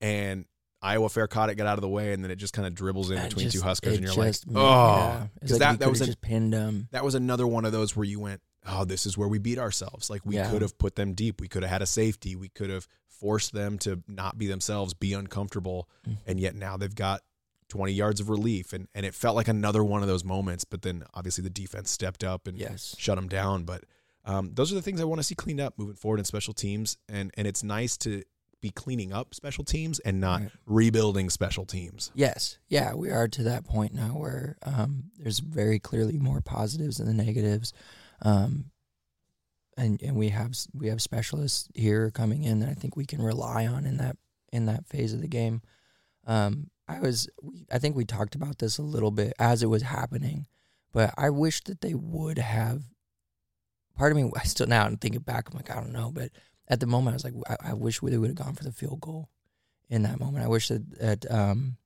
and 0.00 0.44
Iowa 0.80 1.08
Fair 1.08 1.26
caught 1.26 1.50
it, 1.50 1.56
got 1.56 1.66
out 1.66 1.78
of 1.78 1.82
the 1.82 1.88
way, 1.88 2.12
and 2.12 2.22
then 2.22 2.30
it 2.30 2.36
just 2.36 2.52
kind 2.54 2.66
of 2.66 2.74
dribbles 2.74 3.10
in 3.10 3.20
between 3.22 3.46
two 3.46 3.50
just- 3.52 3.64
Huskers, 3.64 3.94
and 3.96 4.04
you're 4.04 4.14
just- 4.14 4.46
like, 4.46 4.54
yeah. 4.56 4.60
oh, 4.60 5.28
It's 5.42 5.50
'Cause 5.50 5.50
like 5.52 5.58
that- 5.60 5.78
that 5.80 5.90
was 5.90 5.98
just 6.00 6.20
pinned 6.20 6.52
them. 6.52 6.88
that 6.92 7.04
was 7.04 7.14
another 7.16 7.46
one 7.46 7.64
of 7.64 7.72
those 7.72 7.96
where 7.96 8.04
you 8.04 8.20
went, 8.20 8.40
oh, 8.66 8.84
this 8.84 9.04
is 9.06 9.16
where 9.18 9.28
we 9.28 9.38
beat 9.38 9.58
ourselves. 9.58 10.10
Like 10.10 10.24
we 10.24 10.36
Yeah. 10.36 10.50
could 10.50 10.62
have 10.62 10.76
put 10.78 10.94
them 10.94 11.14
deep. 11.14 11.40
We 11.40 11.48
could 11.48 11.62
have 11.62 11.70
had 11.70 11.82
a 11.82 11.86
safety. 11.86 12.36
We 12.36 12.48
could 12.48 12.70
have 12.70 12.86
forced 13.08 13.52
them 13.52 13.78
to 13.78 14.02
not 14.06 14.38
be 14.38 14.46
themselves, 14.46 14.94
be 14.94 15.12
uncomfortable. 15.14 15.88
Mhm. 16.06 16.18
And 16.26 16.38
yet 16.40 16.54
now 16.54 16.76
they've 16.76 16.94
got 16.94 17.22
20 17.68 17.92
yards 17.92 18.20
of 18.20 18.28
relief. 18.28 18.72
And, 18.72 18.88
and 18.94 19.04
it 19.06 19.14
felt 19.14 19.36
like 19.36 19.48
another 19.48 19.84
one 19.84 20.02
of 20.02 20.08
those 20.08 20.24
moments. 20.24 20.64
But 20.64 20.82
then 20.82 21.04
obviously 21.14 21.42
the 21.42 21.50
defense 21.50 21.90
stepped 21.90 22.24
up 22.24 22.46
and 22.46 22.58
Yes, 22.58 22.94
shut 22.98 23.16
them 23.16 23.28
down. 23.28 23.64
But 23.64 23.84
um, 24.24 24.50
those 24.54 24.72
are 24.72 24.74
the 24.74 24.82
things 24.82 25.00
I 25.00 25.04
want 25.04 25.18
to 25.20 25.22
see 25.24 25.34
cleaned 25.34 25.60
up 25.60 25.74
moving 25.78 25.94
forward 25.96 26.18
in 26.18 26.24
special 26.24 26.54
teams. 26.54 26.96
And, 27.08 27.30
and 27.36 27.46
it's 27.46 27.62
nice 27.62 27.96
to 27.98 28.22
be 28.60 28.70
cleaning 28.70 29.12
up 29.12 29.34
special 29.34 29.62
teams 29.62 30.00
and 30.00 30.20
not 30.20 30.40
Right. 30.40 30.50
rebuilding 30.66 31.30
special 31.30 31.64
teams. 31.64 32.10
Yes, 32.14 32.58
yeah, 32.68 32.92
we 32.92 33.08
are 33.10 33.28
to 33.28 33.44
that 33.44 33.64
point 33.64 33.94
now 33.94 34.08
where 34.08 34.56
um, 34.64 35.04
there's 35.16 35.38
very 35.38 35.78
clearly 35.78 36.18
more 36.18 36.40
positives 36.40 36.96
than 36.96 37.06
the 37.06 37.14
negatives, 37.14 37.72
um, 38.22 38.72
and 39.76 40.02
and 40.02 40.16
we 40.16 40.30
have 40.30 40.54
we 40.74 40.88
have 40.88 41.00
specialists 41.00 41.68
here 41.72 42.10
coming 42.10 42.42
in 42.42 42.58
that 42.58 42.68
I 42.68 42.74
think 42.74 42.96
we 42.96 43.04
can 43.04 43.22
rely 43.22 43.64
on 43.64 43.86
in 43.86 43.98
that 43.98 44.16
in 44.52 44.66
that 44.66 44.86
phase 44.88 45.12
of 45.12 45.20
the 45.20 45.28
game. 45.28 45.62
Um, 46.26 46.68
I 46.88 47.00
was 47.00 47.28
I 47.70 47.78
think 47.78 47.96
we 47.96 48.04
talked 48.04 48.34
about 48.34 48.58
this 48.58 48.78
a 48.78 48.82
little 48.82 49.10
bit 49.10 49.34
as 49.38 49.62
it 49.62 49.66
was 49.66 49.82
happening, 49.82 50.46
but 50.92 51.12
I 51.16 51.30
wish 51.30 51.62
that 51.64 51.80
they 51.80 51.94
would 51.94 52.38
have. 52.38 52.82
Part 53.94 54.12
of 54.12 54.16
me, 54.16 54.30
I 54.36 54.44
still 54.44 54.66
now 54.66 54.84
I'm 54.84 54.96
thinking 54.96 55.20
back, 55.20 55.48
I'm 55.50 55.56
like 55.56 55.70
I 55.70 55.74
don't 55.74 55.92
know, 55.92 56.10
but 56.12 56.30
at 56.68 56.80
the 56.80 56.86
moment 56.86 57.14
I 57.14 57.16
was 57.16 57.24
like 57.24 57.34
I, 57.48 57.70
I 57.70 57.74
wish 57.74 58.00
they 58.00 58.16
would 58.16 58.30
have 58.30 58.46
gone 58.46 58.54
for 58.54 58.64
the 58.64 58.72
field 58.72 59.00
goal 59.00 59.28
in 59.88 60.02
that 60.02 60.20
moment. 60.20 60.44
I 60.44 60.48
wish 60.48 60.68
that, 60.68 60.98
that 60.98 61.30
um, 61.30 61.76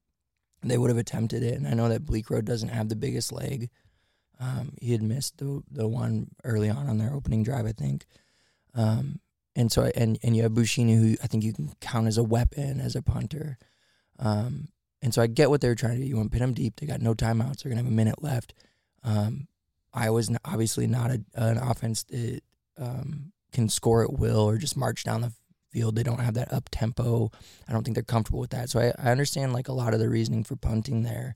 they 0.62 0.78
would 0.78 0.90
have 0.90 0.98
attempted 0.98 1.42
it. 1.42 1.55
And 1.55 1.66
I 1.66 1.74
know 1.74 1.88
that 1.88 2.05
Bleekrode 2.05 2.44
doesn't 2.44 2.68
have 2.68 2.88
the 2.88 2.96
biggest 2.96 3.32
leg. 3.32 3.70
Um, 4.40 4.72
he 4.80 4.92
had 4.92 5.03
missed 5.03 5.38
the 5.38 5.62
the 5.70 5.86
one 5.86 6.28
early 6.44 6.68
on 6.68 6.88
on 6.88 6.98
their 6.98 7.12
opening 7.12 7.42
drive, 7.42 7.66
I 7.66 7.72
think. 7.72 8.07
Um, 8.74 9.20
and 9.55 9.70
so 9.70 9.90
and 9.94 10.18
and 10.22 10.36
you 10.36 10.42
have 10.42 10.53
Buschini, 10.53 10.98
who 10.98 11.16
I 11.22 11.26
think 11.26 11.44
you 11.44 11.53
can 11.53 11.72
count 11.80 12.09
as 12.09 12.18
a 12.18 12.24
weapon 12.24 12.80
as 12.80 12.96
a 12.96 13.03
punter. 13.03 13.59
Um, 14.18 14.68
and 15.03 15.12
so 15.12 15.20
I 15.20 15.26
get 15.26 15.50
what 15.50 15.61
they're 15.61 15.74
trying 15.74 15.96
to 15.96 16.03
do. 16.03 16.07
You 16.09 16.16
want 16.16 16.30
to 16.30 16.38
pin 16.38 16.40
them 16.46 16.55
deep. 16.55 16.76
They 16.76 16.86
got 16.86 17.00
no 17.03 17.14
timeouts. 17.14 17.62
They're 17.62 17.70
gonna 17.70 17.82
have 17.82 17.90
a 17.92 17.94
minute 17.94 18.22
left. 18.22 18.55
Um, 19.05 19.48
Iowa's 19.92 20.30
obviously 20.44 20.86
not 20.86 21.11
a, 21.11 21.22
an 21.34 21.59
offense 21.59 22.05
that 22.05 22.40
um, 22.78 23.32
can 23.53 23.68
score 23.68 24.03
at 24.05 24.12
will 24.18 24.40
or 24.48 24.57
just 24.57 24.76
march 24.76 25.05
down 25.05 25.20
the 25.20 25.32
field. 25.70 25.96
They 25.96 26.03
don't 26.03 26.20
have 26.20 26.34
that 26.34 26.53
up 26.53 26.68
tempo. 26.70 27.30
I 27.68 27.72
don't 27.72 27.82
think 27.84 27.94
they're 27.96 28.03
comfortable 28.05 28.40
with 28.40 28.50
that. 28.50 28.70
So 28.70 28.80
I, 28.80 28.92
I 28.98 29.11
understand 29.11 29.53
like 29.53 29.68
a 29.68 29.72
lot 29.72 29.92
of 29.92 30.00
the 30.00 30.09
reasoning 30.09 30.44
for 30.44 30.57
punting 30.57 31.03
there. 31.03 31.34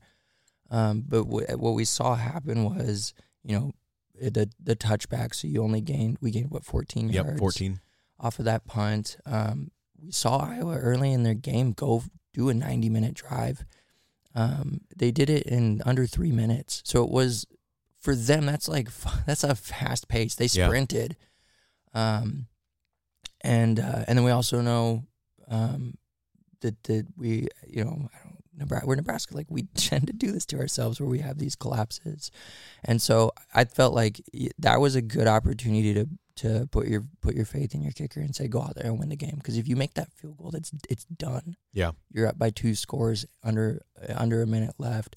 Um, 0.71 1.03
but 1.07 1.23
w- 1.25 1.45
what 1.57 1.73
we 1.75 1.85
saw 1.85 2.15
happen 2.15 2.63
was, 2.65 3.13
you 3.43 3.55
know, 3.55 3.71
the 4.19 4.49
the 4.61 4.75
touchback. 4.75 5.35
So 5.35 5.47
you 5.47 5.61
only 5.61 5.81
gained 5.81 6.17
we 6.21 6.31
gained 6.31 6.49
what 6.51 6.65
fourteen 6.65 7.09
Yep, 7.09 7.25
yards 7.25 7.39
14. 7.39 7.79
off 8.19 8.39
of 8.39 8.45
that 8.45 8.65
punt. 8.65 9.17
Um, 9.25 9.69
we 10.01 10.11
saw 10.11 10.37
Iowa 10.37 10.77
early 10.77 11.13
in 11.13 11.23
their 11.23 11.33
game 11.35 11.73
go 11.73 12.03
do 12.37 12.49
a 12.49 12.53
ninety 12.53 12.89
minute 12.89 13.15
drive. 13.15 13.65
Um, 14.35 14.81
they 14.95 15.09
did 15.11 15.29
it 15.29 15.43
in 15.47 15.81
under 15.85 16.05
three 16.05 16.31
minutes. 16.31 16.81
So 16.85 17.03
it 17.03 17.09
was 17.09 17.45
for 17.99 18.15
them. 18.15 18.45
That's 18.45 18.67
like 18.69 18.89
that's 19.25 19.43
a 19.43 19.55
fast 19.55 20.07
pace. 20.07 20.35
They 20.35 20.45
Yeah. 20.45 20.67
sprinted. 20.67 21.17
Um, 21.93 22.45
and 23.41 23.79
uh, 23.79 24.03
and 24.07 24.17
then 24.17 24.23
we 24.25 24.31
also 24.31 24.61
know 24.61 25.05
um, 25.47 25.95
that 26.61 26.81
that 26.83 27.07
we 27.17 27.47
you 27.67 27.83
know 27.83 28.09
I 28.13 28.17
don't, 28.23 28.37
Nebraska 28.55 28.87
we're 28.87 28.95
Nebraska 28.95 29.35
like 29.35 29.47
we 29.49 29.63
tend 29.75 30.07
to 30.07 30.13
do 30.13 30.31
this 30.31 30.45
to 30.47 30.57
ourselves 30.59 30.99
where 30.99 31.09
we 31.09 31.19
have 31.19 31.37
these 31.37 31.55
collapses, 31.55 32.31
and 32.83 33.01
so 33.01 33.31
I 33.53 33.65
felt 33.65 33.93
like 33.93 34.21
that 34.59 34.79
was 34.79 34.95
a 34.95 35.01
good 35.01 35.27
opportunity 35.27 35.93
to 35.93 36.07
to 36.37 36.67
put 36.71 36.87
your 36.87 37.05
put 37.21 37.35
your 37.35 37.45
faith 37.45 37.73
in 37.73 37.81
your 37.81 37.91
kicker 37.91 38.19
and 38.19 38.35
say 38.35 38.47
go 38.47 38.61
out 38.61 38.75
there 38.75 38.85
and 38.85 38.99
win 38.99 39.09
the 39.09 39.15
game. 39.15 39.35
Because 39.37 39.57
if 39.57 39.67
you 39.67 39.75
make 39.75 39.93
that 39.95 40.11
field 40.13 40.37
goal 40.37 40.51
that's 40.51 40.71
it's 40.89 41.05
done. 41.05 41.55
Yeah. 41.73 41.91
you're 42.11 42.27
up 42.27 42.37
by 42.39 42.49
two 42.49 42.75
scores 42.75 43.25
under 43.43 43.81
under 44.15 44.41
a 44.41 44.47
minute 44.47 44.75
left 44.77 45.15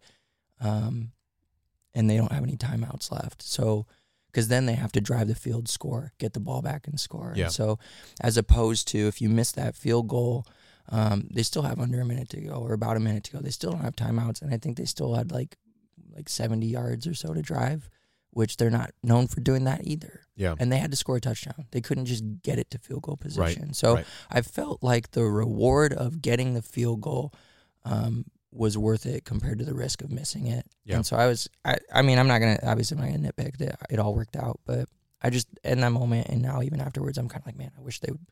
um 0.60 1.12
and 1.94 2.08
they 2.08 2.16
don't 2.16 2.32
have 2.32 2.42
any 2.42 2.56
timeouts 2.56 3.10
left. 3.10 3.42
So 3.42 3.86
because 4.26 4.48
then 4.48 4.66
they 4.66 4.74
have 4.74 4.92
to 4.92 5.00
drive 5.00 5.28
the 5.28 5.34
field 5.34 5.68
score 5.68 6.12
get 6.18 6.32
the 6.32 6.40
ball 6.40 6.62
back 6.62 6.86
and 6.86 6.98
score. 6.98 7.32
Yeah. 7.36 7.44
and 7.44 7.52
so 7.52 7.78
as 8.20 8.36
opposed 8.36 8.88
to 8.88 8.98
if 9.08 9.20
you 9.20 9.28
miss 9.28 9.52
that 9.52 9.76
field 9.76 10.08
goal 10.08 10.46
um 10.88 11.28
they 11.32 11.42
still 11.42 11.62
have 11.62 11.78
under 11.80 12.00
a 12.00 12.04
minute 12.04 12.28
to 12.30 12.40
go 12.40 12.54
or 12.54 12.72
about 12.72 12.96
a 12.96 13.00
minute 13.00 13.24
to 13.24 13.32
go. 13.32 13.38
They 13.40 13.50
still 13.50 13.72
don't 13.72 13.82
have 13.82 13.96
timeouts 13.96 14.42
and 14.42 14.52
i 14.52 14.56
think 14.56 14.76
they 14.76 14.84
still 14.86 15.14
had 15.14 15.30
like 15.30 15.56
like 16.16 16.28
70 16.28 16.66
yards 16.66 17.06
or 17.06 17.14
so 17.14 17.32
to 17.34 17.42
drive 17.42 17.88
which 18.32 18.56
they're 18.56 18.70
not 18.70 18.92
known 19.02 19.26
for 19.26 19.40
doing 19.40 19.64
that 19.64 19.80
either 19.84 20.20
Yeah. 20.36 20.54
and 20.58 20.70
they 20.70 20.78
had 20.78 20.90
to 20.92 20.96
score 20.96 21.16
a 21.16 21.20
touchdown. 21.20 21.66
They 21.72 21.80
couldn't 21.80 22.06
just 22.06 22.22
get 22.42 22.58
it 22.58 22.70
to 22.70 22.78
field 22.78 23.02
goal 23.02 23.16
position. 23.16 23.72
So 23.74 23.94
right. 23.96 24.06
I 24.30 24.42
felt 24.42 24.82
like 24.82 25.10
the 25.12 25.24
reward 25.24 25.92
of 25.92 26.22
getting 26.22 26.54
the 26.54 26.62
field 26.62 27.00
goal 27.00 27.32
um, 27.84 28.26
was 28.52 28.76
worth 28.78 29.06
it 29.06 29.24
compared 29.24 29.58
to 29.58 29.64
the 29.64 29.74
risk 29.74 30.02
of 30.02 30.10
missing 30.10 30.46
it. 30.46 30.66
Yeah. 30.84 30.96
And 30.96 31.06
so 31.06 31.16
I 31.16 31.26
was, 31.26 31.48
I, 31.64 31.78
I 31.92 32.02
mean, 32.02 32.18
I'm 32.18 32.28
not 32.28 32.38
gonna 32.38 32.58
obviously 32.62 32.98
I'm 32.98 33.04
not 33.04 33.12
gonna 33.16 33.32
nitpick 33.32 33.56
that 33.58 33.78
it 33.90 33.98
all 33.98 34.14
worked 34.14 34.36
out, 34.36 34.60
but 34.64 34.88
I 35.22 35.30
just 35.30 35.48
in 35.64 35.80
that 35.80 35.90
moment 35.92 36.28
and 36.28 36.40
now 36.42 36.62
even 36.62 36.80
afterwards, 36.80 37.18
I'm 37.18 37.28
kind 37.28 37.42
of 37.42 37.46
like, 37.46 37.58
man, 37.58 37.72
I 37.76 37.80
wish 37.80 38.00
they 38.00 38.10
would. 38.12 38.24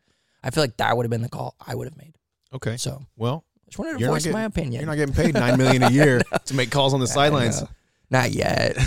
I 0.42 0.50
feel 0.50 0.62
like 0.62 0.76
that 0.78 0.96
would 0.96 1.04
have 1.04 1.10
been 1.10 1.22
the 1.22 1.28
call 1.28 1.54
I 1.64 1.74
would 1.74 1.88
have 1.88 1.96
made. 1.96 2.14
Okay. 2.52 2.76
So 2.76 3.04
Well, 3.16 3.44
I 3.66 3.70
just 3.70 3.78
wanted 3.78 3.98
to 3.98 4.06
voice 4.06 4.22
getting- 4.22 4.32
my 4.38 4.44
opinion. 4.44 4.80
you're 4.80 4.86
not 4.90 4.96
getting 4.96 5.14
paid 5.14 5.34
9 5.34 5.58
million 5.58 5.82
a 5.82 5.90
year 5.90 6.22
to 6.46 6.54
make 6.54 6.70
calls 6.70 6.94
on 6.94 7.00
the 7.00 7.06
sidelines. 7.06 7.62
Not 8.10 8.32
yet. 8.32 8.76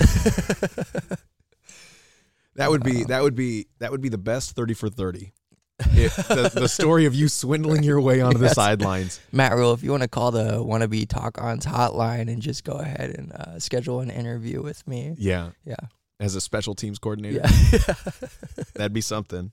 That 2.56 2.70
would 2.70 2.84
be 2.84 3.06
that 3.06 3.24
would 3.24 3.36
be 3.36 3.68
that 3.80 3.92
would 3.92 4.02
be 4.02 4.10
the 4.10 4.18
best 4.18 4.56
thirty 4.56 4.74
for 4.74 4.90
thirty. 4.90 5.32
If 5.94 6.16
the, 6.28 6.52
the 6.54 6.68
story 6.70 7.06
of 7.06 7.16
you 7.16 7.28
swindling 7.28 7.82
your 7.82 8.00
way 8.02 8.22
onto 8.22 8.38
the 8.38 8.50
sidelines. 8.50 9.20
Matt 9.32 9.54
Rhule, 9.54 9.74
if 9.74 9.82
you 9.82 9.90
want 9.90 10.04
to 10.04 10.10
call 10.10 10.30
the 10.30 10.64
wannabe 10.64 11.08
talk 11.08 11.42
ons 11.42 11.66
hotline 11.66 12.32
and 12.32 12.40
just 12.42 12.64
go 12.64 12.74
ahead 12.74 13.16
and 13.18 13.32
uh, 13.32 13.58
schedule 13.58 14.00
an 14.02 14.12
interview 14.12 14.62
with 14.62 14.86
me. 14.88 15.16
Yeah, 15.18 15.52
Yeah. 15.66 15.78
as 16.20 16.36
a 16.36 16.42
special 16.42 16.76
teams 16.76 17.00
coordinator, 17.00 17.42
Yeah. 17.74 17.94
that'd 18.76 18.94
be 18.94 19.02
something. 19.02 19.52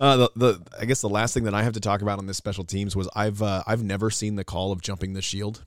Uh, 0.00 0.16
the, 0.16 0.30
the 0.34 0.62
I 0.80 0.86
guess 0.86 1.02
the 1.02 1.08
last 1.08 1.34
thing 1.34 1.44
that 1.44 1.54
I 1.54 1.62
have 1.62 1.74
to 1.74 1.80
talk 1.80 2.02
about 2.02 2.18
on 2.18 2.26
this 2.26 2.36
special 2.36 2.64
teams 2.64 2.96
was 2.96 3.08
I've 3.14 3.40
uh, 3.40 3.62
I've 3.66 3.84
never 3.84 4.10
seen 4.10 4.34
the 4.34 4.44
call 4.44 4.72
of 4.72 4.80
jumping 4.80 5.12
the 5.12 5.22
shield, 5.22 5.64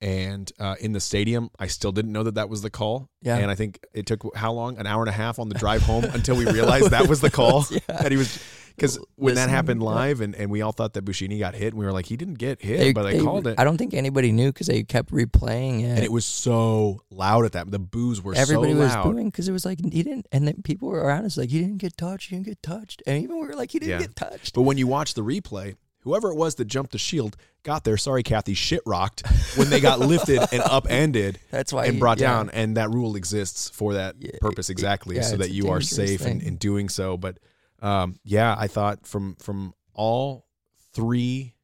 and 0.00 0.50
uh, 0.58 0.76
in 0.80 0.92
the 0.92 1.00
stadium 1.00 1.50
I 1.58 1.66
still 1.66 1.92
didn't 1.92 2.12
know 2.12 2.22
that 2.22 2.34
that 2.36 2.48
was 2.48 2.62
the 2.62 2.70
call. 2.70 3.08
Yeah. 3.22 3.36
and 3.36 3.50
I 3.50 3.54
think 3.54 3.80
it 3.92 4.06
took 4.06 4.34
how 4.34 4.52
long 4.52 4.78
an 4.78 4.86
hour 4.86 5.02
and 5.02 5.08
a 5.10 5.12
half 5.12 5.38
on 5.38 5.48
the 5.48 5.54
drive 5.54 5.82
home 5.82 6.04
until 6.12 6.36
we 6.36 6.46
realized 6.50 6.90
that 6.90 7.06
was 7.08 7.20
the 7.20 7.30
call 7.30 7.66
Yeah. 7.70 7.78
that 7.88 8.10
he 8.10 8.16
was 8.16 8.42
because 8.76 8.98
when 9.16 9.34
that 9.34 9.50
happened 9.50 9.82
live 9.82 10.22
and, 10.22 10.34
and 10.34 10.50
we 10.50 10.62
all 10.62 10.72
thought 10.72 10.94
that 10.94 11.04
Buschini 11.04 11.38
got 11.38 11.54
hit 11.54 11.74
and 11.74 11.78
we 11.78 11.84
were 11.84 11.92
like 11.92 12.06
he 12.06 12.16
didn't 12.16 12.38
get 12.38 12.62
hit 12.62 12.78
They- 12.78 12.92
but 12.94 13.02
they, 13.02 13.18
they- 13.18 13.24
called 13.24 13.46
it 13.46 13.60
I 13.60 13.64
don't 13.64 13.76
think 13.76 13.92
anybody 13.92 14.32
knew 14.32 14.50
because 14.50 14.68
they 14.68 14.82
kept 14.84 15.10
replaying 15.12 15.80
it. 15.80 15.84
and 15.96 15.98
it 15.98 16.10
was 16.12 16.24
so 16.24 17.00
loud 17.10 17.44
at 17.44 17.52
that 17.52 17.70
the 17.70 17.78
boos 17.78 18.22
were 18.22 18.34
Everybody 18.34 18.72
so 18.72 18.78
was 18.78 18.96
booing 18.96 19.26
because 19.28 19.48
it 19.48 19.52
was 19.52 19.66
like 19.66 19.80
he 19.84 20.02
didn't, 20.02 20.26
and 20.32 20.46
then 20.48 20.62
people 20.62 20.88
were 20.88 21.00
around 21.02 21.26
us 21.26 21.36
like 21.36 21.50
he 21.50 21.60
didn't 21.60 21.78
get 21.78 21.96
touched, 21.98 22.30
he 22.30 22.36
didn't 22.36 22.46
get 22.46 22.62
touched, 22.62 23.02
and 23.06 23.22
even 23.22 23.38
we 23.38 23.46
were 23.48 23.54
like 23.54 23.70
he 23.72 23.78
didn't 23.80 23.90
Yeah. 24.00 24.06
get 24.06 24.16
touched. 24.16 24.54
But 24.54 24.62
when 24.62 24.78
you 24.78 24.86
watch 24.86 25.12
the 25.14 25.22
replay, 25.22 25.76
whoever 26.00 26.30
it 26.30 26.36
was 26.36 26.54
that 26.56 26.66
jumped 26.66 26.92
the 26.92 26.98
shield 26.98 27.36
got 27.62 27.84
there. 27.84 27.96
Sorry, 27.96 28.22
Kathy, 28.22 28.54
shit 28.54 28.80
rocked 28.86 29.22
when 29.56 29.70
they 29.70 29.80
got 29.80 30.00
lifted 30.00 30.40
and 30.52 30.62
upended 30.64 31.38
That's 31.50 31.72
why 31.72 31.86
and 31.86 31.98
brought 31.98 32.18
yeah. 32.18 32.28
down. 32.28 32.50
And 32.50 32.76
that 32.76 32.90
rule 32.90 33.16
exists 33.16 33.68
for 33.70 33.94
that 33.94 34.16
Yeah, 34.18 34.32
purpose 34.40 34.68
it- 34.70 34.72
exactly, 34.72 35.16
yeah, 35.16 35.22
so 35.22 35.36
that 35.36 35.50
you 35.50 35.70
are 35.70 35.80
safe 35.80 36.26
in, 36.26 36.40
in 36.40 36.56
doing 36.56 36.88
so. 36.88 37.16
But 37.16 37.38
um, 37.80 38.18
yeah, 38.24 38.54
I 38.58 38.66
thought 38.66 39.06
from 39.06 39.36
from 39.36 39.74
all 39.94 40.46
three 40.92 41.54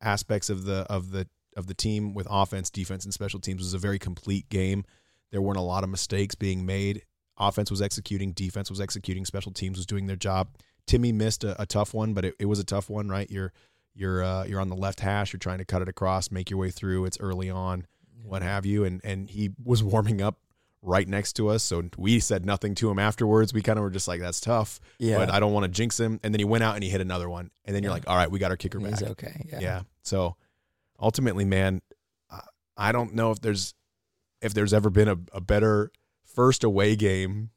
aspects 0.00 0.50
of 0.50 0.64
the 0.64 0.86
of 0.90 1.10
the 1.10 1.26
of 1.56 1.66
the 1.66 1.74
team 1.74 2.14
with 2.14 2.26
offense, 2.28 2.70
defense, 2.70 3.04
and 3.04 3.14
special 3.14 3.40
teams 3.40 3.60
was 3.62 3.74
a 3.74 3.78
very 3.78 3.98
complete 3.98 4.48
game. 4.48 4.84
There 5.30 5.40
weren't 5.40 5.58
a 5.58 5.62
lot 5.62 5.84
of 5.84 5.90
mistakes 5.90 6.34
being 6.34 6.66
made. 6.66 7.02
Offense 7.38 7.70
was 7.70 7.82
executing, 7.82 8.32
defense 8.32 8.70
was 8.70 8.80
executing, 8.80 9.24
special 9.24 9.52
teams 9.52 9.76
was 9.76 9.86
doing 9.86 10.06
their 10.06 10.16
job. 10.16 10.48
Timmy 10.86 11.12
missed 11.12 11.44
a, 11.44 11.60
a 11.60 11.66
tough 11.66 11.94
one, 11.94 12.12
but 12.14 12.24
it, 12.24 12.34
it 12.38 12.46
was 12.46 12.58
a 12.58 12.64
tough 12.64 12.88
one, 12.90 13.08
right? 13.08 13.30
You're 13.30 13.52
you're 13.94 14.22
uh, 14.22 14.44
you're 14.44 14.60
on 14.60 14.68
the 14.68 14.76
left 14.76 15.00
hash, 15.00 15.32
you're 15.32 15.38
trying 15.38 15.58
to 15.58 15.64
cut 15.64 15.82
it 15.82 15.88
across, 15.88 16.30
make 16.30 16.50
your 16.50 16.58
way 16.58 16.70
through. 16.70 17.04
It's 17.04 17.18
early 17.20 17.48
on, 17.50 17.86
what 18.22 18.42
have 18.42 18.66
you, 18.66 18.84
and 18.84 19.00
and 19.04 19.28
he 19.30 19.50
was 19.64 19.82
warming 19.82 20.20
up 20.22 20.38
right 20.86 21.08
next 21.08 21.32
to 21.34 21.48
us, 21.48 21.62
so 21.62 21.82
we 21.96 22.20
said 22.20 22.44
nothing 22.44 22.74
to 22.74 22.90
him 22.90 22.98
afterwards. 22.98 23.54
We 23.54 23.62
kind 23.62 23.78
of 23.78 23.82
were 23.84 23.90
just 23.90 24.06
like, 24.08 24.20
"That's 24.20 24.40
tough," 24.40 24.80
Yeah. 24.98 25.16
but 25.16 25.30
I 25.30 25.40
don't 25.40 25.52
want 25.54 25.64
to 25.64 25.70
jinx 25.70 25.98
him. 25.98 26.20
And 26.22 26.34
then 26.34 26.40
he 26.40 26.44
went 26.44 26.62
out 26.62 26.74
and 26.74 26.84
he 26.84 26.90
hit 26.90 27.00
another 27.00 27.28
one, 27.30 27.50
and 27.64 27.74
then 27.74 27.82
you're 27.82 27.92
like, 27.92 28.06
"All 28.08 28.16
right, 28.16 28.30
we 28.30 28.38
got 28.38 28.50
our 28.50 28.56
kicker 28.58 28.78
And 28.78 28.90
back." 28.90 28.98
He's 29.00 29.08
okay. 29.10 29.46
Yeah. 29.50 29.60
Yeah. 29.60 29.82
So 30.02 30.36
ultimately, 31.00 31.44
man, 31.46 31.80
I- 32.30 32.40
I 32.76 32.92
don't 32.92 33.14
know 33.14 33.30
if 33.30 33.40
there's 33.40 33.72
if 34.42 34.52
there's 34.52 34.74
ever 34.74 34.90
been 34.90 35.08
a, 35.08 35.16
a 35.32 35.40
better 35.40 35.90
first 36.34 36.64
away 36.64 36.96
game. 36.96 37.50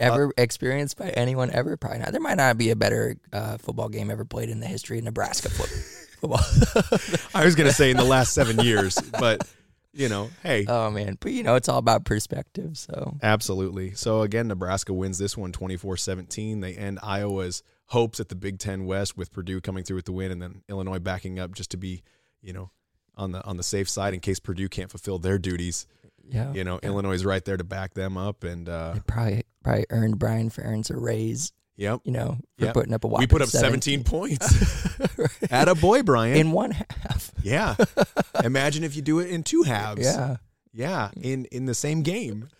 Ever 0.00 0.32
experienced 0.38 0.96
by 0.96 1.08
anyone 1.10 1.50
ever? 1.50 1.76
Probably 1.76 1.98
not. 1.98 2.12
There 2.12 2.20
might 2.20 2.36
not 2.36 2.56
be 2.56 2.70
a 2.70 2.76
better 2.76 3.16
uh, 3.32 3.58
football 3.58 3.88
game 3.88 4.10
ever 4.10 4.24
played 4.24 4.48
in 4.48 4.60
the 4.60 4.66
history 4.66 4.98
of 4.98 5.04
Nebraska 5.04 5.48
football. 6.20 6.38
I 7.34 7.44
was 7.44 7.54
gonna 7.54 7.72
say 7.72 7.90
in 7.90 7.96
the 7.96 8.04
last 8.04 8.32
seven 8.32 8.60
years, 8.60 8.96
but 9.18 9.46
you 9.92 10.08
know, 10.08 10.30
hey, 10.42 10.64
oh 10.68 10.90
man, 10.90 11.16
but 11.20 11.32
you 11.32 11.42
know 11.42 11.56
it's 11.56 11.68
all 11.68 11.78
about 11.78 12.04
perspective. 12.04 12.76
So 12.78 13.16
absolutely. 13.22 13.92
So 13.94 14.22
again, 14.22 14.48
Nebraska 14.48 14.92
wins 14.92 15.18
this 15.18 15.36
one 15.36 15.50
24-17. 15.52 16.60
They 16.60 16.74
end 16.74 16.98
Iowa's 17.02 17.62
hopes 17.86 18.20
at 18.20 18.28
the 18.28 18.34
Big 18.36 18.58
Ten 18.58 18.84
West 18.86 19.16
with 19.16 19.32
Purdue 19.32 19.60
coming 19.60 19.82
through 19.82 19.96
with 19.96 20.04
the 20.04 20.12
win, 20.12 20.30
and 20.30 20.40
then 20.40 20.62
Illinois 20.68 20.98
backing 20.98 21.38
up 21.38 21.54
just 21.54 21.70
to 21.72 21.76
be, 21.76 22.02
you 22.42 22.52
know, 22.52 22.70
on 23.16 23.32
the 23.32 23.44
on 23.44 23.56
the 23.56 23.62
safe 23.64 23.88
side 23.88 24.14
in 24.14 24.20
case 24.20 24.38
Purdue 24.38 24.68
can't 24.68 24.90
fulfill 24.90 25.18
their 25.18 25.38
duties. 25.38 25.86
yeah, 26.28 26.52
You 26.52 26.62
know, 26.64 26.78
yeah. 26.82 26.90
Illinois 26.90 27.14
is 27.14 27.24
right 27.24 27.44
there 27.44 27.56
to 27.56 27.64
back 27.64 27.94
them 27.94 28.16
up, 28.16 28.44
and 28.44 28.68
uh, 28.68 28.92
They 28.94 29.00
probably 29.00 29.42
probably 29.68 29.86
earned 29.90 30.18
Brian 30.18 30.50
Ferentz 30.50 30.90
a 30.90 30.96
raise. 30.96 31.52
yep. 31.76 32.00
You 32.04 32.12
know, 32.12 32.38
for 32.58 32.66
Yep. 32.66 32.74
putting 32.74 32.94
up 32.94 33.04
a 33.04 33.08
We 33.08 33.26
put 33.26 33.42
up 33.42 33.48
17 33.48 34.04
points. 34.04 34.98
At 35.50 35.68
a 35.68 35.74
boy, 35.74 36.02
Brian. 36.02 36.36
in 36.36 36.52
one 36.52 36.72
half. 36.72 37.30
yeah. 37.42 37.76
Imagine 38.44 38.84
if 38.84 38.96
you 38.96 39.02
do 39.02 39.18
it 39.20 39.30
in 39.30 39.42
two 39.42 39.62
halves. 39.62 40.04
Yeah. 40.04 40.36
Yeah. 40.72 41.10
In 41.20 41.44
in 41.46 41.66
the 41.66 41.74
same 41.74 42.02
game. 42.02 42.48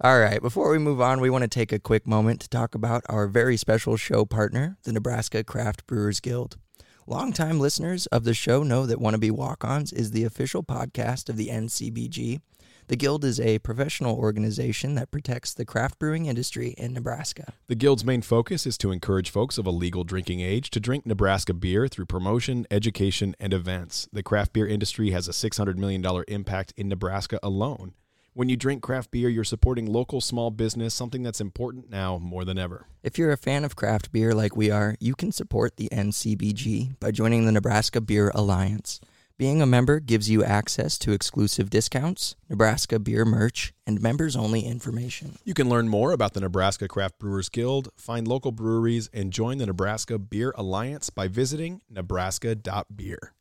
All 0.00 0.20
right. 0.20 0.42
Before 0.42 0.70
we 0.70 0.78
move 0.78 1.00
on, 1.00 1.20
we 1.20 1.30
want 1.30 1.42
to 1.42 1.48
take 1.48 1.72
a 1.72 1.78
quick 1.78 2.06
moment 2.06 2.40
to 2.42 2.48
talk 2.50 2.74
about 2.74 3.02
our 3.08 3.26
very 3.26 3.56
special 3.56 3.96
show 3.96 4.24
partner, 4.26 4.76
the 4.84 4.92
Nebraska 4.92 5.42
Craft 5.42 5.86
Brewers 5.86 6.20
Guild. 6.20 6.58
Longtime 7.06 7.58
listeners 7.60 8.04
of 8.06 8.24
the 8.24 8.34
show 8.34 8.62
know 8.62 8.84
that 8.84 8.98
Wannabe 8.98 9.30
Walk 9.30 9.64
Ons 9.64 9.92
is 9.92 10.10
the 10.10 10.24
official 10.24 10.62
podcast 10.62 11.28
of 11.30 11.36
the 11.36 11.48
NCBG. 11.48 12.40
The 12.88 12.94
Guild 12.94 13.24
is 13.24 13.40
a 13.40 13.58
professional 13.58 14.16
organization 14.16 14.94
that 14.94 15.10
protects 15.10 15.52
the 15.52 15.64
craft 15.64 15.98
brewing 15.98 16.26
industry 16.26 16.68
in 16.78 16.92
Nebraska. 16.92 17.52
The 17.66 17.74
Guild's 17.74 18.04
main 18.04 18.22
focus 18.22 18.64
is 18.64 18.78
to 18.78 18.92
encourage 18.92 19.28
folks 19.28 19.58
of 19.58 19.66
a 19.66 19.72
legal 19.72 20.04
drinking 20.04 20.38
age 20.38 20.70
to 20.70 20.78
drink 20.78 21.04
Nebraska 21.04 21.52
beer 21.52 21.88
through 21.88 22.06
promotion, 22.06 22.64
education, 22.70 23.34
and 23.40 23.52
events. 23.52 24.08
The 24.12 24.22
craft 24.22 24.52
beer 24.52 24.68
industry 24.68 25.10
has 25.10 25.26
a 25.26 25.32
$600 25.32 25.76
million 25.76 26.06
impact 26.28 26.74
in 26.76 26.88
Nebraska 26.88 27.40
alone. 27.42 27.94
When 28.34 28.48
you 28.48 28.56
drink 28.56 28.82
craft 28.82 29.10
beer, 29.10 29.28
you're 29.30 29.42
supporting 29.42 29.86
local 29.86 30.20
small 30.20 30.52
business, 30.52 30.94
something 30.94 31.24
that's 31.24 31.40
important 31.40 31.90
now 31.90 32.18
more 32.18 32.44
than 32.44 32.56
ever. 32.56 32.86
If 33.02 33.18
you're 33.18 33.32
a 33.32 33.36
fan 33.36 33.64
of 33.64 33.74
craft 33.74 34.12
beer 34.12 34.32
like 34.32 34.54
we 34.54 34.70
are, 34.70 34.94
you 35.00 35.16
can 35.16 35.32
support 35.32 35.76
the 35.76 35.88
NCBG 35.88 37.00
by 37.00 37.10
joining 37.10 37.46
the 37.46 37.52
Nebraska 37.52 38.00
Beer 38.00 38.30
Alliance. 38.32 39.00
Being 39.38 39.60
a 39.60 39.66
member 39.66 40.00
gives 40.00 40.30
you 40.30 40.42
access 40.42 40.96
to 40.96 41.12
exclusive 41.12 41.68
discounts, 41.68 42.36
Nebraska 42.48 42.98
beer 42.98 43.26
merch, 43.26 43.74
and 43.86 44.00
members 44.00 44.34
only 44.34 44.62
information. 44.62 45.36
You 45.44 45.52
can 45.52 45.68
learn 45.68 45.88
more 45.88 46.12
about 46.12 46.32
the 46.32 46.40
Nebraska 46.40 46.88
Craft 46.88 47.18
Brewers 47.18 47.50
Guild, 47.50 47.90
find 47.98 48.26
local 48.26 48.50
breweries, 48.50 49.10
and 49.12 49.30
join 49.30 49.58
the 49.58 49.66
Nebraska 49.66 50.18
Beer 50.18 50.54
Alliance 50.56 51.10
by 51.10 51.28
visiting 51.28 51.82
nebraska.beer. 51.90 53.34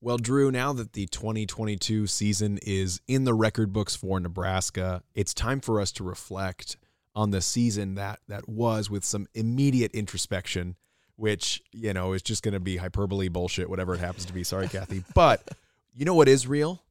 Well, 0.00 0.16
Drew, 0.16 0.50
now 0.50 0.72
that 0.72 0.94
the 0.94 1.06
2022 1.06 2.06
season 2.06 2.58
is 2.62 3.02
in 3.06 3.24
the 3.24 3.34
record 3.34 3.74
books 3.74 3.94
for 3.94 4.18
Nebraska, 4.18 5.02
it's 5.14 5.34
time 5.34 5.60
for 5.60 5.82
us 5.82 5.92
to 5.92 6.02
reflect 6.02 6.78
on 7.14 7.30
the 7.30 7.40
season 7.42 7.94
that 7.96 8.20
that 8.28 8.48
was 8.48 8.88
with 8.90 9.04
some 9.04 9.26
immediate 9.34 9.92
introspection, 9.92 10.76
which, 11.16 11.62
you 11.72 11.92
know, 11.92 12.12
is 12.14 12.22
just 12.22 12.42
going 12.42 12.54
to 12.54 12.60
be 12.60 12.76
hyperbole 12.78 13.28
bullshit 13.28 13.68
whatever 13.68 13.94
it 13.94 14.00
happens 14.00 14.24
to 14.26 14.32
be. 14.32 14.44
Sorry, 14.44 14.68
Kathy. 14.68 15.04
But 15.14 15.46
you 15.94 16.04
know 16.04 16.14
what 16.14 16.28
is 16.28 16.46
real? 16.46 16.82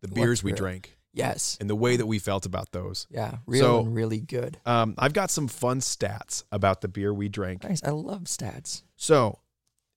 The 0.00 0.08
What's 0.08 0.14
beers 0.14 0.42
we 0.44 0.52
real? 0.52 0.56
drank 0.58 0.96
Yes. 1.12 1.56
and 1.60 1.68
the 1.70 1.74
way 1.76 1.96
that 1.96 2.06
we 2.06 2.18
felt 2.18 2.44
about 2.46 2.72
those. 2.72 3.06
Yeah. 3.10 3.36
Real 3.46 3.64
So- 3.64 3.80
and 3.80 3.94
really 3.94 4.20
good. 4.20 4.58
Um, 4.66 4.94
I've 4.98 5.12
got 5.12 5.30
some 5.30 5.48
fun 5.48 5.80
stats 5.80 6.44
about 6.52 6.80
the 6.80 6.88
beer 6.88 7.12
we 7.14 7.28
drank. 7.28 7.64
Nice. 7.64 7.82
I 7.84 7.90
love 7.90 8.22
stats. 8.24 8.82
So, 8.96 9.38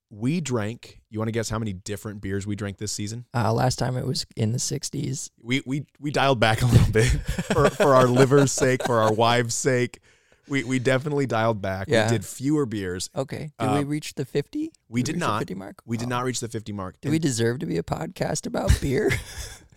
we 0.10 0.40
drank. 0.42 1.00
You 1.10 1.20
want 1.20 1.28
to 1.28 1.32
guess 1.34 1.50
how 1.50 1.60
many 1.60 1.74
different 1.74 2.22
beers 2.22 2.48
we 2.48 2.56
drank 2.56 2.78
this 2.78 2.92
season? 2.92 3.26
Uh, 3.34 3.52
last 3.54 3.78
time 3.78 3.98
it 3.98 4.06
was 4.06 4.26
in 4.36 4.52
the 4.52 4.58
60s. 4.58 5.32
We 5.42 5.62
we 5.66 5.86
we 6.00 6.12
dialed 6.12 6.40
back 6.40 6.62
a 6.62 6.66
little 6.66 6.92
bit 6.92 7.06
for, 7.52 7.70
for 7.70 7.96
our 7.96 8.08
liver's 8.08 8.52
sake, 8.52 8.84
for 8.86 9.00
our 9.00 9.14
wives' 9.14 9.56
sake. 9.56 10.00
We 10.48 10.64
we 10.64 10.80
definitely 10.80 11.26
dialed 11.26 11.62
back. 11.62 11.88
Yeah. 11.90 12.06
We 12.06 12.12
did 12.18 12.26
fewer 12.26 12.66
beers. 12.66 13.10
Okay. 13.16 13.52
Did 13.60 13.66
Uh, 13.66 13.76
we 13.80 13.84
reach 13.84 14.14
the 14.16 14.24
50? 14.24 14.72
we 14.88 15.04
did 15.04 15.18
not. 15.18 15.40
50 15.40 15.56
mark? 15.56 15.82
We 15.86 15.98
did 15.98 16.06
Oh. 16.06 16.10
not 16.10 16.24
reach 16.24 16.40
the 16.40 16.48
50 16.48 16.72
mark. 16.72 16.96
Do 17.02 17.10
we 17.12 17.20
deserve 17.20 17.60
to 17.60 17.66
be 17.66 17.78
a 17.78 17.84
podcast 17.84 18.46
about 18.48 18.78
beer? 18.82 19.12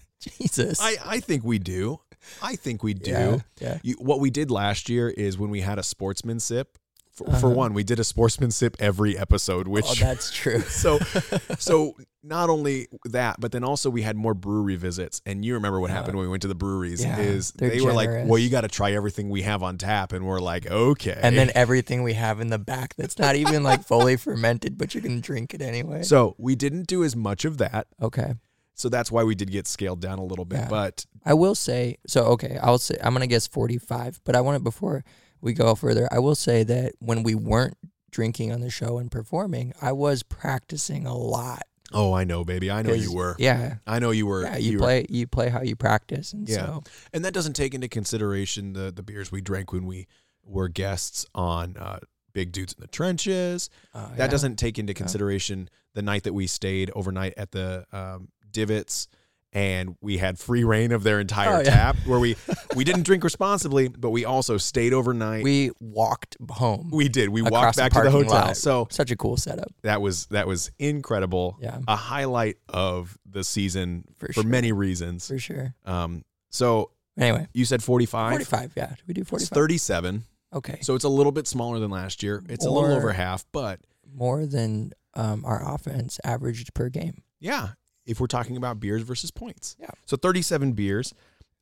Jesus. 0.20 0.81
I 0.81 0.97
I 1.05 1.20
think 1.20 1.45
we 1.45 1.59
do. 1.59 2.01
I 2.43 2.55
think 2.55 2.83
we 2.83 2.93
do. 2.95 3.11
Yeah. 3.11 3.39
yeah. 3.61 3.78
You, 3.83 3.95
what 3.95 4.20
we 4.20 4.31
did 4.31 4.51
last 4.51 4.89
year 4.91 5.09
is 5.09 5.39
when 5.39 5.49
we 5.51 5.62
had 5.62 5.78
a 5.78 5.83
sportsman 5.83 6.39
sip. 6.39 6.76
For, 7.13 7.25
for 7.25 7.31
Uh-huh. 7.49 7.49
one, 7.51 7.75
we 7.75 7.83
did 7.85 7.99
a 8.01 8.05
sportsmanship 8.05 8.77
every 8.79 9.19
episode, 9.19 9.66
which 9.69 9.85
oh, 9.89 9.95
that's 9.95 10.31
true. 10.32 10.61
so 10.69 10.99
so 11.59 11.95
not 12.23 12.51
only 12.51 12.87
that, 13.07 13.41
but 13.41 13.51
then 13.53 13.65
also 13.65 13.91
we 13.91 14.03
had 14.03 14.16
more 14.16 14.35
brewery 14.35 14.77
visits. 14.77 15.20
And 15.27 15.45
you 15.45 15.55
remember 15.55 15.81
what 15.81 15.91
happened 15.91 16.16
when 16.16 16.27
we 16.27 16.31
went 16.31 16.43
to 16.43 16.49
the 16.49 16.55
breweries 16.55 17.03
Yeah, 17.05 17.19
is 17.19 17.51
they 17.53 17.81
were 17.81 17.93
like, 17.93 18.11
"Well, 18.27 18.39
you 18.39 18.49
got 18.51 18.61
to 18.62 18.69
try 18.69 18.93
everything 18.93 19.28
we 19.31 19.43
have 19.43 19.62
on 19.62 19.77
tap," 19.78 20.12
and 20.12 20.24
we're 20.27 20.41
like, 20.41 20.66
"Okay." 20.70 21.19
and 21.23 21.37
then 21.37 21.51
everything 21.55 22.03
we 22.03 22.12
have 22.15 22.41
in 22.41 22.49
the 22.49 22.59
back 22.59 22.95
that's 22.97 23.19
not 23.19 23.37
even 23.37 23.62
like 23.62 23.82
fully 23.85 24.16
fermented, 24.16 24.78
but 24.78 24.95
you 24.95 25.01
can 25.01 25.20
drink 25.20 25.53
it 25.55 25.62
anyway. 25.62 26.03
so 26.03 26.35
we 26.39 26.55
didn't 26.55 26.87
do 26.87 27.03
as 27.05 27.16
much 27.16 27.45
of 27.45 27.59
that. 27.59 27.87
okay. 28.01 28.35
So 28.74 28.89
that's 28.89 29.12
why 29.12 29.24
we 29.24 29.35
did 29.35 29.51
get 29.51 29.66
scaled 29.66 30.01
down 30.01 30.19
a 30.19 30.24
little 30.24 30.47
bit. 30.47 30.61
Yeah. 30.61 30.69
But 30.70 31.05
I 31.27 31.35
will 31.35 31.55
say 31.55 31.99
so 32.07 32.24
okay, 32.35 32.59
I'll 32.62 32.78
say 32.78 32.97
I'm 33.03 33.12
gonna 33.12 33.27
guess 33.27 33.47
forty 33.47 33.77
five, 33.77 34.20
but 34.24 34.35
I 34.37 34.41
want 34.41 34.57
it 34.57 34.65
before 34.65 35.05
we 35.41 35.53
go 35.53 35.75
further, 35.75 36.09
I 36.11 36.19
will 36.19 36.35
say 36.35 36.62
that 36.65 36.93
when 36.99 37.23
we 37.23 37.35
weren't 37.35 37.77
drinking 38.11 38.53
on 38.53 38.61
the 38.61 38.71
show 38.71 38.99
and 38.99 39.11
performing, 39.11 39.73
I 39.81 39.93
was 39.93 40.23
practicing 40.23 41.07
a 41.07 41.15
lot. 41.17 41.62
oh, 41.93 42.12
I 42.12 42.23
know, 42.25 42.45
baby, 42.45 42.71
I 42.71 42.83
know 42.83 42.93
you 42.93 43.12
were. 43.12 43.35
Yeah. 43.39 43.77
I 43.87 43.99
know 43.99 44.11
you 44.12 44.27
were. 44.27 44.43
Yeah, 44.45 44.57
you, 44.59 44.73
were- 44.75 44.79
play 44.85 45.07
you 45.09 45.27
play 45.27 45.49
how 45.49 45.62
you 45.62 45.75
practice 45.77 46.33
and 46.33 46.49
Yeah. 46.49 46.57
so 46.67 46.83
and 47.12 47.25
that 47.25 47.35
doesn't 47.35 47.55
take 47.55 47.75
into 47.75 47.89
consideration 47.89 48.73
the 48.75 48.93
the 48.93 49.03
beers 49.03 49.33
we 49.33 49.41
drank 49.41 49.73
when 49.73 49.87
we 49.87 50.07
were 50.45 50.69
guests 50.69 51.27
on 51.35 51.77
uh, 51.77 51.99
Big 52.33 52.53
Dudes 52.53 52.73
in 52.75 52.81
the 52.81 52.87
Trenches. 52.87 53.71
uh, 53.95 54.09
that 54.11 54.19
yeah. 54.19 54.27
doesn't 54.29 54.57
take 54.57 54.79
into 54.79 54.95
consideration 54.95 55.69
the 55.95 56.03
night 56.03 56.23
that 56.25 56.33
we 56.33 56.47
stayed 56.47 56.91
overnight 56.95 57.35
at 57.37 57.51
the 57.51 57.85
um, 57.93 58.29
divots 58.53 59.09
and 59.52 59.97
we 60.01 60.18
had 60.18 60.39
free 60.39 60.62
reign 60.64 60.93
of 60.93 61.02
their 61.02 61.18
entire 61.20 61.56
Oh, 61.56 61.59
yeah. 61.60 61.70
tap 61.70 61.97
where 62.06 62.18
we 62.20 62.36
we 62.77 62.85
didn't 62.85 63.02
drink 63.02 63.24
responsibly, 63.24 63.89
but 63.89 64.10
we 64.10 64.24
also 64.24 64.56
stayed 64.56 64.93
overnight. 64.93 65.43
We 65.43 65.70
walked 65.81 66.36
home. 66.51 66.90
We 66.93 67.09
did. 67.09 67.28
We 67.31 67.43
walked 67.43 67.77
back 67.77 67.93
to 67.93 68.02
the 68.02 68.10
hotel. 68.10 68.32
lot. 68.32 68.56
So 68.56 68.86
such 68.90 69.10
a 69.10 69.16
cool 69.16 69.36
setup. 69.36 69.72
that 69.82 70.01
was 70.01 70.27
that 70.27 70.47
was 70.47 70.70
incredible. 70.78 71.56
Yeah. 71.60 71.78
A 71.89 71.97
highlight 71.97 72.59
of 72.68 73.18
the 73.28 73.43
season 73.44 74.05
For 74.18 74.27
for, 74.28 74.32
sure. 74.35 74.44
many 74.44 74.72
reasons. 74.72 75.27
For 75.28 75.39
sure. 75.39 75.74
Um 75.85 76.24
so 76.51 76.90
Anyway, 77.18 77.47
you 77.52 77.64
said 77.64 77.82
45. 77.82 78.31
45. 78.32 78.72
Yeah. 78.77 78.86
Did 78.90 78.98
we 79.06 79.14
do 79.14 79.20
It's 79.22 79.31
45? 79.31 79.55
37. 79.55 80.24
Okay. 80.55 80.78
So 80.81 80.94
it's 80.94 81.05
a 81.05 81.09
little 81.09 81.32
bit 81.32 81.47
smaller 81.47 81.78
than 81.78 81.90
last 81.90 82.22
year. 82.22 82.43
It's 82.48 82.64
a 82.64 82.70
little 82.70 82.93
over 82.93 83.12
half, 83.12 83.44
but 83.52 83.81
More 84.14 84.47
than 84.47 84.93
um, 85.14 85.44
our 85.44 85.74
offense 85.74 86.18
averaged 86.24 86.72
per 86.72 86.89
game. 86.89 87.22
yeah, 87.40 87.70
if 88.11 88.20
we're 88.20 88.27
talking 88.27 88.57
about 88.57 88.81
beers 88.81 89.03
versus 89.03 89.31
points. 89.31 89.77
Yeah. 89.81 89.91
So 90.07 90.16
37 90.16 90.73
beers. 90.73 91.15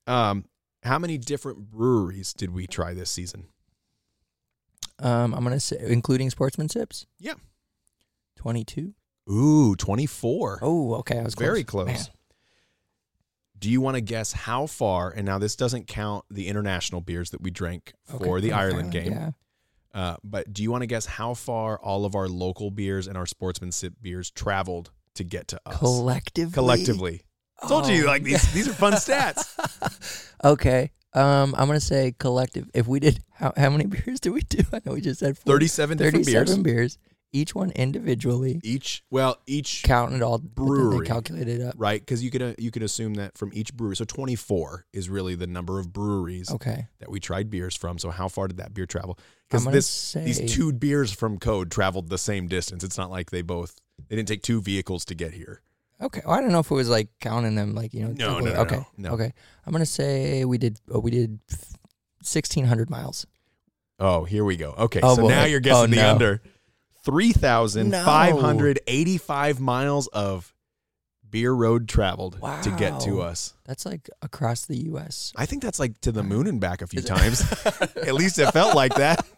Um, 0.07 0.45
how 0.83 0.99
many 0.99 1.19
different 1.19 1.71
breweries 1.71 2.33
did 2.33 2.51
we 2.55 2.67
try 2.67 2.95
this 2.95 3.11
season? 3.11 3.47
Um, 5.01 5.35
I'm 5.35 5.45
gonna 5.45 5.61
say, 5.61 5.77
including 5.81 6.31
sportsman 6.31 6.69
sips. 6.69 7.07
Yeah. 7.21 7.35
22. 8.37 8.95
Ooh, 9.31 9.77
24. 9.77 10.61
Oh, 10.63 10.95
okay. 10.97 11.19
I 11.19 11.23
was 11.23 11.35
Very 11.35 11.63
close. 11.65 11.87
close. 11.87 12.11
Do 13.59 13.71
you 13.71 13.81
want 13.81 13.97
to 13.97 14.01
guess 14.01 14.33
how 14.33 14.67
far? 14.67 15.11
And 15.11 15.27
now 15.27 15.39
this 15.39 15.57
doesn't 15.57 15.87
count 15.89 16.25
the 16.31 16.47
international 16.47 17.01
beers 17.01 17.31
that 17.31 17.41
we 17.43 17.51
drank 17.51 17.93
for 18.05 18.39
Okay, 18.39 18.41
the 18.41 18.51
from 18.51 18.59
Ireland 18.59 18.93
game. 18.93 19.13
Yeah. 19.13 19.31
Uh, 19.93 20.17
but 20.23 20.53
do 20.53 20.63
you 20.63 20.71
want 20.71 20.83
to 20.83 20.87
guess 20.87 21.07
how 21.07 21.35
far 21.35 21.79
all 21.81 22.05
of 22.05 22.15
our 22.15 22.29
local 22.29 22.71
beers 22.71 23.09
and 23.09 23.19
our 23.19 23.27
sportsmanship 23.27 23.95
beers 24.01 24.31
traveled 24.31 24.93
to 25.19 25.25
get 25.25 25.49
to 25.49 25.61
us 25.67 25.77
Collectively. 25.79 26.53
collectively? 26.55 27.23
Told 27.69 27.87
you, 27.89 28.05
Oh, 28.05 28.07
like 28.07 28.23
these. 28.23 28.53
These 28.53 28.69
are 28.69 28.73
fun 28.73 28.95
stats. 28.95 30.29
okay. 30.45 30.91
Um, 31.15 31.55
I'm 31.57 31.67
gonna 31.67 31.81
say 31.81 32.15
collective. 32.19 32.71
If 32.75 32.87
we 32.87 33.01
did, 33.01 33.21
how 33.33 33.53
how 33.57 33.71
many 33.71 33.87
beers 33.95 34.21
did 34.21 34.31
we 34.33 34.43
do? 34.43 34.63
I 34.73 34.81
know 34.85 34.93
we 34.93 35.01
just 35.01 35.21
said 35.21 35.37
40, 35.39 35.51
Thirty-seven 35.51 35.99
different 35.99 36.25
37 36.27 36.63
beers. 36.63 36.97
beers. 36.97 36.99
Each 37.31 37.55
one 37.55 37.73
individually, 37.73 38.59
Each, 38.65 39.03
well, 39.11 39.37
each 39.47 39.83
counting 39.83 40.17
it 40.17 40.23
all. 40.23 40.39
Brewery. 40.39 41.01
They 41.01 41.07
calculated 41.07 41.61
up. 41.61 41.75
right 41.77 42.01
because 42.01 42.25
you 42.25 42.31
could 42.31 42.41
uh, 42.41 42.55
you 42.59 42.71
could 42.71 42.83
assume 42.83 43.15
that 43.15 43.37
from 43.37 43.51
each 43.53 43.75
brewery. 43.75 43.97
So 43.97 44.05
twenty-four 44.07 44.87
is 44.95 45.11
really 45.11 45.35
the 45.35 45.47
number 45.47 45.79
of 45.79 45.93
breweries 45.93 46.51
Okay. 46.51 46.87
that 47.01 47.11
we 47.11 47.21
tried 47.21 47.51
beers 47.51 47.77
from. 47.77 47.99
So 47.99 48.09
how 48.11 48.29
far 48.29 48.49
did 48.49 48.59
that 48.59 48.73
beer 48.73 48.87
travel? 48.87 49.19
Because 49.51 49.67
this 49.67 49.87
say 49.87 50.25
these 50.25 50.41
two 50.55 50.73
beers 50.73 51.13
from 51.13 51.39
Code 51.39 51.71
traveled 51.71 52.09
the 52.09 52.19
same 52.19 52.49
distance. 52.49 52.83
It's 52.85 52.97
not 52.97 53.11
like 53.11 53.31
they 53.31 53.43
both 53.43 53.77
they 54.09 54.17
didn't 54.17 54.29
take 54.29 54.43
two 54.43 54.61
vehicles 54.61 55.05
to 55.07 55.15
get 55.15 55.33
here. 55.33 55.63
Okay. 56.01 56.21
Well, 56.25 56.35
I 56.35 56.41
don't 56.41 56.53
know 56.53 56.61
if 56.61 56.71
it 56.71 56.75
was 56.75 56.89
like 56.89 57.09
counting 57.21 57.55
them, 57.57 57.75
like 57.75 57.93
you 57.95 58.05
know. 58.05 58.13
No, 58.13 58.39
no, 58.39 58.53
no, 58.55 58.61
Okay. 58.61 58.81
no. 58.97 59.11
Okay. 59.13 59.33
I'm 59.67 59.73
gonna 59.73 59.85
say 59.87 60.45
we 60.45 60.59
did. 60.59 60.79
Oh, 60.91 61.01
we 61.01 61.11
did 61.11 61.41
1,600 61.51 62.89
miles. 62.91 63.27
Oh, 63.99 64.25
here 64.25 64.45
we 64.45 64.57
go. 64.57 64.75
Okay, 64.79 65.01
Oh, 65.03 65.17
so 65.17 65.23
boy. 65.23 65.29
now 65.29 65.45
you're 65.45 65.59
guessing 65.61 65.85
Oh, 65.85 65.87
the 65.89 65.97
no. 65.97 66.11
under. 66.13 66.43
3,585 67.05 69.61
miles 69.61 70.07
of 70.09 70.53
beer 71.29 71.53
road 71.53 71.89
traveled 71.89 72.39
to 72.63 72.71
get 72.79 73.01
to 73.01 73.21
us. 73.21 73.55
That's 73.65 73.85
like 73.85 74.09
across 74.23 74.67
the 74.67 74.77
U.S. 74.85 75.33
I 75.37 75.47
think 75.47 75.63
that's 75.63 75.79
like 75.79 76.01
to 76.03 76.13
the 76.13 76.23
moon 76.23 76.47
and 76.47 76.61
back 76.61 76.81
a 76.83 76.87
few 76.87 77.03
times. 77.03 77.43
At 77.97 78.15
least 78.15 78.39
it 78.39 78.51
felt 78.53 78.75
like 78.75 78.95
that. 78.95 79.27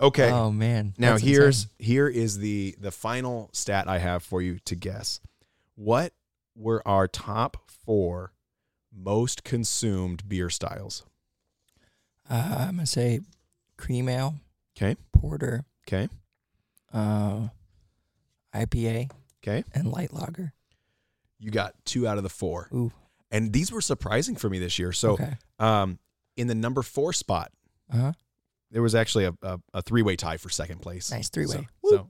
Okay. 0.00 0.30
Oh 0.30 0.50
man. 0.50 0.94
now 0.98 1.12
That's 1.12 1.22
here's 1.22 1.62
insane. 1.64 1.70
here 1.78 2.08
is 2.08 2.38
the 2.38 2.74
the 2.80 2.90
final 2.90 3.50
stat 3.52 3.88
I 3.88 3.98
have 3.98 4.22
for 4.22 4.42
you 4.42 4.58
to 4.64 4.74
guess. 4.74 5.20
What 5.74 6.12
were 6.54 6.86
our 6.86 7.08
top 7.08 7.56
4 7.86 8.32
most 8.94 9.42
consumed 9.44 10.28
beer 10.28 10.50
styles? 10.50 11.04
Uh, 12.28 12.56
I'm 12.68 12.76
gonna 12.76 12.86
say 12.86 13.20
cream 13.76 14.08
ale, 14.08 14.34
Okay. 14.76 14.96
porter, 15.12 15.64
Okay. 15.86 16.08
uh, 16.92 17.48
IPA, 18.54 19.10
Okay. 19.42 19.64
and 19.72 19.90
light 19.90 20.12
lager. 20.12 20.52
You 21.38 21.50
got 21.50 21.74
2 21.86 22.06
out 22.06 22.16
of 22.18 22.22
the 22.22 22.28
4. 22.30 22.68
Ooh. 22.74 22.92
And 23.30 23.52
these 23.52 23.72
were 23.72 23.80
surprising 23.80 24.36
for 24.36 24.48
me 24.50 24.58
this 24.58 24.78
year. 24.78 24.92
So 24.92 25.12
okay. 25.12 25.36
um 25.58 25.98
in 26.36 26.46
the 26.48 26.54
number 26.54 26.82
4 26.82 27.12
spot 27.12 27.50
Uh 27.92 27.96
huh. 27.98 28.12
There 28.72 28.82
was 28.82 28.94
actually 28.96 29.26
a, 29.26 29.34
a, 29.42 29.60
a 29.74 29.82
three 29.82 30.02
way 30.02 30.16
tie 30.16 30.38
for 30.38 30.48
second 30.48 30.80
place. 30.80 31.12
Nice 31.12 31.28
three-way. 31.28 31.68
So, 31.84 32.08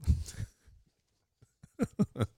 so, 1.85 2.25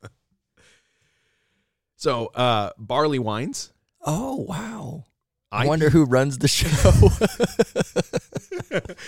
So, 1.96 2.26
uh, 2.36 2.72
barley 2.78 3.20
wines. 3.20 3.72
Oh 4.06 4.36
wow! 4.36 5.06
I 5.52 5.66
wonder 5.66 5.90
who 5.90 6.06
runs 6.06 6.38
the 6.40 6.48
show. 6.48 6.70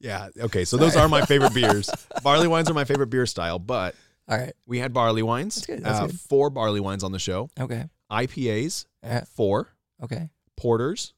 Yeah. 0.00 0.28
Okay. 0.38 0.66
So 0.66 0.76
those 0.76 0.96
are 0.96 1.08
my 1.08 1.24
favorite 1.24 1.54
beers. 1.54 1.88
Barley 2.22 2.46
wines 2.46 2.68
are 2.68 2.74
my 2.74 2.84
favorite 2.84 3.06
beer 3.06 3.24
style, 3.24 3.58
but 3.58 3.94
All 4.28 4.36
right. 4.36 4.52
we 4.66 4.78
had 4.78 4.92
barley 4.92 5.22
wines. 5.22 5.54
That's 5.54 5.66
good, 5.66 5.82
that's 5.82 5.98
uh, 5.98 6.06
good. 6.08 6.20
Four 6.20 6.50
barley 6.50 6.80
wines 6.80 7.02
on 7.02 7.12
the 7.12 7.18
show. 7.18 7.48
Okay. 7.58 7.86
IPAs, 8.12 8.84
Uh, 9.02 9.22
four. 9.34 9.70
okay. 10.02 10.28
Porters, 10.58 11.14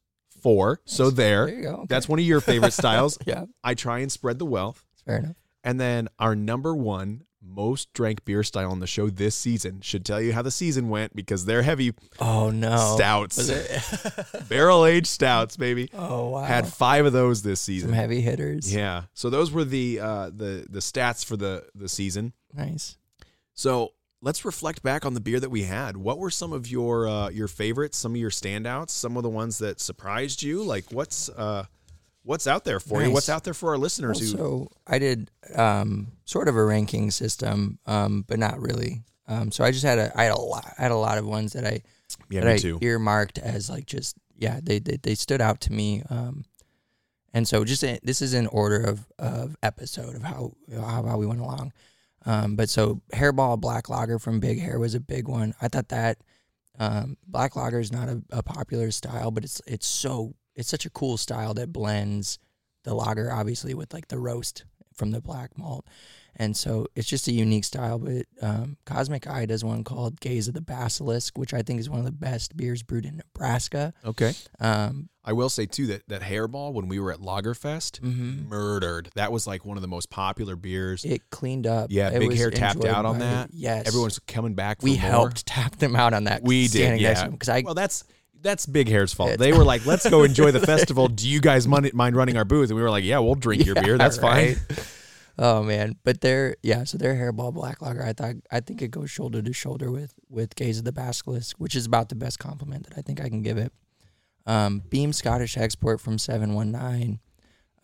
four. 0.47 0.81
So 0.85 1.10
there. 1.10 1.47
There 1.47 1.55
you 1.56 1.62
go. 1.62 1.68
Okay. 1.74 1.86
That's 1.89 2.09
one 2.09 2.18
of 2.20 2.24
your 2.24 2.40
favorite 2.40 2.73
styles. 2.82 3.18
Yeah. 3.27 3.47
I 3.64 3.74
try 3.74 3.98
and 3.98 4.12
spread 4.12 4.39
the 4.39 4.47
wealth. 4.47 4.85
Fair 5.05 5.18
enough. 5.18 5.36
And 5.64 5.81
then 5.81 6.09
our 6.20 6.36
number 6.36 6.74
one 6.74 7.24
most 7.43 7.93
drank 7.93 8.24
beer 8.24 8.43
style 8.44 8.70
on 8.70 8.78
the 8.81 8.86
show 8.86 9.09
this 9.10 9.35
season 9.35 9.81
should 9.81 10.05
tell 10.05 10.20
you 10.20 10.32
how 10.32 10.43
the 10.43 10.51
season 10.51 10.89
went 10.89 11.14
because 11.16 11.44
they're 11.44 11.62
heavy 11.62 11.93
Oh 12.20 12.51
no. 12.51 12.94
stouts, 12.97 13.51
barrel 14.48 14.85
aged 14.86 15.06
stouts, 15.09 15.56
baby. 15.56 15.90
oh 15.94 16.31
wow. 16.31 16.43
Had 16.44 16.66
five 16.68 17.06
of 17.06 17.12
those 17.12 17.43
this 17.43 17.60
some 17.60 17.73
season. 17.74 17.93
heavy 17.93 18.20
hitters. 18.20 18.73
Yeah. 18.73 19.02
So 19.14 19.31
those 19.31 19.51
were 19.52 19.64
the 19.64 20.01
uh, 20.01 20.27
the 20.31 20.66
the 20.70 20.81
stats 20.81 21.24
for 21.24 21.36
the 21.36 21.64
the 21.74 21.89
season. 21.89 22.32
Nice. 22.52 22.97
So 23.55 23.93
let's 24.21 24.45
reflect 24.45 24.83
back 24.83 25.05
on 25.05 25.15
the 25.15 25.21
beer 25.21 25.41
that 25.41 25.51
we 25.51 25.63
had. 25.63 25.97
What 25.97 26.19
were 26.19 26.31
some 26.31 26.53
of 26.53 26.71
your 26.71 27.09
uh, 27.09 27.29
your 27.31 27.49
favorites? 27.49 27.99
Some 27.99 28.13
of 28.13 28.21
your 28.21 28.31
standouts? 28.31 28.91
Some 28.91 29.17
of 29.17 29.23
the 29.23 29.31
ones 29.31 29.59
that 29.59 29.81
surprised 29.81 30.43
you? 30.43 30.63
Like 30.63 30.85
what's 30.91 31.29
uh, 31.29 31.65
what's 32.23 32.47
out 32.47 32.65
there 32.65 32.81
for 32.81 33.03
you? 33.03 33.11
What's 33.11 33.29
out 33.29 33.45
there 33.45 33.55
for 33.55 33.71
our 33.71 33.79
listeners? 33.79 34.19
who 34.19 34.27
So 34.27 34.69
I 34.87 34.99
did 34.99 35.31
um, 35.55 36.09
sort 36.25 36.49
of 36.49 36.57
a 36.57 36.65
ranking 36.65 37.11
system, 37.11 37.79
um, 37.87 38.25
but 38.27 38.39
not 38.39 38.61
really. 38.61 39.03
Um, 39.29 39.51
so 39.51 39.65
I 39.65 39.71
just 39.71 39.85
had 39.85 39.99
a 39.99 40.13
I 40.19 40.25
had 40.25 40.33
a 40.33 40.41
lot 40.41 40.73
I 40.79 40.83
had 40.83 40.93
a 40.93 40.97
lot 40.97 41.19
of 41.19 41.27
ones 41.27 41.53
that 41.55 41.65
I 41.65 41.83
yeah, 42.31 42.41
that 42.43 42.53
I 42.53 42.59
too. 42.59 42.79
earmarked 42.81 43.39
as 43.39 43.71
like 43.71 43.87
just 43.87 44.17
yeah 44.37 44.61
they 44.63 44.79
they, 44.79 44.99
they 45.03 45.15
stood 45.15 45.41
out 45.41 45.61
to 45.63 45.73
me. 45.73 46.03
Um, 46.11 46.45
and 47.33 47.47
so 47.47 47.65
just 47.65 47.83
in, 47.83 47.99
this 48.03 48.23
is 48.23 48.35
in 48.35 48.47
order 48.47 48.83
of 48.83 49.07
of 49.19 49.57
episode 49.63 50.15
of 50.17 50.23
how 50.23 50.53
how, 50.73 51.03
how 51.03 51.19
we 51.19 51.27
went 51.27 51.41
along. 51.41 51.73
Um, 52.27 52.57
but 52.57 52.69
so 52.69 53.01
hairball 53.15 53.59
black 53.61 53.89
lager 53.89 54.19
from 54.19 54.40
Big 54.40 54.61
Hair 54.61 54.78
was 54.78 54.94
a 54.94 55.01
big 55.01 55.28
one. 55.28 55.55
I 55.62 55.69
thought 55.69 55.89
that 55.89 56.19
um, 56.78 57.16
black 57.27 57.57
lager 57.57 57.78
is 57.78 57.93
not 57.93 58.09
a, 58.09 58.23
a 58.31 58.43
popular 58.43 58.90
style, 58.90 59.31
but 59.31 59.44
it's 59.44 59.62
it's 59.66 59.86
so 59.86 60.35
it's 60.55 60.69
such 60.69 60.85
a 60.85 60.90
cool 60.90 61.16
style 61.16 61.55
that 61.55 61.73
blends 61.73 62.39
the 62.85 62.94
lager 62.94 63.32
obviously 63.32 63.74
with 63.74 63.94
like 63.94 64.09
the 64.09 64.19
roast 64.19 64.65
from 64.94 65.12
the 65.12 65.20
black 65.20 65.57
malt. 65.57 65.86
And 66.37 66.57
so 66.57 66.87
it's 66.95 67.09
just 67.09 67.29
a 67.29 67.33
unique 67.33 67.65
style. 67.65 67.99
But 67.99 68.27
um, 68.43 68.77
Cosmic 68.85 69.27
Eye 69.27 69.47
does 69.47 69.65
one 69.65 69.85
called 69.85 70.21
Gaze 70.21 70.49
of 70.49 70.55
the 70.55 70.61
Basilisk, 70.61 71.39
which 71.39 71.55
I 71.55 71.63
think 71.63 71.81
is 71.81 71.89
one 71.89 71.99
of 71.99 72.05
the 72.05 72.13
best 72.13 72.57
beers 72.57 72.83
brewed 72.83 73.07
in 73.07 73.17
Nebraska. 73.17 73.95
Okay. 74.05 74.35
Um, 74.61 75.09
I 75.25 75.33
will 75.33 75.49
say 75.49 75.67
too 75.67 75.87
that 75.89 76.09
that 76.09 76.23
hairball 76.23 76.73
when 76.73 76.87
we 76.87 77.01
were 77.01 77.11
at 77.11 77.19
Lagerfest 77.19 78.01
mhm. 78.01 78.49
murdered. 78.49 79.11
That 79.17 79.33
was 79.33 79.47
like 79.47 79.65
one 79.65 79.77
of 79.77 79.81
the 79.81 79.89
most 79.89 80.09
popular 80.09 80.55
beers. 80.55 81.05
It 81.05 81.31
cleaned 81.31 81.67
up. 81.67 81.89
Yeah, 81.91 82.11
It 82.11 82.21
Big 82.21 82.35
Hair 82.35 82.53
tapped 82.53 82.85
out 82.85 83.05
on 83.05 83.19
that. 83.19 83.51
Yes, 83.53 83.89
Everyone's 83.89 84.21
coming 84.21 84.55
back. 84.55 84.81
For 84.81 84.85
we 84.85 84.93
more. 84.93 85.01
helped 85.01 85.45
tap 85.45 85.77
them 85.77 85.97
out 85.97 86.15
on 86.15 86.25
that. 86.25 86.43
We 86.45 86.63
did, 86.63 86.71
standing 86.71 87.03
next 87.03 87.21
to 87.21 87.27
yeah. 87.27 87.31
because 87.31 87.49
I 87.49 87.63
Well, 87.63 87.75
that's 87.75 88.05
that's 88.41 88.67
Big 88.67 88.89
Hair's 88.89 89.13
fault. 89.13 89.39
They 89.39 89.53
were 89.53 89.65
like, 89.65 89.85
"Let's 89.85 90.09
go 90.09 90.23
enjoy 90.23 90.53
the 90.53 90.61
festival. 90.61 91.09
Do 91.09 91.29
you 91.29 91.41
guys 91.41 91.67
mind, 91.67 91.93
mind 91.93 92.15
running 92.15 92.37
our 92.37 92.45
booth?" 92.45 92.71
And 92.71 92.77
we 92.77 92.83
were 92.83 92.91
like, 92.91 93.03
"Yeah, 93.03 93.19
we'll 93.19 93.35
drink 93.35 93.67
your 93.67 93.75
Yeah, 93.77 93.83
beer. 93.83 93.99
That's 93.99 94.19
right. 94.19 94.57
fine." 94.57 94.77
Oh 95.39 95.63
man, 95.63 95.97
but 96.03 96.23
their 96.23 96.57
yeah, 96.63 96.85
so 96.85 96.97
their 96.97 97.15
hairball 97.15 97.53
black 97.53 97.83
lager, 97.83 98.03
I 98.03 98.15
thought 98.15 98.37
I 98.51 98.61
think 98.61 98.81
it 98.81 98.91
goes 98.91 99.11
shoulder 99.11 99.43
to 99.43 99.53
shoulder 99.53 99.91
with 99.91 100.15
with 100.31 100.57
Gaze 100.57 100.79
of 100.79 100.85
the 100.85 100.93
Basilisk, 100.93 101.57
which 101.59 101.75
is 101.75 101.85
about 101.85 102.09
the 102.09 102.15
best 102.15 102.39
compliment 102.39 102.89
that 102.89 102.97
I 102.97 103.03
think 103.03 103.21
I 103.21 103.29
can 103.29 103.43
give 103.43 103.59
it. 103.59 103.73
Um, 104.47 104.83
Beam 104.89 105.13
Scottish 105.13 105.59
Export 105.59 106.01
from 106.01 106.19
seven 106.19 106.55
one 106.55 106.73
nine. 106.73 107.21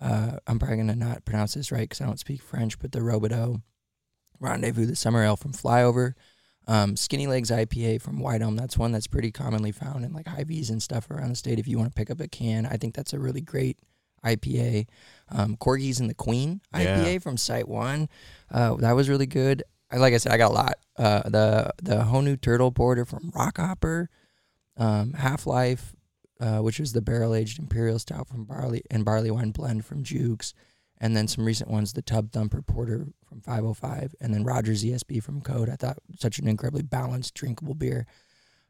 Uh, 0.01 0.39
I'm 0.47 0.59
probably 0.59 0.79
gonna 0.79 0.97
not 0.97 1.27
pronounce 1.27 1.55
this 1.55 1.71
right 1.71 1.81
because 1.81 2.01
I 2.01 2.07
don't 2.07 2.19
speak 2.19 2.41
French, 2.41 2.79
but 2.79 2.93
the 2.93 3.01
Robidoux 3.01 3.61
Rendezvous, 4.41 4.87
the 4.87 4.97
summer 4.97 5.23
ale 5.23 5.37
from 5.37 5.53
Flyover. 5.53 6.15
Um, 6.67 6.97
Skinny 6.97 7.27
Legs 7.27 7.51
IPA 7.51 8.01
from 8.01 8.21
White 8.21 8.41
Elm. 8.41 8.57
That's 8.57 8.79
one 8.79 8.93
that's 8.93 9.07
pretty 9.07 9.31
commonly 9.31 9.73
found 9.73 10.05
in 10.05 10.13
like 10.13 10.29
Hy-Vee's 10.29 10.71
and 10.71 10.83
stuff 10.83 11.11
around 11.11 11.31
the 11.31 11.37
state. 11.37 11.59
If 11.59 11.67
you 11.67 11.77
want 11.77 11.91
to 11.91 11.95
pick 11.95 12.11
up 12.11 12.21
a 12.21 12.29
can, 12.29 12.67
I 12.67 12.77
think 12.77 12.95
that's 12.95 13.13
a 13.13 13.19
really 13.19 13.41
great 13.41 13.79
IPA. 14.25 14.87
Um, 15.31 15.57
Corgis 15.57 15.99
and 16.01 16.11
the 16.11 16.15
Queen 16.15 16.61
Yeah. 16.75 16.99
IPA 17.05 17.23
from 17.23 17.37
Site 17.37 17.69
One. 17.69 18.09
Uh, 18.51 18.75
that 18.77 18.93
was 18.93 19.09
really 19.09 19.27
good. 19.27 19.63
I, 19.91 19.97
like 19.97 20.15
I 20.15 20.19
said, 20.19 20.33
I 20.33 20.37
got 20.39 20.51
a 20.51 20.55
lot. 20.55 20.75
uh, 20.97 21.23
the 21.29 21.73
the 21.83 21.97
Honu 22.05 22.39
Turtle 22.41 22.71
Porter 22.73 23.05
from 23.07 23.31
Rockhopper, 23.33 24.09
um, 24.77 25.15
Half 25.15 25.47
Life, 25.47 25.95
uh, 26.41 26.59
which 26.59 26.79
was 26.79 26.93
the 26.93 27.01
barrel 27.03 27.35
aged 27.35 27.59
Imperial 27.59 27.99
Stout 27.99 28.29
from 28.29 28.45
barley 28.45 28.83
and 28.91 29.05
barley 29.05 29.31
wine 29.31 29.51
blend 29.53 29.85
from 29.87 30.03
Jukes, 30.03 30.53
and 30.99 31.17
then 31.17 31.29
some 31.29 31.45
recent 31.47 31.71
ones, 31.71 31.93
the 31.95 32.03
Tub 32.03 32.31
Thumper 32.31 32.61
Porter 32.63 33.09
from 33.27 33.41
505, 33.41 34.15
and 34.21 34.35
then 34.35 34.45
Rogers 34.45 34.85
ESB 34.85 35.23
from 35.23 35.41
Code. 35.41 35.71
I 35.71 35.77
thought 35.77 35.99
such 36.19 36.39
an 36.39 36.47
incredibly 36.49 36.83
balanced, 36.83 37.33
drinkable 37.35 37.75
beer. 37.75 38.07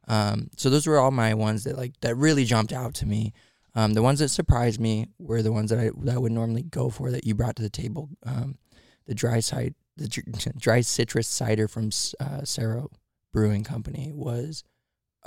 Um, 0.09 0.49
so 0.57 0.70
those 0.70 0.87
were 0.87 0.99
all 0.99 1.11
my 1.12 1.35
ones 1.35 1.65
that 1.65 1.77
like 1.77 1.93
that 2.03 2.15
really 2.16 2.45
jumped 2.45 2.73
out 2.73 2.95
to 2.95 3.07
me. 3.07 3.33
Um, 3.74 3.94
the 3.94 4.03
ones 4.03 4.19
that 4.19 4.28
surprised 4.28 4.81
me 4.81 5.09
were 5.19 5.43
the 5.43 5.53
ones 5.53 5.70
that 5.70 5.78
I 5.78 5.90
that 6.03 6.15
I 6.15 6.19
would 6.19 6.32
normally 6.32 6.62
go 6.62 6.90
for 6.90 7.11
that 7.11 7.27
you 7.27 7.35
brought 7.35 7.57
to 7.57 7.62
the 7.62 7.70
table. 7.70 8.11
Um, 8.24 8.59
the 9.07 9.15
dry 9.15 9.40
side, 9.40 9.74
the 9.97 10.09
dry 10.59 10.81
citrus 10.82 11.27
cider 11.28 11.69
from 11.69 11.90
uh, 12.20 12.44
Cerro 12.44 12.90
Brewing 13.32 13.65
Company 13.65 14.12
was 14.12 14.62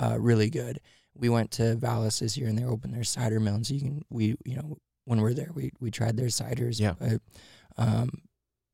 uh, 0.00 0.16
really 0.18 0.50
good. 0.50 0.80
We 1.14 1.28
went 1.28 1.50
to 1.52 1.76
Vala's 1.76 2.18
this 2.18 2.36
year 2.36 2.48
and 2.48 2.58
they 2.58 2.64
opened 2.64 2.94
their 2.94 3.04
cider 3.04 3.40
mill, 3.40 3.54
and 3.56 3.66
so 3.66 3.74
you 3.74 3.80
can 3.80 4.04
we 4.10 4.36
you 4.44 4.56
know 4.56 4.78
when 5.04 5.20
we're 5.20 5.34
there 5.34 5.50
we 5.54 5.72
we 5.80 5.90
tried 5.90 6.16
their 6.16 6.26
ciders. 6.26 6.78
Yeah. 6.78 6.94
But, 6.98 7.20
um, 7.78 8.22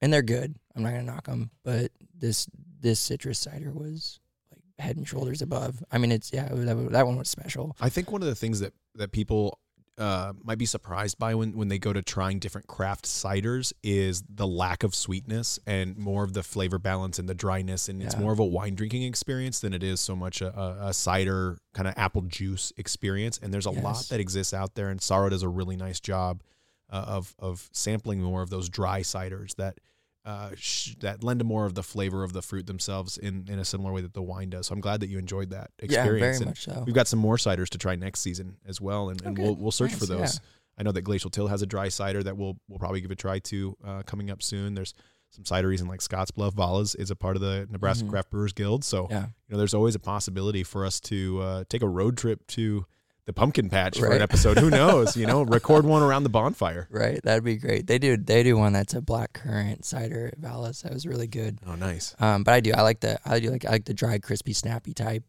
and 0.01 0.13
they're 0.13 0.23
good. 0.23 0.55
I'm 0.75 0.83
not 0.83 0.91
gonna 0.91 1.05
knock 1.05 1.27
them, 1.27 1.51
but 1.65 1.93
this 2.15 2.47
this 2.81 3.01
citrus 3.01 3.39
cider 3.39 3.71
was 3.71 4.21
like 4.51 4.63
head 4.79 4.97
and 4.97 5.07
shoulders 5.07 5.41
above. 5.41 5.83
I 5.91 5.99
mean, 5.99 6.13
it's 6.13 6.33
yeah, 6.33 6.49
that, 6.51 6.89
that 6.91 7.07
one 7.07 7.17
was 7.17 7.31
special. 7.31 7.77
I 7.81 7.89
think 7.89 8.11
one 8.11 8.21
of 8.21 8.29
the 8.29 8.35
things 8.35 8.61
that 8.61 8.75
that 8.97 9.13
people 9.13 9.59
uh, 9.99 10.33
might 10.43 10.59
be 10.59 10.67
surprised 10.67 11.19
by 11.19 11.35
when 11.35 11.57
when 11.57 11.69
they 11.69 11.79
go 11.79 11.93
to 11.93 12.01
trying 12.03 12.39
different 12.39 12.67
craft 12.67 13.05
ciders 13.05 13.73
is 13.83 14.23
the 14.29 14.47
lack 14.47 14.83
of 14.83 14.95
sweetness 14.95 15.59
and 15.67 15.97
more 15.99 16.25
of 16.25 16.33
the 16.33 16.43
flavor 16.43 16.79
balance 16.79 17.19
and 17.19 17.29
the 17.29 17.35
dryness, 17.35 17.89
and 17.89 18.03
it's 18.03 18.17
more 18.17 18.33
of 18.33 18.39
a 18.39 18.45
wine 18.45 18.75
drinking 18.75 19.03
experience 19.03 19.61
than 19.61 19.75
it 19.75 19.83
is 19.83 20.01
so 20.01 20.17
much 20.17 20.41
a, 20.41 20.59
a, 20.59 20.89
a 20.89 20.95
cider 20.95 21.59
kind 21.75 21.87
of 21.87 21.95
apple 21.97 22.23
juice 22.23 22.73
experience. 22.77 23.39
And 23.43 23.53
there's 23.53 23.67
a 23.67 23.71
lot 23.71 24.07
that 24.09 24.21
exists 24.21 24.55
out 24.55 24.75
there, 24.75 24.89
and 24.89 25.01
Sorrow 25.01 25.29
does 25.29 25.43
a 25.43 25.49
really 25.49 25.77
nice 25.77 26.01
job 26.01 26.43
uh, 26.91 27.05
of 27.07 27.35
of 27.39 27.69
sampling 27.73 28.21
more 28.23 28.43
of 28.43 28.51
those 28.51 28.69
dry 28.69 29.01
ciders 29.01 29.55
that. 29.57 29.79
Uh, 30.25 30.51
sh- 30.57 30.95
that 31.01 31.25
lend 31.25 31.45
more 31.45 31.67
of 31.67 31.75
the 31.75 31.83
flavor 31.83 32.23
of 32.23 32.33
the 32.33 32.41
fruit 32.43 32.65
themselves 32.67 33.19
in, 33.19 33.45
in 33.49 33.59
a 33.59 33.65
similar 33.65 33.93
way 33.93 34.01
that 34.01 34.15
the 34.15 34.23
wine 34.23 34.51
does. 34.51 34.69
So 34.69 34.73
I'm 34.75 34.81
glad 34.81 35.01
that 35.01 35.09
you 35.09 35.19
enjoyed 35.19 35.51
that 35.51 35.73
experience. 35.81 35.93
Yeah, 35.93 36.21
very 36.21 36.37
and- 36.37 36.47
much 36.47 36.63
so. 36.63 36.83
We've 36.87 36.95
got 36.95 37.09
some 37.09 37.19
more 37.19 37.37
ciders 37.37 37.69
to 37.71 37.79
try 37.79 37.97
next 37.97 38.21
season 38.21 38.57
as 38.65 38.81
well, 38.81 39.09
and, 39.09 39.21
and 39.23 39.37
Okay, 39.37 39.43
we'll 39.43 39.57
we'll 39.57 39.73
search 39.73 39.91
nice, 39.91 39.99
for 39.99 40.07
those. 40.07 40.35
yeah. 40.37 40.49
I 40.79 40.83
know 40.85 40.93
that 40.93 41.03
Glacial 41.03 41.29
Till 41.29 41.49
has 41.49 41.61
a 41.63 41.67
dry 41.67 41.89
cider 41.89 42.23
that 42.23 42.37
we'll 42.37 42.57
we'll 42.69 42.79
probably 42.79 43.01
give 43.01 43.11
a 43.11 43.17
try 43.17 43.41
to 43.41 43.77
uh, 43.85 44.03
coming 44.07 44.31
up 44.31 44.43
soon. 44.45 44.75
There's 44.75 44.95
some 45.31 45.43
cideries 45.45 45.81
in 45.81 45.89
like 45.89 45.99
Scottsbluff. 46.01 46.53
Vala's 46.55 46.95
is 46.95 47.11
a 47.11 47.17
part 47.17 47.35
of 47.35 47.43
the 47.43 47.67
Nebraska 47.69 48.05
Mhm. 48.05 48.11
Craft 48.11 48.31
Brewers 48.31 48.53
Guild, 48.53 48.85
so 48.85 49.09
Yeah. 49.11 49.23
you 49.23 49.33
know 49.51 49.59
there's 49.59 49.75
always 49.75 49.97
a 49.97 49.99
possibility 49.99 50.63
for 50.63 50.87
us 50.87 51.01
to 51.01 51.41
uh, 51.43 51.65
take 51.69 51.83
a 51.83 51.89
road 51.89 52.17
trip 52.17 52.47
to 52.49 52.87
the 53.27 53.33
pumpkin 53.33 53.69
patch 53.69 53.99
for 53.99 54.11
an 54.11 54.23
episode. 54.23 54.59
Who 54.59 54.71
knows? 54.71 55.17
You 55.17 55.27
know, 55.27 55.43
record 55.59 55.85
one 55.85 56.03
around 56.03 56.25
the 56.25 56.29
bonfire. 56.29 56.89
Right, 56.91 57.23
that'd 57.23 57.45
be 57.45 57.57
great. 57.57 57.87
They 57.87 57.99
do 57.99 58.17
they 58.17 58.43
do 58.43 58.57
one 58.57 58.73
that's 58.73 58.95
a 58.95 59.01
black 59.01 59.33
currant 59.33 59.85
cider 59.85 60.29
at 60.33 60.39
Vala's. 60.39 60.83
That 60.83 60.93
was 60.93 61.07
really 61.07 61.27
good. 61.27 61.59
Oh, 61.67 61.75
nice. 61.75 62.15
Um, 62.19 62.43
but 62.43 62.55
I 62.55 62.61
do 62.61 62.73
I 62.73 62.83
like 62.83 63.01
the 63.01 63.19
I 63.25 63.41
do 63.41 63.51
like 63.51 63.65
I 63.65 63.71
like 63.71 63.85
the 63.85 63.95
dry, 63.95 64.19
crispy, 64.19 64.53
snappy 64.53 64.93
type. 64.93 65.25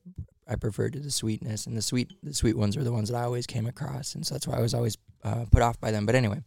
I 0.48 0.56
prefer 0.56 0.90
to 0.90 1.00
the 1.00 1.12
sweetness, 1.12 1.68
and 1.68 1.78
the 1.78 1.82
sweet 1.82 2.14
the 2.24 2.34
sweet 2.34 2.58
ones 2.58 2.76
are 2.76 2.84
the 2.84 2.92
ones 2.92 3.10
that 3.10 3.18
I 3.18 3.24
always 3.24 3.48
came 3.48 3.68
across, 3.68 4.16
and 4.16 4.26
so 4.26 4.36
that's 4.36 4.48
why 4.48 4.58
I 4.58 4.62
was 4.62 4.74
always 4.74 4.98
uh, 5.24 5.46
put 5.52 5.62
off 5.62 5.80
by 5.80 5.92
them. 5.92 6.06
But 6.06 6.16
anyway, 6.16 6.42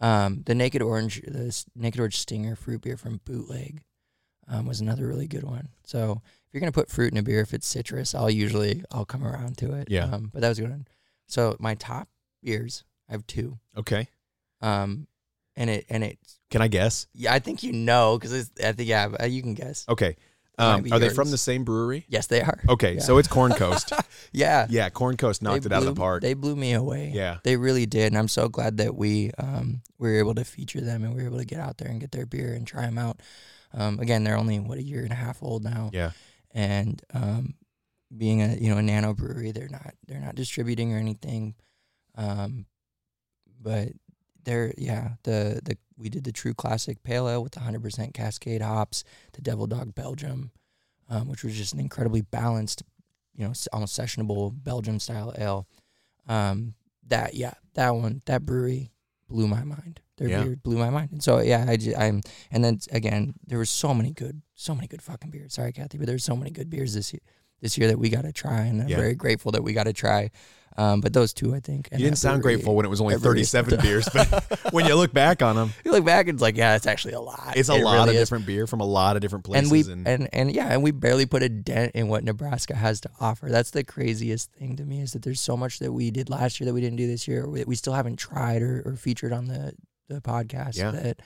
um, 0.00 0.42
the 0.46 0.54
Naked 0.54 0.82
Orange, 0.82 1.22
the 1.22 1.64
Naked 1.76 2.00
Orange 2.00 2.18
Stinger 2.18 2.56
fruit 2.56 2.80
beer 2.80 2.96
from 2.96 3.20
Bootleg, 3.24 3.82
um, 4.48 4.66
was 4.66 4.80
another 4.80 5.06
really 5.06 5.28
good 5.28 5.44
one. 5.44 5.68
So 5.84 6.22
if 6.48 6.54
you're 6.54 6.60
gonna 6.60 6.72
put 6.72 6.88
fruit 6.90 7.12
in 7.12 7.18
a 7.18 7.22
beer, 7.22 7.40
if 7.40 7.52
it's 7.54 7.66
citrus, 7.66 8.14
I'll 8.14 8.30
usually 8.30 8.82
I'll 8.90 9.04
come 9.04 9.24
around 9.24 9.58
to 9.58 9.74
it. 9.74 9.88
Yeah. 9.90 10.04
Um, 10.04 10.30
but 10.32 10.40
that 10.42 10.48
was 10.48 10.58
a 10.58 10.62
good 10.62 10.70
one. 10.70 10.88
So 11.26 11.56
my 11.60 11.74
top 11.74 12.08
beers, 12.42 12.84
I 13.08 13.12
have 13.12 13.26
two. 13.26 13.58
Okay, 13.76 14.08
Um, 14.60 15.06
and 15.56 15.68
it 15.70 15.84
and 15.90 16.02
it 16.02 16.18
can 16.50 16.62
I 16.62 16.68
guess? 16.68 17.06
yeah, 17.12 17.32
I 17.32 17.38
think 17.38 17.62
you 17.62 17.72
know 17.72 18.18
because 18.18 18.50
I 18.64 18.72
think 18.72 18.88
yeah, 18.88 19.08
uh, 19.20 19.26
you 19.26 19.42
can 19.42 19.52
guess. 19.54 19.84
Okay, 19.88 20.16
um, 20.58 20.86
are 20.90 20.98
they 20.98 21.10
from 21.10 21.30
the 21.30 21.36
same 21.38 21.64
brewery? 21.64 22.06
Yes, 22.08 22.26
they 22.28 22.40
are. 22.40 22.58
Okay, 22.68 22.94
Yeah. 22.94 23.00
so 23.00 23.18
it's 23.18 23.28
Corn 23.28 23.52
Coast. 23.52 23.92
Yeah, 24.32 24.66
yeah, 24.68 24.90
Corn 24.90 25.16
Coast 25.16 25.40
knocked 25.42 25.62
They 25.62 25.66
it 25.68 25.72
out 25.72 25.82
of 25.82 25.94
the 25.94 25.98
park. 25.98 26.20
They 26.22 26.34
blew 26.34 26.54
me 26.54 26.72
away. 26.74 27.12
yeah, 27.14 27.38
They 27.44 27.56
really 27.56 27.86
did, 27.86 28.08
and 28.12 28.18
I'm 28.18 28.28
so 28.28 28.48
glad 28.48 28.76
that 28.78 28.94
we 28.94 29.30
um, 29.38 29.80
we 29.98 30.08
were 30.10 30.18
able 30.18 30.34
to 30.34 30.44
feature 30.44 30.80
them 30.82 31.02
and 31.04 31.14
we 31.14 31.22
were 31.22 31.28
able 31.28 31.38
to 31.38 31.44
get 31.46 31.60
out 31.60 31.78
there 31.78 31.88
and 31.88 31.98
get 32.00 32.12
their 32.12 32.26
beer 32.26 32.52
and 32.52 32.66
try 32.66 32.82
them 32.82 32.98
out. 32.98 33.20
Um, 33.72 33.98
again, 34.00 34.24
they're 34.24 34.36
only 34.36 34.58
what 34.60 34.76
a 34.78 34.82
year 34.82 35.02
and 35.02 35.12
a 35.12 35.16
half 35.16 35.42
old 35.42 35.64
now, 35.64 35.90
yeah. 35.94 36.10
And 36.52 37.02
um, 37.14 37.54
being 38.16 38.42
a 38.42 38.54
you 38.56 38.70
know 38.70 38.78
a 38.78 38.82
nano 38.82 39.14
brewery, 39.14 39.52
they're 39.52 39.68
not 39.68 39.94
they're 40.06 40.20
not 40.20 40.34
distributing 40.34 40.92
or 40.94 40.98
anything, 40.98 41.54
um, 42.16 42.66
but 43.60 43.88
they're 44.44 44.72
yeah 44.78 45.10
the 45.24 45.60
the 45.64 45.76
we 45.96 46.08
did 46.08 46.24
the 46.24 46.32
true 46.32 46.54
classic 46.54 47.02
pale 47.02 47.28
ale 47.28 47.42
with 47.42 47.52
100% 47.52 48.14
Cascade 48.14 48.62
hops, 48.62 49.02
the 49.32 49.42
Devil 49.42 49.66
Dog 49.66 49.94
Belgium, 49.96 50.52
um, 51.10 51.26
which 51.28 51.42
was 51.42 51.56
just 51.56 51.72
an 51.74 51.80
incredibly 51.80 52.20
balanced, 52.22 52.84
you 53.34 53.44
know, 53.44 53.52
almost 53.72 53.98
sessionable 53.98 54.52
Belgium 54.62 55.00
style 55.00 55.34
ale. 55.36 55.66
Um, 56.28 56.74
that 57.08 57.34
yeah, 57.34 57.54
that 57.74 57.90
one 57.96 58.22
that 58.26 58.46
brewery 58.46 58.90
blew 59.28 59.48
my 59.48 59.64
mind. 59.64 60.00
Their 60.18 60.28
Yeah. 60.28 60.44
beer 60.44 60.56
blew 60.56 60.78
my 60.78 60.90
mind, 60.90 61.10
and 61.12 61.22
so 61.22 61.40
yeah, 61.40 61.64
I 61.68 61.76
I'm 61.98 62.20
and 62.50 62.64
then 62.64 62.78
again 62.92 63.34
there 63.46 63.58
were 63.58 63.64
so 63.64 63.92
many 63.92 64.12
good, 64.12 64.40
so 64.60 64.74
many 64.74 64.88
good 64.88 65.00
fucking 65.02 65.30
beers. 65.30 65.54
Sorry, 65.54 65.72
Kathy, 65.72 65.98
but 65.98 66.06
there's 66.06 66.24
so 66.24 66.34
many 66.36 66.50
good 66.50 66.68
beers 66.68 66.92
this 66.94 67.12
year. 67.12 67.20
This 67.60 67.76
year 67.78 67.88
that 67.88 67.98
we 67.98 68.08
got 68.08 68.22
to 68.22 68.32
try, 68.32 68.62
and 68.62 68.82
I'm 68.82 68.88
Yeah. 68.88 68.96
very 68.96 69.14
grateful 69.14 69.52
that 69.52 69.62
we 69.64 69.72
got 69.72 69.84
to 69.84 69.92
try. 69.92 70.30
Um, 70.76 71.00
but 71.00 71.12
those 71.12 71.32
two, 71.32 71.56
I 71.56 71.60
think, 71.60 71.88
You 71.90 71.98
didn't 71.98 72.18
sound 72.18 72.40
brewery- 72.40 72.56
grateful 72.56 72.76
when 72.76 72.86
it 72.86 72.88
was 72.88 73.00
only 73.00 73.14
that 73.14 73.20
brewery- 73.20 73.44
37 73.44 73.80
beers, 73.80 74.08
but 74.14 74.28
when 74.72 74.86
you 74.86 74.94
look 74.94 75.12
back 75.12 75.42
on 75.42 75.56
them, 75.56 75.72
You 75.84 75.90
look 75.90 76.04
back, 76.04 76.28
and 76.28 76.36
it's 76.36 76.42
like, 76.42 76.56
yeah, 76.56 76.76
it's 76.76 76.86
actually 76.86 77.14
a 77.14 77.20
lot. 77.20 77.54
it's 77.56 77.68
a 77.68 77.74
It 77.74 77.82
lot 77.82 77.94
really 77.94 78.10
of 78.10 78.14
is. 78.22 78.28
different 78.28 78.46
beer 78.46 78.68
from 78.68 78.78
a 78.80 78.84
lot 78.84 79.16
of 79.16 79.22
different 79.22 79.44
places. 79.44 79.64
and 79.64 79.72
we 79.72 79.92
and, 79.92 80.06
and 80.06 80.28
and 80.32 80.52
yeah, 80.54 80.68
and 80.72 80.82
we 80.84 80.92
barely 80.92 81.26
put 81.26 81.42
a 81.42 81.48
dent 81.48 81.92
in 81.96 82.06
what 82.06 82.22
Nebraska 82.22 82.76
has 82.76 83.00
to 83.00 83.10
offer. 83.20 83.48
That's 83.48 83.70
the 83.72 83.82
craziest 83.82 84.52
thing 84.52 84.76
to 84.76 84.84
me 84.84 85.00
is 85.00 85.12
that 85.14 85.22
there's 85.22 85.40
so 85.40 85.56
much 85.56 85.80
that 85.80 85.92
we 85.92 86.12
did 86.12 86.30
last 86.30 86.60
year 86.60 86.66
that 86.66 86.74
we 86.74 86.80
didn't 86.80 86.98
do 86.98 87.08
this 87.08 87.26
year. 87.26 87.44
that 87.54 87.66
We 87.66 87.74
still 87.74 87.94
haven't 87.94 88.16
tried 88.16 88.62
or, 88.62 88.82
or 88.86 88.94
featured 88.94 89.32
on 89.32 89.46
the 89.46 89.72
the 90.08 90.20
podcast. 90.20 90.76
Yeah. 90.76 90.92
That 90.92 91.20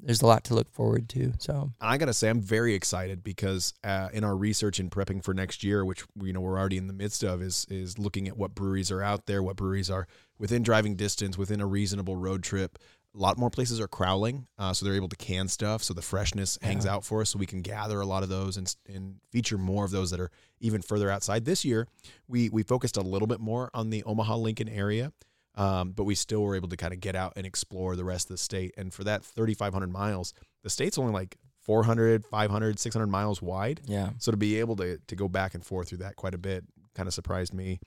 there's 0.00 0.22
a 0.22 0.26
lot 0.26 0.44
to 0.44 0.54
look 0.54 0.70
forward 0.70 1.08
to. 1.10 1.32
So 1.38 1.72
I 1.80 1.98
gotta 1.98 2.14
say, 2.14 2.28
I'm 2.28 2.40
very 2.40 2.74
excited 2.74 3.22
because 3.24 3.74
uh, 3.84 4.08
in 4.12 4.24
our 4.24 4.36
research 4.36 4.78
and 4.78 4.90
prepping 4.90 5.22
for 5.24 5.34
next 5.34 5.64
year, 5.64 5.84
which 5.84 6.04
you 6.22 6.32
know 6.32 6.40
we're 6.40 6.58
already 6.58 6.76
in 6.78 6.86
the 6.86 6.92
midst 6.92 7.22
of, 7.24 7.42
is 7.42 7.66
is 7.68 7.98
looking 7.98 8.28
at 8.28 8.36
what 8.36 8.54
breweries 8.54 8.90
are 8.90 9.02
out 9.02 9.26
there, 9.26 9.42
what 9.42 9.56
breweries 9.56 9.90
are 9.90 10.06
within 10.38 10.62
driving 10.62 10.94
distance, 10.96 11.36
within 11.36 11.60
a 11.60 11.66
reasonable 11.66 12.16
road 12.16 12.42
trip. 12.42 12.78
A 13.14 13.18
lot 13.18 13.38
more 13.38 13.50
places 13.50 13.80
are 13.80 13.88
crowling, 13.88 14.46
uh, 14.58 14.72
so 14.74 14.84
they're 14.84 14.94
able 14.94 15.08
to 15.08 15.16
can 15.16 15.48
stuff, 15.48 15.82
so 15.82 15.94
the 15.94 16.02
freshness 16.02 16.58
hangs 16.62 16.84
Yeah. 16.84 16.94
out 16.94 17.04
for 17.04 17.22
us, 17.22 17.30
so 17.30 17.38
we 17.38 17.46
can 17.46 17.62
gather 17.62 18.00
a 18.00 18.06
lot 18.06 18.22
of 18.22 18.28
those 18.28 18.56
and 18.56 18.72
and 18.86 19.16
feature 19.32 19.58
more 19.58 19.84
of 19.84 19.90
those 19.90 20.10
that 20.10 20.20
are 20.20 20.30
even 20.60 20.82
further 20.82 21.10
outside. 21.10 21.44
This 21.44 21.64
year, 21.64 21.88
we 22.28 22.48
we 22.50 22.62
focused 22.62 22.96
a 22.96 23.02
little 23.02 23.26
bit 23.26 23.40
more 23.40 23.70
on 23.74 23.90
the 23.90 24.04
Omaha 24.04 24.36
Lincoln 24.36 24.68
area. 24.68 25.12
Um, 25.58 25.90
but 25.90 26.04
we 26.04 26.14
still 26.14 26.40
were 26.42 26.54
able 26.54 26.68
to 26.68 26.76
kind 26.76 26.94
of 26.94 27.00
get 27.00 27.16
out 27.16 27.32
and 27.36 27.44
explore 27.44 27.96
the 27.96 28.04
rest 28.04 28.26
of 28.26 28.34
the 28.34 28.38
state. 28.38 28.72
And 28.78 28.94
for 28.94 29.02
that 29.04 29.24
3,500 29.24 29.90
miles, 29.92 30.32
the 30.62 30.70
state's 30.70 30.96
only 30.98 31.12
like 31.12 31.36
400, 31.62 32.24
500, 32.24 32.78
600 32.78 33.06
miles 33.08 33.42
wide. 33.42 33.80
yeah, 33.84 34.10
So 34.18 34.30
to 34.30 34.36
be 34.36 34.60
able 34.60 34.76
to 34.76 34.98
to 35.06 35.16
go 35.16 35.28
back 35.28 35.54
and 35.54 35.64
forth 35.66 35.88
through 35.88 35.98
that 35.98 36.16
quite 36.16 36.34
a 36.34 36.38
bit 36.38 36.64
kind 36.94 37.06
of 37.08 37.12
surprised 37.14 37.52
me. 37.52 37.80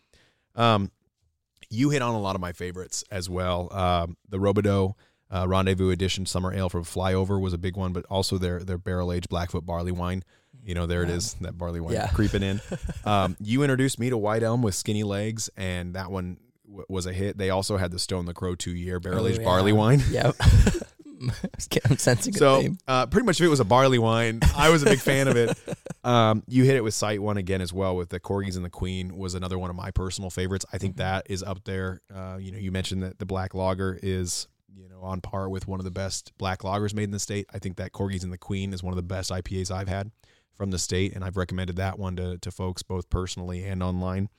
Um, 0.56 0.92
you 1.70 1.90
hit 1.92 2.02
on 2.02 2.14
a 2.14 2.20
lot 2.20 2.36
of 2.36 2.42
my 2.42 2.52
favorites 2.52 3.04
as 3.10 3.30
well. 3.30 3.72
Um, 3.74 4.18
the 4.30 4.38
Robidoux 4.38 4.94
uh, 5.34 5.48
Rendezvous 5.48 5.92
Edition 5.92 6.26
Summer 6.26 6.54
Ale 6.54 6.70
from 6.70 6.84
Flyover 6.84 7.40
was 7.40 7.54
a 7.54 7.58
big 7.58 7.78
one, 7.78 7.94
but 7.94 8.06
also 8.10 8.38
their 8.38 8.60
their 8.60 8.78
barrel 8.78 9.14
aged 9.14 9.30
Blackfoot 9.30 9.66
barley 9.66 9.94
wine. 9.94 10.24
You 10.64 10.76
know, 10.76 10.86
there 10.86 11.02
it 11.04 11.10
is, 11.10 11.34
that 11.36 11.58
barley 11.58 11.80
wine 11.80 11.94
Yeah. 11.94 12.08
creeping 12.08 12.44
in. 12.44 12.60
Um, 13.06 13.36
you 13.40 13.64
introduced 13.64 13.98
me 13.98 14.10
to 14.10 14.18
White 14.18 14.44
Elm 14.44 14.62
with 14.62 14.76
Skinny 14.76 15.04
Legs, 15.04 15.50
and 15.58 15.96
that 15.96 16.12
one 16.12 16.38
was 16.90 17.06
a 17.06 17.14
hit. 17.14 17.38
They 17.38 17.50
also 17.50 17.78
had 17.78 17.92
the 17.92 18.00
Stone 18.00 18.26
the 18.26 18.34
Crow 18.34 18.56
two 18.56 18.72
year 18.76 19.00
barrel 19.00 19.28
aged 19.28 19.42
Oh, 19.42 19.44
barley 19.44 19.74
wine. 19.74 20.02
Yep. 20.10 20.36
I'm 21.86 21.98
sensing 21.98 22.34
So 22.34 22.64
uh, 22.88 23.06
pretty 23.06 23.28
much 23.28 23.40
if 23.40 23.46
it 23.46 23.50
was 23.50 23.60
a 23.60 23.64
barley 23.66 24.00
wine, 24.00 24.40
I 24.56 24.70
was 24.70 24.82
a 24.82 24.86
big 24.86 25.00
fan 25.00 25.28
of 25.28 25.38
it. 25.38 25.58
Um, 26.04 26.42
you 26.48 26.64
hit 26.64 26.76
it 26.78 26.84
with 26.84 26.96
Sight 26.96 27.22
One 27.22 27.38
again 27.38 27.62
as 27.62 27.72
well 27.72 27.96
with 27.96 28.10
the 28.10 28.20
Corgis 28.20 28.56
and 28.56 28.66
the 28.66 28.72
Queen 28.72 29.16
was 29.16 29.36
another 29.36 29.60
one 29.60 29.70
of 29.70 29.76
my 29.76 29.92
personal 29.92 30.32
favorites. 30.32 30.66
I 30.74 30.80
think 30.80 30.96
Mhm. 30.96 30.98
that 30.98 31.28
is 31.30 31.44
up 31.44 31.64
there. 31.64 32.02
Uh, 32.12 32.38
you 32.42 32.52
know, 32.52 32.58
you 32.58 32.72
mentioned 32.72 33.04
that 33.04 33.20
the 33.20 33.26
Black 33.28 33.54
Lager 33.54 34.00
is 34.02 34.48
you 34.76 34.90
know 34.90 35.02
on 35.02 35.22
par 35.22 35.48
with 35.48 35.68
one 35.68 35.80
of 35.80 35.84
the 35.84 35.92
best 35.92 36.32
black 36.40 36.62
lagers 36.62 36.96
made 36.96 37.04
in 37.04 37.12
the 37.12 37.20
state. 37.20 37.46
I 37.54 37.60
think 37.60 37.78
that 37.78 37.92
Corgis 37.92 38.24
and 38.24 38.34
the 38.34 38.40
Queen 38.40 38.74
is 38.74 38.82
one 38.82 38.94
of 38.94 38.96
the 38.96 39.04
best 39.04 39.30
IPAs 39.30 39.70
I've 39.70 39.88
had 39.90 40.10
from 40.56 40.72
the 40.72 40.80
state, 40.80 41.14
and 41.14 41.24
I've 41.24 41.38
recommended 41.38 41.76
that 41.76 42.00
one 42.00 42.16
to 42.16 42.40
to 42.40 42.50
folks 42.50 42.82
both 42.82 43.08
personally 43.12 43.64
and 43.64 43.84
online. 43.84 44.30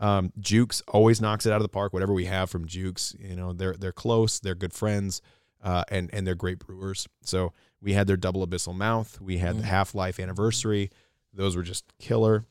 Um, 0.00 0.32
Jukes 0.38 0.82
always 0.88 1.20
knocks 1.20 1.44
it 1.46 1.50
out 1.52 1.56
of 1.56 1.62
the 1.62 1.68
park. 1.68 1.92
Whatever 1.92 2.12
we 2.12 2.26
have 2.26 2.50
from 2.50 2.66
Jukes, 2.66 3.14
you 3.18 3.34
know, 3.36 3.52
they're 3.52 3.74
they're 3.74 3.92
close, 3.92 4.38
they're 4.38 4.54
good 4.54 4.72
friends, 4.72 5.20
uh, 5.62 5.84
and 5.90 6.08
and 6.12 6.26
they're 6.26 6.34
great 6.36 6.58
brewers. 6.60 7.08
So 7.22 7.52
we 7.80 7.92
had 7.94 8.06
their 8.06 8.16
double 8.16 8.46
abyssal 8.46 8.74
mouth, 8.76 9.20
we 9.20 9.38
had 9.38 9.56
the 9.58 9.62
Mhm. 9.62 9.66
Half 9.66 9.94
Life 9.94 10.18
anniversary, 10.20 10.90
Those 11.32 11.56
were 11.56 11.62
just 11.62 11.84
killer. 11.98 12.46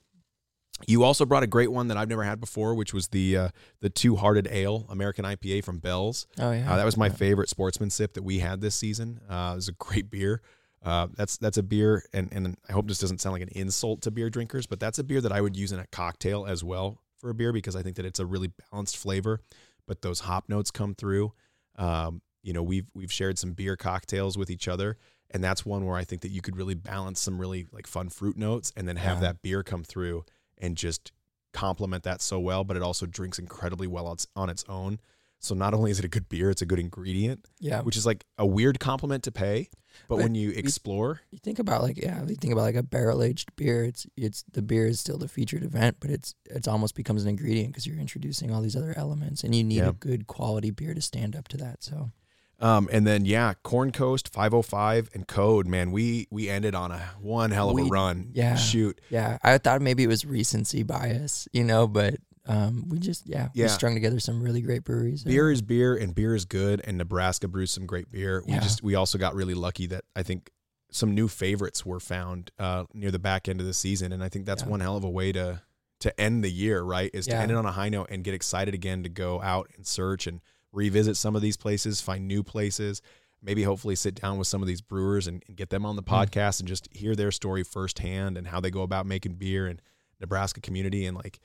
You 0.88 1.04
also 1.04 1.26
brought 1.26 1.42
a 1.42 1.48
great 1.48 1.72
one 1.72 1.88
that 1.88 1.98
I've 1.98 2.08
never 2.08 2.24
had 2.24 2.40
before, 2.40 2.76
which 2.76 2.94
was 2.94 3.08
the 3.08 3.36
uh, 3.38 3.50
the 3.80 3.90
Two 3.90 4.16
Hearted 4.18 4.48
Ale 4.52 4.86
American 4.90 5.26
IPA 5.26 5.64
from 5.64 5.80
Bell's. 5.80 6.28
Oh 6.38 6.52
yeah, 6.52 6.72
Uh, 6.72 6.76
that 6.78 6.86
was 6.86 6.98
my 6.98 7.10
favorite 7.10 7.50
sportsman 7.50 7.90
sip 7.90 8.14
that 8.14 8.24
we 8.24 8.40
had 8.40 8.62
this 8.62 8.76
season. 8.76 9.20
Uh, 9.30 9.52
it 9.54 9.56
was 9.56 9.68
a 9.70 9.72
great 9.74 10.10
beer. 10.12 10.42
Uh, 10.84 11.08
that's 11.16 11.38
that's 11.38 11.58
a 11.58 11.64
beer, 11.64 12.04
and 12.14 12.30
and 12.32 12.56
I 12.70 12.74
hope 12.74 12.88
this 12.88 13.00
doesn't 13.00 13.20
sound 13.22 13.34
like 13.34 13.42
an 13.42 13.50
insult 13.50 14.02
to 14.04 14.12
beer 14.12 14.30
drinkers, 14.30 14.68
but 14.68 14.80
that's 14.80 15.00
a 15.00 15.04
beer 15.04 15.20
that 15.22 15.32
I 15.32 15.42
would 15.42 15.58
use 15.58 15.72
in 15.72 15.80
a 15.80 15.88
cocktail 15.88 16.46
as 16.46 16.64
well 16.64 17.02
for 17.18 17.30
a 17.30 17.34
beer 17.34 17.52
because 17.52 17.76
I 17.76 17.82
think 17.84 17.96
that 17.98 18.06
it's 18.06 18.20
a 18.20 18.26
really 18.26 18.52
balanced 18.72 18.98
flavor, 18.98 19.42
but 19.88 20.02
those 20.02 20.22
hop 20.22 20.50
notes 20.50 20.72
come 20.72 20.94
through. 20.96 21.34
Um, 21.78 22.22
you 22.44 22.54
know, 22.54 22.64
we've 22.64 22.90
we've 22.94 23.12
shared 23.12 23.38
some 23.38 23.54
beer 23.54 23.76
cocktails 23.76 24.38
with 24.38 24.50
each 24.50 24.68
other, 24.68 24.98
and 25.32 25.44
that's 25.44 25.66
one 25.66 25.86
where 25.86 25.98
I 25.98 26.04
think 26.04 26.22
that 26.22 26.30
you 26.32 26.42
could 26.42 26.56
really 26.56 26.76
balance 26.76 27.20
some 27.20 27.40
really 27.40 27.68
like 27.72 27.88
fun 27.88 28.10
fruit 28.10 28.38
notes, 28.38 28.72
and 28.78 28.88
then 28.88 28.96
have 28.98 29.18
Yeah. 29.18 29.22
that 29.34 29.42
beer 29.42 29.64
come 29.64 29.84
through 29.84 30.24
and 30.58 30.78
just 30.78 31.12
complement 31.54 32.04
that 32.04 32.22
so 32.22 32.40
well. 32.40 32.64
But 32.64 32.78
it 32.78 32.84
also 32.84 33.06
drinks 33.06 33.40
incredibly 33.40 33.88
well 33.88 34.08
on 34.08 34.14
its- 34.14 34.28
on 34.36 34.50
its 34.50 34.64
own. 34.70 35.00
So 35.40 35.54
not 35.54 35.74
only 35.76 35.92
is 35.92 36.00
it 36.00 36.06
a 36.06 36.08
good 36.08 36.30
beer, 36.30 36.50
it's 36.50 36.64
a 36.64 36.66
good 36.66 36.80
ingredient 36.80 37.46
yeah. 37.60 37.82
which 37.82 37.96
is 37.96 38.08
like 38.08 38.26
a 38.40 38.46
weird 38.46 38.80
compliment 38.80 39.24
to 39.26 39.32
pay. 39.32 39.70
But, 40.08 40.16
But 40.16 40.24
when 40.24 40.36
you 40.36 40.52
explore, 40.52 41.22
you 41.32 41.38
think 41.40 41.60
about 41.60 41.82
like 41.82 41.98
yeah, 41.98 42.22
you 42.26 42.36
think 42.36 42.54
about 42.54 42.64
like 42.64 42.76
a 42.76 42.84
barrel 42.84 43.22
aged 43.24 43.56
beer. 43.56 43.84
It's 43.84 44.06
it's 44.16 44.44
the 44.52 44.62
beer 44.62 44.86
is 44.88 45.00
still 45.00 45.18
the 45.18 45.28
featured 45.28 45.64
event, 45.64 45.98
but 46.00 46.10
it's 46.10 46.36
it's 46.46 46.68
almost 46.68 46.96
becomes 46.96 47.24
an 47.24 47.30
ingredient 47.30 47.70
because 47.74 47.86
you're 47.88 47.98
introducing 48.00 48.52
all 48.54 48.62
these 48.62 48.76
other 48.76 48.94
elements, 48.98 49.44
and 49.44 49.54
you 49.56 49.64
need 49.64 49.78
Yeah. 49.78 49.90
a 49.90 49.94
good 49.94 50.28
quality 50.28 50.72
beer 50.72 50.94
to 50.94 51.02
stand 51.02 51.36
up 51.36 51.48
to 51.50 51.58
that. 51.58 51.84
So 51.84 52.12
um, 52.60 52.90
and 52.92 53.06
then 53.06 53.24
yeah, 53.26 53.54
Corn 53.62 53.92
Coast 53.92 54.34
505 54.34 55.12
and 55.14 55.28
Code, 55.28 55.68
man, 55.68 55.92
we 55.92 56.28
we 56.32 56.50
ended 56.50 56.74
on 56.74 56.92
a 56.92 57.00
one 57.22 57.52
hell 57.52 57.70
of 57.70 57.78
a 57.78 57.84
run. 57.84 58.32
yeah. 58.34 58.56
shoot, 58.56 59.00
yeah, 59.12 59.38
I 59.44 59.60
thought 59.60 59.82
maybe 59.82 60.04
it 60.04 60.08
was 60.08 60.26
recency 60.26 60.82
bias, 60.84 61.48
you 61.54 61.64
know, 61.64 61.88
but 61.88 62.16
um, 62.48 62.88
we 62.90 63.00
just 63.00 63.28
yeah, 63.28 63.50
Yeah. 63.54 63.66
we 63.66 63.70
strung 63.70 63.94
together 63.94 64.20
some 64.20 64.42
really 64.42 64.62
great 64.62 64.84
breweries. 64.84 65.24
beer 65.24 65.52
is 65.52 65.62
beer 65.62 65.96
and 65.96 66.14
beer 66.16 66.36
is 66.36 66.46
good. 66.46 66.82
And 66.86 66.98
Nebraska 66.98 67.48
brews 67.48 67.72
some 67.72 67.86
great 67.86 68.12
beer. 68.12 68.44
We 68.46 68.54
Yeah. 68.54 68.60
just 68.62 68.82
we 68.84 68.96
also 68.96 69.18
got 69.18 69.36
really 69.36 69.54
lucky 69.54 69.86
that 69.88 70.04
I 70.16 70.24
think 70.24 70.50
some 70.92 71.14
new 71.14 71.28
favorites 71.28 71.86
were 71.86 72.00
found 72.00 72.52
uh, 72.58 72.86
near 72.94 73.12
the 73.12 73.20
back 73.20 73.50
end 73.50 73.60
of 73.60 73.66
the 73.68 73.74
season, 73.74 74.12
and 74.14 74.24
I 74.24 74.30
think 74.30 74.46
that's 74.46 74.64
Yeah. 74.64 74.70
one 74.70 74.80
hell 74.80 74.96
of 74.98 75.04
a 75.04 75.10
way 75.10 75.32
to 75.34 75.62
to 76.00 76.22
end 76.22 76.44
the 76.44 76.52
year. 76.52 76.82
Right, 76.84 77.10
is 77.14 77.26
to 77.28 77.36
end 77.36 77.52
it 77.52 77.56
on 77.58 77.66
a 77.66 77.72
high 77.72 77.90
note 77.90 78.08
and 78.12 78.24
get 78.24 78.34
excited 78.34 78.74
again 78.74 79.04
to 79.04 79.10
go 79.10 79.42
out 79.42 79.70
and 79.76 79.86
search 79.86 80.28
and 80.28 80.42
revisit 80.72 81.18
some 81.18 81.36
of 81.36 81.42
these 81.42 81.58
places, 81.58 82.02
find 82.02 82.28
new 82.28 82.44
places. 82.44 83.02
maybe 83.40 83.62
hopefully 83.62 83.96
sit 83.96 84.16
down 84.16 84.40
with 84.40 84.48
some 84.48 84.64
of 84.64 84.68
these 84.68 84.82
brewers 84.82 85.28
and, 85.28 85.44
and 85.48 85.56
get 85.56 85.70
them 85.70 85.86
on 85.86 85.96
the 85.96 86.02
Mm. 86.02 86.26
podcast 86.26 86.60
and 86.60 86.68
just 86.68 86.88
hear 86.92 87.16
their 87.16 87.32
story 87.32 87.64
firsthand 87.64 88.36
and 88.36 88.48
how 88.48 88.60
they 88.60 88.72
go 88.72 88.82
about 88.82 89.06
making 89.06 89.36
beer 89.36 89.68
in 89.68 89.80
Nebraska 90.20 90.60
community. 90.60 91.06
And 91.06 91.16
like 91.16 91.40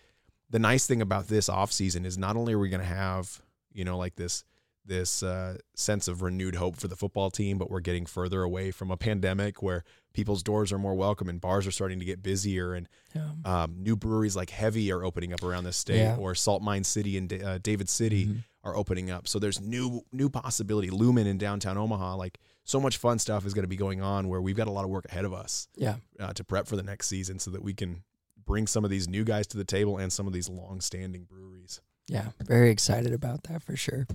the 0.53 0.59
nice 0.61 0.87
thing 0.87 1.03
about 1.03 1.27
this 1.27 1.49
off 1.49 1.73
season 1.73 2.05
is 2.07 2.17
not 2.17 2.37
only 2.37 2.53
are 2.53 2.59
we 2.61 2.69
going 2.69 2.81
to 2.81 2.87
have, 2.87 3.43
you 3.73 3.85
know, 3.85 3.99
like 3.99 4.15
this, 4.15 4.45
this 4.85 5.23
uh, 5.23 5.57
sense 5.75 6.09
of 6.09 6.23
renewed 6.23 6.55
hope 6.57 6.77
for 6.77 6.89
the 6.89 6.97
football 6.97 7.31
team, 7.31 7.57
but 7.59 7.71
we're 7.71 7.81
getting 7.81 8.05
further 8.07 8.43
away 8.43 8.71
from 8.71 8.91
a 8.91 8.97
pandemic 8.97 9.63
where 9.63 9.83
people's 10.13 10.43
doors 10.43 10.73
are 10.73 10.79
more 10.79 10.95
welcome 10.95 11.29
and 11.29 11.41
bars 11.41 11.67
are 11.67 11.71
starting 11.71 11.99
to 11.99 12.05
get 12.05 12.23
busier 12.23 12.75
and 12.75 12.89
Yeah. 13.15 13.31
um, 13.45 13.77
new 13.79 13.97
breweries 13.97 14.37
like 14.37 14.51
Heavy 14.51 14.91
are 14.93 15.03
opening 15.05 15.33
up 15.33 15.43
around 15.43 15.65
the 15.65 15.73
state, 15.73 15.99
Yeah. 15.99 16.17
or 16.17 16.35
Salt 16.35 16.63
Mine 16.63 16.85
City 16.85 17.17
and 17.17 17.33
uh, 17.33 17.59
David 17.59 17.89
City 17.89 18.27
Mhm. 18.27 18.45
are 18.65 18.77
opening 18.77 19.11
up. 19.11 19.27
So 19.29 19.39
there's 19.39 19.61
new 19.61 20.03
new 20.13 20.29
possibility. 20.29 20.91
Lumen 20.91 21.27
in 21.27 21.39
downtown 21.39 21.79
Omaha, 21.79 22.17
like 22.17 22.39
so 22.65 22.79
much 22.81 22.97
fun 22.99 23.19
stuff 23.19 23.47
is 23.47 23.55
going 23.55 23.65
to 23.65 23.69
be 23.69 23.77
going 23.77 24.01
on 24.03 24.29
where 24.29 24.41
we've 24.43 24.57
got 24.57 24.69
a 24.69 24.71
lot 24.73 24.85
of 24.85 24.91
work 24.91 25.07
ahead 25.07 25.25
of 25.25 25.33
us 25.33 25.69
Yeah. 25.77 25.97
uh, 26.21 26.33
to 26.35 26.45
prep 26.45 26.67
for 26.67 26.77
the 26.77 26.83
next 26.83 27.07
season, 27.09 27.39
so 27.39 27.51
that 27.53 27.63
we 27.63 27.73
can 27.73 28.03
bring 28.45 28.67
some 28.67 28.85
of 28.85 28.91
these 28.91 29.09
new 29.09 29.25
guys 29.25 29.47
to 29.49 29.57
the 29.57 29.65
table 29.65 29.99
and 29.99 30.13
some 30.13 30.27
of 30.27 30.33
these 30.33 30.49
long-standing 30.49 31.25
breweries. 31.25 31.81
Yeah. 32.09 32.29
Very 32.45 32.71
excited 32.71 33.13
about 33.13 33.45
that 33.45 33.63
for 33.63 33.77
sure. 33.77 34.07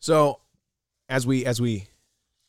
So 0.00 0.40
as 1.08 1.26
we 1.26 1.44
as 1.44 1.60
we 1.60 1.88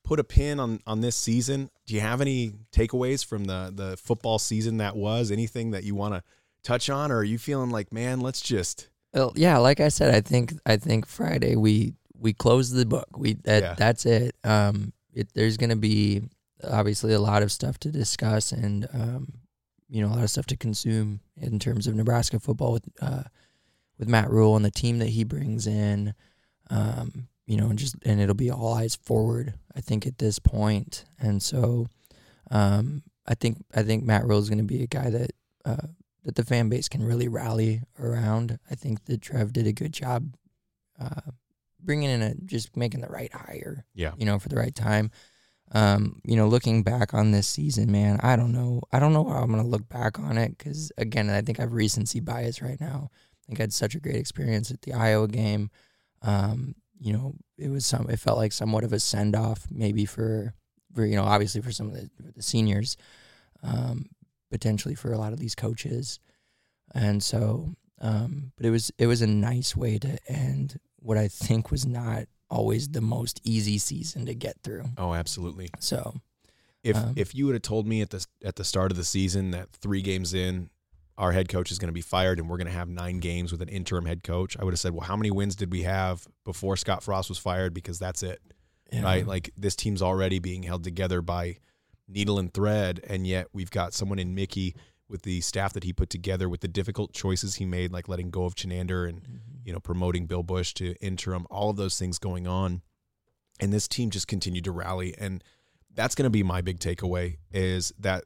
put 0.03 0.19
a 0.19 0.23
pin 0.23 0.59
on 0.59 0.79
on 0.87 1.01
this 1.01 1.15
season, 1.15 1.69
do 1.85 1.93
you 1.95 2.01
have 2.01 2.21
any 2.21 2.53
takeaways 2.71 3.25
from 3.25 3.45
the 3.45 3.71
the 3.73 3.97
football 3.97 4.39
season 4.39 4.77
that 4.77 4.95
was? 4.95 5.31
Anything 5.31 5.71
that 5.71 5.83
you 5.83 5.95
want 5.95 6.13
to 6.15 6.23
touch 6.63 6.89
on, 6.89 7.11
or 7.11 7.17
are 7.17 7.23
you 7.23 7.37
feeling 7.37 7.69
like, 7.69 7.91
man, 7.91 8.21
let's 8.21 8.41
just 8.41 8.89
Well, 9.13 9.33
yeah, 9.35 9.57
like 9.57 9.79
I 9.79 9.89
said, 9.89 10.13
I 10.15 10.21
think 10.21 10.53
I 10.65 10.77
think 10.77 11.05
Friday 11.05 11.55
we 11.55 11.93
we 12.17 12.33
close 12.33 12.71
the 12.71 12.85
book. 12.85 13.07
We 13.17 13.33
that 13.43 13.61
Yeah. 13.63 13.75
that's 13.77 14.05
it. 14.05 14.35
Um, 14.43 14.93
it 15.13 15.27
there's 15.33 15.57
gonna 15.57 15.75
be 15.75 16.23
obviously 16.63 17.13
a 17.13 17.19
lot 17.19 17.43
of 17.43 17.51
stuff 17.51 17.77
to 17.79 17.91
discuss 17.91 18.51
and 18.53 18.87
um, 18.93 19.33
you 19.93 20.01
know, 20.01 20.07
a 20.07 20.15
lot 20.15 20.23
of 20.23 20.29
stuff 20.31 20.47
to 20.47 20.57
consume 20.57 21.19
in 21.37 21.59
terms 21.59 21.85
of 21.85 21.93
Nebraska 21.93 22.39
football 22.39 22.73
with 22.73 22.89
uh 22.99 23.23
with 23.99 24.07
Matt 24.07 24.31
Rhule 24.31 24.55
and 24.55 24.65
the 24.65 24.71
team 24.71 24.97
that 24.97 25.09
he 25.09 25.23
brings 25.23 25.67
in. 25.67 26.15
Um, 26.71 27.27
you 27.45 27.57
know, 27.57 27.69
and 27.69 27.77
just 27.77 27.95
and 28.03 28.19
it'll 28.19 28.33
be 28.33 28.49
all 28.49 28.73
eyes 28.73 28.95
forward. 28.95 29.53
I 29.75 29.81
think 29.81 30.07
at 30.07 30.17
this 30.17 30.39
point, 30.39 31.05
and 31.19 31.43
so 31.43 31.87
um, 32.49 33.03
I 33.27 33.35
think 33.35 33.63
I 33.75 33.83
think 33.83 34.03
Matt 34.03 34.25
Rhule 34.25 34.39
is 34.39 34.49
going 34.49 34.57
to 34.57 34.63
be 34.63 34.81
a 34.81 34.87
guy 34.87 35.11
that 35.11 35.31
uh, 35.63 35.87
that 36.23 36.35
the 36.35 36.43
fan 36.43 36.69
base 36.69 36.89
can 36.89 37.03
really 37.03 37.27
rally 37.27 37.81
around. 37.99 38.57
I 38.71 38.75
think 38.75 39.05
that 39.05 39.21
Trev 39.21 39.53
did 39.53 39.67
a 39.67 39.73
good 39.73 39.93
job 39.93 40.35
uh, 40.99 41.31
bringing 41.79 42.09
in 42.09 42.21
a 42.23 42.33
just 42.45 42.75
making 42.75 43.01
the 43.01 43.09
right 43.09 43.31
hire. 43.31 43.85
Yeah. 43.93 44.13
you 44.17 44.25
know, 44.25 44.39
for 44.39 44.49
the 44.49 44.55
right 44.55 44.73
time. 44.73 45.11
Um, 45.73 46.21
you 46.23 46.35
know, 46.35 46.47
looking 46.47 46.83
back 46.83 47.15
on 47.15 47.31
this 47.31 47.47
season, 47.47 47.91
man, 47.91 48.19
I 48.21 48.35
don't 48.35 48.51
know. 48.51 48.81
I 48.91 48.99
don't 48.99 49.13
know 49.13 49.23
how 49.23 49.39
I'm 49.39 49.49
gonna 49.49 49.67
look 49.67 49.89
back 49.89 50.19
on 50.19 50.37
it 50.37 50.57
because 50.57 50.91
again, 50.97 51.29
I 51.29 51.41
think 51.41 51.59
I 51.59 51.63
have 51.63 51.73
recency 51.73 52.19
bias 52.19 52.61
right 52.61 52.79
now. 52.79 53.09
I 53.11 53.41
think 53.47 53.59
I 53.59 53.63
had 53.63 53.73
such 53.73 53.95
a 53.95 53.99
great 53.99 54.15
experience 54.15 54.69
at 54.69 54.83
the 54.83 54.93
Iowa 54.93 55.27
game. 55.27 55.71
Um, 56.21 56.75
you 56.99 57.11
know, 57.11 57.33
it 57.57 57.69
was 57.69 57.85
some. 57.85 58.09
It 58.09 58.19
felt 58.19 58.37
like 58.37 58.53
somewhat 58.53 58.83
of 58.83 58.93
a 58.93 58.99
send 58.99 59.35
off, 59.35 59.67
maybe 59.71 60.05
for, 60.05 60.53
for 60.93 61.05
you 61.05 61.15
know, 61.15 61.23
obviously 61.23 61.61
for 61.61 61.71
some 61.71 61.87
of 61.87 61.93
the, 61.93 62.09
the 62.35 62.43
seniors, 62.43 62.95
um, 63.63 64.05
potentially 64.51 64.95
for 64.95 65.11
a 65.11 65.17
lot 65.17 65.33
of 65.33 65.39
these 65.39 65.55
coaches, 65.55 66.19
and 66.93 67.21
so. 67.21 67.75
Um, 68.01 68.51
but 68.57 68.65
it 68.65 68.69
was 68.69 68.91
it 68.97 69.07
was 69.07 69.21
a 69.21 69.27
nice 69.27 69.77
way 69.77 69.97
to 69.97 70.17
end 70.27 70.77
what 70.97 71.17
I 71.17 71.29
think 71.29 71.71
was 71.71 71.85
not 71.85 72.25
always 72.53 72.89
the 72.89 73.01
most 73.01 73.41
easy 73.43 73.77
season 73.77 74.25
to 74.27 74.33
get 74.35 74.55
through. 74.63 74.85
Oh, 74.97 75.13
absolutely. 75.13 75.69
So 75.79 76.15
If 76.83 76.95
Um, 76.97 77.13
if 77.15 77.33
you 77.33 77.45
would 77.45 77.55
have 77.55 77.61
told 77.61 77.87
me 77.87 78.01
at 78.01 78.09
the 78.11 78.25
at 78.43 78.55
the 78.57 78.63
start 78.63 78.91
of 78.91 78.97
the 78.97 79.03
season 79.05 79.51
that 79.51 79.71
three 79.71 80.01
games 80.01 80.33
in, 80.33 80.69
our 81.17 81.31
head 81.31 81.47
coach 81.47 81.71
is 81.71 81.79
going 81.79 81.87
to 81.87 81.93
be 81.93 82.01
fired 82.01 82.39
and 82.39 82.49
we're 82.49 82.57
going 82.57 82.67
to 82.67 82.73
have 82.73 82.89
nine 82.89 83.19
games 83.19 83.51
with 83.51 83.61
an 83.61 83.69
interim 83.69 84.05
head 84.05 84.23
coach, 84.23 84.57
I 84.59 84.63
would 84.63 84.73
have 84.73 84.79
said, 84.79 84.93
well, 84.93 85.05
how 85.07 85.15
many 85.15 85.31
wins 85.31 85.55
did 85.55 85.71
we 85.71 85.83
have 85.83 86.27
before 86.43 86.75
Scott 86.75 87.03
Frost 87.03 87.29
was 87.29 87.37
fired? 87.37 87.73
Because 87.73 87.99
that's 87.99 88.23
it, 88.23 88.41
yeah. 88.91 89.03
right? 89.03 89.25
Like 89.25 89.51
this 89.55 89.75
team's 89.75 90.01
already 90.01 90.39
being 90.39 90.63
held 90.63 90.83
together 90.83 91.21
by 91.21 91.57
needle 92.07 92.37
and 92.39 92.53
thread, 92.53 92.99
and 93.07 93.25
yet 93.25 93.47
we've 93.53 93.71
got 93.71 93.93
someone 93.93 94.19
in 94.19 94.35
Mickey 94.35 94.75
with 95.07 95.21
the 95.21 95.41
staff 95.41 95.73
that 95.73 95.83
he 95.83 95.93
put 95.93 96.09
together, 96.09 96.49
with 96.49 96.61
the 96.61 96.67
difficult 96.67 97.13
choices 97.13 97.55
he 97.55 97.65
made, 97.65 97.91
like 97.91 98.09
letting 98.09 98.29
go 98.29 98.45
of 98.45 98.55
Chinander 98.55 99.07
and 99.07 99.21
Mhm. 99.21 99.52
You 99.63 99.73
know, 99.73 99.79
promoting 99.79 100.25
Bill 100.25 100.43
Busch 100.43 100.73
to 100.75 100.93
interim, 101.01 101.45
all 101.49 101.69
of 101.69 101.77
those 101.77 101.97
things 101.97 102.19
going 102.19 102.47
on. 102.47 102.81
And 103.59 103.71
this 103.71 103.87
team 103.87 104.09
just 104.09 104.27
continued 104.27 104.63
to 104.65 104.71
rally. 104.71 105.15
And 105.17 105.43
that's 105.93 106.15
going 106.15 106.25
to 106.25 106.29
be 106.29 106.43
my 106.43 106.61
big 106.61 106.79
takeaway 106.79 107.37
is 107.51 107.93
that 107.99 108.25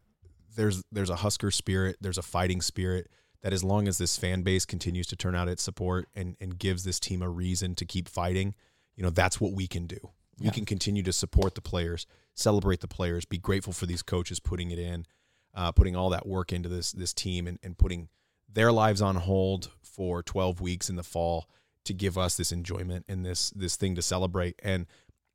there's 0.55 0.83
there's 0.91 1.09
a 1.09 1.17
Husker 1.17 1.51
spirit, 1.51 1.97
there's 2.01 2.17
a 2.17 2.23
fighting 2.23 2.61
spirit 2.61 3.09
that 3.43 3.53
as 3.53 3.63
long 3.63 3.87
as 3.87 3.97
this 3.97 4.17
fan 4.17 4.41
base 4.41 4.65
continues 4.65 5.05
to 5.07 5.15
turn 5.15 5.35
out 5.35 5.47
its 5.47 5.61
support 5.61 6.07
and, 6.15 6.35
and 6.41 6.57
gives 6.57 6.83
this 6.83 6.99
team 6.99 7.21
a 7.21 7.29
reason 7.29 7.75
to 7.75 7.85
keep 7.85 8.09
fighting, 8.09 8.55
you 8.95 9.03
know, 9.03 9.11
that's 9.11 9.39
what 9.39 9.53
we 9.53 9.67
can 9.67 9.85
do. 9.85 9.99
We 10.39 10.47
Yeah. 10.47 10.51
can 10.53 10.65
continue 10.65 11.03
to 11.03 11.13
support 11.13 11.53
the 11.55 11.61
players, 11.61 12.07
celebrate 12.33 12.79
the 12.79 12.87
players, 12.87 13.25
be 13.25 13.37
grateful 13.37 13.73
for 13.73 13.85
these 13.85 14.01
coaches 14.01 14.39
putting 14.39 14.71
it 14.71 14.79
in, 14.79 15.05
uh, 15.53 15.71
putting 15.71 15.95
all 15.95 16.09
that 16.09 16.25
work 16.27 16.51
into 16.51 16.69
this 16.69 16.91
this 16.91 17.13
team 17.13 17.45
and, 17.47 17.59
and 17.61 17.77
putting 17.77 18.09
their 18.51 18.71
lives 18.71 19.01
on 19.01 19.15
hold 19.15 19.71
for 19.81 20.23
12 20.23 20.61
weeks 20.61 20.89
in 20.89 20.95
the 20.95 21.03
fall 21.03 21.47
to 21.85 21.93
give 21.93 22.17
us 22.17 22.35
this 22.35 22.51
enjoyment 22.51 23.05
and 23.07 23.25
this 23.25 23.49
this 23.51 23.75
thing 23.75 23.95
to 23.95 24.01
celebrate. 24.01 24.59
And 24.63 24.85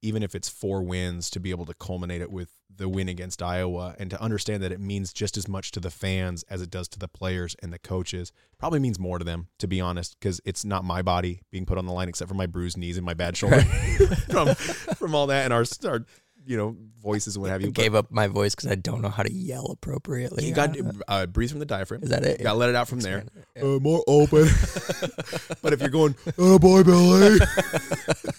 even 0.02 0.22
if 0.22 0.34
it's 0.34 0.48
four 0.48 0.82
wins 0.82 1.30
to 1.30 1.40
be 1.40 1.51
able 1.51 1.64
to 1.66 1.74
culminate 1.74 2.20
it 2.20 2.30
with 2.30 2.51
the 2.74 2.89
win 2.89 3.09
against 3.09 3.43
Iowa 3.43 3.94
and 3.98 4.10
to 4.10 4.20
understand 4.20 4.62
that 4.62 4.72
it 4.72 4.80
means 4.80 5.12
just 5.12 5.36
as 5.36 5.47
much 5.47 5.70
to 5.72 5.80
the 5.80 5.90
fans 5.90 6.43
as 6.48 6.62
it 6.62 6.70
does 6.70 6.89
to 6.89 6.98
the 6.98 7.09
players 7.09 7.55
and 7.62 7.72
the 7.72 7.78
coaches 7.78 8.32
probably 8.59 8.80
means 8.80 8.98
more 8.98 9.18
to 9.18 9.24
them 9.24 9.48
to 9.59 9.66
be 9.66 9.80
honest 9.80 10.16
because 10.18 10.40
it's 10.44 10.64
not 10.64 10.84
my 10.84 11.02
body 11.02 11.43
being 11.51 11.66
put 11.66 11.78
on 11.78 11.86
the 11.86 11.93
line 11.93 12.09
except 12.09 12.28
for 12.28 12.34
my 12.34 12.47
bruised 12.47 12.78
knees 12.78 12.97
and 12.97 13.05
my 13.05 13.14
bad 13.14 13.36
shoulder 13.36 13.60
from 14.30 14.55
from 14.55 15.14
all 15.14 15.26
that 15.26 15.44
and 15.44 15.52
our 15.52 15.64
our 15.86 16.05
you 16.47 16.56
know 16.56 16.77
voices 17.01 17.36
and 17.36 17.43
what 17.43 17.51
have 17.51 17.62
you 17.62 17.70
gave 17.70 17.94
up 17.94 18.10
my 18.10 18.27
voice 18.27 18.55
because 18.55 18.70
I 18.70 18.74
don't 18.77 19.01
know 19.02 19.09
how 19.09 19.23
to 19.23 19.32
yell 19.32 19.66
appropriately. 19.73 20.44
you 20.47 20.55
got 20.55 20.77
uh, 21.09 21.27
breathe 21.27 21.51
from 21.51 21.59
the 21.60 21.66
diaphragm 21.66 22.02
Is 22.02 22.10
that 22.10 22.24
it? 22.24 22.39
you 22.39 22.44
got 22.44 22.52
to 22.52 22.59
let 22.59 22.69
it 22.69 22.74
out 22.77 22.89
from 22.89 23.01
there 23.01 23.24
Yeah. 23.56 23.62
uh, 23.62 23.78
more 23.81 24.02
open. 24.06 24.44
but 25.62 25.73
if 25.73 25.81
you're 25.81 25.89
going, 25.90 26.14
oh 26.39 26.59
boy, 26.59 26.82
Billy, 26.85 27.39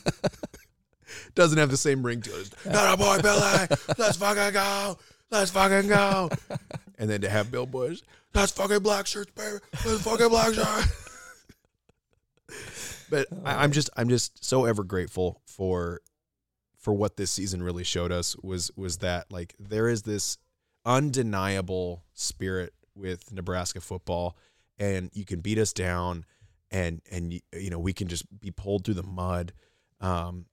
doesn't 1.35 1.57
have 1.57 1.71
the 1.71 1.77
same 1.77 2.05
ring 2.05 2.21
to 2.21 2.31
it. 2.39 2.49
Not 2.65 2.93
a 2.93 2.97
boy, 2.97 3.19
Billy. 3.21 3.67
Let's 3.97 4.17
fucking 4.17 4.53
go. 4.53 4.97
Let's 5.31 5.51
fucking 5.51 5.89
go. 5.89 6.29
and 6.99 7.09
then 7.09 7.21
to 7.21 7.29
have 7.29 7.51
Bill 7.51 7.65
Busch, 7.65 8.01
that's 8.33 8.51
fucking 8.51 8.79
black 8.79 9.07
shirts, 9.07 9.31
baby. 9.35 9.57
That's 9.83 10.01
fucking 10.03 10.29
black 10.29 10.53
shirts. 10.53 11.09
but 13.09 13.27
I, 13.43 13.63
I'm 13.63 13.71
just 13.71 13.89
I'm 13.97 14.09
just 14.09 14.43
so 14.45 14.65
ever 14.65 14.83
grateful 14.83 15.41
for 15.45 16.01
for 16.83 16.93
what 16.93 17.15
this 17.15 17.31
season 17.31 17.63
really 17.63 17.83
showed 17.85 18.11
us 18.11 18.35
was 18.43 18.69
was 18.75 18.97
that 18.97 19.31
like 19.31 19.55
there 19.57 19.87
is 19.87 20.03
this 20.03 20.37
undeniable 20.85 22.03
spirit 22.13 22.73
with 22.95 23.31
Nebraska 23.31 23.81
football 23.81 24.37
and 24.77 25.09
you 25.13 25.25
can 25.25 25.39
beat 25.39 25.57
us 25.57 25.73
down 25.73 26.25
and 26.71 27.01
and 27.11 27.33
you, 27.33 27.69
know 27.69 27.79
we 27.79 27.93
can 27.93 28.07
just 28.07 28.25
be 28.39 28.51
pulled 28.51 28.83
through 28.85 28.93
the 28.93 29.03
mud 29.03 29.53
um, 30.01 30.45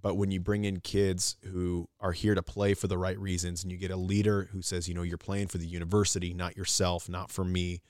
but 0.00 0.14
when 0.16 0.30
you 0.30 0.40
bring 0.40 0.64
in 0.64 0.80
kids 0.80 1.36
who 1.50 1.88
are 2.00 2.12
here 2.12 2.34
to 2.34 2.42
play 2.42 2.72
for 2.74 2.86
the 2.86 2.96
right 2.96 3.18
reasons 3.18 3.62
and 3.62 3.70
you 3.72 3.76
get 3.78 3.90
a 3.90 3.96
leader 3.96 4.48
who 4.52 4.62
says 4.62 4.88
you 4.88 4.94
know 4.94 5.02
you're 5.02 5.18
playing 5.18 5.48
for 5.48 5.58
the 5.58 5.66
university 5.66 6.32
not 6.32 6.56
yourself 6.56 7.08
not 7.08 7.30
for 7.30 7.44
me 7.44 7.80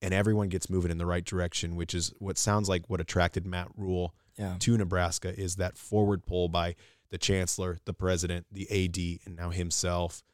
and 0.00 0.12
everyone 0.14 0.48
gets 0.48 0.68
moving 0.70 0.90
in 0.90 0.98
the 0.98 1.06
right 1.06 1.24
direction 1.24 1.76
which 1.76 1.94
is 1.94 2.12
what 2.18 2.38
sounds 2.38 2.68
like 2.68 2.88
what 2.88 3.00
attracted 3.00 3.46
Matt 3.46 3.68
Rhule 3.76 4.14
Yeah. 4.38 4.56
to 4.60 4.76
Nebraska 4.78 5.38
is 5.38 5.56
that 5.56 5.76
forward 5.78 6.24
pull 6.26 6.48
by 6.48 6.74
the 7.12 7.18
chancellor, 7.18 7.78
the 7.84 7.92
president, 7.92 8.46
the 8.50 8.66
AD, 8.70 9.20
and 9.26 9.36
now 9.36 9.50
himself. 9.50 10.24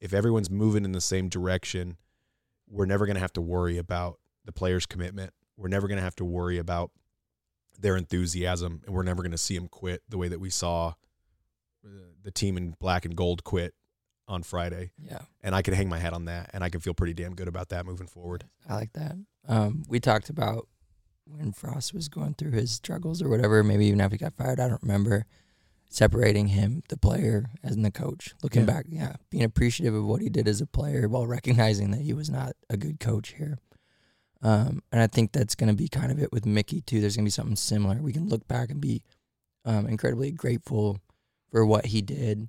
If 0.00 0.12
everyone's 0.12 0.50
moving 0.50 0.84
in 0.84 0.90
the 0.90 1.00
same 1.00 1.28
direction, 1.28 1.96
we're 2.68 2.84
never 2.84 3.06
going 3.06 3.14
to 3.14 3.20
have 3.20 3.32
to 3.34 3.40
worry 3.40 3.78
about 3.78 4.18
the 4.44 4.50
players' 4.50 4.86
commitment. 4.86 5.32
We're 5.56 5.68
never 5.68 5.86
going 5.86 5.98
to 5.98 6.02
have 6.02 6.16
to 6.16 6.24
worry 6.24 6.58
about 6.58 6.90
their 7.78 7.96
enthusiasm, 7.96 8.82
and 8.84 8.94
we're 8.94 9.04
never 9.04 9.22
going 9.22 9.32
to 9.32 9.38
see 9.38 9.56
them 9.56 9.68
quit 9.68 10.02
the 10.08 10.18
way 10.18 10.26
that 10.26 10.40
we 10.40 10.50
saw 10.50 10.94
uh, 11.84 11.88
the 12.24 12.32
team 12.32 12.56
in 12.56 12.74
black 12.80 13.04
and 13.04 13.14
gold 13.14 13.44
quit 13.44 13.74
on 14.26 14.42
Friday. 14.42 14.90
Yeah. 14.98 15.20
And 15.44 15.54
I 15.54 15.62
can 15.62 15.74
hang 15.74 15.88
my 15.88 15.98
hat 15.98 16.12
on 16.12 16.24
that, 16.24 16.50
and 16.52 16.64
I 16.64 16.70
can 16.70 16.80
feel 16.80 16.92
pretty 16.92 17.14
damn 17.14 17.36
good 17.36 17.46
about 17.46 17.68
that 17.68 17.86
moving 17.86 18.08
forward. 18.08 18.44
I 18.68 18.74
like 18.74 18.92
that. 18.94 19.14
Um, 19.46 19.84
we 19.88 20.00
talked 20.00 20.28
about 20.28 20.66
when 21.24 21.52
Frost 21.52 21.94
was 21.94 22.08
going 22.08 22.34
through 22.34 22.50
his 22.50 22.72
struggles 22.72 23.22
or 23.22 23.28
whatever, 23.28 23.62
maybe 23.62 23.86
even 23.86 24.00
after 24.00 24.14
he 24.14 24.18
got 24.18 24.34
fired, 24.34 24.58
I 24.58 24.66
don't 24.66 24.82
remember, 24.82 25.24
separating 25.88 26.48
him, 26.48 26.82
the 26.88 26.96
player, 26.96 27.46
and 27.62 27.84
the 27.84 27.90
coach. 27.90 28.34
Looking 28.42 28.62
Yeah. 28.62 28.66
back, 28.66 28.86
yeah, 28.88 29.16
being 29.30 29.44
appreciative 29.44 29.94
of 29.94 30.04
what 30.04 30.20
he 30.20 30.28
did 30.28 30.48
as 30.48 30.60
a 30.60 30.66
player 30.66 31.08
while 31.08 31.26
recognizing 31.26 31.90
that 31.92 32.00
he 32.02 32.12
was 32.12 32.28
not 32.30 32.54
a 32.68 32.76
good 32.76 33.00
coach 33.00 33.34
here. 33.38 33.58
Um, 34.42 34.82
and 34.92 35.00
I 35.00 35.06
think 35.06 35.32
that's 35.32 35.54
going 35.54 35.68
to 35.70 35.74
be 35.76 35.88
kind 35.88 36.12
of 36.12 36.18
it 36.20 36.30
with 36.32 36.44
Mickey, 36.44 36.80
too. 36.82 37.00
There's 37.00 37.16
going 37.16 37.24
to 37.24 37.28
be 37.28 37.30
something 37.30 37.56
similar. 37.56 38.00
We 38.02 38.12
can 38.12 38.28
look 38.28 38.46
back 38.46 38.70
and 38.70 38.80
be 38.80 39.02
um, 39.64 39.86
incredibly 39.86 40.30
grateful 40.30 40.98
for 41.50 41.64
what 41.64 41.86
he 41.86 42.02
did. 42.02 42.48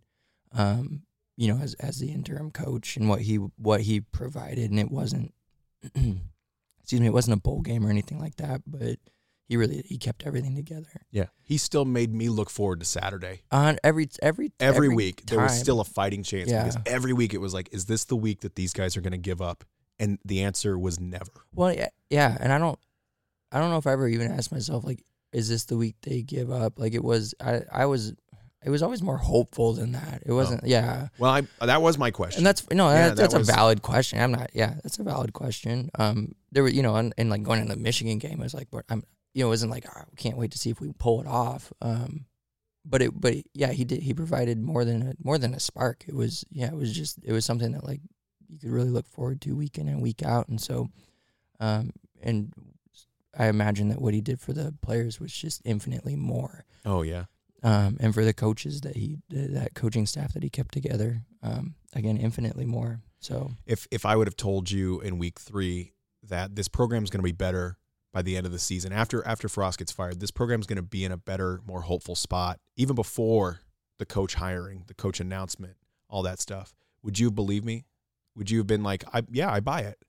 Um, 0.51 1.03
you 1.37 1.47
know, 1.47 1.59
as 1.61 1.73
as 1.75 1.99
the 1.99 2.11
interim 2.11 2.51
coach 2.51 2.97
and 2.97 3.07
what 3.07 3.21
he 3.21 3.35
what 3.35 3.81
he 3.81 4.01
provided, 4.01 4.69
and 4.71 4.79
it 4.79 4.91
wasn't 4.91 5.33
excuse 5.95 6.99
me, 7.01 7.07
it 7.07 7.13
wasn't 7.13 7.37
a 7.37 7.41
bowl 7.41 7.61
game 7.61 7.85
or 7.85 7.89
anything 7.89 8.19
like 8.19 8.35
that, 8.37 8.61
but 8.65 8.97
he 9.47 9.57
really 9.57 9.83
he 9.85 9.97
kept 9.97 10.25
everything 10.25 10.55
together. 10.55 10.89
Yeah. 11.11 11.27
He 11.41 11.57
still 11.57 11.85
made 11.85 12.13
me 12.13 12.29
look 12.29 12.49
forward 12.49 12.79
to 12.81 12.85
Saturday. 12.85 13.41
On 13.51 13.77
every 13.83 14.09
every 14.21 14.51
every, 14.59 14.89
week 14.89 15.25
there 15.25 15.39
was 15.39 15.57
still 15.57 15.79
a 15.79 15.85
fighting 15.85 16.23
chance 16.23 16.49
Yeah. 16.49 16.63
because 16.65 16.77
every 16.85 17.13
week 17.13 17.33
it 17.33 17.39
was 17.39 17.53
like 17.53 17.69
is 17.71 17.85
this 17.85 18.05
the 18.05 18.15
week 18.17 18.41
that 18.41 18.55
these 18.55 18.73
guys 18.73 18.97
are 18.97 19.01
going 19.01 19.11
to 19.11 19.17
give 19.17 19.41
up 19.41 19.63
and 19.99 20.19
the 20.25 20.43
answer 20.43 20.77
was 20.77 20.99
never 20.99 21.31
well, 21.53 21.73
yeah, 21.73 21.87
yeah, 22.09 22.37
and 22.39 22.51
I 22.53 22.57
don't 22.57 22.77
I 23.51 23.59
don't 23.59 23.69
know 23.71 23.77
if 23.77 23.87
I 23.87 23.93
ever 23.93 24.07
even 24.07 24.31
asked 24.31 24.51
myself 24.51 24.83
like, 24.83 25.01
is 25.31 25.47
this 25.49 25.65
the 25.65 25.77
week 25.77 25.95
they 26.01 26.21
give 26.21 26.51
up? 26.51 26.77
Like 26.77 26.93
it 26.93 27.03
was 27.03 27.33
I 27.41 27.61
I 27.71 27.85
was 27.85 28.13
it 28.65 28.69
was 28.69 28.83
always 28.83 29.01
more 29.01 29.17
hopeful 29.17 29.73
than 29.73 29.93
that. 29.93 30.23
It 30.25 30.33
wasn't 30.33 30.65
yeah. 30.65 31.07
well 31.19 31.31
I 31.31 31.65
that 31.65 31.81
was 31.81 31.97
my 31.97 32.11
question 32.11 32.39
And 32.39 32.47
that's 32.47 32.69
no, 32.69 32.89
Yeah, 32.89 32.93
that, 33.09 33.15
that 33.15 33.21
that's 33.21 33.33
was- 33.35 33.47
a 33.49 33.51
valid 33.53 33.81
question. 33.81 34.19
I'm 34.19 34.31
not. 34.33 34.49
Yeah, 34.53 34.75
that's 34.83 34.99
a 34.99 35.03
valid 35.03 35.31
question. 35.31 35.89
Um, 35.97 36.33
there 36.51 36.63
were, 36.63 36.69
you 36.69 36.81
know, 36.81 36.95
and, 36.95 37.13
and 37.17 37.29
like 37.29 37.43
going 37.43 37.61
into 37.61 37.73
the 37.75 37.79
Michigan 37.79 38.17
game, 38.19 38.39
it 38.39 38.43
was 38.43 38.53
like, 38.53 38.67
but 38.71 38.83
I'm, 38.89 39.03
you 39.37 39.43
know, 39.43 39.49
it 39.49 39.49
wasn't 39.49 39.71
like 39.71 39.85
oh, 39.95 40.01
can't 40.15 40.35
wait 40.35 40.49
to 40.51 40.57
see 40.57 40.71
if 40.71 40.81
we 40.81 40.91
pull 40.97 41.21
it 41.21 41.27
off. 41.27 41.71
Um, 41.79 42.25
but 42.83 43.03
it, 43.03 43.21
but 43.21 43.35
yeah, 43.53 43.71
he 43.71 43.85
did. 43.85 44.01
He 44.01 44.15
provided 44.15 44.59
more 44.59 44.83
than 44.83 45.01
a 45.03 45.13
more 45.21 45.37
than 45.37 45.53
a 45.53 45.59
spark. 45.59 46.05
It 46.07 46.15
was, 46.15 46.43
yeah, 46.49 46.67
it 46.67 46.75
was 46.75 46.91
just, 46.91 47.19
it 47.23 47.31
was 47.31 47.45
something 47.45 47.73
that 47.73 47.83
like 47.83 48.01
you 48.49 48.57
could 48.57 48.71
really 48.71 48.89
look 48.89 49.07
forward 49.07 49.39
to 49.41 49.55
week 49.55 49.77
in 49.77 49.87
and 49.87 50.01
week 50.01 50.23
out. 50.23 50.47
And 50.47 50.59
so, 50.59 50.87
um, 51.59 51.91
and 52.19 52.51
I 53.37 53.45
imagine 53.45 53.89
that 53.89 54.01
what 54.01 54.15
he 54.15 54.21
did 54.21 54.39
for 54.39 54.53
the 54.53 54.73
players 54.81 55.19
was 55.19 55.31
just 55.31 55.61
infinitely 55.63 56.15
more 56.15 56.65
oh 56.83 57.03
yeah 57.03 57.25
um, 57.61 57.97
and 57.99 58.15
for 58.15 58.25
the 58.25 58.33
coaches 58.33 58.81
that 58.81 58.95
he 58.95 59.19
that 59.29 59.75
coaching 59.75 60.07
staff 60.07 60.33
that 60.33 60.41
he 60.41 60.49
kept 60.49 60.73
together 60.73 61.21
um, 61.43 61.75
again 61.93 62.17
infinitely 62.17 62.65
more 62.65 63.01
so 63.19 63.51
if 63.67 63.87
if 63.91 64.03
I 64.03 64.15
would 64.15 64.25
have 64.25 64.37
told 64.37 64.71
you 64.71 64.99
in 65.01 65.19
week 65.19 65.39
3 65.39 65.93
that 66.23 66.55
this 66.55 66.67
program 66.67 67.03
is 67.03 67.11
going 67.11 67.19
to 67.19 67.23
be 67.23 67.31
better 67.31 67.77
by 68.17 68.23
the 68.23 68.35
end 68.35 68.47
of 68.47 68.51
the 68.51 68.57
season. 68.57 68.91
After 68.91 69.23
after 69.27 69.47
Frost 69.47 69.77
gets 69.77 69.91
fired 69.91 70.19
this 70.19 70.31
program 70.31 70.59
is 70.59 70.65
going 70.65 70.77
to 70.77 70.81
be 70.81 71.05
in 71.05 71.11
a 71.11 71.17
better 71.17 71.61
more 71.67 71.81
hopeful 71.81 72.15
spot 72.15 72.59
even 72.75 72.95
before 72.95 73.59
the 73.99 74.07
coach 74.07 74.33
hiring 74.33 74.85
the 74.87 74.95
coach 74.95 75.19
announcement 75.19 75.75
all 76.09 76.23
that 76.23 76.39
stuff. 76.39 76.73
Would 77.03 77.19
you 77.19 77.29
believe 77.29 77.63
me? 77.63 77.85
Would 78.35 78.49
you 78.49 78.57
have 78.57 78.65
been 78.65 78.81
like 78.81 79.03
I 79.13 79.21
yeah 79.29 79.51
I 79.53 79.59
buy 79.59 79.81
it. 79.81 79.99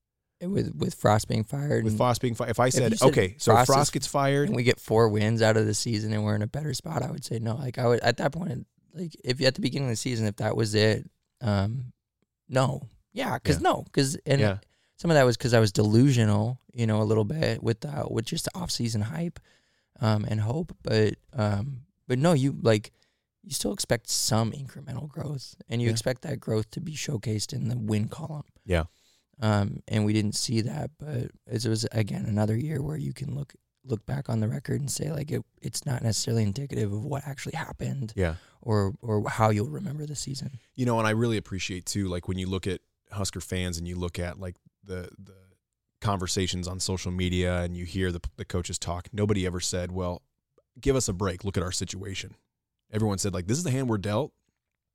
With 0.41 0.75
with 0.75 0.95
Frost 0.95 1.29
being 1.29 1.45
fired 1.45 1.85
with 1.85 1.99
Frost 1.99 2.23
being 2.23 2.35
fired 2.35 2.49
if 2.51 2.59
I 2.59 2.71
said, 2.71 2.93
you 2.93 2.97
said 2.97 3.09
okay 3.09 3.35
so 3.37 3.53
Frost 3.53 3.67
Frost, 3.67 3.89
is- 3.89 3.91
gets 3.91 4.07
fired 4.07 4.49
and 4.49 4.57
we 4.57 4.63
get 4.63 4.81
four 4.81 5.11
wins 5.11 5.43
out 5.43 5.59
of 5.59 5.67
the 5.67 5.75
season 5.75 6.15
and 6.15 6.25
we're 6.25 6.35
in 6.35 6.41
a 6.41 6.47
better 6.47 6.73
spot 6.73 7.03
I 7.03 7.11
would 7.11 7.27
say 7.27 7.39
no. 7.41 7.57
Like 7.57 7.77
I 7.77 7.87
would 7.89 8.01
at 8.01 8.17
that 8.17 8.33
point 8.33 8.67
like 8.95 9.15
if 9.23 9.43
at 9.43 9.55
the 9.55 9.61
beginning 9.61 9.89
of 9.89 9.93
the 9.93 9.97
season 9.97 10.27
if 10.27 10.37
that 10.37 10.57
was 10.57 10.75
it 10.75 11.11
um 11.43 11.93
no. 12.49 12.89
Yeah 13.13 13.35
because 13.35 13.57
Yeah. 13.57 13.69
no 13.71 13.83
because 13.83 14.17
and 14.25 14.41
yeah 14.41 14.59
some 14.99 15.11
of 15.11 15.15
that 15.15 15.25
was 15.25 15.37
because 15.39 15.55
I 15.55 15.61
was 15.61 15.73
delusional, 15.73 16.61
you 16.75 16.87
know, 16.87 17.01
a 17.01 17.05
little 17.05 17.25
bit 17.25 17.63
with 17.63 17.85
uh, 17.87 18.05
with 18.11 18.27
just 18.27 18.45
the 18.45 18.51
off 18.55 18.71
season 18.71 19.01
hype 19.01 19.41
um, 20.01 20.25
and 20.29 20.41
hope. 20.41 20.77
But 20.83 21.15
um, 21.33 21.83
but 22.07 22.19
no, 22.19 22.35
you 22.35 22.57
like 22.61 22.93
you 23.43 23.53
still 23.55 23.73
expect 23.73 24.11
some 24.11 24.53
incremental 24.53 25.09
growth, 25.09 25.55
and 25.69 25.81
you 25.81 25.87
Yeah. 25.89 25.93
expect 25.93 26.23
that 26.23 26.39
growth 26.41 26.71
to 26.73 26.81
be 26.81 26.93
showcased 26.93 27.53
in 27.55 27.69
the 27.69 27.79
win 27.79 28.09
column. 28.09 28.45
Yeah. 28.67 28.85
Um, 29.41 29.83
and 29.87 30.05
we 30.05 30.13
didn't 30.13 30.35
see 30.35 30.61
that, 30.63 30.91
but 30.99 31.31
it 31.47 31.65
was 31.67 31.87
again 31.93 32.27
another 32.27 32.57
year 32.57 32.83
where 32.83 32.97
you 32.97 33.13
can 33.15 33.35
look 33.35 33.55
look 33.85 34.05
back 34.05 34.29
on 34.29 34.41
the 34.41 34.49
record 34.49 34.81
and 34.81 34.91
say 34.91 35.11
like 35.13 35.31
it, 35.31 35.43
it's 35.63 35.87
not 35.87 36.03
necessarily 36.03 36.43
indicative 36.43 36.93
of 36.93 37.05
what 37.07 37.27
actually 37.27 37.55
happened 37.57 38.13
yeah 38.17 38.35
or 38.61 38.93
or 39.01 39.27
how 39.31 39.49
you'll 39.49 39.71
remember 39.71 40.05
the 40.07 40.17
season. 40.17 40.59
You 40.75 40.85
know, 40.87 40.99
and 40.99 41.07
I 41.07 41.13
really 41.13 41.37
appreciate 41.39 41.87
too, 41.87 42.09
like 42.09 42.27
when 42.29 42.37
you 42.37 42.49
look 42.49 42.67
at 42.67 42.81
Husker 43.13 43.41
fans 43.41 43.79
and 43.79 43.87
you 43.89 43.95
look 43.97 44.19
at 44.19 44.39
like 44.41 44.57
the 44.89 45.09
the 45.23 45.35
conversations 46.01 46.69
on 46.69 46.81
social 46.81 47.11
media 47.11 47.61
and 47.63 47.77
you 47.77 47.85
hear 47.85 48.11
the 48.11 48.21
the 48.37 48.45
coaches 48.45 48.79
talk. 48.79 49.09
Nobody 49.13 49.47
ever 49.47 49.61
said, 49.61 49.93
"Well, 49.93 50.23
give 50.81 50.97
us 50.97 51.09
a 51.09 51.13
break. 51.13 51.45
Look 51.45 51.57
at 51.57 51.63
our 51.63 51.73
situation." 51.73 52.35
Everyone 52.91 53.19
said, 53.19 53.35
"Like 53.35 53.47
this 53.47 53.59
is 53.59 53.65
the 53.65 53.71
hand 53.71 53.89
we're 53.89 53.99
dealt, 53.99 54.33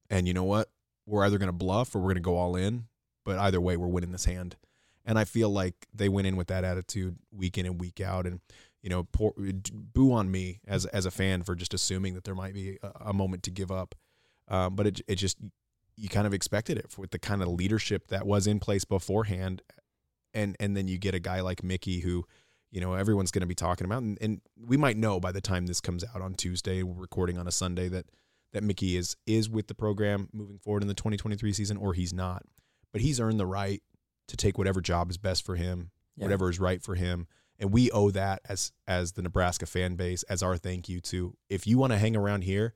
and 0.10 0.28
you 0.28 0.34
know 0.34 0.44
what? 0.44 0.70
We're 1.06 1.24
either 1.26 1.38
going 1.38 1.48
to 1.48 1.54
bluff 1.54 1.96
or 1.96 2.00
we're 2.00 2.14
going 2.14 2.16
to 2.16 2.22
go 2.22 2.38
all 2.38 2.56
in. 2.56 2.86
But 3.26 3.38
either 3.40 3.62
way, 3.62 3.78
we're 3.78 3.88
winning 3.88 4.12
this 4.12 4.26
hand." 4.26 4.58
And 5.06 5.20
I 5.20 5.26
feel 5.26 5.50
like 5.50 5.88
they 5.94 6.08
went 6.08 6.28
in 6.28 6.38
with 6.38 6.48
that 6.48 6.64
attitude 6.64 7.18
week 7.30 7.58
in 7.58 7.66
and 7.66 7.80
week 7.80 8.00
out, 8.00 8.26
and 8.26 8.40
you 8.82 8.90
know, 8.90 9.04
poor, 9.04 9.34
boo 9.38 10.12
on 10.12 10.32
me 10.32 10.60
as 10.68 10.86
as 10.88 11.06
a 11.06 11.12
fan 11.12 11.44
for 11.44 11.56
just 11.56 11.74
assuming 11.74 12.14
that 12.16 12.24
there 12.24 12.36
might 12.36 12.54
be 12.54 12.78
a, 12.82 13.10
a 13.10 13.14
moment 13.14 13.44
to 13.44 13.52
give 13.52 13.72
up. 13.72 13.96
Um, 14.48 14.76
but 14.76 14.88
it 14.88 15.02
it 15.08 15.16
just 15.16 15.38
you 15.96 16.10
kind 16.10 16.28
of 16.28 16.34
expected 16.34 16.78
it 16.78 16.98
with 16.98 17.12
the 17.12 17.20
kind 17.20 17.42
of 17.42 17.48
leadership 17.48 18.08
that 18.08 18.26
was 18.26 18.48
in 18.48 18.60
place 18.60 18.84
beforehand, 18.84 19.62
and 20.34 20.56
and 20.60 20.76
then 20.76 20.88
you 20.88 20.98
get 20.98 21.14
a 21.16 21.20
guy 21.20 21.42
like 21.42 21.64
Mickey 21.64 22.00
who, 22.02 22.26
you 22.72 22.82
know, 22.82 22.94
everyone's 22.94 23.32
going 23.32 23.42
to 23.42 23.48
be 23.48 23.56
talking 23.56 23.86
about, 23.86 24.04
and, 24.04 24.18
and 24.22 24.42
we 24.58 24.78
might 24.78 24.98
know 24.98 25.20
by 25.20 25.32
the 25.32 25.42
time 25.42 25.66
this 25.66 25.82
comes 25.82 26.04
out 26.14 26.22
on 26.22 26.34
Tuesday, 26.34 26.84
we're 26.84 27.00
recording 27.00 27.38
on 27.38 27.48
a 27.48 27.52
Sunday 27.52 27.88
that 27.90 28.06
that 28.52 28.64
Mickey 28.64 28.96
is 28.98 29.16
is 29.26 29.50
with 29.50 29.68
the 29.68 29.76
program 29.76 30.30
moving 30.34 30.60
forward 30.60 30.84
in 30.84 30.88
the 30.88 30.94
2023 30.94 31.54
season, 31.54 31.78
or 31.78 31.94
he's 31.94 32.14
not. 32.14 32.44
But 32.92 33.02
he's 33.02 33.20
earned 33.20 33.40
the 33.40 33.46
right 33.48 33.82
to 34.28 34.38
take 34.38 34.58
whatever 34.58 34.80
job 34.82 35.10
is 35.10 35.18
best 35.18 35.46
for 35.46 35.56
him, 35.56 35.92
Yeah. 36.16 36.26
whatever 36.26 36.50
is 36.50 36.60
right 36.60 36.82
for 36.82 36.96
him, 36.96 37.28
and 37.60 37.72
we 37.72 37.90
owe 37.92 38.12
that 38.12 38.42
as 38.48 38.72
as 38.88 39.14
the 39.14 39.22
Nebraska 39.22 39.66
fan 39.66 39.96
base 39.96 40.24
as 40.24 40.44
our 40.44 40.58
thank 40.58 40.88
you 40.90 41.00
to. 41.02 41.36
If 41.50 41.66
you 41.68 41.78
want 41.78 41.94
to 41.94 41.98
hang 41.98 42.16
around 42.16 42.44
here, 42.44 42.74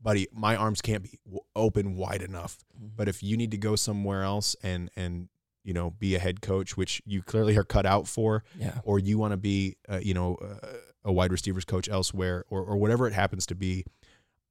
buddy, 0.00 0.26
my 0.32 0.56
arms 0.56 0.80
can't 0.80 1.02
be 1.02 1.18
open 1.54 1.94
wide 1.96 2.22
enough. 2.22 2.58
Mm-hmm. 2.76 2.88
But 2.96 3.08
if 3.08 3.22
you 3.22 3.36
need 3.36 3.50
to 3.50 3.58
go 3.58 3.76
somewhere 3.76 4.22
else 4.22 4.56
and 4.62 4.90
and 4.96 5.28
you 5.64 5.72
know 5.72 5.90
be 5.90 6.14
a 6.14 6.18
head 6.18 6.40
coach, 6.40 6.76
which 6.76 7.02
you 7.04 7.22
clearly 7.22 7.56
are 7.56 7.64
cut 7.64 7.86
out 7.86 8.06
for, 8.08 8.44
Yeah. 8.58 8.80
or 8.84 8.98
you 8.98 9.18
want 9.18 9.32
to 9.32 9.36
be 9.36 9.76
uh, 9.88 10.00
you 10.02 10.14
know 10.14 10.36
uh, 10.36 10.66
a 11.04 11.12
wide 11.12 11.32
receivers 11.32 11.64
coach 11.64 11.88
elsewhere, 11.88 12.44
or 12.48 12.62
or 12.62 12.76
whatever 12.76 13.06
it 13.06 13.12
happens 13.12 13.46
to 13.46 13.54
be, 13.54 13.84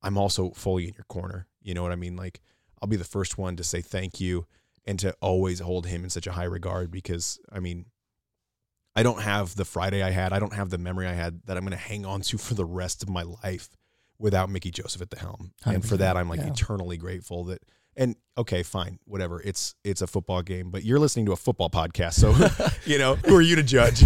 I'm 0.02 0.18
also 0.18 0.52
fully 0.52 0.88
in 0.88 0.94
your 0.94 1.06
corner. 1.10 1.48
You 1.62 1.74
know 1.74 1.84
what 1.84 1.92
I 1.92 1.96
mean? 1.96 2.16
Like 2.16 2.42
I'll 2.82 2.88
be 2.90 2.96
the 2.96 3.04
first 3.04 3.38
one 3.38 3.56
to 3.58 3.64
say 3.64 3.82
thank 3.82 4.20
you 4.20 4.46
and 4.86 4.98
to 5.00 5.14
always 5.22 5.60
hold 5.60 5.88
him 5.88 6.04
in 6.04 6.10
such 6.10 6.26
a 6.28 6.32
high 6.32 6.46
regard 6.46 6.92
because 6.92 7.40
I 7.52 7.60
mean. 7.60 7.86
I 8.96 9.04
don't 9.04 9.22
have 9.22 9.56
the 9.56 9.64
Friday 9.66 10.02
I 10.04 10.10
had. 10.10 10.34
I 10.34 10.40
don't 10.40 10.52
have 10.56 10.72
the 10.72 10.78
memory 10.80 11.08
I 11.08 11.14
had 11.14 11.42
that 11.46 11.56
I'm 11.56 11.64
going 11.64 11.72
to 11.72 11.78
hang 11.78 12.06
on 12.06 12.20
to 12.22 12.38
for 12.48 12.56
the 12.56 12.66
rest 12.66 13.02
of 13.04 13.08
my 13.08 13.22
life 13.22 13.70
without 14.20 14.50
Mickey 14.50 14.70
Joseph 14.70 15.02
at 15.02 15.10
the 15.10 15.20
helm. 15.20 15.54
And 15.66 15.84
for 15.84 15.98
that, 15.98 16.18
I'm 16.18 16.30
like 16.30 16.42
yeah. 16.42 16.50
eternally 16.50 16.98
grateful 16.98 17.46
that. 17.46 17.62
And 17.96 18.16
okay, 18.38 18.64
fine, 18.64 19.00
whatever. 19.06 19.42
It's 19.44 19.76
it's 19.84 20.02
a 20.02 20.08
football 20.08 20.42
game, 20.42 20.70
but 20.70 20.86
you're 20.86 21.00
listening 21.00 21.26
to 21.26 21.32
a 21.34 21.36
football 21.36 21.70
podcast, 21.70 22.14
so 22.14 22.34
you 22.86 22.98
know 22.98 23.16
who 23.16 23.36
are 23.36 23.42
you 23.42 23.56
to 23.56 23.64
judge? 23.64 24.04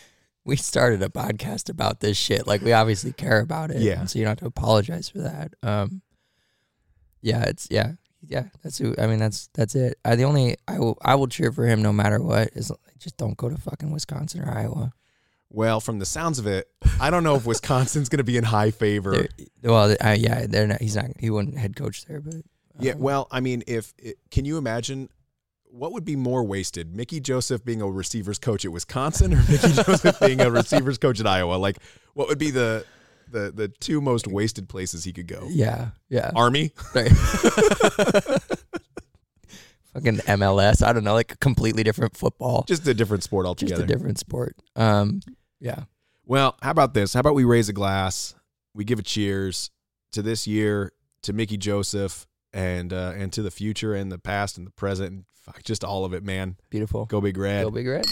we 0.44 0.56
started 0.56 1.02
a 1.02 1.08
podcast 1.08 1.68
about 1.68 2.00
this 2.00 2.16
shit. 2.16 2.46
Like 2.46 2.62
we 2.62 2.72
obviously 2.72 3.12
care 3.12 3.40
about 3.40 3.70
it. 3.70 3.82
Yeah. 3.82 4.04
So 4.06 4.18
you 4.18 4.24
don't 4.24 4.32
have 4.32 4.38
to 4.38 4.46
apologize 4.46 5.08
for 5.08 5.18
that. 5.18 5.52
Um, 5.62 6.02
yeah, 7.20 7.44
it's 7.44 7.68
yeah, 7.70 7.92
yeah. 8.22 8.44
That's 8.62 8.78
who. 8.78 8.94
I 8.98 9.06
mean, 9.06 9.18
that's 9.18 9.48
that's 9.54 9.74
it. 9.74 9.98
I 10.04 10.16
the 10.16 10.24
only 10.24 10.56
I 10.66 10.78
will 10.78 10.96
I 11.02 11.16
will 11.16 11.26
cheer 11.26 11.52
for 11.52 11.66
him 11.66 11.82
no 11.82 11.92
matter 11.92 12.20
what. 12.20 12.48
Is 12.54 12.72
just 12.98 13.16
don't 13.16 13.36
go 13.36 13.48
to 13.48 13.56
fucking 13.56 13.90
Wisconsin 13.90 14.42
or 14.42 14.50
Iowa. 14.50 14.92
Well, 15.50 15.80
from 15.80 15.98
the 15.98 16.06
sounds 16.06 16.38
of 16.38 16.46
it, 16.46 16.68
I 17.00 17.08
don't 17.10 17.22
know 17.24 17.36
if 17.36 17.46
Wisconsin's 17.46 18.08
going 18.08 18.18
to 18.18 18.24
be 18.24 18.36
in 18.36 18.44
high 18.44 18.70
favor. 18.70 19.12
They're- 19.12 19.28
well, 19.62 19.94
uh, 20.04 20.16
yeah, 20.18 20.46
they're 20.48 20.66
not. 20.66 20.80
He's 20.80 20.96
not. 20.96 21.06
He 21.18 21.30
wouldn't 21.30 21.56
head 21.58 21.76
coach 21.76 22.04
there, 22.04 22.20
but 22.20 22.34
Yeah, 22.80 22.92
um, 22.92 22.98
well, 23.00 23.28
I 23.30 23.40
mean, 23.40 23.62
if 23.66 23.94
it, 23.98 24.16
can 24.30 24.44
you 24.44 24.58
imagine 24.58 25.08
what 25.70 25.92
would 25.92 26.04
be 26.04 26.16
more 26.16 26.42
wasted, 26.44 26.94
Mickey 26.94 27.20
Joseph 27.20 27.64
being 27.64 27.80
a 27.82 27.86
receivers 27.90 28.38
coach 28.38 28.64
at 28.64 28.72
Wisconsin 28.72 29.34
or 29.34 29.42
Mickey 29.48 29.72
Joseph 29.84 30.18
being 30.20 30.40
a 30.40 30.50
receivers 30.50 30.98
coach 30.98 31.20
at 31.20 31.26
Iowa? 31.26 31.54
Like, 31.56 31.78
what 32.14 32.28
would 32.28 32.38
be 32.38 32.50
the 32.50 32.84
the 33.30 33.50
the 33.54 33.68
two 33.68 34.00
most 34.00 34.26
wasted 34.26 34.68
places 34.68 35.04
he 35.04 35.12
could 35.12 35.26
go? 35.26 35.46
yeah, 35.50 35.88
yeah. 36.08 36.30
Army, 36.34 36.72
Right. 36.94 37.10
fucking 39.96 40.18
MLS. 40.38 40.86
I 40.86 40.92
don't 40.92 41.04
know, 41.04 41.14
like 41.14 41.32
a 41.32 41.36
completely 41.38 41.82
different 41.82 42.16
football. 42.16 42.64
just 42.68 42.86
a 42.86 42.94
different 42.94 43.22
sport 43.22 43.46
altogether. 43.46 43.82
Just 43.82 43.90
a 43.90 43.94
different 43.94 44.18
sport. 44.18 44.56
Um, 44.74 45.20
yeah. 45.60 45.84
well, 46.24 46.56
how 46.62 46.70
about 46.70 46.94
this? 46.94 47.14
How 47.14 47.20
about 47.20 47.34
we 47.34 47.44
raise 47.44 47.68
a 47.68 47.72
glass? 47.72 48.34
We 48.74 48.84
give 48.84 48.98
a 48.98 49.02
cheers 49.02 49.70
to 50.12 50.22
this 50.22 50.46
year, 50.46 50.92
to 51.22 51.32
Mickey 51.32 51.56
Joseph, 51.56 52.26
and 52.52 52.92
uh, 52.92 53.12
and 53.16 53.32
to 53.32 53.42
the 53.42 53.50
future 53.50 53.94
and 53.94 54.10
the 54.12 54.18
past 54.18 54.58
and 54.58 54.66
the 54.66 54.70
present, 54.70 55.12
and 55.12 55.24
fuck, 55.32 55.62
just 55.62 55.84
all 55.84 56.04
of 56.04 56.12
it, 56.12 56.22
man. 56.22 56.56
Beautiful. 56.70 57.06
Go 57.06 57.20
Big 57.20 57.36
Red. 57.36 57.64
Go 57.64 57.70
Big 57.70 57.86
Red. 57.86 58.06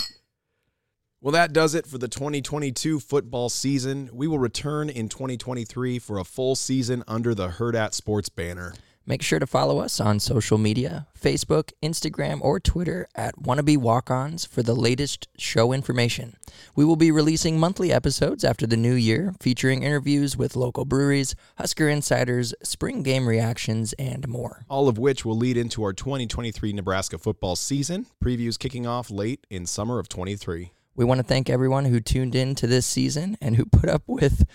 Well, 1.20 1.32
that 1.32 1.55
does 1.55 1.74
it 1.74 1.86
for 1.86 1.97
the 1.97 2.09
2022 2.09 3.01
football 3.01 3.48
season. 3.48 4.11
We 4.12 4.27
will 4.27 4.39
return 4.39 4.90
in 4.90 5.09
2023 5.09 5.98
for 5.98 6.19
a 6.19 6.24
full 6.24 6.55
season 6.55 7.02
under 7.09 7.35
the 7.35 7.48
Hurrdat 7.48 7.94
Sports 7.94 8.28
banner. 8.28 8.74
Make 9.06 9.20
sure 9.20 9.39
to 9.39 9.47
follow 9.47 9.81
us 9.81 10.01
on 10.01 10.18
social 10.18 10.56
media 10.56 11.06
Facebook, 11.20 11.72
Instagram, 11.82 12.40
or 12.40 12.59
Twitter 12.59 13.06
at 13.14 13.36
Wannabe 13.36 13.76
Walk 13.76 14.10
Ons 14.10 14.47
for 14.47 14.62
the 14.62 14.74
latest 14.74 15.28
show 15.36 15.72
information. 15.72 16.36
We 16.74 16.86
will 16.86 16.97
be 16.97 17.10
releasing 17.10 17.60
monthly 17.60 17.93
episodes 17.93 18.44
after 18.44 18.66
the 18.66 18.78
new 18.78 18.94
year, 18.94 19.35
featuring 19.40 19.82
interviews 19.82 20.39
with 20.39 20.56
local 20.56 20.86
breweries, 20.86 21.35
Husker 21.59 21.90
insiders, 21.90 22.55
spring 22.62 23.02
game 23.02 23.28
reactions, 23.28 23.93
and 23.94 24.26
more. 24.26 24.64
All 24.70 24.89
of 24.89 24.97
which 24.97 25.22
will 25.22 25.36
lead 25.36 25.59
into 25.59 25.82
our 25.82 25.93
2023 25.93 26.72
Nebraska 26.72 27.18
football 27.18 27.56
season. 27.56 28.06
Previews 28.24 28.59
kicking 28.59 28.86
off 28.86 29.10
late 29.10 29.47
in 29.51 29.66
summer 29.66 29.98
of 29.98 30.09
23. 30.09 30.72
We 30.97 31.05
want 31.05 31.18
to 31.18 31.24
thank 31.24 31.51
everyone 31.51 31.85
who 31.85 32.01
tuned 32.01 32.35
in 32.35 32.55
to 32.55 32.66
this 32.66 32.86
season 32.86 33.36
and 33.43 33.56
who 33.56 33.66
put 33.66 33.90
up 33.90 34.05
with 34.06 34.47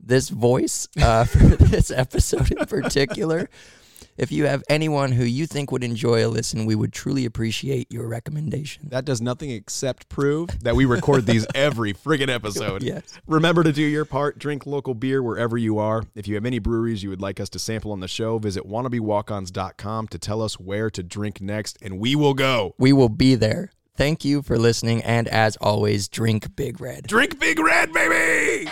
this 0.00 0.28
voice 0.30 0.88
uh, 1.00 1.24
for 1.26 1.38
this 1.38 1.90
episode 1.90 2.50
in 2.52 2.64
particular. 2.66 3.50
If 4.18 4.32
you 4.32 4.46
have 4.46 4.64
anyone 4.68 5.12
who 5.12 5.22
you 5.22 5.46
think 5.46 5.70
would 5.70 5.84
enjoy 5.84 6.26
a 6.26 6.28
listen, 6.28 6.66
we 6.66 6.74
would 6.74 6.92
truly 6.92 7.24
appreciate 7.24 7.92
your 7.92 8.08
recommendation. 8.08 8.88
That 8.88 9.04
does 9.04 9.20
nothing 9.20 9.50
except 9.50 10.08
prove 10.08 10.48
that 10.64 10.74
we 10.74 10.86
record 10.86 11.24
these 11.24 11.46
every 11.54 11.94
friggin' 11.94 12.28
episode. 12.28 12.82
Yes. 12.82 13.16
Remember 13.28 13.62
to 13.62 13.72
do 13.72 13.82
your 13.82 14.04
part. 14.04 14.36
Drink 14.36 14.66
local 14.66 14.94
beer 14.94 15.22
wherever 15.22 15.56
you 15.56 15.78
are. 15.78 16.02
If 16.16 16.26
you 16.26 16.34
have 16.34 16.44
any 16.44 16.58
breweries 16.58 17.04
you 17.04 17.10
would 17.10 17.22
like 17.22 17.38
us 17.38 17.48
to 17.50 17.60
sample 17.60 17.92
on 17.92 18.00
the 18.00 18.08
show, 18.08 18.38
visit 18.38 18.66
wannabewalkons.com 18.66 20.08
to 20.08 20.18
tell 20.18 20.42
us 20.42 20.58
where 20.58 20.90
to 20.90 21.02
drink 21.04 21.40
next, 21.40 21.78
and 21.80 22.00
we 22.00 22.16
will 22.16 22.34
go. 22.34 22.74
We 22.76 22.92
will 22.92 23.08
be 23.08 23.36
there. 23.36 23.70
Thank 23.96 24.24
you 24.24 24.42
for 24.42 24.58
listening, 24.58 25.00
and 25.04 25.28
as 25.28 25.56
always, 25.60 26.08
drink 26.08 26.56
Big 26.56 26.80
Red. 26.80 27.06
Drink 27.06 27.38
Big 27.38 27.60
Red, 27.60 27.92
baby! 27.92 28.68